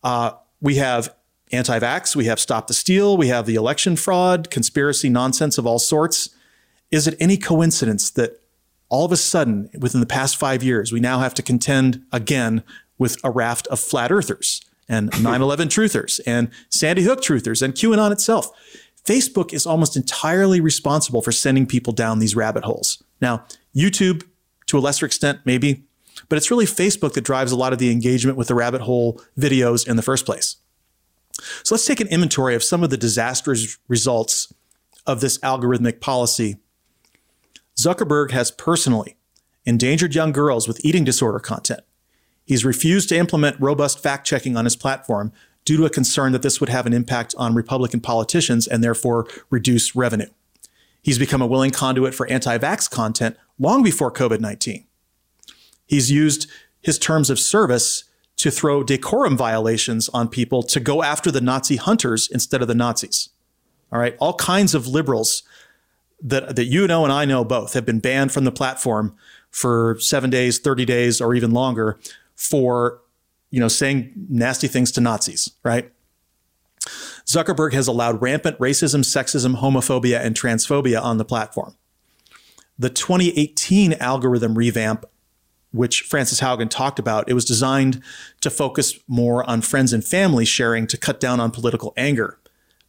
Uh, 0.03 0.33
we 0.61 0.75
have 0.77 1.15
anti 1.53 1.79
vax, 1.79 2.17
we 2.17 2.25
have 2.27 2.41
Stop 2.41 2.67
the 2.67 2.75
Steal, 2.75 3.17
we 3.17 3.29
have 3.29 3.47
the 3.47 3.55
election 3.55 3.97
fraud, 3.97 4.51
conspiracy 4.51 5.09
nonsense 5.09 5.57
of 5.57 5.67
all 5.67 5.79
sorts. 5.79 6.31
Is 6.91 7.07
it 7.07 7.17
any 7.21 7.37
coincidence 7.37 8.11
that 8.11 8.44
all 8.95 9.05
of 9.05 9.11
a 9.11 9.17
sudden, 9.17 9.69
within 9.77 9.99
the 9.99 10.07
past 10.07 10.37
five 10.37 10.63
years, 10.63 10.93
we 10.93 11.01
now 11.01 11.19
have 11.19 11.35
to 11.35 11.43
contend 11.43 12.01
again 12.13 12.63
with 12.97 13.17
a 13.25 13.31
raft 13.31 13.67
of 13.67 13.81
flat 13.81 14.13
earthers 14.13 14.61
and 14.89 15.11
9 15.21 15.43
11 15.43 15.67
truthers 15.67 16.21
and 16.29 16.49
Sandy 16.69 17.03
Hook 17.03 17.21
truthers 17.21 17.61
and 17.61 17.75
QAnon 17.75 18.13
itself. 18.13 18.53
Facebook 19.05 19.53
is 19.53 19.67
almost 19.67 19.97
entirely 19.97 20.61
responsible 20.61 21.23
for 21.23 21.33
sending 21.33 21.67
people 21.67 21.93
down 21.93 22.21
these 22.21 22.37
rabbit 22.37 22.63
holes. 22.63 23.03
Now, 23.21 23.45
YouTube, 23.75 24.23
to 24.67 24.79
a 24.79 24.81
lesser 24.81 25.07
extent, 25.07 25.41
maybe, 25.45 25.83
but 26.29 26.37
it's 26.37 26.53
really 26.53 26.65
Facebook 26.65 27.15
that 27.15 27.25
drives 27.25 27.51
a 27.51 27.57
lot 27.57 27.73
of 27.73 27.81
the 27.81 27.91
engagement 27.91 28.39
with 28.39 28.47
the 28.47 28.55
rabbit 28.55 28.83
hole 28.83 29.21
videos 29.37 29.89
in 29.89 29.97
the 29.97 30.03
first 30.03 30.25
place. 30.25 30.55
So 31.65 31.75
let's 31.75 31.85
take 31.85 31.99
an 31.99 32.07
inventory 32.07 32.55
of 32.55 32.63
some 32.63 32.85
of 32.85 32.91
the 32.91 32.97
disastrous 32.97 33.77
results 33.89 34.55
of 35.05 35.21
this 35.21 35.37
algorithmic 35.39 36.01
policy 36.01 36.59
Zuckerberg 37.77 38.31
has 38.31 38.51
personally 38.51 39.17
endangered 39.65 40.15
young 40.15 40.33
girls 40.33 40.69
with 40.69 40.85
eating 40.85 41.05
disorder 41.05 41.39
content. 41.39 41.81
He's 42.45 42.65
refused 42.65 43.09
to 43.09 43.17
implement 43.17 43.61
robust 43.61 44.03
fact 44.03 44.27
checking 44.27 44.57
on 44.57 44.65
his 44.65 44.77
platform 44.77 45.33
due 45.65 45.77
to 45.79 45.87
a 45.87 45.91
concern 45.91 46.33
that 46.33 46.43
this 46.43 46.61
would 46.61 46.69
have 46.69 46.87
an 46.87 46.93
impact 46.93 47.35
on 47.39 47.55
Republican 47.55 48.01
politicians 48.01 48.67
and 48.67 48.85
therefore 48.85 49.27
reduce 49.51 49.97
revenue. 49.97 50.29
He's 51.03 51.19
become 51.19 51.43
a 51.43 51.47
willing 51.47 51.71
conduit 51.71 52.15
for 52.15 52.27
anti 52.29 52.57
vax 52.59 52.91
content 52.91 53.37
long 53.59 53.83
before 53.83 54.13
COVID 54.13 54.41
19. 54.41 54.87
He's 55.87 56.11
used 56.11 56.51
his 56.81 56.99
terms 56.99 57.31
of 57.31 57.39
service 57.39 58.05
to 58.37 58.51
throw 58.51 58.83
decorum 58.83 59.37
violations 59.37 60.09
on 60.11 60.29
people 60.29 60.63
to 60.63 60.81
go 60.81 61.03
after 61.03 61.31
the 61.31 61.41
Nazi 61.41 61.77
hunters 61.77 62.29
instead 62.29 62.63
of 62.63 62.69
the 62.69 62.75
Nazis. 62.75 63.31
All 63.93 64.01
right, 64.01 64.17
all 64.19 64.35
kinds 64.35 64.75
of 64.75 64.89
liberals 64.89 65.45
that 66.23 66.57
that 66.57 66.65
you 66.65 66.87
know 66.87 67.05
and 67.05 67.13
I 67.13 67.25
know 67.25 67.45
both 67.45 67.75
have 67.75 67.85
been 67.85 68.01
banned 68.01 68.33
from 68.33 68.45
the 68.45 68.53
platform 68.53 69.15
for 69.51 69.97
seven 70.01 70.31
days, 70.31 70.59
thirty 70.59 70.85
days, 70.85 71.21
or 71.21 71.35
even 71.35 71.51
longer 71.53 71.99
for 72.35 73.01
you 73.51 73.61
know 73.61 73.69
saying 73.69 74.13
nasty 74.29 74.69
things 74.69 74.91
to 74.93 75.01
Nazis, 75.01 75.51
right? 75.63 75.91
Zuckerberg 77.27 77.73
has 77.73 77.89
allowed 77.89 78.21
rampant 78.21 78.59
racism, 78.59 79.01
sexism, 79.01 79.61
homophobia, 79.61 80.21
and 80.21 80.37
transphobia 80.37 81.03
on 81.03 81.17
the 81.17 81.25
platform. 81.25 81.75
The 82.79 82.91
2018 82.91 83.95
algorithm 83.95 84.57
revamp, 84.57 85.07
which 85.73 86.03
Frances 86.03 86.41
Haugen 86.41 86.69
talked 86.69 86.99
about, 86.99 87.29
it 87.29 87.35
was 87.35 87.45
designed 87.45 88.03
to 88.41 88.51
focus 88.51 88.99
more 89.09 89.49
on 89.49 89.63
friends 89.63 89.93
and 89.93 90.05
family 90.05 90.45
sharing 90.45 90.87
to 90.89 90.99
cut 90.99 91.19
down 91.21 91.41
on 91.41 91.51
political 91.51 91.95
anger 91.97 92.39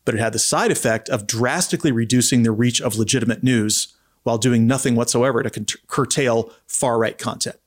but 0.05 0.13
it 0.13 0.19
had 0.19 0.33
the 0.33 0.39
side 0.39 0.71
effect 0.71 1.09
of 1.09 1.27
drastically 1.27 1.91
reducing 1.91 2.43
the 2.43 2.51
reach 2.51 2.79
of 2.81 2.95
legitimate 2.95 3.43
news 3.43 3.93
while 4.23 4.37
doing 4.37 4.65
nothing 4.65 4.95
whatsoever 4.95 5.43
to 5.43 5.77
curtail 5.87 6.51
far 6.67 6.97
right 6.97 7.17
content. 7.17 7.57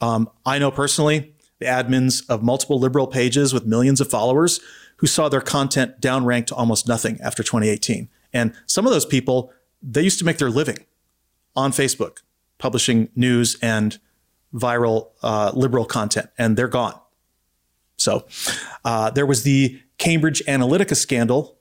Um, 0.00 0.28
I 0.44 0.58
know 0.58 0.70
personally 0.70 1.34
the 1.60 1.66
admins 1.66 2.28
of 2.28 2.42
multiple 2.42 2.78
liberal 2.78 3.06
pages 3.06 3.54
with 3.54 3.64
millions 3.64 4.00
of 4.00 4.10
followers 4.10 4.60
who 4.96 5.06
saw 5.06 5.28
their 5.28 5.40
content 5.40 6.00
downranked 6.00 6.46
to 6.46 6.54
almost 6.54 6.88
nothing 6.88 7.20
after 7.20 7.42
2018. 7.42 8.08
And 8.32 8.54
some 8.66 8.86
of 8.86 8.92
those 8.92 9.06
people, 9.06 9.52
they 9.82 10.02
used 10.02 10.18
to 10.18 10.24
make 10.24 10.38
their 10.38 10.50
living 10.50 10.78
on 11.54 11.70
Facebook, 11.72 12.18
publishing 12.58 13.08
news 13.14 13.56
and 13.62 13.98
viral 14.54 15.10
uh, 15.22 15.52
liberal 15.54 15.84
content, 15.84 16.28
and 16.38 16.56
they're 16.56 16.68
gone. 16.68 16.98
So 18.02 18.26
uh, 18.84 19.10
there 19.10 19.26
was 19.26 19.44
the 19.44 19.80
Cambridge 19.98 20.42
Analytica 20.46 20.96
scandal 20.96 21.58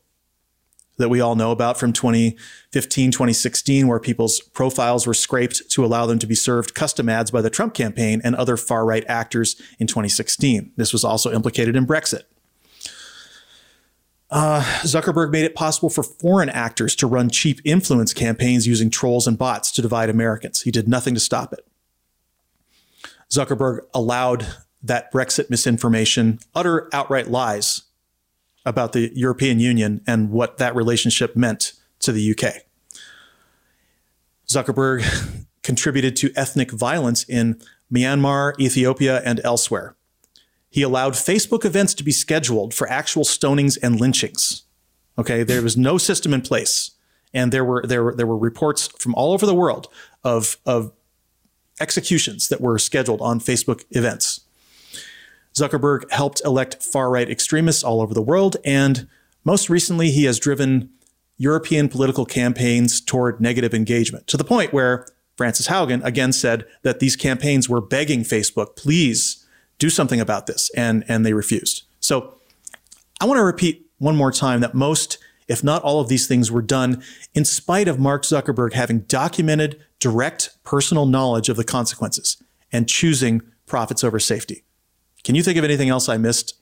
that 0.97 1.09
we 1.09 1.21
all 1.21 1.35
know 1.35 1.51
about 1.51 1.79
from 1.79 1.93
2015, 1.93 3.11
2016, 3.11 3.87
where 3.87 3.99
people's 3.99 4.39
profiles 4.39 5.07
were 5.07 5.13
scraped 5.13 5.69
to 5.71 5.85
allow 5.85 6.05
them 6.05 6.19
to 6.19 6.27
be 6.27 6.35
served 6.35 6.75
custom 6.75 7.09
ads 7.09 7.31
by 7.31 7.41
the 7.41 7.49
Trump 7.49 7.73
campaign 7.73 8.21
and 8.23 8.35
other 8.35 8.57
far 8.57 8.85
right 8.85 9.03
actors 9.07 9.59
in 9.79 9.87
2016. 9.87 10.73
This 10.75 10.93
was 10.93 11.03
also 11.03 11.31
implicated 11.31 11.75
in 11.75 11.87
Brexit. 11.87 12.23
Uh, 14.29 14.61
Zuckerberg 14.83 15.31
made 15.31 15.43
it 15.43 15.55
possible 15.55 15.89
for 15.89 16.03
foreign 16.03 16.49
actors 16.49 16.95
to 16.95 17.07
run 17.07 17.29
cheap 17.29 17.59
influence 17.65 18.13
campaigns 18.13 18.65
using 18.65 18.89
trolls 18.89 19.27
and 19.27 19.37
bots 19.37 19.71
to 19.71 19.81
divide 19.81 20.09
Americans. 20.09 20.61
He 20.61 20.71
did 20.71 20.87
nothing 20.87 21.13
to 21.13 21.19
stop 21.19 21.51
it. 21.51 21.67
Zuckerberg 23.29 23.79
allowed 23.93 24.47
that 24.83 25.11
Brexit 25.11 25.49
misinformation, 25.49 26.39
utter 26.55 26.89
outright 26.93 27.29
lies 27.29 27.83
about 28.65 28.93
the 28.93 29.11
European 29.15 29.59
Union 29.59 30.01
and 30.07 30.29
what 30.31 30.57
that 30.57 30.75
relationship 30.75 31.35
meant 31.35 31.73
to 31.99 32.11
the 32.11 32.31
UK. 32.31 32.63
Zuckerberg 34.47 35.45
contributed 35.63 36.15
to 36.17 36.31
ethnic 36.35 36.71
violence 36.71 37.23
in 37.23 37.61
Myanmar, 37.93 38.57
Ethiopia, 38.59 39.21
and 39.23 39.39
elsewhere. 39.43 39.95
He 40.69 40.81
allowed 40.81 41.13
Facebook 41.13 41.65
events 41.65 41.93
to 41.95 42.03
be 42.03 42.11
scheduled 42.11 42.73
for 42.73 42.89
actual 42.89 43.23
stonings 43.23 43.77
and 43.81 43.99
lynchings. 43.99 44.63
Okay, 45.17 45.43
there 45.43 45.61
was 45.61 45.75
no 45.75 45.97
system 45.97 46.33
in 46.33 46.41
place, 46.41 46.91
and 47.33 47.51
there 47.51 47.65
were 47.65 47.83
there 47.85 48.03
were, 48.03 48.15
there 48.15 48.25
were 48.25 48.37
reports 48.37 48.87
from 48.97 49.13
all 49.15 49.33
over 49.33 49.45
the 49.45 49.53
world 49.53 49.87
of 50.23 50.57
of 50.65 50.93
executions 51.81 52.47
that 52.47 52.61
were 52.61 52.79
scheduled 52.79 53.21
on 53.21 53.39
Facebook 53.39 53.83
events. 53.91 54.41
Zuckerberg 55.53 56.09
helped 56.11 56.41
elect 56.45 56.81
far 56.81 57.09
right 57.09 57.29
extremists 57.29 57.83
all 57.83 58.01
over 58.01 58.13
the 58.13 58.21
world, 58.21 58.57
and 58.63 59.07
most 59.43 59.69
recently, 59.69 60.11
he 60.11 60.25
has 60.25 60.39
driven 60.39 60.89
European 61.37 61.89
political 61.89 62.25
campaigns 62.25 63.01
toward 63.01 63.41
negative 63.41 63.73
engagement 63.73 64.27
to 64.27 64.37
the 64.37 64.43
point 64.43 64.71
where 64.71 65.07
Frances 65.35 65.67
Haugen 65.67 66.03
again 66.05 66.31
said 66.31 66.65
that 66.83 66.99
these 66.99 67.15
campaigns 67.15 67.67
were 67.67 67.81
begging 67.81 68.21
Facebook, 68.21 68.75
please 68.75 69.45
do 69.79 69.89
something 69.89 70.19
about 70.19 70.45
this, 70.45 70.69
and, 70.77 71.03
and 71.07 71.25
they 71.25 71.33
refused. 71.33 71.83
So 71.99 72.35
I 73.19 73.25
want 73.25 73.39
to 73.39 73.43
repeat 73.43 73.87
one 73.97 74.15
more 74.15 74.31
time 74.31 74.61
that 74.61 74.75
most, 74.75 75.17
if 75.47 75.63
not 75.63 75.81
all 75.81 75.99
of 75.99 76.07
these 76.07 76.27
things 76.27 76.51
were 76.51 76.61
done 76.61 77.01
in 77.33 77.45
spite 77.45 77.87
of 77.87 77.99
Mark 77.99 78.21
Zuckerberg 78.23 78.73
having 78.73 78.99
documented 79.01 79.81
direct 79.99 80.51
personal 80.63 81.07
knowledge 81.07 81.49
of 81.49 81.57
the 81.57 81.63
consequences 81.63 82.41
and 82.71 82.87
choosing 82.87 83.41
profits 83.65 84.03
over 84.03 84.19
safety. 84.19 84.63
Can 85.23 85.35
you 85.35 85.43
think 85.43 85.57
of 85.57 85.63
anything 85.63 85.89
else 85.89 86.09
I 86.09 86.17
missed? 86.17 86.55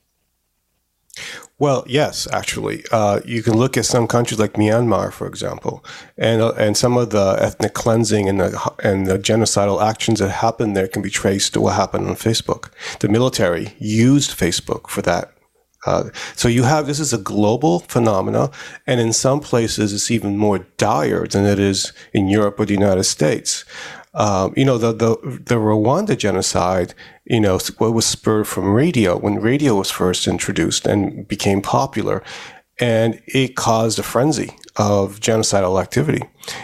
Well, 1.57 1.83
yes, 1.87 2.25
actually, 2.31 2.85
uh, 2.89 3.19
you 3.25 3.43
can 3.43 3.57
look 3.57 3.75
at 3.75 3.85
some 3.85 4.07
countries 4.07 4.39
like 4.39 4.53
Myanmar, 4.53 5.11
for 5.11 5.27
example, 5.27 5.83
and 6.17 6.41
uh, 6.41 6.53
and 6.53 6.77
some 6.77 6.95
of 6.95 7.09
the 7.09 7.35
ethnic 7.37 7.73
cleansing 7.73 8.29
and 8.29 8.39
the 8.39 8.73
and 8.81 9.07
the 9.07 9.19
genocidal 9.19 9.83
actions 9.83 10.19
that 10.19 10.29
happened 10.29 10.77
there 10.77 10.87
can 10.87 11.01
be 11.01 11.09
traced 11.09 11.53
to 11.53 11.61
what 11.61 11.75
happened 11.75 12.07
on 12.07 12.15
Facebook. 12.15 12.71
The 12.99 13.09
military 13.09 13.75
used 13.77 14.31
Facebook 14.37 14.87
for 14.87 15.01
that. 15.01 15.33
Uh, 15.85 16.09
so 16.35 16.47
you 16.47 16.63
have 16.63 16.87
this 16.87 16.99
is 16.99 17.13
a 17.13 17.17
global 17.17 17.79
phenomena, 17.79 18.51
and 18.87 19.01
in 19.01 19.11
some 19.11 19.41
places 19.41 19.91
it's 19.91 20.11
even 20.11 20.37
more 20.37 20.59
dire 20.77 21.27
than 21.27 21.45
it 21.45 21.59
is 21.59 21.91
in 22.13 22.29
Europe 22.29 22.57
or 22.59 22.65
the 22.65 22.73
United 22.73 23.03
States. 23.03 23.65
Um, 24.19 24.53
you 24.57 24.65
know, 24.65 24.77
the, 24.77 24.91
the, 24.91 25.15
the 25.23 25.55
Rwanda 25.55 26.17
genocide, 26.17 26.93
you 27.23 27.39
know, 27.39 27.57
what 27.77 27.93
was 27.93 28.05
spurred 28.05 28.47
from 28.47 28.73
radio 28.73 29.17
when 29.17 29.35
radio 29.39 29.75
was 29.75 29.89
first 29.89 30.27
introduced 30.27 30.85
and 30.85 31.25
became 31.25 31.61
popular. 31.61 32.21
And 32.81 33.21
it 33.27 33.55
caused 33.55 33.97
a 33.97 34.03
frenzy 34.03 34.51
of 34.75 35.21
genocidal 35.21 35.81
activity. 35.81 36.21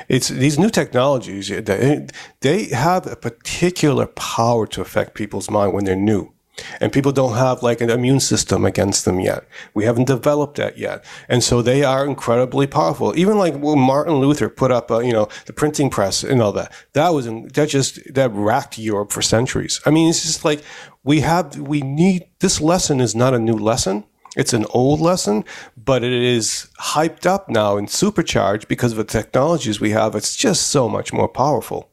It's 0.10 0.28
these 0.28 0.60
new 0.60 0.70
technologies, 0.70 1.48
they, 1.48 2.08
they 2.42 2.66
have 2.66 3.08
a 3.08 3.16
particular 3.16 4.06
power 4.06 4.68
to 4.68 4.82
affect 4.82 5.16
people's 5.16 5.50
mind 5.50 5.74
when 5.74 5.86
they're 5.86 5.96
new. 5.96 6.35
And 6.80 6.94
people 6.94 7.12
don't 7.12 7.36
have 7.36 7.64
like 7.64 7.82
an 7.82 7.90
immune 7.90 8.20
system 8.20 8.66
against 8.66 9.06
them 9.06 9.20
yet. 9.20 9.46
We 9.74 9.86
haven't 9.86 10.08
developed 10.08 10.58
that 10.58 10.78
yet. 10.78 11.04
And 11.28 11.44
so 11.44 11.62
they 11.62 11.84
are 11.84 12.06
incredibly 12.06 12.68
powerful. 12.68 13.18
Even 13.18 13.38
like 13.38 13.56
when 13.56 13.80
Martin 13.80 14.16
Luther 14.16 14.50
put 14.50 14.72
up, 14.72 14.90
uh, 14.90 15.00
you 15.00 15.12
know, 15.14 15.28
the 15.46 15.54
printing 15.54 15.90
press 15.90 16.24
and 16.24 16.42
all 16.42 16.54
that, 16.54 16.72
that 16.94 17.10
was, 17.10 17.26
that 17.26 17.68
just, 17.70 18.14
that 18.14 18.32
racked 18.32 18.78
Europe 18.78 19.12
for 19.12 19.22
centuries. 19.22 19.82
I 19.86 19.90
mean, 19.90 20.10
it's 20.10 20.24
just 20.24 20.46
like, 20.46 20.64
we 21.04 21.20
have, 21.22 21.58
we 21.58 21.82
need, 21.82 22.28
this 22.40 22.62
lesson 22.62 23.00
is 23.00 23.16
not 23.16 23.34
a 23.34 23.40
new 23.40 23.58
lesson. 23.58 24.06
It's 24.36 24.54
an 24.54 24.66
old 24.72 25.00
lesson, 25.00 25.46
but 25.78 26.04
it 26.04 26.12
is 26.12 26.68
hyped 26.80 27.26
up 27.26 27.48
now 27.48 27.78
and 27.78 27.90
supercharged 27.90 28.68
because 28.68 28.92
of 28.92 28.98
the 28.98 29.06
technologies 29.06 29.80
we 29.80 29.92
have. 29.92 30.14
It's 30.14 30.36
just 30.36 30.68
so 30.68 30.90
much 30.90 31.14
more 31.14 31.30
powerful. 31.30 31.90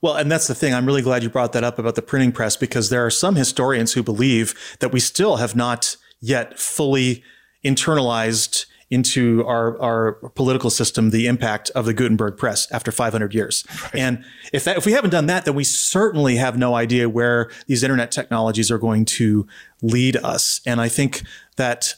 Well, 0.00 0.14
and 0.14 0.30
that's 0.30 0.46
the 0.46 0.54
thing. 0.54 0.74
I'm 0.74 0.86
really 0.86 1.02
glad 1.02 1.22
you 1.22 1.28
brought 1.28 1.52
that 1.54 1.64
up 1.64 1.78
about 1.78 1.96
the 1.96 2.02
printing 2.02 2.32
press 2.32 2.56
because 2.56 2.88
there 2.90 3.04
are 3.04 3.10
some 3.10 3.34
historians 3.34 3.94
who 3.94 4.02
believe 4.02 4.54
that 4.80 4.92
we 4.92 5.00
still 5.00 5.36
have 5.36 5.56
not 5.56 5.96
yet 6.20 6.58
fully 6.58 7.22
internalized 7.64 8.66
into 8.90 9.44
our, 9.46 9.78
our 9.82 10.12
political 10.34 10.70
system 10.70 11.10
the 11.10 11.26
impact 11.26 11.70
of 11.70 11.84
the 11.84 11.92
Gutenberg 11.92 12.38
press 12.38 12.70
after 12.72 12.90
500 12.90 13.34
years. 13.34 13.64
Right. 13.82 13.96
And 13.96 14.24
if 14.52 14.64
that, 14.64 14.78
if 14.78 14.86
we 14.86 14.92
haven't 14.92 15.10
done 15.10 15.26
that, 15.26 15.44
then 15.44 15.54
we 15.54 15.64
certainly 15.64 16.36
have 16.36 16.56
no 16.56 16.74
idea 16.74 17.08
where 17.08 17.50
these 17.66 17.82
internet 17.82 18.10
technologies 18.10 18.70
are 18.70 18.78
going 18.78 19.04
to 19.04 19.46
lead 19.82 20.16
us. 20.16 20.62
And 20.64 20.80
I 20.80 20.88
think 20.88 21.22
that, 21.56 21.94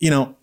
you 0.00 0.10
know, 0.10 0.36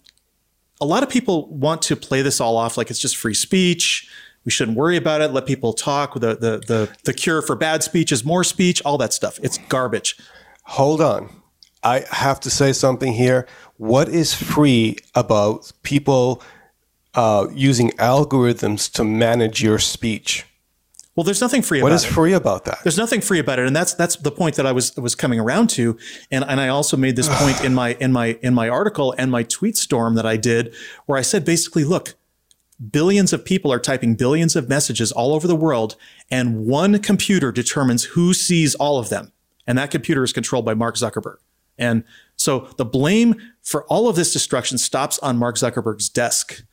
a 0.79 0.85
lot 0.85 1.03
of 1.03 1.09
people 1.09 1.47
want 1.49 1.83
to 1.83 1.95
play 1.95 2.23
this 2.23 2.41
all 2.41 2.57
off 2.57 2.77
like 2.77 2.89
it's 2.89 2.99
just 2.99 3.15
free 3.15 3.35
speech 3.35 4.09
we 4.45 4.51
shouldn't 4.51 4.77
worry 4.77 4.97
about 4.97 5.21
it. 5.21 5.31
Let 5.31 5.45
people 5.45 5.73
talk. 5.73 6.13
The, 6.15 6.35
the, 6.35 6.63
the, 6.67 6.89
the 7.03 7.13
cure 7.13 7.41
for 7.41 7.55
bad 7.55 7.83
speech 7.83 8.11
is 8.11 8.25
more 8.25 8.43
speech, 8.43 8.81
all 8.83 8.97
that 8.97 9.13
stuff. 9.13 9.39
It's 9.43 9.57
garbage. 9.69 10.17
Hold 10.63 11.01
on. 11.01 11.29
I 11.83 12.05
have 12.11 12.39
to 12.41 12.49
say 12.49 12.73
something 12.73 13.13
here. 13.13 13.47
What 13.77 14.09
is 14.09 14.33
free 14.33 14.97
about 15.15 15.71
people 15.83 16.41
uh, 17.15 17.47
using 17.51 17.91
algorithms 17.91 18.91
to 18.93 19.03
manage 19.03 19.63
your 19.63 19.79
speech? 19.79 20.45
Well, 21.15 21.25
there's 21.25 21.41
nothing 21.41 21.61
free 21.61 21.81
what 21.83 21.91
is 21.91 22.05
it. 22.05 22.07
free 22.07 22.33
about 22.33 22.65
that? 22.65 22.79
There's 22.83 22.97
nothing 22.97 23.19
free 23.19 23.39
about 23.39 23.59
it, 23.59 23.67
and 23.67 23.75
that's 23.75 23.93
that's 23.93 24.15
the 24.15 24.31
point 24.31 24.55
that 24.55 24.65
I 24.65 24.71
was 24.71 24.95
was 24.95 25.13
coming 25.13 25.41
around 25.41 25.69
to, 25.71 25.97
and 26.31 26.45
and 26.45 26.61
I 26.61 26.69
also 26.69 26.95
made 26.95 27.17
this 27.17 27.27
point 27.39 27.63
in 27.65 27.73
my 27.73 27.95
in 27.99 28.13
my 28.13 28.39
in 28.41 28.53
my 28.53 28.69
article 28.69 29.13
and 29.17 29.29
my 29.29 29.43
tweet 29.43 29.75
storm 29.75 30.15
that 30.15 30.25
I 30.25 30.37
did, 30.37 30.73
where 31.07 31.17
I 31.19 31.21
said 31.21 31.43
basically, 31.43 31.83
look, 31.83 32.15
billions 32.89 33.33
of 33.33 33.45
people 33.45 33.71
are 33.71 33.79
typing 33.79 34.15
billions 34.15 34.55
of 34.55 34.69
messages 34.69 35.11
all 35.11 35.33
over 35.33 35.47
the 35.47 35.55
world, 35.55 35.95
and 36.29 36.65
one 36.65 36.99
computer 36.99 37.51
determines 37.51 38.03
who 38.05 38.33
sees 38.33 38.75
all 38.75 38.97
of 38.97 39.09
them. 39.09 39.31
And 39.67 39.77
that 39.77 39.91
computer 39.91 40.23
is 40.23 40.33
controlled 40.33 40.65
by 40.65 40.73
Mark 40.73 40.95
Zuckerberg. 40.95 41.37
And 41.77 42.03
so 42.35 42.67
the 42.77 42.85
blame 42.85 43.35
for 43.61 43.83
all 43.85 44.09
of 44.09 44.15
this 44.15 44.33
destruction 44.33 44.77
stops 44.77 45.19
on 45.19 45.37
Mark 45.37 45.55
Zuckerberg's 45.55 46.09
desk. 46.09 46.63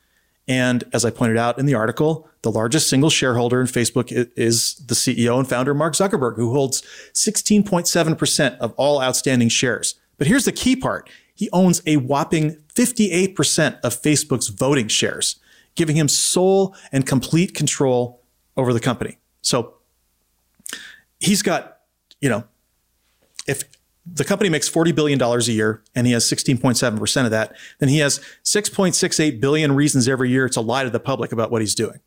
And 0.47 0.83
as 0.93 1.05
I 1.05 1.11
pointed 1.11 1.37
out 1.37 1.59
in 1.59 1.67
the 1.67 1.75
article, 1.75 2.27
the 2.41 2.51
largest 2.51 2.89
single 2.89 3.09
shareholder 3.09 3.61
in 3.61 3.67
Facebook 3.67 4.11
is 4.35 4.75
the 4.75 4.95
CEO 4.95 5.37
and 5.37 5.47
founder, 5.47 5.73
Mark 5.73 5.93
Zuckerberg, 5.93 6.35
who 6.35 6.51
holds 6.51 6.81
16.7% 7.13 8.57
of 8.57 8.73
all 8.73 9.01
outstanding 9.01 9.49
shares. 9.49 9.95
But 10.17 10.27
here's 10.27 10.45
the 10.45 10.51
key 10.51 10.75
part 10.75 11.09
he 11.35 11.49
owns 11.51 11.81
a 11.85 11.97
whopping 11.97 12.57
58% 12.75 13.79
of 13.81 14.01
Facebook's 14.01 14.47
voting 14.49 14.87
shares 14.87 15.39
giving 15.75 15.95
him 15.95 16.07
sole 16.07 16.75
and 16.91 17.05
complete 17.05 17.53
control 17.53 18.21
over 18.57 18.73
the 18.73 18.79
company. 18.79 19.17
So 19.41 19.75
he's 21.19 21.41
got, 21.41 21.79
you 22.19 22.29
know, 22.29 22.43
if 23.47 23.63
the 24.05 24.25
company 24.25 24.49
makes 24.49 24.69
$40 24.69 24.93
billion 24.95 25.21
a 25.21 25.37
year 25.43 25.83
and 25.95 26.07
he 26.07 26.13
has 26.13 26.25
16.7% 26.25 27.25
of 27.25 27.31
that, 27.31 27.55
then 27.79 27.89
he 27.89 27.99
has 27.99 28.19
6.68 28.43 29.39
billion 29.39 29.75
reasons 29.75 30.07
every 30.07 30.29
year 30.29 30.49
to 30.49 30.61
lie 30.61 30.83
to 30.83 30.89
the 30.89 30.99
public 30.99 31.31
about 31.31 31.51
what 31.51 31.61
he's 31.61 31.75
doing. 31.75 31.99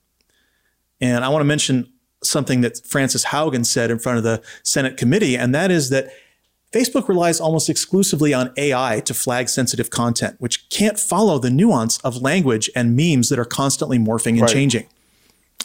And 1.00 1.24
I 1.24 1.28
want 1.28 1.40
to 1.40 1.46
mention 1.46 1.92
something 2.22 2.60
that 2.60 2.84
Frances 2.86 3.26
Haugen 3.26 3.66
said 3.66 3.90
in 3.90 3.98
front 3.98 4.18
of 4.18 4.24
the 4.24 4.42
Senate 4.62 4.96
committee, 4.96 5.36
and 5.36 5.54
that 5.54 5.70
is 5.70 5.90
that 5.90 6.12
Facebook 6.72 7.06
relies 7.06 7.38
almost 7.38 7.68
exclusively 7.68 8.32
on 8.32 8.52
AI 8.56 9.00
to 9.00 9.12
flag 9.12 9.48
sensitive 9.48 9.90
content, 9.90 10.36
which 10.38 10.68
can't 10.70 10.98
follow 10.98 11.38
the 11.38 11.50
nuance 11.50 11.98
of 11.98 12.22
language 12.22 12.70
and 12.74 12.96
memes 12.96 13.28
that 13.28 13.38
are 13.38 13.44
constantly 13.44 13.98
morphing 13.98 14.32
and 14.32 14.42
right. 14.42 14.50
changing. 14.50 14.86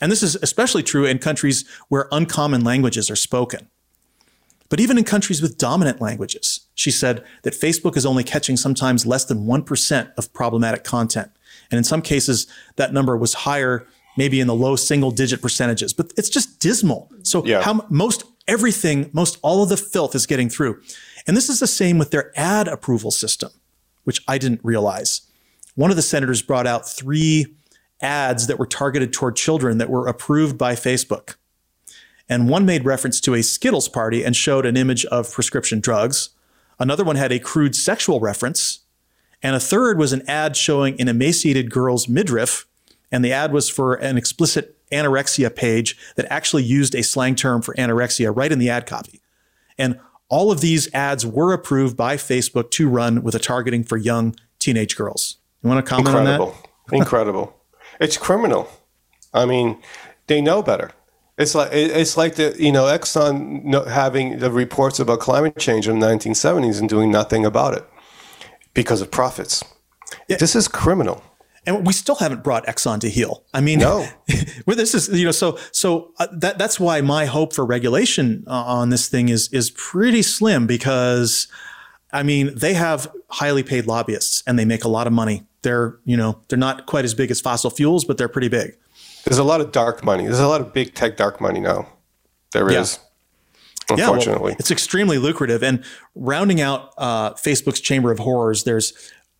And 0.01 0.11
this 0.11 0.21
is 0.21 0.35
especially 0.41 0.83
true 0.83 1.05
in 1.05 1.19
countries 1.19 1.65
where 1.87 2.07
uncommon 2.11 2.63
languages 2.63 3.09
are 3.09 3.15
spoken. 3.15 3.69
But 4.69 4.81
even 4.81 4.97
in 4.97 5.05
countries 5.05 5.41
with 5.41 5.57
dominant 5.57 6.01
languages, 6.01 6.67
she 6.75 6.91
said 6.91 7.23
that 7.43 7.53
Facebook 7.53 7.95
is 7.95 8.05
only 8.05 8.23
catching 8.23 8.57
sometimes 8.57 9.05
less 9.05 9.23
than 9.23 9.45
1% 9.45 10.11
of 10.17 10.33
problematic 10.33 10.83
content. 10.83 11.31
And 11.71 11.77
in 11.77 11.85
some 11.85 12.01
cases, 12.01 12.47
that 12.75 12.91
number 12.91 13.15
was 13.15 13.33
higher, 13.33 13.87
maybe 14.17 14.41
in 14.41 14.47
the 14.47 14.53
low 14.53 14.75
single 14.75 15.11
digit 15.11 15.41
percentages. 15.41 15.93
But 15.93 16.11
it's 16.17 16.29
just 16.29 16.59
dismal. 16.59 17.09
So 17.23 17.45
yeah. 17.45 17.61
how 17.61 17.85
most 17.89 18.25
everything, 18.47 19.09
most 19.13 19.37
all 19.41 19.63
of 19.63 19.69
the 19.69 19.77
filth 19.77 20.15
is 20.15 20.25
getting 20.25 20.49
through. 20.49 20.81
And 21.25 21.35
this 21.35 21.49
is 21.49 21.59
the 21.59 21.67
same 21.67 21.97
with 21.97 22.11
their 22.11 22.31
ad 22.39 22.67
approval 22.67 23.11
system, 23.11 23.51
which 24.03 24.21
I 24.27 24.37
didn't 24.37 24.61
realize. 24.63 25.21
One 25.75 25.89
of 25.89 25.95
the 25.95 26.01
senators 26.01 26.41
brought 26.41 26.65
out 26.65 26.89
three 26.89 27.55
ads 28.01 28.47
that 28.47 28.59
were 28.59 28.65
targeted 28.65 29.11
toward 29.11 29.35
children 29.35 29.77
that 29.77 29.89
were 29.89 30.07
approved 30.07 30.57
by 30.57 30.73
Facebook. 30.73 31.35
And 32.29 32.49
one 32.49 32.65
made 32.65 32.85
reference 32.85 33.21
to 33.21 33.33
a 33.33 33.43
Skittles 33.43 33.87
party 33.87 34.23
and 34.23 34.35
showed 34.35 34.65
an 34.65 34.77
image 34.77 35.05
of 35.05 35.31
prescription 35.31 35.79
drugs. 35.79 36.29
Another 36.79 37.03
one 37.03 37.15
had 37.15 37.31
a 37.31 37.39
crude 37.39 37.75
sexual 37.75 38.19
reference. 38.19 38.79
And 39.41 39.55
a 39.55 39.59
third 39.59 39.97
was 39.97 40.13
an 40.13 40.27
ad 40.27 40.57
showing 40.57 40.99
an 40.99 41.07
emaciated 41.07 41.71
girl's 41.71 42.07
midriff. 42.07 42.67
And 43.11 43.23
the 43.23 43.31
ad 43.31 43.53
was 43.53 43.69
for 43.69 43.95
an 43.95 44.17
explicit 44.17 44.76
anorexia 44.91 45.53
page 45.53 45.97
that 46.15 46.25
actually 46.31 46.63
used 46.63 46.95
a 46.95 47.03
slang 47.03 47.35
term 47.35 47.61
for 47.61 47.73
anorexia 47.75 48.35
right 48.35 48.51
in 48.51 48.59
the 48.59 48.69
ad 48.69 48.85
copy. 48.85 49.21
And 49.77 49.99
all 50.29 50.51
of 50.51 50.61
these 50.61 50.93
ads 50.93 51.25
were 51.25 51.53
approved 51.53 51.95
by 51.95 52.17
Facebook 52.17 52.71
to 52.71 52.89
run 52.89 53.23
with 53.23 53.35
a 53.35 53.39
targeting 53.39 53.83
for 53.83 53.97
young 53.97 54.35
teenage 54.59 54.95
girls. 54.95 55.37
You 55.63 55.69
want 55.69 55.85
to 55.85 55.89
comment 55.89 56.07
Incredible. 56.09 56.47
on 56.47 56.55
that? 56.89 56.97
Incredible. 56.97 57.53
It's 57.99 58.15
criminal. 58.15 58.69
I 59.33 59.45
mean, 59.45 59.81
they 60.27 60.39
know 60.39 60.61
better. 60.61 60.91
It's 61.37 61.55
like 61.55 61.69
it's 61.71 62.15
like 62.15 62.35
the 62.35 62.55
you 62.59 62.71
know 62.71 62.83
Exxon 62.83 63.87
having 63.87 64.37
the 64.37 64.51
reports 64.51 64.99
about 64.99 65.19
climate 65.19 65.57
change 65.57 65.87
in 65.87 65.97
the 65.97 66.05
1970s 66.05 66.79
and 66.79 66.87
doing 66.87 67.09
nothing 67.09 67.43
about 67.43 67.73
it 67.75 67.83
because 68.75 69.01
of 69.01 69.09
profits. 69.09 69.63
Yeah. 70.27 70.37
This 70.37 70.55
is 70.55 70.67
criminal 70.67 71.23
and 71.67 71.85
we 71.85 71.93
still 71.93 72.15
haven't 72.15 72.43
brought 72.43 72.65
Exxon 72.65 72.99
to 73.01 73.09
heel. 73.09 73.43
I 73.53 73.61
mean, 73.61 73.79
no. 73.79 74.07
this 74.65 74.95
is 74.95 75.09
you 75.09 75.25
know 75.25 75.31
so 75.31 75.59
so 75.71 76.13
uh, 76.17 76.27
that 76.31 76.57
that's 76.57 76.79
why 76.79 77.01
my 77.01 77.25
hope 77.25 77.53
for 77.53 77.65
regulation 77.65 78.45
uh, 78.47 78.63
on 78.63 78.89
this 78.89 79.09
thing 79.09 79.29
is 79.29 79.49
is 79.51 79.69
pretty 79.71 80.21
slim 80.21 80.65
because 80.65 81.47
I 82.11 82.23
mean 82.23 82.55
they 82.55 82.73
have 82.73 83.11
highly 83.29 83.63
paid 83.63 83.85
lobbyists 83.85 84.43
and 84.47 84.57
they 84.57 84.65
make 84.65 84.85
a 84.85 84.87
lot 84.87 85.05
of 85.05 85.13
money. 85.13 85.45
They're 85.61 85.99
you 86.05 86.15
know 86.15 86.39
they're 86.47 86.57
not 86.57 86.85
quite 86.85 87.05
as 87.05 87.13
big 87.13 87.29
as 87.29 87.41
fossil 87.41 87.69
fuels, 87.69 88.05
but 88.05 88.17
they're 88.17 88.29
pretty 88.29 88.49
big. 88.49 88.77
There's 89.25 89.39
a 89.39 89.43
lot 89.43 89.59
of 89.59 89.73
dark 89.73 90.05
money. 90.05 90.23
There's 90.23 90.39
a 90.39 90.47
lot 90.47 90.61
of 90.61 90.73
big 90.73 90.95
tech 90.95 91.17
dark 91.17 91.41
money 91.41 91.59
now. 91.59 91.87
There 92.53 92.71
yeah. 92.71 92.81
is. 92.81 92.99
Unfortunately, 93.89 94.31
yeah, 94.33 94.39
well, 94.39 94.55
it's 94.59 94.71
extremely 94.71 95.17
lucrative. 95.17 95.63
And 95.63 95.81
rounding 96.13 96.59
out 96.59 96.93
uh, 96.97 97.33
Facebook's 97.35 97.79
chamber 97.79 98.11
of 98.11 98.19
horrors, 98.19 98.65
there's 98.65 98.91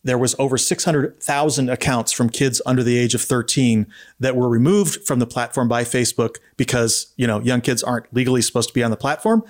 there 0.08 0.18
was 0.18 0.36
over 0.40 0.58
600,000 0.58 1.70
accounts 1.70 2.12
from 2.12 2.30
kids 2.30 2.62
under 2.66 2.84
the 2.84 2.98
age 2.98 3.14
of 3.14 3.22
13 3.22 3.88
that 4.20 4.36
were 4.36 4.50
removed 4.50 5.06
from 5.06 5.20
the 5.20 5.28
platform 5.28 5.68
by 5.68 5.84
Facebook 5.84 6.38
because, 6.56 7.14
you 7.18 7.28
know, 7.28 7.40
young 7.42 7.62
kids 7.62 7.84
aren't 7.84 8.12
legally 8.14 8.42
supposed 8.42 8.70
to 8.70 8.74
be 8.74 8.84
on 8.84 8.92
the 8.92 8.98
platform. 8.98 9.44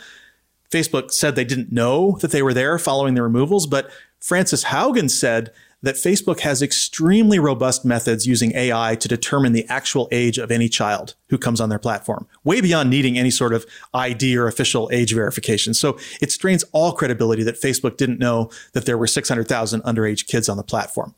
Facebook 0.72 1.12
said 1.12 1.36
they 1.36 1.46
didn't 1.46 1.72
know 1.72 2.18
that 2.22 2.32
they 2.32 2.42
were 2.42 2.54
there 2.54 2.78
following 2.78 3.14
the 3.14 3.22
removals, 3.22 3.68
but 3.68 3.90
Frances 4.20 4.66
Haugen 4.66 5.10
said 5.10 5.54
that 5.84 5.96
Facebook 5.96 6.40
has 6.40 6.62
extremely 6.62 7.38
robust 7.38 7.86
methods 7.86 8.26
using 8.26 8.56
AI 8.56 8.96
to 8.96 9.08
determine 9.08 9.54
the 9.54 9.66
actual 9.70 10.08
age 10.12 10.38
of 10.38 10.52
any 10.52 10.68
child 10.68 11.16
who 11.30 11.38
comes 11.38 11.62
on 11.62 11.70
their 11.70 11.80
platform, 11.80 12.28
way 12.44 12.62
beyond 12.62 12.90
needing 12.90 13.18
any 13.18 13.30
sort 13.30 13.54
of 13.54 13.66
ID 13.94 14.36
or 14.38 14.48
official 14.48 14.90
age 14.92 15.14
verification. 15.14 15.74
So 15.74 15.98
it 16.20 16.32
strains 16.32 16.64
all 16.72 16.94
credibility 16.94 17.44
that 17.44 17.62
Facebook 17.62 17.98
didn't 17.98 18.20
know 18.20 18.50
that 18.74 18.86
there 18.86 18.98
were 18.98 19.08
600,000 19.08 19.84
underage 19.84 20.26
kids 20.26 20.50
on 20.50 20.58
the 20.58 20.64
platform. 20.64 21.14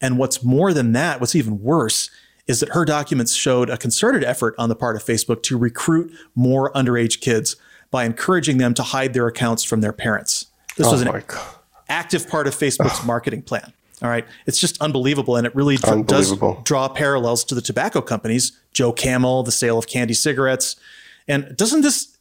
And 0.00 0.18
what's 0.18 0.42
more 0.42 0.72
than 0.72 0.92
that, 0.92 1.20
what's 1.20 1.36
even 1.36 1.62
worse, 1.62 2.10
is 2.46 2.58
that 2.60 2.70
her 2.70 2.84
documents 2.84 3.34
showed 3.34 3.70
a 3.70 3.76
concerted 3.76 4.24
effort 4.24 4.56
on 4.58 4.68
the 4.68 4.74
part 4.74 4.96
of 4.96 5.04
Facebook 5.04 5.42
to 5.44 5.56
recruit 5.56 6.12
more 6.34 6.72
underage 6.72 7.20
kids 7.20 7.54
by 7.92 8.04
encouraging 8.04 8.58
them 8.58 8.74
to 8.74 8.82
hide 8.82 9.14
their 9.14 9.28
accounts 9.28 9.62
from 9.62 9.82
their 9.82 9.92
parents. 9.92 10.46
This 10.76 10.88
oh 10.88 10.92
was 10.92 11.02
an 11.02 11.22
active 11.88 12.28
part 12.28 12.48
of 12.48 12.54
Facebook's 12.54 13.04
marketing 13.06 13.42
plan. 13.42 13.72
All 14.02 14.08
right. 14.08 14.26
It's 14.46 14.58
just 14.58 14.80
unbelievable. 14.80 15.36
And 15.36 15.46
it 15.46 15.54
really 15.54 15.76
does 15.76 16.34
draw 16.64 16.88
parallels 16.88 17.44
to 17.44 17.54
the 17.54 17.60
tobacco 17.60 18.00
companies, 18.00 18.58
Joe 18.72 18.92
Camel, 18.92 19.42
the 19.42 19.52
sale 19.52 19.78
of 19.78 19.86
candy 19.86 20.14
cigarettes. 20.14 20.76
And 21.28 21.56
doesn't 21.56 21.82
this, 21.82 22.16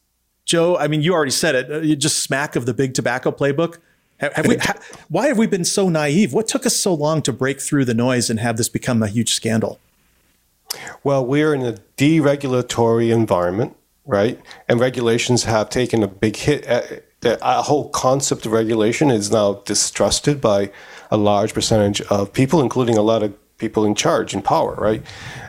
Joe, 0.45 0.77
I 0.77 0.87
mean, 0.87 1.01
you 1.01 1.13
already 1.13 1.31
said 1.31 1.55
it, 1.55 1.71
uh, 1.71 1.95
just 1.95 2.19
smack 2.19 2.55
of 2.55 2.65
the 2.65 2.73
big 2.73 2.93
tobacco 2.93 3.31
playbook. 3.31 3.77
Have, 4.17 4.33
have 4.33 4.47
we, 4.47 4.57
ha, 4.57 4.73
why 5.07 5.27
have 5.27 5.37
we 5.37 5.47
been 5.47 5.63
so 5.63 5.87
naive? 5.87 6.33
What 6.33 6.47
took 6.47 6.65
us 6.65 6.75
so 6.75 6.93
long 6.93 7.21
to 7.21 7.31
break 7.31 7.61
through 7.61 7.85
the 7.85 7.93
noise 7.93 8.29
and 8.29 8.39
have 8.39 8.57
this 8.57 8.67
become 8.67 9.01
a 9.01 9.07
huge 9.07 9.33
scandal? 9.33 9.79
Well, 11.03 11.25
we're 11.25 11.53
in 11.53 11.65
a 11.65 11.77
deregulatory 11.97 13.13
environment, 13.13 13.77
right? 14.05 14.39
And 14.67 14.79
regulations 14.79 15.45
have 15.45 15.69
taken 15.69 16.03
a 16.03 16.07
big 16.07 16.35
hit. 16.35 16.67
Uh, 16.67 16.81
the 17.21 17.37
whole 17.41 17.89
concept 17.89 18.45
of 18.45 18.51
regulation 18.51 19.11
is 19.11 19.31
now 19.31 19.55
distrusted 19.65 20.39
by 20.39 20.71
a 21.11 21.17
large 21.17 21.53
percentage 21.53 22.01
of 22.01 22.31
people, 22.31 22.61
including 22.61 22.97
a 22.97 23.01
lot 23.01 23.23
of 23.23 23.33
people 23.57 23.85
in 23.85 23.93
charge 23.93 24.33
in 24.33 24.41
power, 24.41 24.75
right? 24.75 25.03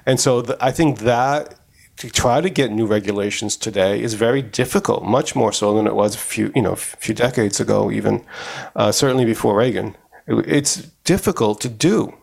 And 0.05 0.19
so 0.19 0.43
the, 0.43 0.57
I 0.65 0.73
think 0.73 1.01
that 1.01 1.55
to 1.99 2.11
try 2.11 2.41
to 2.41 2.51
get 2.51 2.73
new 2.73 2.87
regulations 2.87 3.57
today 3.57 4.03
is 4.03 4.15
very 4.15 4.43
difficult, 4.43 5.05
much 5.05 5.37
more 5.37 5.53
so 5.53 5.75
than 5.75 5.87
it 5.87 5.95
was 5.95 6.15
a 6.15 6.19
few, 6.19 6.51
you 6.57 6.63
know, 6.63 6.73
a 6.73 6.77
few 6.77 7.15
decades 7.15 7.61
ago, 7.61 7.91
even 7.91 8.25
uh, 8.75 8.91
certainly 8.91 9.25
before 9.25 9.57
Reagan. 9.57 9.97
It's 10.27 10.77
difficult 11.05 11.61
to 11.61 11.69
do. 11.69 12.17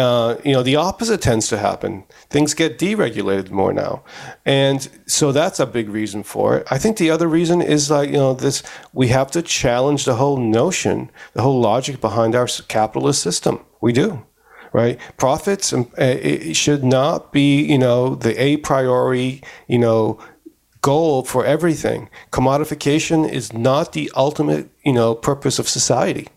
Uh, 0.00 0.40
you 0.46 0.52
know, 0.54 0.62
the 0.62 0.76
opposite 0.76 1.20
tends 1.20 1.46
to 1.48 1.58
happen. 1.58 2.04
Things 2.30 2.54
get 2.54 2.78
deregulated 2.78 3.50
more 3.50 3.70
now, 3.70 4.02
and 4.46 4.88
so 5.04 5.30
that's 5.30 5.60
a 5.60 5.66
big 5.66 5.90
reason 5.90 6.22
for 6.22 6.56
it. 6.56 6.66
I 6.70 6.78
think 6.78 6.96
the 6.96 7.10
other 7.10 7.28
reason 7.28 7.60
is 7.60 7.90
like 7.90 8.08
you 8.08 8.16
know 8.16 8.32
this: 8.32 8.62
we 8.94 9.08
have 9.08 9.30
to 9.32 9.42
challenge 9.42 10.06
the 10.06 10.14
whole 10.14 10.38
notion, 10.38 11.10
the 11.34 11.42
whole 11.42 11.60
logic 11.60 12.00
behind 12.00 12.34
our 12.34 12.48
capitalist 12.68 13.20
system. 13.20 13.60
We 13.82 13.92
do, 13.92 14.24
right? 14.72 14.98
Profits 15.18 15.70
um, 15.74 15.90
it 15.98 16.56
should 16.56 16.82
not 16.82 17.30
be 17.30 17.60
you 17.60 17.78
know 17.78 18.14
the 18.14 18.32
a 18.40 18.56
priori 18.56 19.42
you 19.68 19.78
know 19.78 20.18
goal 20.80 21.24
for 21.24 21.44
everything. 21.44 22.08
Commodification 22.32 23.30
is 23.30 23.52
not 23.52 23.92
the 23.92 24.10
ultimate 24.16 24.70
you 24.82 24.94
know 24.94 25.14
purpose 25.14 25.58
of 25.58 25.68
society, 25.68 26.28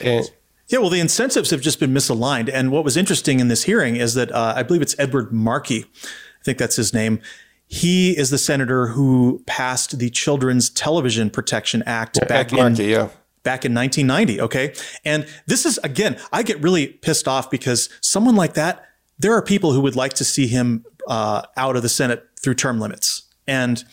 and 0.00 0.30
yeah, 0.72 0.78
well, 0.78 0.88
the 0.88 1.00
incentives 1.00 1.50
have 1.50 1.60
just 1.60 1.78
been 1.78 1.92
misaligned. 1.92 2.50
And 2.52 2.72
what 2.72 2.82
was 2.82 2.96
interesting 2.96 3.40
in 3.40 3.48
this 3.48 3.64
hearing 3.64 3.96
is 3.96 4.14
that 4.14 4.32
uh, 4.32 4.54
I 4.56 4.62
believe 4.62 4.80
it's 4.80 4.98
Edward 4.98 5.30
Markey, 5.30 5.84
I 5.84 6.44
think 6.44 6.56
that's 6.56 6.76
his 6.76 6.94
name. 6.94 7.20
He 7.66 8.16
is 8.16 8.30
the 8.30 8.38
senator 8.38 8.88
who 8.88 9.42
passed 9.46 9.98
the 9.98 10.08
Children's 10.08 10.70
Television 10.70 11.28
Protection 11.28 11.82
Act 11.84 12.18
yeah, 12.20 12.26
back 12.26 12.52
Ed 12.52 12.56
Markey, 12.56 12.84
in 12.84 12.90
yeah. 12.90 13.08
back 13.42 13.66
in 13.66 13.74
1990. 13.74 14.40
Okay, 14.40 14.74
and 15.04 15.26
this 15.46 15.64
is 15.66 15.78
again, 15.78 16.18
I 16.32 16.42
get 16.42 16.60
really 16.62 16.86
pissed 16.86 17.28
off 17.28 17.50
because 17.50 17.88
someone 18.00 18.36
like 18.36 18.54
that, 18.54 18.86
there 19.18 19.34
are 19.34 19.42
people 19.42 19.72
who 19.72 19.80
would 19.82 19.96
like 19.96 20.14
to 20.14 20.24
see 20.24 20.46
him 20.46 20.84
uh, 21.06 21.42
out 21.56 21.76
of 21.76 21.82
the 21.82 21.88
Senate 21.88 22.26
through 22.42 22.54
term 22.54 22.78
limits, 22.78 23.22
and 23.46 23.84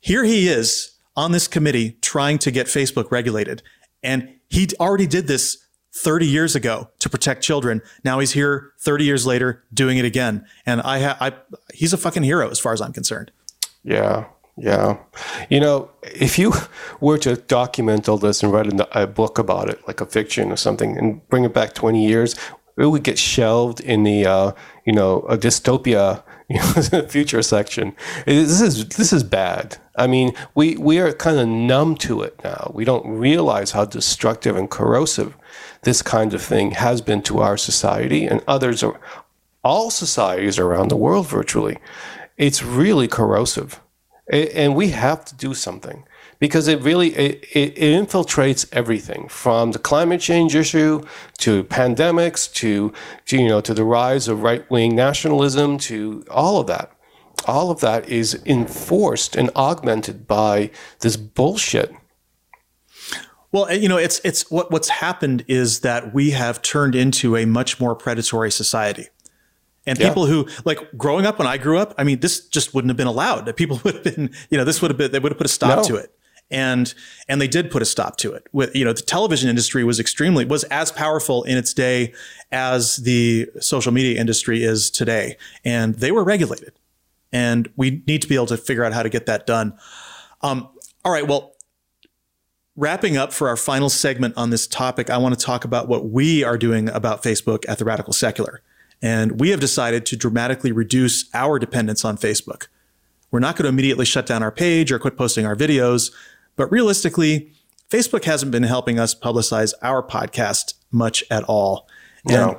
here 0.00 0.24
he 0.24 0.48
is 0.48 0.92
on 1.16 1.30
this 1.30 1.46
committee 1.46 1.96
trying 2.02 2.38
to 2.38 2.50
get 2.50 2.66
Facebook 2.66 3.12
regulated, 3.12 3.62
and 4.02 4.28
he 4.48 4.68
already 4.80 5.06
did 5.06 5.28
this 5.28 5.63
30 5.94 6.26
years 6.26 6.56
ago 6.56 6.90
to 6.98 7.08
protect 7.08 7.42
children. 7.42 7.80
Now 8.04 8.18
he's 8.18 8.32
here 8.32 8.72
30 8.80 9.04
years 9.04 9.26
later 9.26 9.64
doing 9.72 9.98
it 9.98 10.04
again. 10.04 10.44
And 10.66 10.80
I, 10.82 11.00
ha- 11.00 11.16
I 11.20 11.32
he's 11.72 11.92
a 11.92 11.96
fucking 11.96 12.24
hero 12.24 12.50
as 12.50 12.58
far 12.58 12.72
as 12.72 12.80
I'm 12.80 12.92
concerned. 12.92 13.30
Yeah. 13.82 14.26
Yeah. 14.56 14.98
You 15.50 15.60
know, 15.60 15.90
if 16.02 16.38
you 16.38 16.52
were 17.00 17.18
to 17.18 17.36
document 17.36 18.08
all 18.08 18.18
this 18.18 18.42
and 18.42 18.52
write 18.52 18.72
a 18.92 19.06
book 19.06 19.38
about 19.38 19.68
it, 19.68 19.86
like 19.86 20.00
a 20.00 20.06
fiction 20.06 20.52
or 20.52 20.56
something, 20.56 20.96
and 20.96 21.26
bring 21.28 21.44
it 21.44 21.52
back 21.52 21.74
20 21.74 22.06
years, 22.06 22.36
it 22.76 22.86
would 22.86 23.02
get 23.02 23.18
shelved 23.18 23.80
in 23.80 24.02
the, 24.04 24.26
uh, 24.26 24.52
you 24.84 24.92
know, 24.92 25.20
a 25.22 25.36
dystopia 25.36 26.22
you 26.48 26.56
know, 26.56 27.06
future 27.08 27.42
section. 27.42 27.96
This 28.26 28.60
is 28.60 28.88
this 28.88 29.12
is 29.12 29.24
bad. 29.24 29.78
I 29.96 30.06
mean, 30.06 30.32
we 30.54 30.76
we 30.76 30.98
are 30.98 31.12
kind 31.12 31.38
of 31.38 31.48
numb 31.48 31.96
to 31.96 32.22
it 32.22 32.38
now. 32.44 32.70
We 32.74 32.84
don't 32.84 33.06
realize 33.06 33.70
how 33.70 33.86
destructive 33.86 34.56
and 34.56 34.70
corrosive 34.70 35.36
this 35.84 36.02
kind 36.02 36.34
of 36.34 36.42
thing 36.42 36.72
has 36.72 37.00
been 37.00 37.22
to 37.22 37.40
our 37.40 37.56
society 37.56 38.26
and 38.26 38.42
others 38.46 38.82
are 38.82 39.00
all 39.62 39.90
societies 39.90 40.58
around 40.58 40.88
the 40.88 40.96
world 40.96 41.28
virtually. 41.28 41.78
It's 42.36 42.62
really 42.62 43.08
corrosive. 43.08 43.80
And 44.30 44.74
we 44.74 44.88
have 44.88 45.24
to 45.26 45.36
do 45.36 45.54
something 45.54 46.04
because 46.44 46.68
it 46.68 46.82
really 46.82 47.08
it, 47.14 47.42
it, 47.54 47.74
infiltrates 47.76 48.68
everything 48.70 49.26
from 49.30 49.72
the 49.72 49.78
climate 49.78 50.20
change 50.20 50.54
issue 50.54 51.00
to 51.38 51.64
pandemics 51.64 52.52
to, 52.52 52.92
to 53.24 53.38
you 53.38 53.48
know 53.48 53.62
to 53.62 53.72
the 53.72 53.82
rise 53.82 54.28
of 54.28 54.42
right-wing 54.42 54.94
nationalism 54.94 55.78
to 55.78 56.22
all 56.30 56.60
of 56.60 56.66
that 56.66 56.92
all 57.46 57.70
of 57.70 57.80
that 57.80 58.06
is 58.10 58.42
enforced 58.44 59.34
and 59.36 59.48
augmented 59.56 60.26
by 60.26 60.70
this 61.00 61.16
bullshit 61.16 61.90
well, 63.50 63.72
you 63.72 63.88
know, 63.88 63.98
it's 63.98 64.20
it's 64.24 64.50
what 64.50 64.72
what's 64.72 64.88
happened 64.88 65.44
is 65.46 65.80
that 65.80 66.12
we 66.12 66.32
have 66.32 66.60
turned 66.60 66.96
into 66.96 67.36
a 67.36 67.46
much 67.46 67.78
more 67.78 67.94
predatory 67.94 68.50
society. 68.50 69.06
And 69.86 69.96
yeah. 69.96 70.08
people 70.08 70.26
who 70.26 70.48
like 70.64 70.80
growing 70.96 71.24
up 71.24 71.38
when 71.38 71.46
I 71.46 71.56
grew 71.56 71.78
up, 71.78 71.94
I 71.96 72.02
mean, 72.02 72.18
this 72.18 72.48
just 72.48 72.74
wouldn't 72.74 72.90
have 72.90 72.96
been 72.96 73.06
allowed. 73.06 73.54
People 73.54 73.80
would 73.84 73.94
have 73.94 74.02
been, 74.02 74.34
you 74.50 74.58
know, 74.58 74.64
this 74.64 74.82
would 74.82 74.90
have 74.90 74.98
been 74.98 75.12
they 75.12 75.20
would 75.20 75.30
have 75.30 75.38
put 75.38 75.46
a 75.46 75.56
stop 75.60 75.78
no. 75.78 75.84
to 75.84 75.94
it. 75.94 76.12
And 76.50 76.94
and 77.28 77.40
they 77.40 77.48
did 77.48 77.70
put 77.70 77.82
a 77.82 77.84
stop 77.84 78.16
to 78.18 78.32
it. 78.32 78.46
With 78.52 78.74
you 78.76 78.84
know, 78.84 78.92
the 78.92 79.02
television 79.02 79.48
industry 79.48 79.82
was 79.82 79.98
extremely 79.98 80.44
was 80.44 80.64
as 80.64 80.92
powerful 80.92 81.42
in 81.44 81.56
its 81.56 81.72
day 81.72 82.12
as 82.52 82.96
the 82.96 83.48
social 83.60 83.92
media 83.92 84.20
industry 84.20 84.62
is 84.62 84.90
today. 84.90 85.36
And 85.64 85.96
they 85.96 86.12
were 86.12 86.22
regulated. 86.22 86.72
And 87.32 87.68
we 87.76 88.02
need 88.06 88.22
to 88.22 88.28
be 88.28 88.36
able 88.36 88.46
to 88.46 88.56
figure 88.56 88.84
out 88.84 88.92
how 88.92 89.02
to 89.02 89.08
get 89.08 89.26
that 89.26 89.46
done. 89.46 89.76
Um, 90.42 90.68
all 91.04 91.12
right, 91.12 91.26
well, 91.26 91.54
Wrapping 92.76 93.16
up 93.16 93.32
for 93.32 93.48
our 93.48 93.56
final 93.56 93.88
segment 93.88 94.34
on 94.36 94.50
this 94.50 94.66
topic, 94.66 95.08
I 95.08 95.16
want 95.16 95.38
to 95.38 95.44
talk 95.44 95.64
about 95.64 95.86
what 95.86 96.10
we 96.10 96.42
are 96.42 96.58
doing 96.58 96.88
about 96.88 97.22
Facebook 97.22 97.64
at 97.68 97.78
the 97.78 97.84
Radical 97.84 98.12
Secular. 98.12 98.62
And 99.00 99.38
we 99.38 99.50
have 99.50 99.60
decided 99.60 100.04
to 100.06 100.16
dramatically 100.16 100.72
reduce 100.72 101.32
our 101.34 101.60
dependence 101.60 102.04
on 102.04 102.16
Facebook. 102.16 102.66
We're 103.30 103.38
not 103.38 103.54
going 103.54 103.62
to 103.64 103.68
immediately 103.68 104.04
shut 104.04 104.26
down 104.26 104.42
our 104.42 104.50
page 104.50 104.90
or 104.90 104.98
quit 104.98 105.16
posting 105.16 105.46
our 105.46 105.54
videos, 105.54 106.12
but 106.56 106.70
realistically, 106.70 107.52
Facebook 107.90 108.24
hasn't 108.24 108.52
been 108.52 108.62
helping 108.62 108.98
us 108.98 109.14
publicize 109.14 109.74
our 109.82 110.02
podcast 110.02 110.74
much 110.90 111.24
at 111.30 111.44
all. 111.44 111.88
No. 112.26 112.48
And 112.48 112.58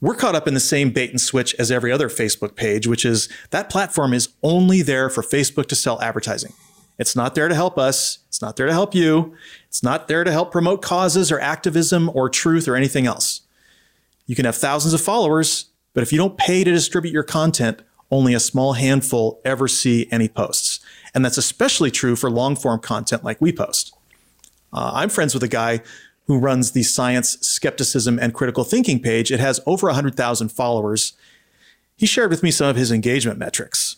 we're 0.00 0.14
caught 0.14 0.34
up 0.34 0.46
in 0.46 0.54
the 0.54 0.60
same 0.60 0.90
bait 0.90 1.10
and 1.10 1.20
switch 1.20 1.54
as 1.54 1.70
every 1.70 1.90
other 1.90 2.08
Facebook 2.08 2.56
page, 2.56 2.86
which 2.86 3.04
is 3.04 3.28
that 3.50 3.70
platform 3.70 4.12
is 4.12 4.28
only 4.42 4.82
there 4.82 5.08
for 5.08 5.22
Facebook 5.22 5.66
to 5.68 5.74
sell 5.74 6.00
advertising. 6.02 6.52
It's 6.98 7.16
not 7.16 7.34
there 7.34 7.48
to 7.48 7.54
help 7.54 7.78
us. 7.78 8.18
It's 8.28 8.42
not 8.42 8.56
there 8.56 8.66
to 8.66 8.72
help 8.72 8.94
you. 8.94 9.34
It's 9.68 9.82
not 9.82 10.06
there 10.06 10.22
to 10.22 10.30
help 10.30 10.52
promote 10.52 10.82
causes 10.82 11.32
or 11.32 11.40
activism 11.40 12.10
or 12.14 12.28
truth 12.28 12.68
or 12.68 12.76
anything 12.76 13.06
else. 13.06 13.40
You 14.26 14.36
can 14.36 14.44
have 14.44 14.56
thousands 14.56 14.94
of 14.94 15.00
followers, 15.00 15.66
but 15.92 16.02
if 16.02 16.12
you 16.12 16.18
don't 16.18 16.36
pay 16.36 16.64
to 16.64 16.70
distribute 16.70 17.12
your 17.12 17.22
content, 17.22 17.82
only 18.10 18.34
a 18.34 18.40
small 18.40 18.74
handful 18.74 19.40
ever 19.44 19.66
see 19.68 20.08
any 20.10 20.28
posts. 20.28 20.73
And 21.14 21.24
that's 21.24 21.38
especially 21.38 21.90
true 21.90 22.16
for 22.16 22.30
long 22.30 22.56
form 22.56 22.80
content 22.80 23.24
like 23.24 23.40
we 23.40 23.52
post. 23.52 23.94
Uh, 24.72 24.90
I'm 24.94 25.08
friends 25.08 25.32
with 25.32 25.42
a 25.42 25.48
guy 25.48 25.80
who 26.26 26.38
runs 26.38 26.72
the 26.72 26.82
Science, 26.82 27.38
Skepticism, 27.40 28.18
and 28.18 28.34
Critical 28.34 28.64
Thinking 28.64 29.00
page. 29.00 29.30
It 29.30 29.40
has 29.40 29.60
over 29.66 29.86
100,000 29.86 30.48
followers. 30.48 31.12
He 31.96 32.06
shared 32.06 32.30
with 32.30 32.42
me 32.42 32.50
some 32.50 32.68
of 32.68 32.76
his 32.76 32.90
engagement 32.90 33.38
metrics. 33.38 33.96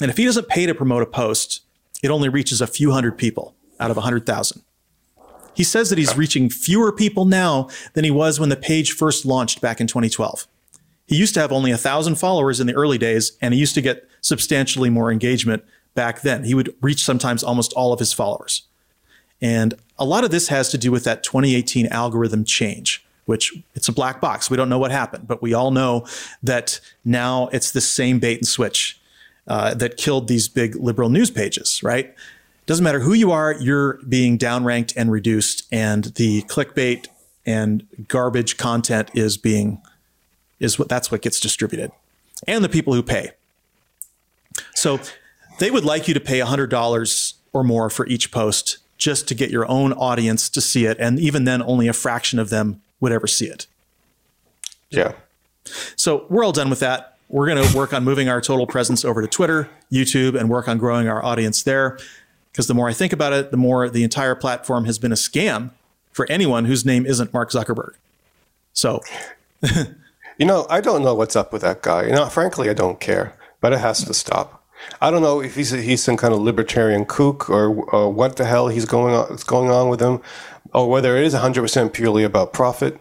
And 0.00 0.10
if 0.10 0.16
he 0.16 0.24
doesn't 0.24 0.48
pay 0.48 0.66
to 0.66 0.74
promote 0.74 1.02
a 1.02 1.06
post, 1.06 1.62
it 2.02 2.10
only 2.10 2.28
reaches 2.28 2.60
a 2.60 2.66
few 2.66 2.92
hundred 2.92 3.16
people 3.16 3.54
out 3.80 3.90
of 3.90 3.96
100,000. 3.96 4.62
He 5.54 5.64
says 5.64 5.90
that 5.90 5.98
he's 5.98 6.16
reaching 6.16 6.50
fewer 6.50 6.92
people 6.92 7.24
now 7.24 7.68
than 7.94 8.04
he 8.04 8.10
was 8.10 8.38
when 8.38 8.48
the 8.48 8.56
page 8.56 8.92
first 8.92 9.24
launched 9.24 9.60
back 9.60 9.80
in 9.80 9.86
2012. 9.86 10.46
He 11.06 11.16
used 11.16 11.34
to 11.34 11.40
have 11.40 11.50
only 11.50 11.70
1,000 11.70 12.16
followers 12.16 12.60
in 12.60 12.66
the 12.66 12.74
early 12.74 12.98
days, 12.98 13.32
and 13.40 13.54
he 13.54 13.58
used 13.58 13.74
to 13.74 13.80
get 13.80 14.06
substantially 14.20 14.90
more 14.90 15.10
engagement 15.10 15.64
back 15.98 16.20
then. 16.20 16.44
He 16.44 16.54
would 16.54 16.72
reach 16.80 17.02
sometimes 17.02 17.42
almost 17.42 17.72
all 17.72 17.92
of 17.92 17.98
his 17.98 18.12
followers. 18.12 18.62
And 19.42 19.74
a 19.98 20.04
lot 20.04 20.22
of 20.22 20.30
this 20.30 20.46
has 20.46 20.70
to 20.70 20.78
do 20.78 20.92
with 20.92 21.02
that 21.02 21.24
2018 21.24 21.88
algorithm 21.88 22.44
change, 22.44 23.04
which 23.24 23.52
it's 23.74 23.88
a 23.88 23.92
black 23.92 24.20
box. 24.20 24.48
We 24.48 24.56
don't 24.56 24.68
know 24.68 24.78
what 24.78 24.92
happened, 24.92 25.26
but 25.26 25.42
we 25.42 25.54
all 25.54 25.72
know 25.72 26.06
that 26.40 26.78
now 27.04 27.48
it's 27.48 27.72
the 27.72 27.80
same 27.80 28.20
bait 28.20 28.38
and 28.38 28.46
switch 28.46 29.00
uh, 29.48 29.74
that 29.74 29.96
killed 29.96 30.28
these 30.28 30.46
big 30.46 30.76
liberal 30.76 31.08
news 31.08 31.32
pages, 31.32 31.82
right? 31.82 32.14
Doesn't 32.66 32.84
matter 32.84 33.00
who 33.00 33.12
you 33.12 33.32
are, 33.32 33.54
you're 33.54 33.94
being 34.08 34.38
downranked 34.38 34.92
and 34.96 35.10
reduced, 35.10 35.66
and 35.72 36.04
the 36.14 36.42
clickbait 36.42 37.08
and 37.44 37.84
garbage 38.06 38.56
content 38.56 39.10
is 39.14 39.36
being 39.36 39.82
is 40.60 40.78
what 40.78 40.88
that's 40.88 41.10
what 41.10 41.22
gets 41.22 41.40
distributed, 41.40 41.90
and 42.46 42.62
the 42.62 42.68
people 42.68 42.94
who 42.94 43.02
pay. 43.02 43.30
So 44.74 45.00
they 45.58 45.70
would 45.70 45.84
like 45.84 46.08
you 46.08 46.14
to 46.14 46.20
pay 46.20 46.40
$100 46.40 47.34
or 47.52 47.64
more 47.64 47.90
for 47.90 48.06
each 48.06 48.30
post 48.30 48.78
just 48.96 49.28
to 49.28 49.34
get 49.34 49.50
your 49.50 49.68
own 49.70 49.92
audience 49.92 50.48
to 50.50 50.60
see 50.60 50.84
it. 50.84 50.96
And 50.98 51.18
even 51.18 51.44
then, 51.44 51.62
only 51.62 51.88
a 51.88 51.92
fraction 51.92 52.38
of 52.38 52.50
them 52.50 52.82
would 53.00 53.12
ever 53.12 53.26
see 53.26 53.46
it. 53.46 53.66
Yeah. 54.90 55.12
So 55.96 56.26
we're 56.28 56.44
all 56.44 56.52
done 56.52 56.70
with 56.70 56.80
that. 56.80 57.16
We're 57.28 57.46
going 57.46 57.62
to 57.62 57.76
work 57.76 57.92
on 57.92 58.04
moving 58.04 58.28
our 58.28 58.40
total 58.40 58.66
presence 58.66 59.04
over 59.04 59.20
to 59.20 59.28
Twitter, 59.28 59.68
YouTube, 59.92 60.38
and 60.38 60.48
work 60.48 60.66
on 60.66 60.78
growing 60.78 61.08
our 61.08 61.22
audience 61.22 61.62
there. 61.62 61.98
Because 62.50 62.66
the 62.66 62.74
more 62.74 62.88
I 62.88 62.92
think 62.92 63.12
about 63.12 63.32
it, 63.32 63.50
the 63.50 63.56
more 63.56 63.88
the 63.88 64.02
entire 64.02 64.34
platform 64.34 64.86
has 64.86 64.98
been 64.98 65.12
a 65.12 65.16
scam 65.16 65.70
for 66.10 66.26
anyone 66.30 66.64
whose 66.64 66.84
name 66.84 67.06
isn't 67.06 67.32
Mark 67.32 67.50
Zuckerberg. 67.50 67.92
So, 68.72 69.02
you 70.38 70.46
know, 70.46 70.66
I 70.70 70.80
don't 70.80 71.04
know 71.04 71.14
what's 71.14 71.36
up 71.36 71.52
with 71.52 71.62
that 71.62 71.82
guy. 71.82 72.06
You 72.06 72.12
know, 72.12 72.26
frankly, 72.26 72.70
I 72.70 72.74
don't 72.74 72.98
care, 72.98 73.34
but 73.60 73.72
it 73.72 73.78
has 73.78 74.02
to 74.04 74.14
stop. 74.14 74.57
I 75.00 75.10
don't 75.10 75.22
know 75.22 75.40
if 75.40 75.54
he's 75.54 75.70
he's 75.70 76.02
some 76.02 76.16
kind 76.16 76.34
of 76.34 76.40
libertarian 76.40 77.04
kook 77.04 77.48
or, 77.50 77.84
or 77.90 78.12
what 78.12 78.36
the 78.36 78.44
hell 78.44 78.68
he's 78.68 78.84
going 78.84 79.14
on 79.14 79.32
is 79.32 79.44
going 79.44 79.70
on 79.70 79.88
with 79.88 80.00
him, 80.00 80.20
or 80.72 80.88
whether 80.88 81.16
it 81.16 81.24
is 81.24 81.34
100% 81.34 81.92
purely 81.92 82.24
about 82.24 82.52
profit. 82.52 82.98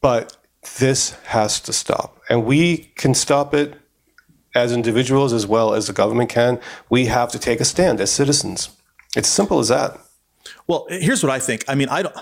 But 0.00 0.36
this 0.78 1.10
has 1.26 1.60
to 1.60 1.72
stop, 1.72 2.20
and 2.28 2.44
we 2.44 2.90
can 2.96 3.14
stop 3.14 3.54
it 3.54 3.74
as 4.54 4.72
individuals 4.72 5.32
as 5.32 5.46
well 5.46 5.74
as 5.74 5.86
the 5.86 5.92
government 5.92 6.30
can. 6.30 6.60
We 6.88 7.06
have 7.06 7.30
to 7.32 7.38
take 7.38 7.60
a 7.60 7.64
stand 7.64 8.00
as 8.00 8.10
citizens. 8.10 8.70
It's 9.16 9.28
simple 9.28 9.58
as 9.58 9.68
that. 9.68 9.98
Well, 10.66 10.86
here's 10.88 11.22
what 11.22 11.30
I 11.30 11.38
think. 11.38 11.64
I 11.68 11.74
mean, 11.74 11.88
I 11.88 12.02
don't. 12.02 12.16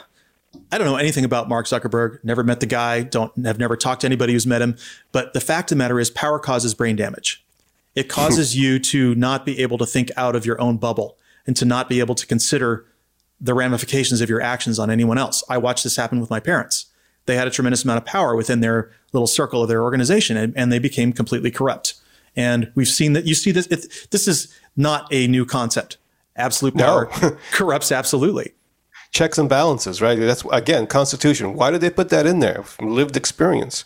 I 0.73 0.79
don't 0.79 0.87
know 0.87 0.97
anything 0.97 1.25
about 1.25 1.49
Mark 1.49 1.67
Zuckerberg. 1.67 2.25
Never 2.25 2.43
met 2.43 2.61
the 2.61 2.67
guy. 2.67 3.03
Don't 3.03 3.33
have 3.45 3.59
never 3.59 3.77
talked 3.77 4.01
to 4.01 4.07
anybody 4.07 4.33
who's 4.33 4.47
met 4.47 4.63
him. 4.63 4.77
But 5.13 5.35
the 5.35 5.41
fact 5.41 5.71
of 5.71 5.77
the 5.77 5.79
matter 5.79 6.01
is, 6.01 6.11
power 6.11 6.39
causes 6.39 6.75
brain 6.75 6.97
damage. 6.97 7.45
It 7.99 8.09
causes 8.09 8.57
you 8.63 8.79
to 8.81 9.15
not 9.15 9.45
be 9.45 9.61
able 9.61 9.79
to 9.79 9.87
think 9.87 10.11
out 10.17 10.37
of 10.37 10.47
your 10.47 10.61
own 10.61 10.77
bubble 10.77 11.19
and 11.47 11.57
to 11.57 11.65
not 11.65 11.89
be 11.89 12.01
able 12.01 12.15
to 12.15 12.27
consider 12.27 12.87
the 13.41 13.55
ramifications 13.55 14.21
of 14.21 14.29
your 14.29 14.41
actions 14.41 14.79
on 14.79 14.91
anyone 14.91 15.19
else. 15.19 15.45
I 15.49 15.59
watched 15.59 15.85
this 15.85 15.97
happen 15.97 16.21
with 16.21 16.31
my 16.31 16.41
parents. 16.41 16.87
They 17.27 17.37
had 17.37 17.47
a 17.47 17.51
tremendous 17.51 17.85
amount 17.85 17.99
of 17.99 18.05
power 18.07 18.35
within 18.35 18.61
their 18.61 18.91
little 19.13 19.27
circle 19.27 19.63
of 19.63 19.69
their 19.69 19.83
organization, 19.83 20.37
and, 20.37 20.57
and 20.57 20.73
they 20.73 20.79
became 20.79 21.13
completely 21.13 21.51
corrupt. 21.51 21.95
And 22.35 22.73
we've 22.75 22.89
seen 22.89 23.13
that. 23.13 23.27
You 23.27 23.35
see 23.35 23.53
this. 23.53 23.67
It, 23.67 24.09
this 24.11 24.27
is 24.27 24.55
not 24.77 25.07
a 25.13 25.27
new 25.27 25.45
concept. 25.45 25.99
Absolute 26.37 26.77
power 26.77 27.11
no. 27.21 27.37
corrupts 27.53 27.91
absolutely 27.91 28.53
checks 29.11 29.39
and 29.39 29.49
balances, 29.49 30.01
right? 30.01 30.19
That's 30.19 30.45
again 30.53 30.87
Constitution. 30.87 31.55
Why 31.55 31.71
did 31.71 31.81
they 31.81 31.91
put 31.91 32.09
that 32.11 32.27
in 32.27 32.41
there? 32.41 32.63
From 32.63 32.95
lived 32.95 33.17
experience. 33.17 33.85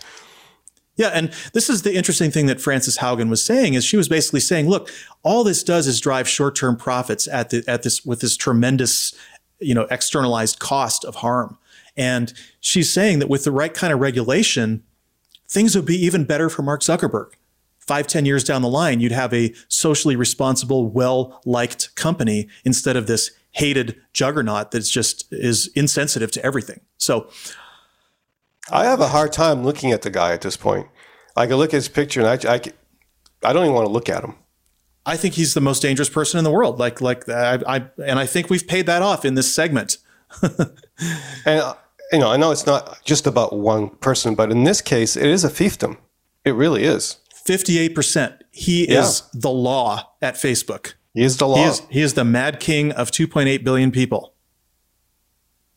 Yeah, 0.96 1.08
and 1.08 1.32
this 1.54 1.70
is 1.70 1.82
the 1.82 1.94
interesting 1.94 2.30
thing 2.30 2.46
that 2.46 2.60
Frances 2.60 2.98
Haugen 2.98 3.30
was 3.30 3.42
saying 3.42 3.74
is 3.74 3.84
she 3.84 3.96
was 3.96 4.08
basically 4.08 4.40
saying, 4.40 4.68
look, 4.68 4.90
all 5.22 5.42
this 5.42 5.62
does 5.62 5.86
is 5.86 6.00
drive 6.00 6.28
short-term 6.28 6.76
profits 6.76 7.26
at 7.26 7.48
the 7.50 7.64
at 7.66 7.82
this 7.82 8.04
with 8.04 8.20
this 8.20 8.36
tremendous, 8.36 9.14
you 9.58 9.74
know, 9.74 9.86
externalized 9.90 10.58
cost 10.58 11.04
of 11.04 11.16
harm. 11.16 11.56
And 11.96 12.32
she's 12.60 12.92
saying 12.92 13.20
that 13.20 13.28
with 13.28 13.44
the 13.44 13.50
right 13.50 13.72
kind 13.72 13.92
of 13.92 14.00
regulation, 14.00 14.82
things 15.48 15.74
would 15.74 15.86
be 15.86 15.96
even 15.96 16.24
better 16.24 16.50
for 16.50 16.62
Mark 16.62 16.82
Zuckerberg. 16.82 17.32
Five, 17.78 18.06
ten 18.06 18.26
years 18.26 18.44
down 18.44 18.62
the 18.62 18.68
line, 18.68 19.00
you'd 19.00 19.12
have 19.12 19.32
a 19.34 19.54
socially 19.68 20.14
responsible, 20.14 20.88
well-liked 20.88 21.94
company 21.94 22.48
instead 22.64 22.96
of 22.96 23.06
this 23.06 23.30
hated 23.52 24.00
juggernaut 24.12 24.70
that's 24.70 24.90
just 24.90 25.30
is 25.32 25.68
insensitive 25.74 26.30
to 26.32 26.44
everything. 26.44 26.80
So 26.96 27.28
I 28.70 28.84
have 28.84 29.00
a 29.00 29.08
hard 29.08 29.32
time 29.32 29.64
looking 29.64 29.92
at 29.92 30.02
the 30.02 30.10
guy 30.10 30.32
at 30.32 30.40
this 30.40 30.56
point. 30.56 30.86
I 31.36 31.46
can 31.46 31.56
look 31.56 31.70
at 31.70 31.76
his 31.76 31.88
picture 31.88 32.20
and 32.20 32.28
I, 32.28 32.54
I, 32.54 32.60
I 33.42 33.52
don't 33.52 33.64
even 33.64 33.74
want 33.74 33.86
to 33.86 33.92
look 33.92 34.08
at 34.08 34.22
him. 34.22 34.36
I 35.04 35.16
think 35.16 35.34
he's 35.34 35.54
the 35.54 35.60
most 35.60 35.82
dangerous 35.82 36.08
person 36.08 36.38
in 36.38 36.44
the 36.44 36.50
world. 36.50 36.78
Like, 36.78 37.00
like 37.00 37.28
uh, 37.28 37.58
I, 37.66 37.76
I 37.76 37.84
and 38.04 38.18
I 38.18 38.26
think 38.26 38.50
we've 38.50 38.66
paid 38.66 38.86
that 38.86 39.02
off 39.02 39.24
in 39.24 39.34
this 39.34 39.52
segment. 39.52 39.96
and 40.42 41.74
you 42.12 42.18
know, 42.18 42.30
I 42.30 42.36
know 42.36 42.52
it's 42.52 42.66
not 42.66 43.04
just 43.04 43.26
about 43.26 43.52
one 43.58 43.90
person, 43.96 44.36
but 44.36 44.52
in 44.52 44.62
this 44.62 44.80
case, 44.80 45.16
it 45.16 45.26
is 45.26 45.44
a 45.44 45.48
fiefdom. 45.48 45.96
It 46.44 46.52
really 46.52 46.84
is. 46.84 47.18
Fifty-eight 47.34 47.96
percent. 47.96 48.44
He 48.52 48.88
yeah. 48.88 49.00
is 49.00 49.22
the 49.32 49.50
law 49.50 50.12
at 50.22 50.34
Facebook. 50.34 50.94
He 51.14 51.22
is 51.22 51.36
the 51.36 51.48
law. 51.48 51.56
He 51.56 51.62
is, 51.64 51.82
he 51.90 52.00
is 52.00 52.14
the 52.14 52.24
mad 52.24 52.60
king 52.60 52.92
of 52.92 53.10
2.8 53.10 53.64
billion 53.64 53.90
people. 53.90 54.34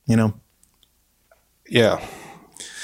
You 0.06 0.16
know? 0.16 0.40
Yeah. 1.68 2.06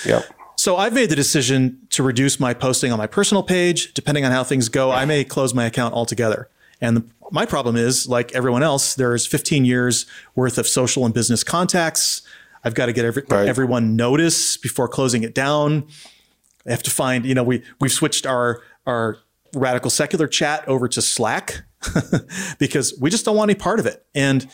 Yeah. 0.05 0.23
So 0.55 0.77
I've 0.77 0.93
made 0.93 1.09
the 1.09 1.15
decision 1.15 1.79
to 1.89 2.03
reduce 2.03 2.39
my 2.39 2.53
posting 2.53 2.91
on 2.91 2.97
my 2.97 3.07
personal 3.07 3.41
page. 3.41 3.93
Depending 3.93 4.25
on 4.25 4.31
how 4.31 4.43
things 4.43 4.69
go, 4.69 4.91
I 4.91 5.05
may 5.05 5.23
close 5.23 5.53
my 5.53 5.65
account 5.65 5.93
altogether. 5.93 6.49
And 6.79 6.97
the, 6.97 7.05
my 7.31 7.45
problem 7.45 7.75
is, 7.75 8.07
like 8.07 8.31
everyone 8.33 8.61
else, 8.61 8.95
there's 8.95 9.25
15 9.25 9.65
years 9.65 10.05
worth 10.35 10.57
of 10.57 10.67
social 10.67 11.05
and 11.05 11.13
business 11.13 11.43
contacts. 11.43 12.21
I've 12.63 12.75
got 12.75 12.87
to 12.87 12.93
get 12.93 13.05
every, 13.05 13.23
right. 13.29 13.47
everyone 13.47 13.95
notice 13.95 14.57
before 14.57 14.87
closing 14.87 15.23
it 15.23 15.33
down. 15.33 15.87
I 16.67 16.71
have 16.71 16.83
to 16.83 16.91
find, 16.91 17.25
you 17.25 17.33
know, 17.33 17.43
we 17.43 17.63
we've 17.79 17.91
switched 17.91 18.25
our 18.25 18.61
our 18.85 19.17
radical 19.55 19.89
secular 19.89 20.27
chat 20.27 20.67
over 20.67 20.87
to 20.87 21.01
Slack 21.01 21.63
because 22.59 22.97
we 22.99 23.09
just 23.09 23.25
don't 23.25 23.35
want 23.35 23.49
any 23.49 23.59
part 23.59 23.79
of 23.79 23.85
it. 23.85 24.05
And 24.13 24.47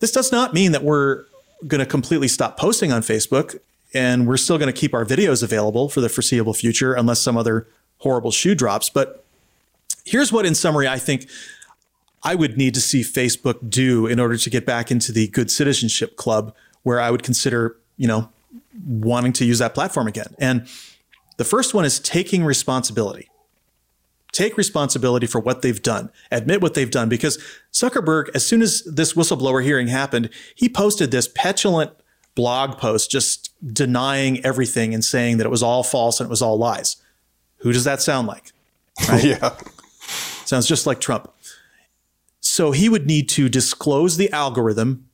this 0.00 0.10
does 0.10 0.32
not 0.32 0.52
mean 0.52 0.72
that 0.72 0.82
we're 0.82 1.24
going 1.66 1.78
to 1.78 1.86
completely 1.86 2.28
stop 2.28 2.58
posting 2.58 2.92
on 2.92 3.02
Facebook 3.02 3.58
and 3.94 4.26
we're 4.26 4.36
still 4.36 4.58
going 4.58 4.72
to 4.72 4.78
keep 4.78 4.94
our 4.94 5.04
videos 5.04 5.42
available 5.42 5.88
for 5.88 6.00
the 6.00 6.08
foreseeable 6.08 6.54
future 6.54 6.94
unless 6.94 7.20
some 7.20 7.36
other 7.36 7.68
horrible 7.98 8.30
shoe 8.30 8.54
drops. 8.54 8.90
But 8.90 9.24
here's 10.04 10.32
what, 10.32 10.46
in 10.46 10.54
summary, 10.54 10.88
I 10.88 10.98
think 10.98 11.28
I 12.22 12.34
would 12.34 12.56
need 12.56 12.74
to 12.74 12.80
see 12.80 13.02
Facebook 13.02 13.68
do 13.68 14.06
in 14.06 14.20
order 14.20 14.36
to 14.36 14.50
get 14.50 14.64
back 14.66 14.90
into 14.90 15.12
the 15.12 15.28
good 15.28 15.50
citizenship 15.50 16.16
club 16.16 16.54
where 16.82 17.00
I 17.00 17.10
would 17.10 17.22
consider, 17.22 17.76
you 17.96 18.06
know, 18.06 18.30
wanting 18.86 19.32
to 19.34 19.44
use 19.44 19.58
that 19.58 19.74
platform 19.74 20.06
again. 20.06 20.34
And 20.38 20.66
the 21.36 21.44
first 21.44 21.74
one 21.74 21.84
is 21.84 22.00
taking 22.00 22.44
responsibility 22.44 23.28
take 24.32 24.56
responsibility 24.56 25.26
for 25.26 25.38
what 25.38 25.62
they've 25.62 25.82
done, 25.82 26.10
admit 26.30 26.60
what 26.60 26.74
they've 26.74 26.90
done. 26.90 27.08
Because 27.08 27.38
Zuckerberg, 27.72 28.30
as 28.34 28.44
soon 28.44 28.62
as 28.62 28.82
this 28.84 29.12
whistleblower 29.12 29.62
hearing 29.62 29.88
happened, 29.88 30.30
he 30.54 30.68
posted 30.68 31.10
this 31.10 31.28
petulant 31.34 31.92
blog 32.34 32.78
post 32.78 33.10
just 33.10 33.41
denying 33.64 34.44
everything 34.44 34.92
and 34.94 35.04
saying 35.04 35.38
that 35.38 35.46
it 35.46 35.50
was 35.50 35.62
all 35.62 35.82
false 35.82 36.20
and 36.20 36.28
it 36.28 36.30
was 36.30 36.42
all 36.42 36.58
lies. 36.58 36.96
Who 37.58 37.72
does 37.72 37.84
that 37.84 38.02
sound 38.02 38.26
like? 38.28 38.52
Right? 39.08 39.24
yeah. 39.24 39.56
Sounds 40.44 40.66
just 40.66 40.86
like 40.86 41.00
Trump. 41.00 41.32
So 42.40 42.72
he 42.72 42.90
would 42.90 43.06
need 43.06 43.28
to 43.30 43.48
disclose 43.48 44.18
the 44.18 44.30
algorithm 44.32 45.08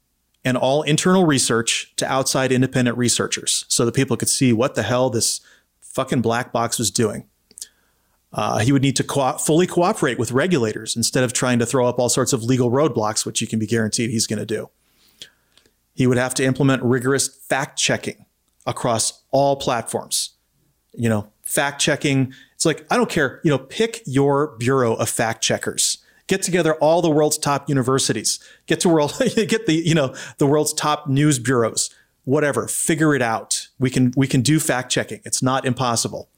and 0.45 0.57
all 0.57 0.83
internal 0.83 1.25
research 1.25 1.93
to 1.97 2.11
outside 2.11 2.51
independent 2.51 2.99
researchers 2.99 3.65
so 3.69 3.85
that 3.85 3.95
people 3.95 4.16
could 4.16 4.29
see 4.29 4.53
what 4.53 4.75
the 4.75 4.83
hell 4.83 5.11
this 5.11 5.41
fucking 5.81 6.23
black 6.23 6.53
box 6.53 6.79
was 6.79 6.91
doing. 6.91 7.29
Uh, 8.33 8.59
he 8.59 8.73
would 8.73 8.83
need 8.83 8.97
to 8.97 9.05
co- 9.05 9.39
fully 9.39 9.66
cooperate 9.66 10.19
with 10.19 10.33
regulators 10.33 10.97
instead 10.97 11.23
of 11.23 11.33
trying 11.33 11.59
to 11.61 11.66
throw 11.66 11.87
up 11.87 11.99
all 11.99 12.09
sorts 12.09 12.33
of 12.33 12.43
legal 12.43 12.70
roadblocks, 12.70 13.25
which 13.25 13.41
you 13.41 13.47
can 13.47 13.59
be 13.59 13.66
guaranteed 13.66 14.11
he's 14.11 14.27
going 14.27 14.39
to 14.39 14.47
do. 14.47 14.69
He 15.95 16.07
would 16.07 16.19
have 16.19 16.35
to 16.35 16.45
implement 16.45 16.83
rigorous 16.83 17.29
fact 17.29 17.79
checking 17.79 18.25
across 18.69 19.24
all 19.32 19.57
platforms. 19.57 20.31
You 20.93 21.09
know, 21.09 21.32
fact 21.43 21.81
checking. 21.81 22.32
It's 22.55 22.65
like, 22.65 22.86
I 22.90 22.97
don't 22.97 23.11
care, 23.11 23.40
you 23.43 23.51
know, 23.51 23.59
pick 23.59 24.03
your 24.07 24.57
bureau 24.59 24.95
of 24.95 25.09
fact 25.09 25.43
checkers. 25.43 25.99
Get 26.28 26.43
together 26.43 26.74
all 26.74 27.03
the 27.03 27.11
world's 27.11 27.39
top 27.39 27.69
universities. 27.69 28.39
Get 28.66 28.81
to 28.81 28.89
world, 28.89 29.15
get 29.35 29.66
the, 29.66 29.74
you 29.74 29.95
know, 29.95 30.15
the 30.39 30.47
world's 30.47 30.73
top 30.73 31.09
news 31.09 31.39
bureaus. 31.39 31.90
Whatever, 32.24 32.69
figure 32.69 33.15
it 33.15 33.23
out. 33.23 33.69
We 33.78 33.90
can 33.90 34.12
we 34.16 34.27
can 34.27 34.43
do 34.43 34.61
fact 34.61 34.93
checking. 34.93 35.20
It's 35.24 35.43
not 35.43 35.65
impossible 35.65 36.28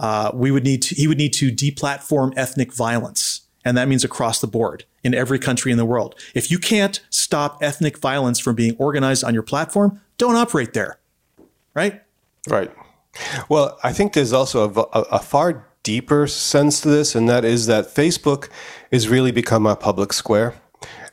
uh, 0.00 0.30
we 0.32 0.50
would 0.50 0.64
need 0.64 0.82
to, 0.82 0.94
he 0.94 1.06
would 1.06 1.18
need 1.18 1.32
to 1.34 1.52
deplatform 1.52 2.32
ethnic 2.36 2.72
violence. 2.72 3.42
And 3.64 3.76
that 3.76 3.86
means 3.86 4.02
across 4.02 4.40
the 4.40 4.46
board 4.46 4.84
in 5.04 5.14
every 5.14 5.38
country 5.38 5.70
in 5.70 5.76
the 5.76 5.84
world. 5.84 6.14
If 6.34 6.50
you 6.50 6.58
can't 6.58 7.00
stop 7.10 7.62
ethnic 7.62 7.98
violence 7.98 8.40
from 8.40 8.56
being 8.56 8.74
organized 8.78 9.22
on 9.22 9.34
your 9.34 9.42
platform, 9.42 10.00
don't 10.16 10.36
operate 10.36 10.72
there. 10.72 10.98
Right? 11.74 12.02
Right. 12.48 12.70
Well, 13.48 13.78
I 13.82 13.92
think 13.92 14.12
there's 14.12 14.32
also 14.32 14.70
a, 14.70 14.98
a, 14.98 15.02
a 15.02 15.18
far 15.18 15.66
deeper 15.82 16.26
sense 16.26 16.80
to 16.82 16.88
this, 16.88 17.14
and 17.14 17.28
that 17.28 17.44
is 17.44 17.66
that 17.66 17.86
Facebook 17.86 18.48
has 18.92 19.08
really 19.08 19.32
become 19.32 19.66
a 19.66 19.76
public 19.76 20.12
square 20.12 20.54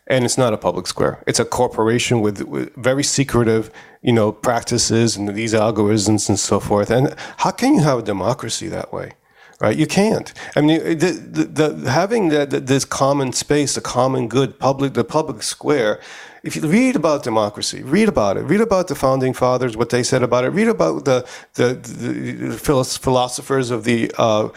and 0.07 0.23
it's 0.23 0.37
not 0.37 0.53
a 0.53 0.57
public 0.57 0.87
square. 0.87 1.23
It's 1.27 1.39
a 1.39 1.45
corporation 1.45 2.21
with, 2.21 2.41
with, 2.43 2.73
very 2.75 3.03
secretive, 3.03 3.69
you 4.01 4.13
know, 4.13 4.31
practices 4.31 5.17
and 5.17 5.27
these 5.35 5.53
algorithms 5.53 6.29
and 6.29 6.39
so 6.39 6.59
forth. 6.59 6.89
And 6.89 7.13
how 7.37 7.51
can 7.51 7.75
you 7.75 7.81
have 7.81 7.99
a 7.99 8.01
democracy 8.01 8.67
that 8.69 8.93
way? 8.93 9.13
Right? 9.59 9.75
You 9.75 9.87
can't. 9.87 10.31
I 10.55 10.61
mean, 10.61 10.79
the, 10.97 11.11
the, 11.11 11.43
the 11.73 11.91
having 11.91 12.29
this 12.29 12.85
common 12.85 13.33
space, 13.33 13.73
the 13.75 13.81
common 13.81 14.27
good, 14.27 14.59
public, 14.59 14.93
the 14.93 15.03
public 15.03 15.41
square. 15.43 15.99
If 16.47 16.55
you 16.55 16.63
read 16.79 16.95
about 16.95 17.23
democracy, 17.23 17.79
read 17.83 18.09
about 18.15 18.37
it. 18.37 18.43
Read 18.53 18.61
about 18.61 18.85
the 18.87 18.95
founding 18.95 19.33
fathers, 19.43 19.75
what 19.81 19.89
they 19.89 20.03
said 20.11 20.23
about 20.23 20.43
it. 20.45 20.51
Read 20.59 20.69
about 20.77 21.05
the 21.09 21.17
the, 21.59 21.67
the 21.73 22.57
philosophers 23.05 23.67
of 23.75 23.83
the 23.83 23.99
uh, 24.17 24.49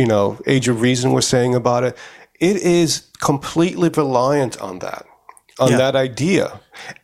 you 0.00 0.06
know 0.12 0.38
age 0.46 0.66
of 0.72 0.80
reason 0.88 1.12
were 1.12 1.26
saying 1.34 1.54
about 1.54 1.82
it 1.88 1.94
it 2.40 2.56
is 2.56 2.90
completely 3.20 3.88
reliant 3.88 4.54
on 4.68 4.78
that. 4.80 5.04
on 5.58 5.70
Yeah. 5.70 5.78
that 5.84 5.94
idea. 5.94 6.44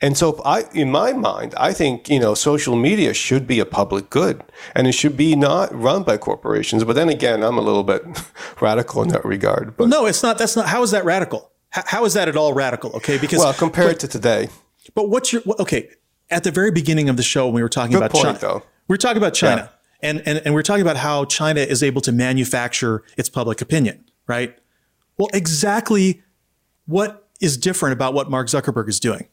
And 0.05 0.17
so 0.21 0.27
I 0.57 0.59
in 0.73 0.91
my 0.91 1.11
mind, 1.13 1.51
I 1.69 1.73
think, 1.81 2.09
you 2.15 2.21
know, 2.25 2.35
social 2.35 2.77
media 2.89 3.13
should 3.15 3.45
be 3.47 3.59
a 3.61 3.69
public 3.81 4.05
good 4.11 4.37
and 4.75 4.87
it 4.91 4.95
should 5.01 5.17
be 5.17 5.31
not 5.37 5.67
run 5.87 6.03
by 6.03 6.17
corporations. 6.29 6.83
But 6.85 6.95
then 6.97 7.09
again, 7.19 7.39
I'm 7.47 7.59
a 7.59 7.65
little 7.71 7.85
bit 7.93 8.03
radical 8.69 9.03
in 9.05 9.09
that 9.15 9.25
regard. 9.35 9.77
But 9.79 9.87
no, 9.89 10.01
it's 10.11 10.23
not. 10.27 10.39
That's 10.39 10.57
not. 10.57 10.67
How 10.75 10.83
is 10.83 10.91
that 10.91 11.05
radical? 11.05 11.43
How, 11.71 11.83
how 11.87 12.05
is 12.05 12.15
that 12.15 12.29
at 12.29 12.37
all 12.37 12.53
radical? 12.53 12.93
Okay, 12.97 13.19
because 13.19 13.39
well, 13.39 13.53
compared 13.53 14.01
to 14.01 14.09
today. 14.09 14.49
But 14.95 15.09
what's 15.09 15.33
your 15.33 15.43
okay? 15.59 15.91
At 16.31 16.45
the 16.45 16.51
very 16.51 16.71
beginning 16.71 17.09
of 17.09 17.17
the 17.17 17.23
show, 17.23 17.47
when 17.47 17.55
we 17.55 17.63
were 17.63 17.69
talking 17.69 17.93
Good 17.93 17.99
about 17.99 18.11
point, 18.11 18.25
China, 18.25 18.39
though. 18.39 18.63
we 18.87 18.93
were 18.93 18.99
talking 18.99 19.17
about 19.17 19.35
China, 19.35 19.71
and, 20.01 20.23
and 20.27 20.39
and 20.45 20.55
we 20.55 20.61
are 20.61 20.63
talking 20.63 20.83
about 20.83 20.97
how 20.97 21.25
China 21.25 21.61
is 21.61 21.83
able 21.83 22.01
to 22.03 22.13
manufacture 22.13 23.03
its 23.17 23.29
public 23.29 23.61
opinion, 23.61 24.05
right? 24.27 24.59
Well, 25.19 25.29
exactly 25.33 26.23
what 26.87 27.29
is 27.41 27.57
different 27.57 27.93
about 27.93 28.15
what 28.15 28.31
Mark 28.31 28.49
Zuckerberg 28.49 28.89
is 28.89 29.01
doing? 29.01 29.29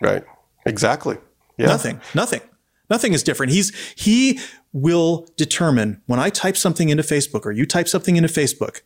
Right. 0.00 0.24
Exactly. 0.64 1.18
Yeah. 1.56 1.66
Nothing. 1.66 2.00
Nothing. 2.14 2.40
Nothing 2.88 3.12
is 3.12 3.22
different. 3.22 3.52
He's 3.52 3.72
he 3.94 4.40
will 4.72 5.26
determine 5.36 6.02
when 6.06 6.18
I 6.18 6.30
type 6.30 6.56
something 6.56 6.88
into 6.88 7.02
Facebook 7.02 7.44
or 7.44 7.52
you 7.52 7.66
type 7.66 7.88
something 7.88 8.16
into 8.16 8.28
Facebook, 8.28 8.80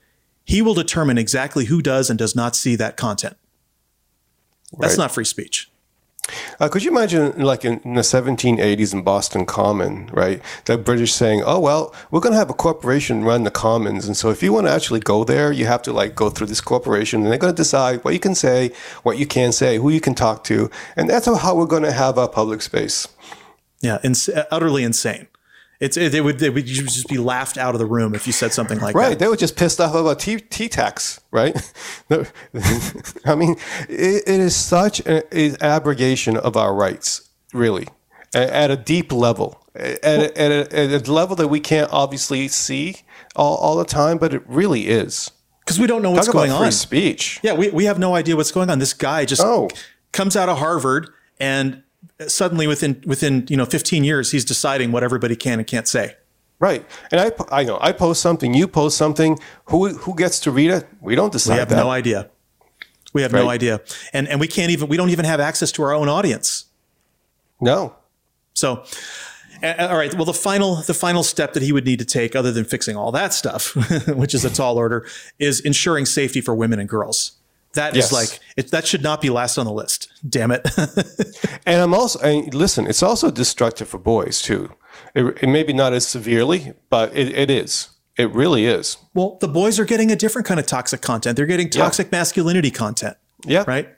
he 0.44 0.60
will 0.62 0.74
determine 0.74 1.18
exactly 1.18 1.66
who 1.66 1.80
does 1.82 2.10
and 2.10 2.18
does 2.18 2.36
not 2.36 2.54
see 2.56 2.76
that 2.76 2.96
content. 2.96 3.36
That's 4.78 4.92
Right. 4.98 5.04
not 5.04 5.12
free 5.12 5.24
speech. 5.24 5.70
Uh, 6.58 6.68
could 6.68 6.82
you 6.82 6.90
imagine, 6.90 7.38
like 7.38 7.66
in, 7.66 7.80
in 7.84 7.94
the 7.94 8.00
1780s 8.02 8.94
in 8.94 9.02
Boston 9.02 9.44
Common, 9.44 10.08
right? 10.10 10.40
The 10.64 10.78
British 10.78 11.12
saying, 11.12 11.42
"Oh 11.44 11.60
well, 11.60 11.94
we're 12.10 12.20
going 12.20 12.32
to 12.32 12.38
have 12.38 12.48
a 12.48 12.54
corporation 12.54 13.24
run 13.24 13.44
the 13.44 13.50
commons, 13.50 14.06
and 14.06 14.16
so 14.16 14.30
if 14.30 14.42
you 14.42 14.50
want 14.50 14.66
to 14.66 14.72
actually 14.72 15.00
go 15.00 15.24
there, 15.24 15.52
you 15.52 15.66
have 15.66 15.82
to 15.82 15.92
like 15.92 16.14
go 16.14 16.30
through 16.30 16.46
this 16.46 16.62
corporation, 16.62 17.22
and 17.22 17.30
they're 17.30 17.38
going 17.38 17.52
to 17.52 17.56
decide 17.56 18.02
what 18.04 18.14
you 18.14 18.20
can 18.20 18.34
say, 18.34 18.70
what 19.02 19.18
you 19.18 19.26
can't 19.26 19.52
say, 19.52 19.76
who 19.76 19.90
you 19.90 20.00
can 20.00 20.14
talk 20.14 20.44
to, 20.44 20.70
and 20.96 21.10
that's 21.10 21.26
how 21.26 21.54
we're 21.54 21.66
going 21.66 21.82
to 21.82 21.92
have 21.92 22.16
our 22.18 22.28
public 22.28 22.62
space." 22.62 23.06
Yeah, 23.82 23.98
ins- 24.02 24.30
utterly 24.50 24.82
insane. 24.82 25.26
It's 25.84 25.96
it, 25.98 26.12
they 26.12 26.20
would 26.20 26.38
they 26.38 26.48
would 26.50 26.64
just 26.66 27.08
be 27.08 27.18
laughed 27.18 27.58
out 27.58 27.74
of 27.74 27.78
the 27.78 27.86
room 27.86 28.14
if 28.14 28.26
you 28.26 28.32
said 28.32 28.52
something 28.52 28.78
like 28.80 28.94
right? 28.94 29.02
that. 29.02 29.08
Right, 29.10 29.18
they 29.18 29.28
were 29.28 29.36
just 29.36 29.54
pissed 29.56 29.80
off 29.80 29.94
about 29.94 30.18
T, 30.18 30.38
T 30.38 30.68
tax, 30.68 31.20
right? 31.30 31.54
I 33.24 33.34
mean, 33.34 33.56
it, 33.88 34.22
it 34.26 34.40
is 34.40 34.56
such 34.56 35.00
an 35.06 35.56
abrogation 35.60 36.36
of 36.36 36.56
our 36.56 36.74
rights, 36.74 37.28
really, 37.52 37.88
at, 38.34 38.48
at 38.50 38.70
a 38.70 38.76
deep 38.76 39.12
level, 39.12 39.60
at, 39.74 40.02
a, 40.04 40.40
at, 40.40 40.50
a, 40.52 40.76
at 40.94 41.08
a 41.08 41.12
level 41.12 41.36
that 41.36 41.48
we 41.48 41.60
can't 41.60 41.92
obviously 41.92 42.48
see 42.48 42.96
all, 43.36 43.56
all 43.56 43.76
the 43.76 43.84
time, 43.84 44.18
but 44.18 44.32
it 44.34 44.42
really 44.46 44.88
is. 44.88 45.30
Because 45.60 45.78
we 45.80 45.86
don't 45.86 46.02
know 46.02 46.10
what's 46.10 46.26
Talk 46.26 46.34
about 46.34 46.46
going 46.48 46.58
free 46.58 46.66
on. 46.66 46.72
speech. 46.72 47.40
Yeah, 47.42 47.54
we, 47.54 47.70
we 47.70 47.84
have 47.86 47.98
no 47.98 48.14
idea 48.14 48.36
what's 48.36 48.52
going 48.52 48.68
on. 48.70 48.78
This 48.78 48.92
guy 48.92 49.24
just 49.24 49.42
Oh. 49.42 49.68
comes 50.12 50.36
out 50.36 50.48
of 50.48 50.58
Harvard 50.58 51.08
and 51.40 51.82
suddenly 52.26 52.66
within 52.66 53.02
within 53.06 53.46
you 53.48 53.56
know 53.56 53.66
15 53.66 54.04
years 54.04 54.30
he's 54.30 54.44
deciding 54.44 54.92
what 54.92 55.02
everybody 55.02 55.36
can 55.36 55.58
and 55.58 55.66
can't 55.66 55.88
say. 55.88 56.16
Right, 56.60 56.86
and 57.10 57.20
I, 57.20 57.32
I 57.50 57.64
know 57.64 57.78
I 57.80 57.92
post 57.92 58.22
something, 58.22 58.54
you 58.54 58.68
post 58.68 58.96
something. 58.96 59.38
Who 59.66 59.88
who 59.88 60.14
gets 60.14 60.38
to 60.40 60.50
read 60.50 60.70
it? 60.70 60.86
We 61.00 61.14
don't 61.14 61.32
decide 61.32 61.54
we 61.54 61.58
have 61.58 61.68
that. 61.68 61.76
no 61.76 61.90
idea. 61.90 62.30
We 63.12 63.22
have 63.22 63.32
no 63.32 63.48
idea, 63.48 63.80
and 64.12 64.28
and 64.28 64.40
we 64.40 64.48
can't 64.48 64.70
even 64.70 64.88
we 64.88 64.96
don't 64.96 65.10
even 65.10 65.24
have 65.24 65.40
access 65.40 65.72
to 65.72 65.82
our 65.82 65.92
own 65.92 66.08
audience. 66.08 66.66
No. 67.60 67.96
So, 68.54 68.84
all 69.62 69.96
right. 69.96 70.14
Well, 70.14 70.24
the 70.24 70.32
final 70.32 70.76
the 70.76 70.94
final 70.94 71.22
step 71.22 71.54
that 71.54 71.62
he 71.62 71.72
would 71.72 71.84
need 71.84 71.98
to 71.98 72.04
take, 72.04 72.36
other 72.36 72.52
than 72.52 72.64
fixing 72.64 72.96
all 72.96 73.12
that 73.12 73.34
stuff, 73.34 73.74
which 74.08 74.34
is 74.34 74.44
a 74.44 74.50
tall 74.50 74.78
order, 74.78 75.06
is 75.38 75.60
ensuring 75.60 76.06
safety 76.06 76.40
for 76.40 76.54
women 76.54 76.78
and 76.78 76.88
girls. 76.88 77.32
That 77.74 77.96
is 77.96 78.10
Yes. 78.10 78.12
like 78.12 78.40
it, 78.56 78.70
that 78.70 78.86
should 78.86 79.02
not 79.02 79.20
be 79.20 79.30
last 79.30 79.58
on 79.58 79.66
the 79.66 79.72
list. 79.72 80.08
Damn 80.28 80.50
it. 80.52 80.66
And 81.66 81.80
I'm 81.80 81.94
also 81.94 82.18
and 82.20 82.52
listen. 82.52 82.86
It's 82.86 83.02
also 83.02 83.30
destructive 83.30 83.88
for 83.88 83.98
boys 83.98 84.42
too. 84.42 84.70
It, 85.14 85.24
it 85.42 85.46
maybe 85.48 85.72
not 85.72 85.92
as 85.94 86.06
severely, 86.06 86.74
but 86.90 87.16
it, 87.16 87.28
it 87.36 87.50
is. 87.50 87.88
It 88.18 88.30
really 88.32 88.66
is. 88.66 88.98
well, 89.14 89.38
the 89.40 89.48
boys 89.48 89.80
are 89.80 89.84
getting 89.86 90.12
a 90.12 90.16
different 90.16 90.46
kind 90.46 90.60
of 90.60 90.66
toxic 90.66 91.00
content. 91.00 91.36
They're 91.36 91.46
getting 91.46 91.70
toxic 91.70 92.12
masculinity 92.12 92.70
content. 92.70 93.16
Yeah. 93.46 93.64
Right. 93.66 93.88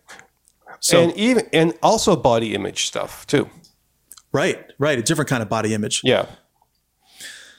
So 0.80 1.02
and 1.02 1.12
even 1.16 1.48
and 1.52 1.74
also 1.82 2.14
body 2.16 2.54
image 2.54 2.86
stuff 2.86 3.26
too. 3.26 3.50
right, 4.32 4.72
right, 4.78 4.98
a 4.98 5.02
different 5.02 5.28
kind 5.28 5.42
of 5.42 5.48
body 5.48 5.74
image. 5.74 6.02
Yeah. 6.04 6.26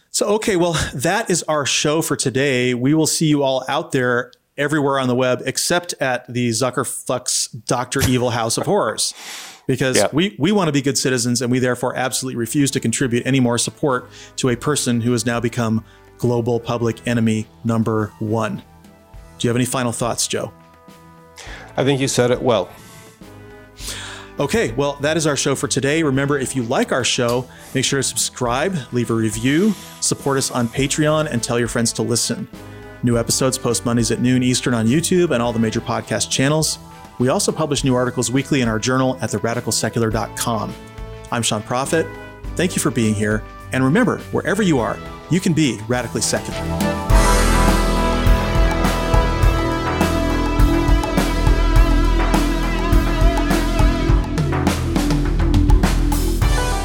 So, 0.10 0.26
okay, 0.36 0.56
well, 0.56 0.74
that 0.96 1.30
is 1.30 1.44
our 1.44 1.66
show 1.66 2.02
for 2.02 2.16
today. 2.16 2.74
We 2.74 2.94
will 2.96 3.06
see 3.08 3.28
you 3.28 3.44
all 3.44 3.64
out 3.68 3.92
there 3.92 4.32
everywhere 4.58 5.00
on 5.00 5.08
the 5.08 5.16
web 5.16 5.42
except 5.46 5.94
at 6.00 6.32
the 6.32 6.50
Zuckerfucks 6.50 7.66
Dr. 7.66 8.02
Evil 8.08 8.32
House 8.32 8.58
of 8.58 8.66
Horrors. 8.66 9.14
Because 9.68 9.98
Yeah. 9.98 10.08
we, 10.14 10.36
we 10.40 10.52
want 10.52 10.70
to 10.70 10.72
be 10.72 10.82
good 10.82 10.98
citizens 10.98 11.42
and 11.42 11.52
we 11.52 11.60
therefore 11.60 11.96
absolutely 11.96 12.38
refuse 12.38 12.72
to 12.72 12.80
contribute 12.80 13.26
any 13.26 13.40
more 13.40 13.58
support 13.58 14.10
to 14.38 14.50
a 14.50 14.56
person 14.56 15.02
who 15.02 15.12
has 15.12 15.26
now 15.26 15.40
become 15.40 15.84
global 16.18 16.60
public 16.60 17.06
enemy 17.08 17.48
number 17.64 18.14
one. 18.20 18.58
Do 19.38 19.48
you 19.48 19.50
have 19.50 19.56
any 19.58 19.66
final 19.66 19.92
thoughts, 19.92 20.28
Joe? 20.28 20.52
I 21.76 21.84
think 21.84 22.00
you 22.02 22.08
said 22.08 22.32
it 22.32 22.42
well. 22.42 22.70
Okay, 24.40 24.72
well, 24.74 24.94
that 25.02 25.18
is 25.18 25.26
our 25.26 25.36
show 25.36 25.56
for 25.56 25.68
today. 25.68 26.04
Remember, 26.04 26.38
if 26.38 26.56
you 26.56 26.62
like 26.64 26.92
our 26.92 27.04
show, 27.04 27.48
make 27.74 27.84
sure 27.84 28.00
to 28.00 28.04
subscribe, 28.04 28.76
leave 28.92 29.10
a 29.10 29.14
review, 29.14 29.74
support 30.00 30.38
us 30.38 30.52
on 30.52 30.68
Patreon, 30.68 31.28
and 31.32 31.42
tell 31.42 31.58
your 31.58 31.68
friends 31.68 31.92
to 31.94 32.04
listen. 32.04 32.48
New 33.04 33.18
episodes 33.18 33.58
post 33.58 33.86
Mondays 33.86 34.12
at 34.12 34.20
noon 34.20 34.44
Eastern 34.44 34.74
on 34.74 34.88
YouTube 34.88 35.32
and 35.32 35.42
all 35.42 35.54
the 35.54 35.60
major 35.60 35.82
podcast 35.82 36.30
channels. 36.30 36.80
We 37.20 37.30
also 37.30 37.52
publish 37.52 37.84
new 37.84 37.96
articles 37.96 38.32
weekly 38.32 38.62
in 38.62 38.68
our 38.68 38.80
journal 38.80 39.18
at 39.22 39.30
theradicalsecular.com. 39.32 40.74
I'm 41.32 41.42
Sean 41.42 41.64
Prophet. 41.64 42.08
Thank 42.56 42.76
you 42.76 42.82
for 42.82 42.92
being 42.92 43.14
here. 43.14 43.44
And 43.74 43.84
remember, 43.84 44.20
wherever 44.32 44.64
you 44.64 44.80
are, 44.80 44.98
you 45.30 45.40
can 45.40 45.54
be 45.54 45.80
radically 45.88 46.22
secular. 46.22 47.17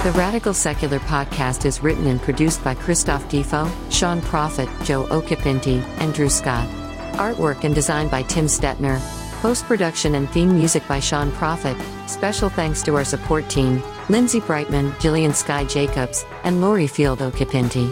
The 0.02 0.10
Radical 0.10 0.52
Secular 0.52 0.98
podcast 0.98 1.64
is 1.64 1.80
written 1.80 2.08
and 2.08 2.20
produced 2.20 2.64
by 2.64 2.74
Christoph 2.74 3.28
Defoe, 3.28 3.70
Sean 3.88 4.20
Prophet, 4.20 4.68
Joe 4.82 5.04
Okipinti, 5.04 5.80
and 6.00 6.12
Drew 6.12 6.28
Scott. 6.28 6.68
Artwork 7.12 7.62
and 7.62 7.72
design 7.72 8.08
by 8.08 8.22
Tim 8.22 8.46
Stetner. 8.46 9.00
Post 9.42 9.64
production 9.66 10.16
and 10.16 10.28
theme 10.30 10.52
music 10.52 10.82
by 10.88 10.98
Sean 10.98 11.30
Prophet. 11.30 11.76
Special 12.08 12.48
thanks 12.48 12.82
to 12.82 12.96
our 12.96 13.04
support 13.04 13.48
team 13.48 13.80
Lindsay 14.08 14.40
Brightman, 14.40 14.90
Jillian 14.94 15.32
Sky 15.32 15.64
Jacobs, 15.66 16.24
and 16.42 16.60
Lori 16.60 16.88
Field 16.88 17.20
Okipinti. 17.20 17.88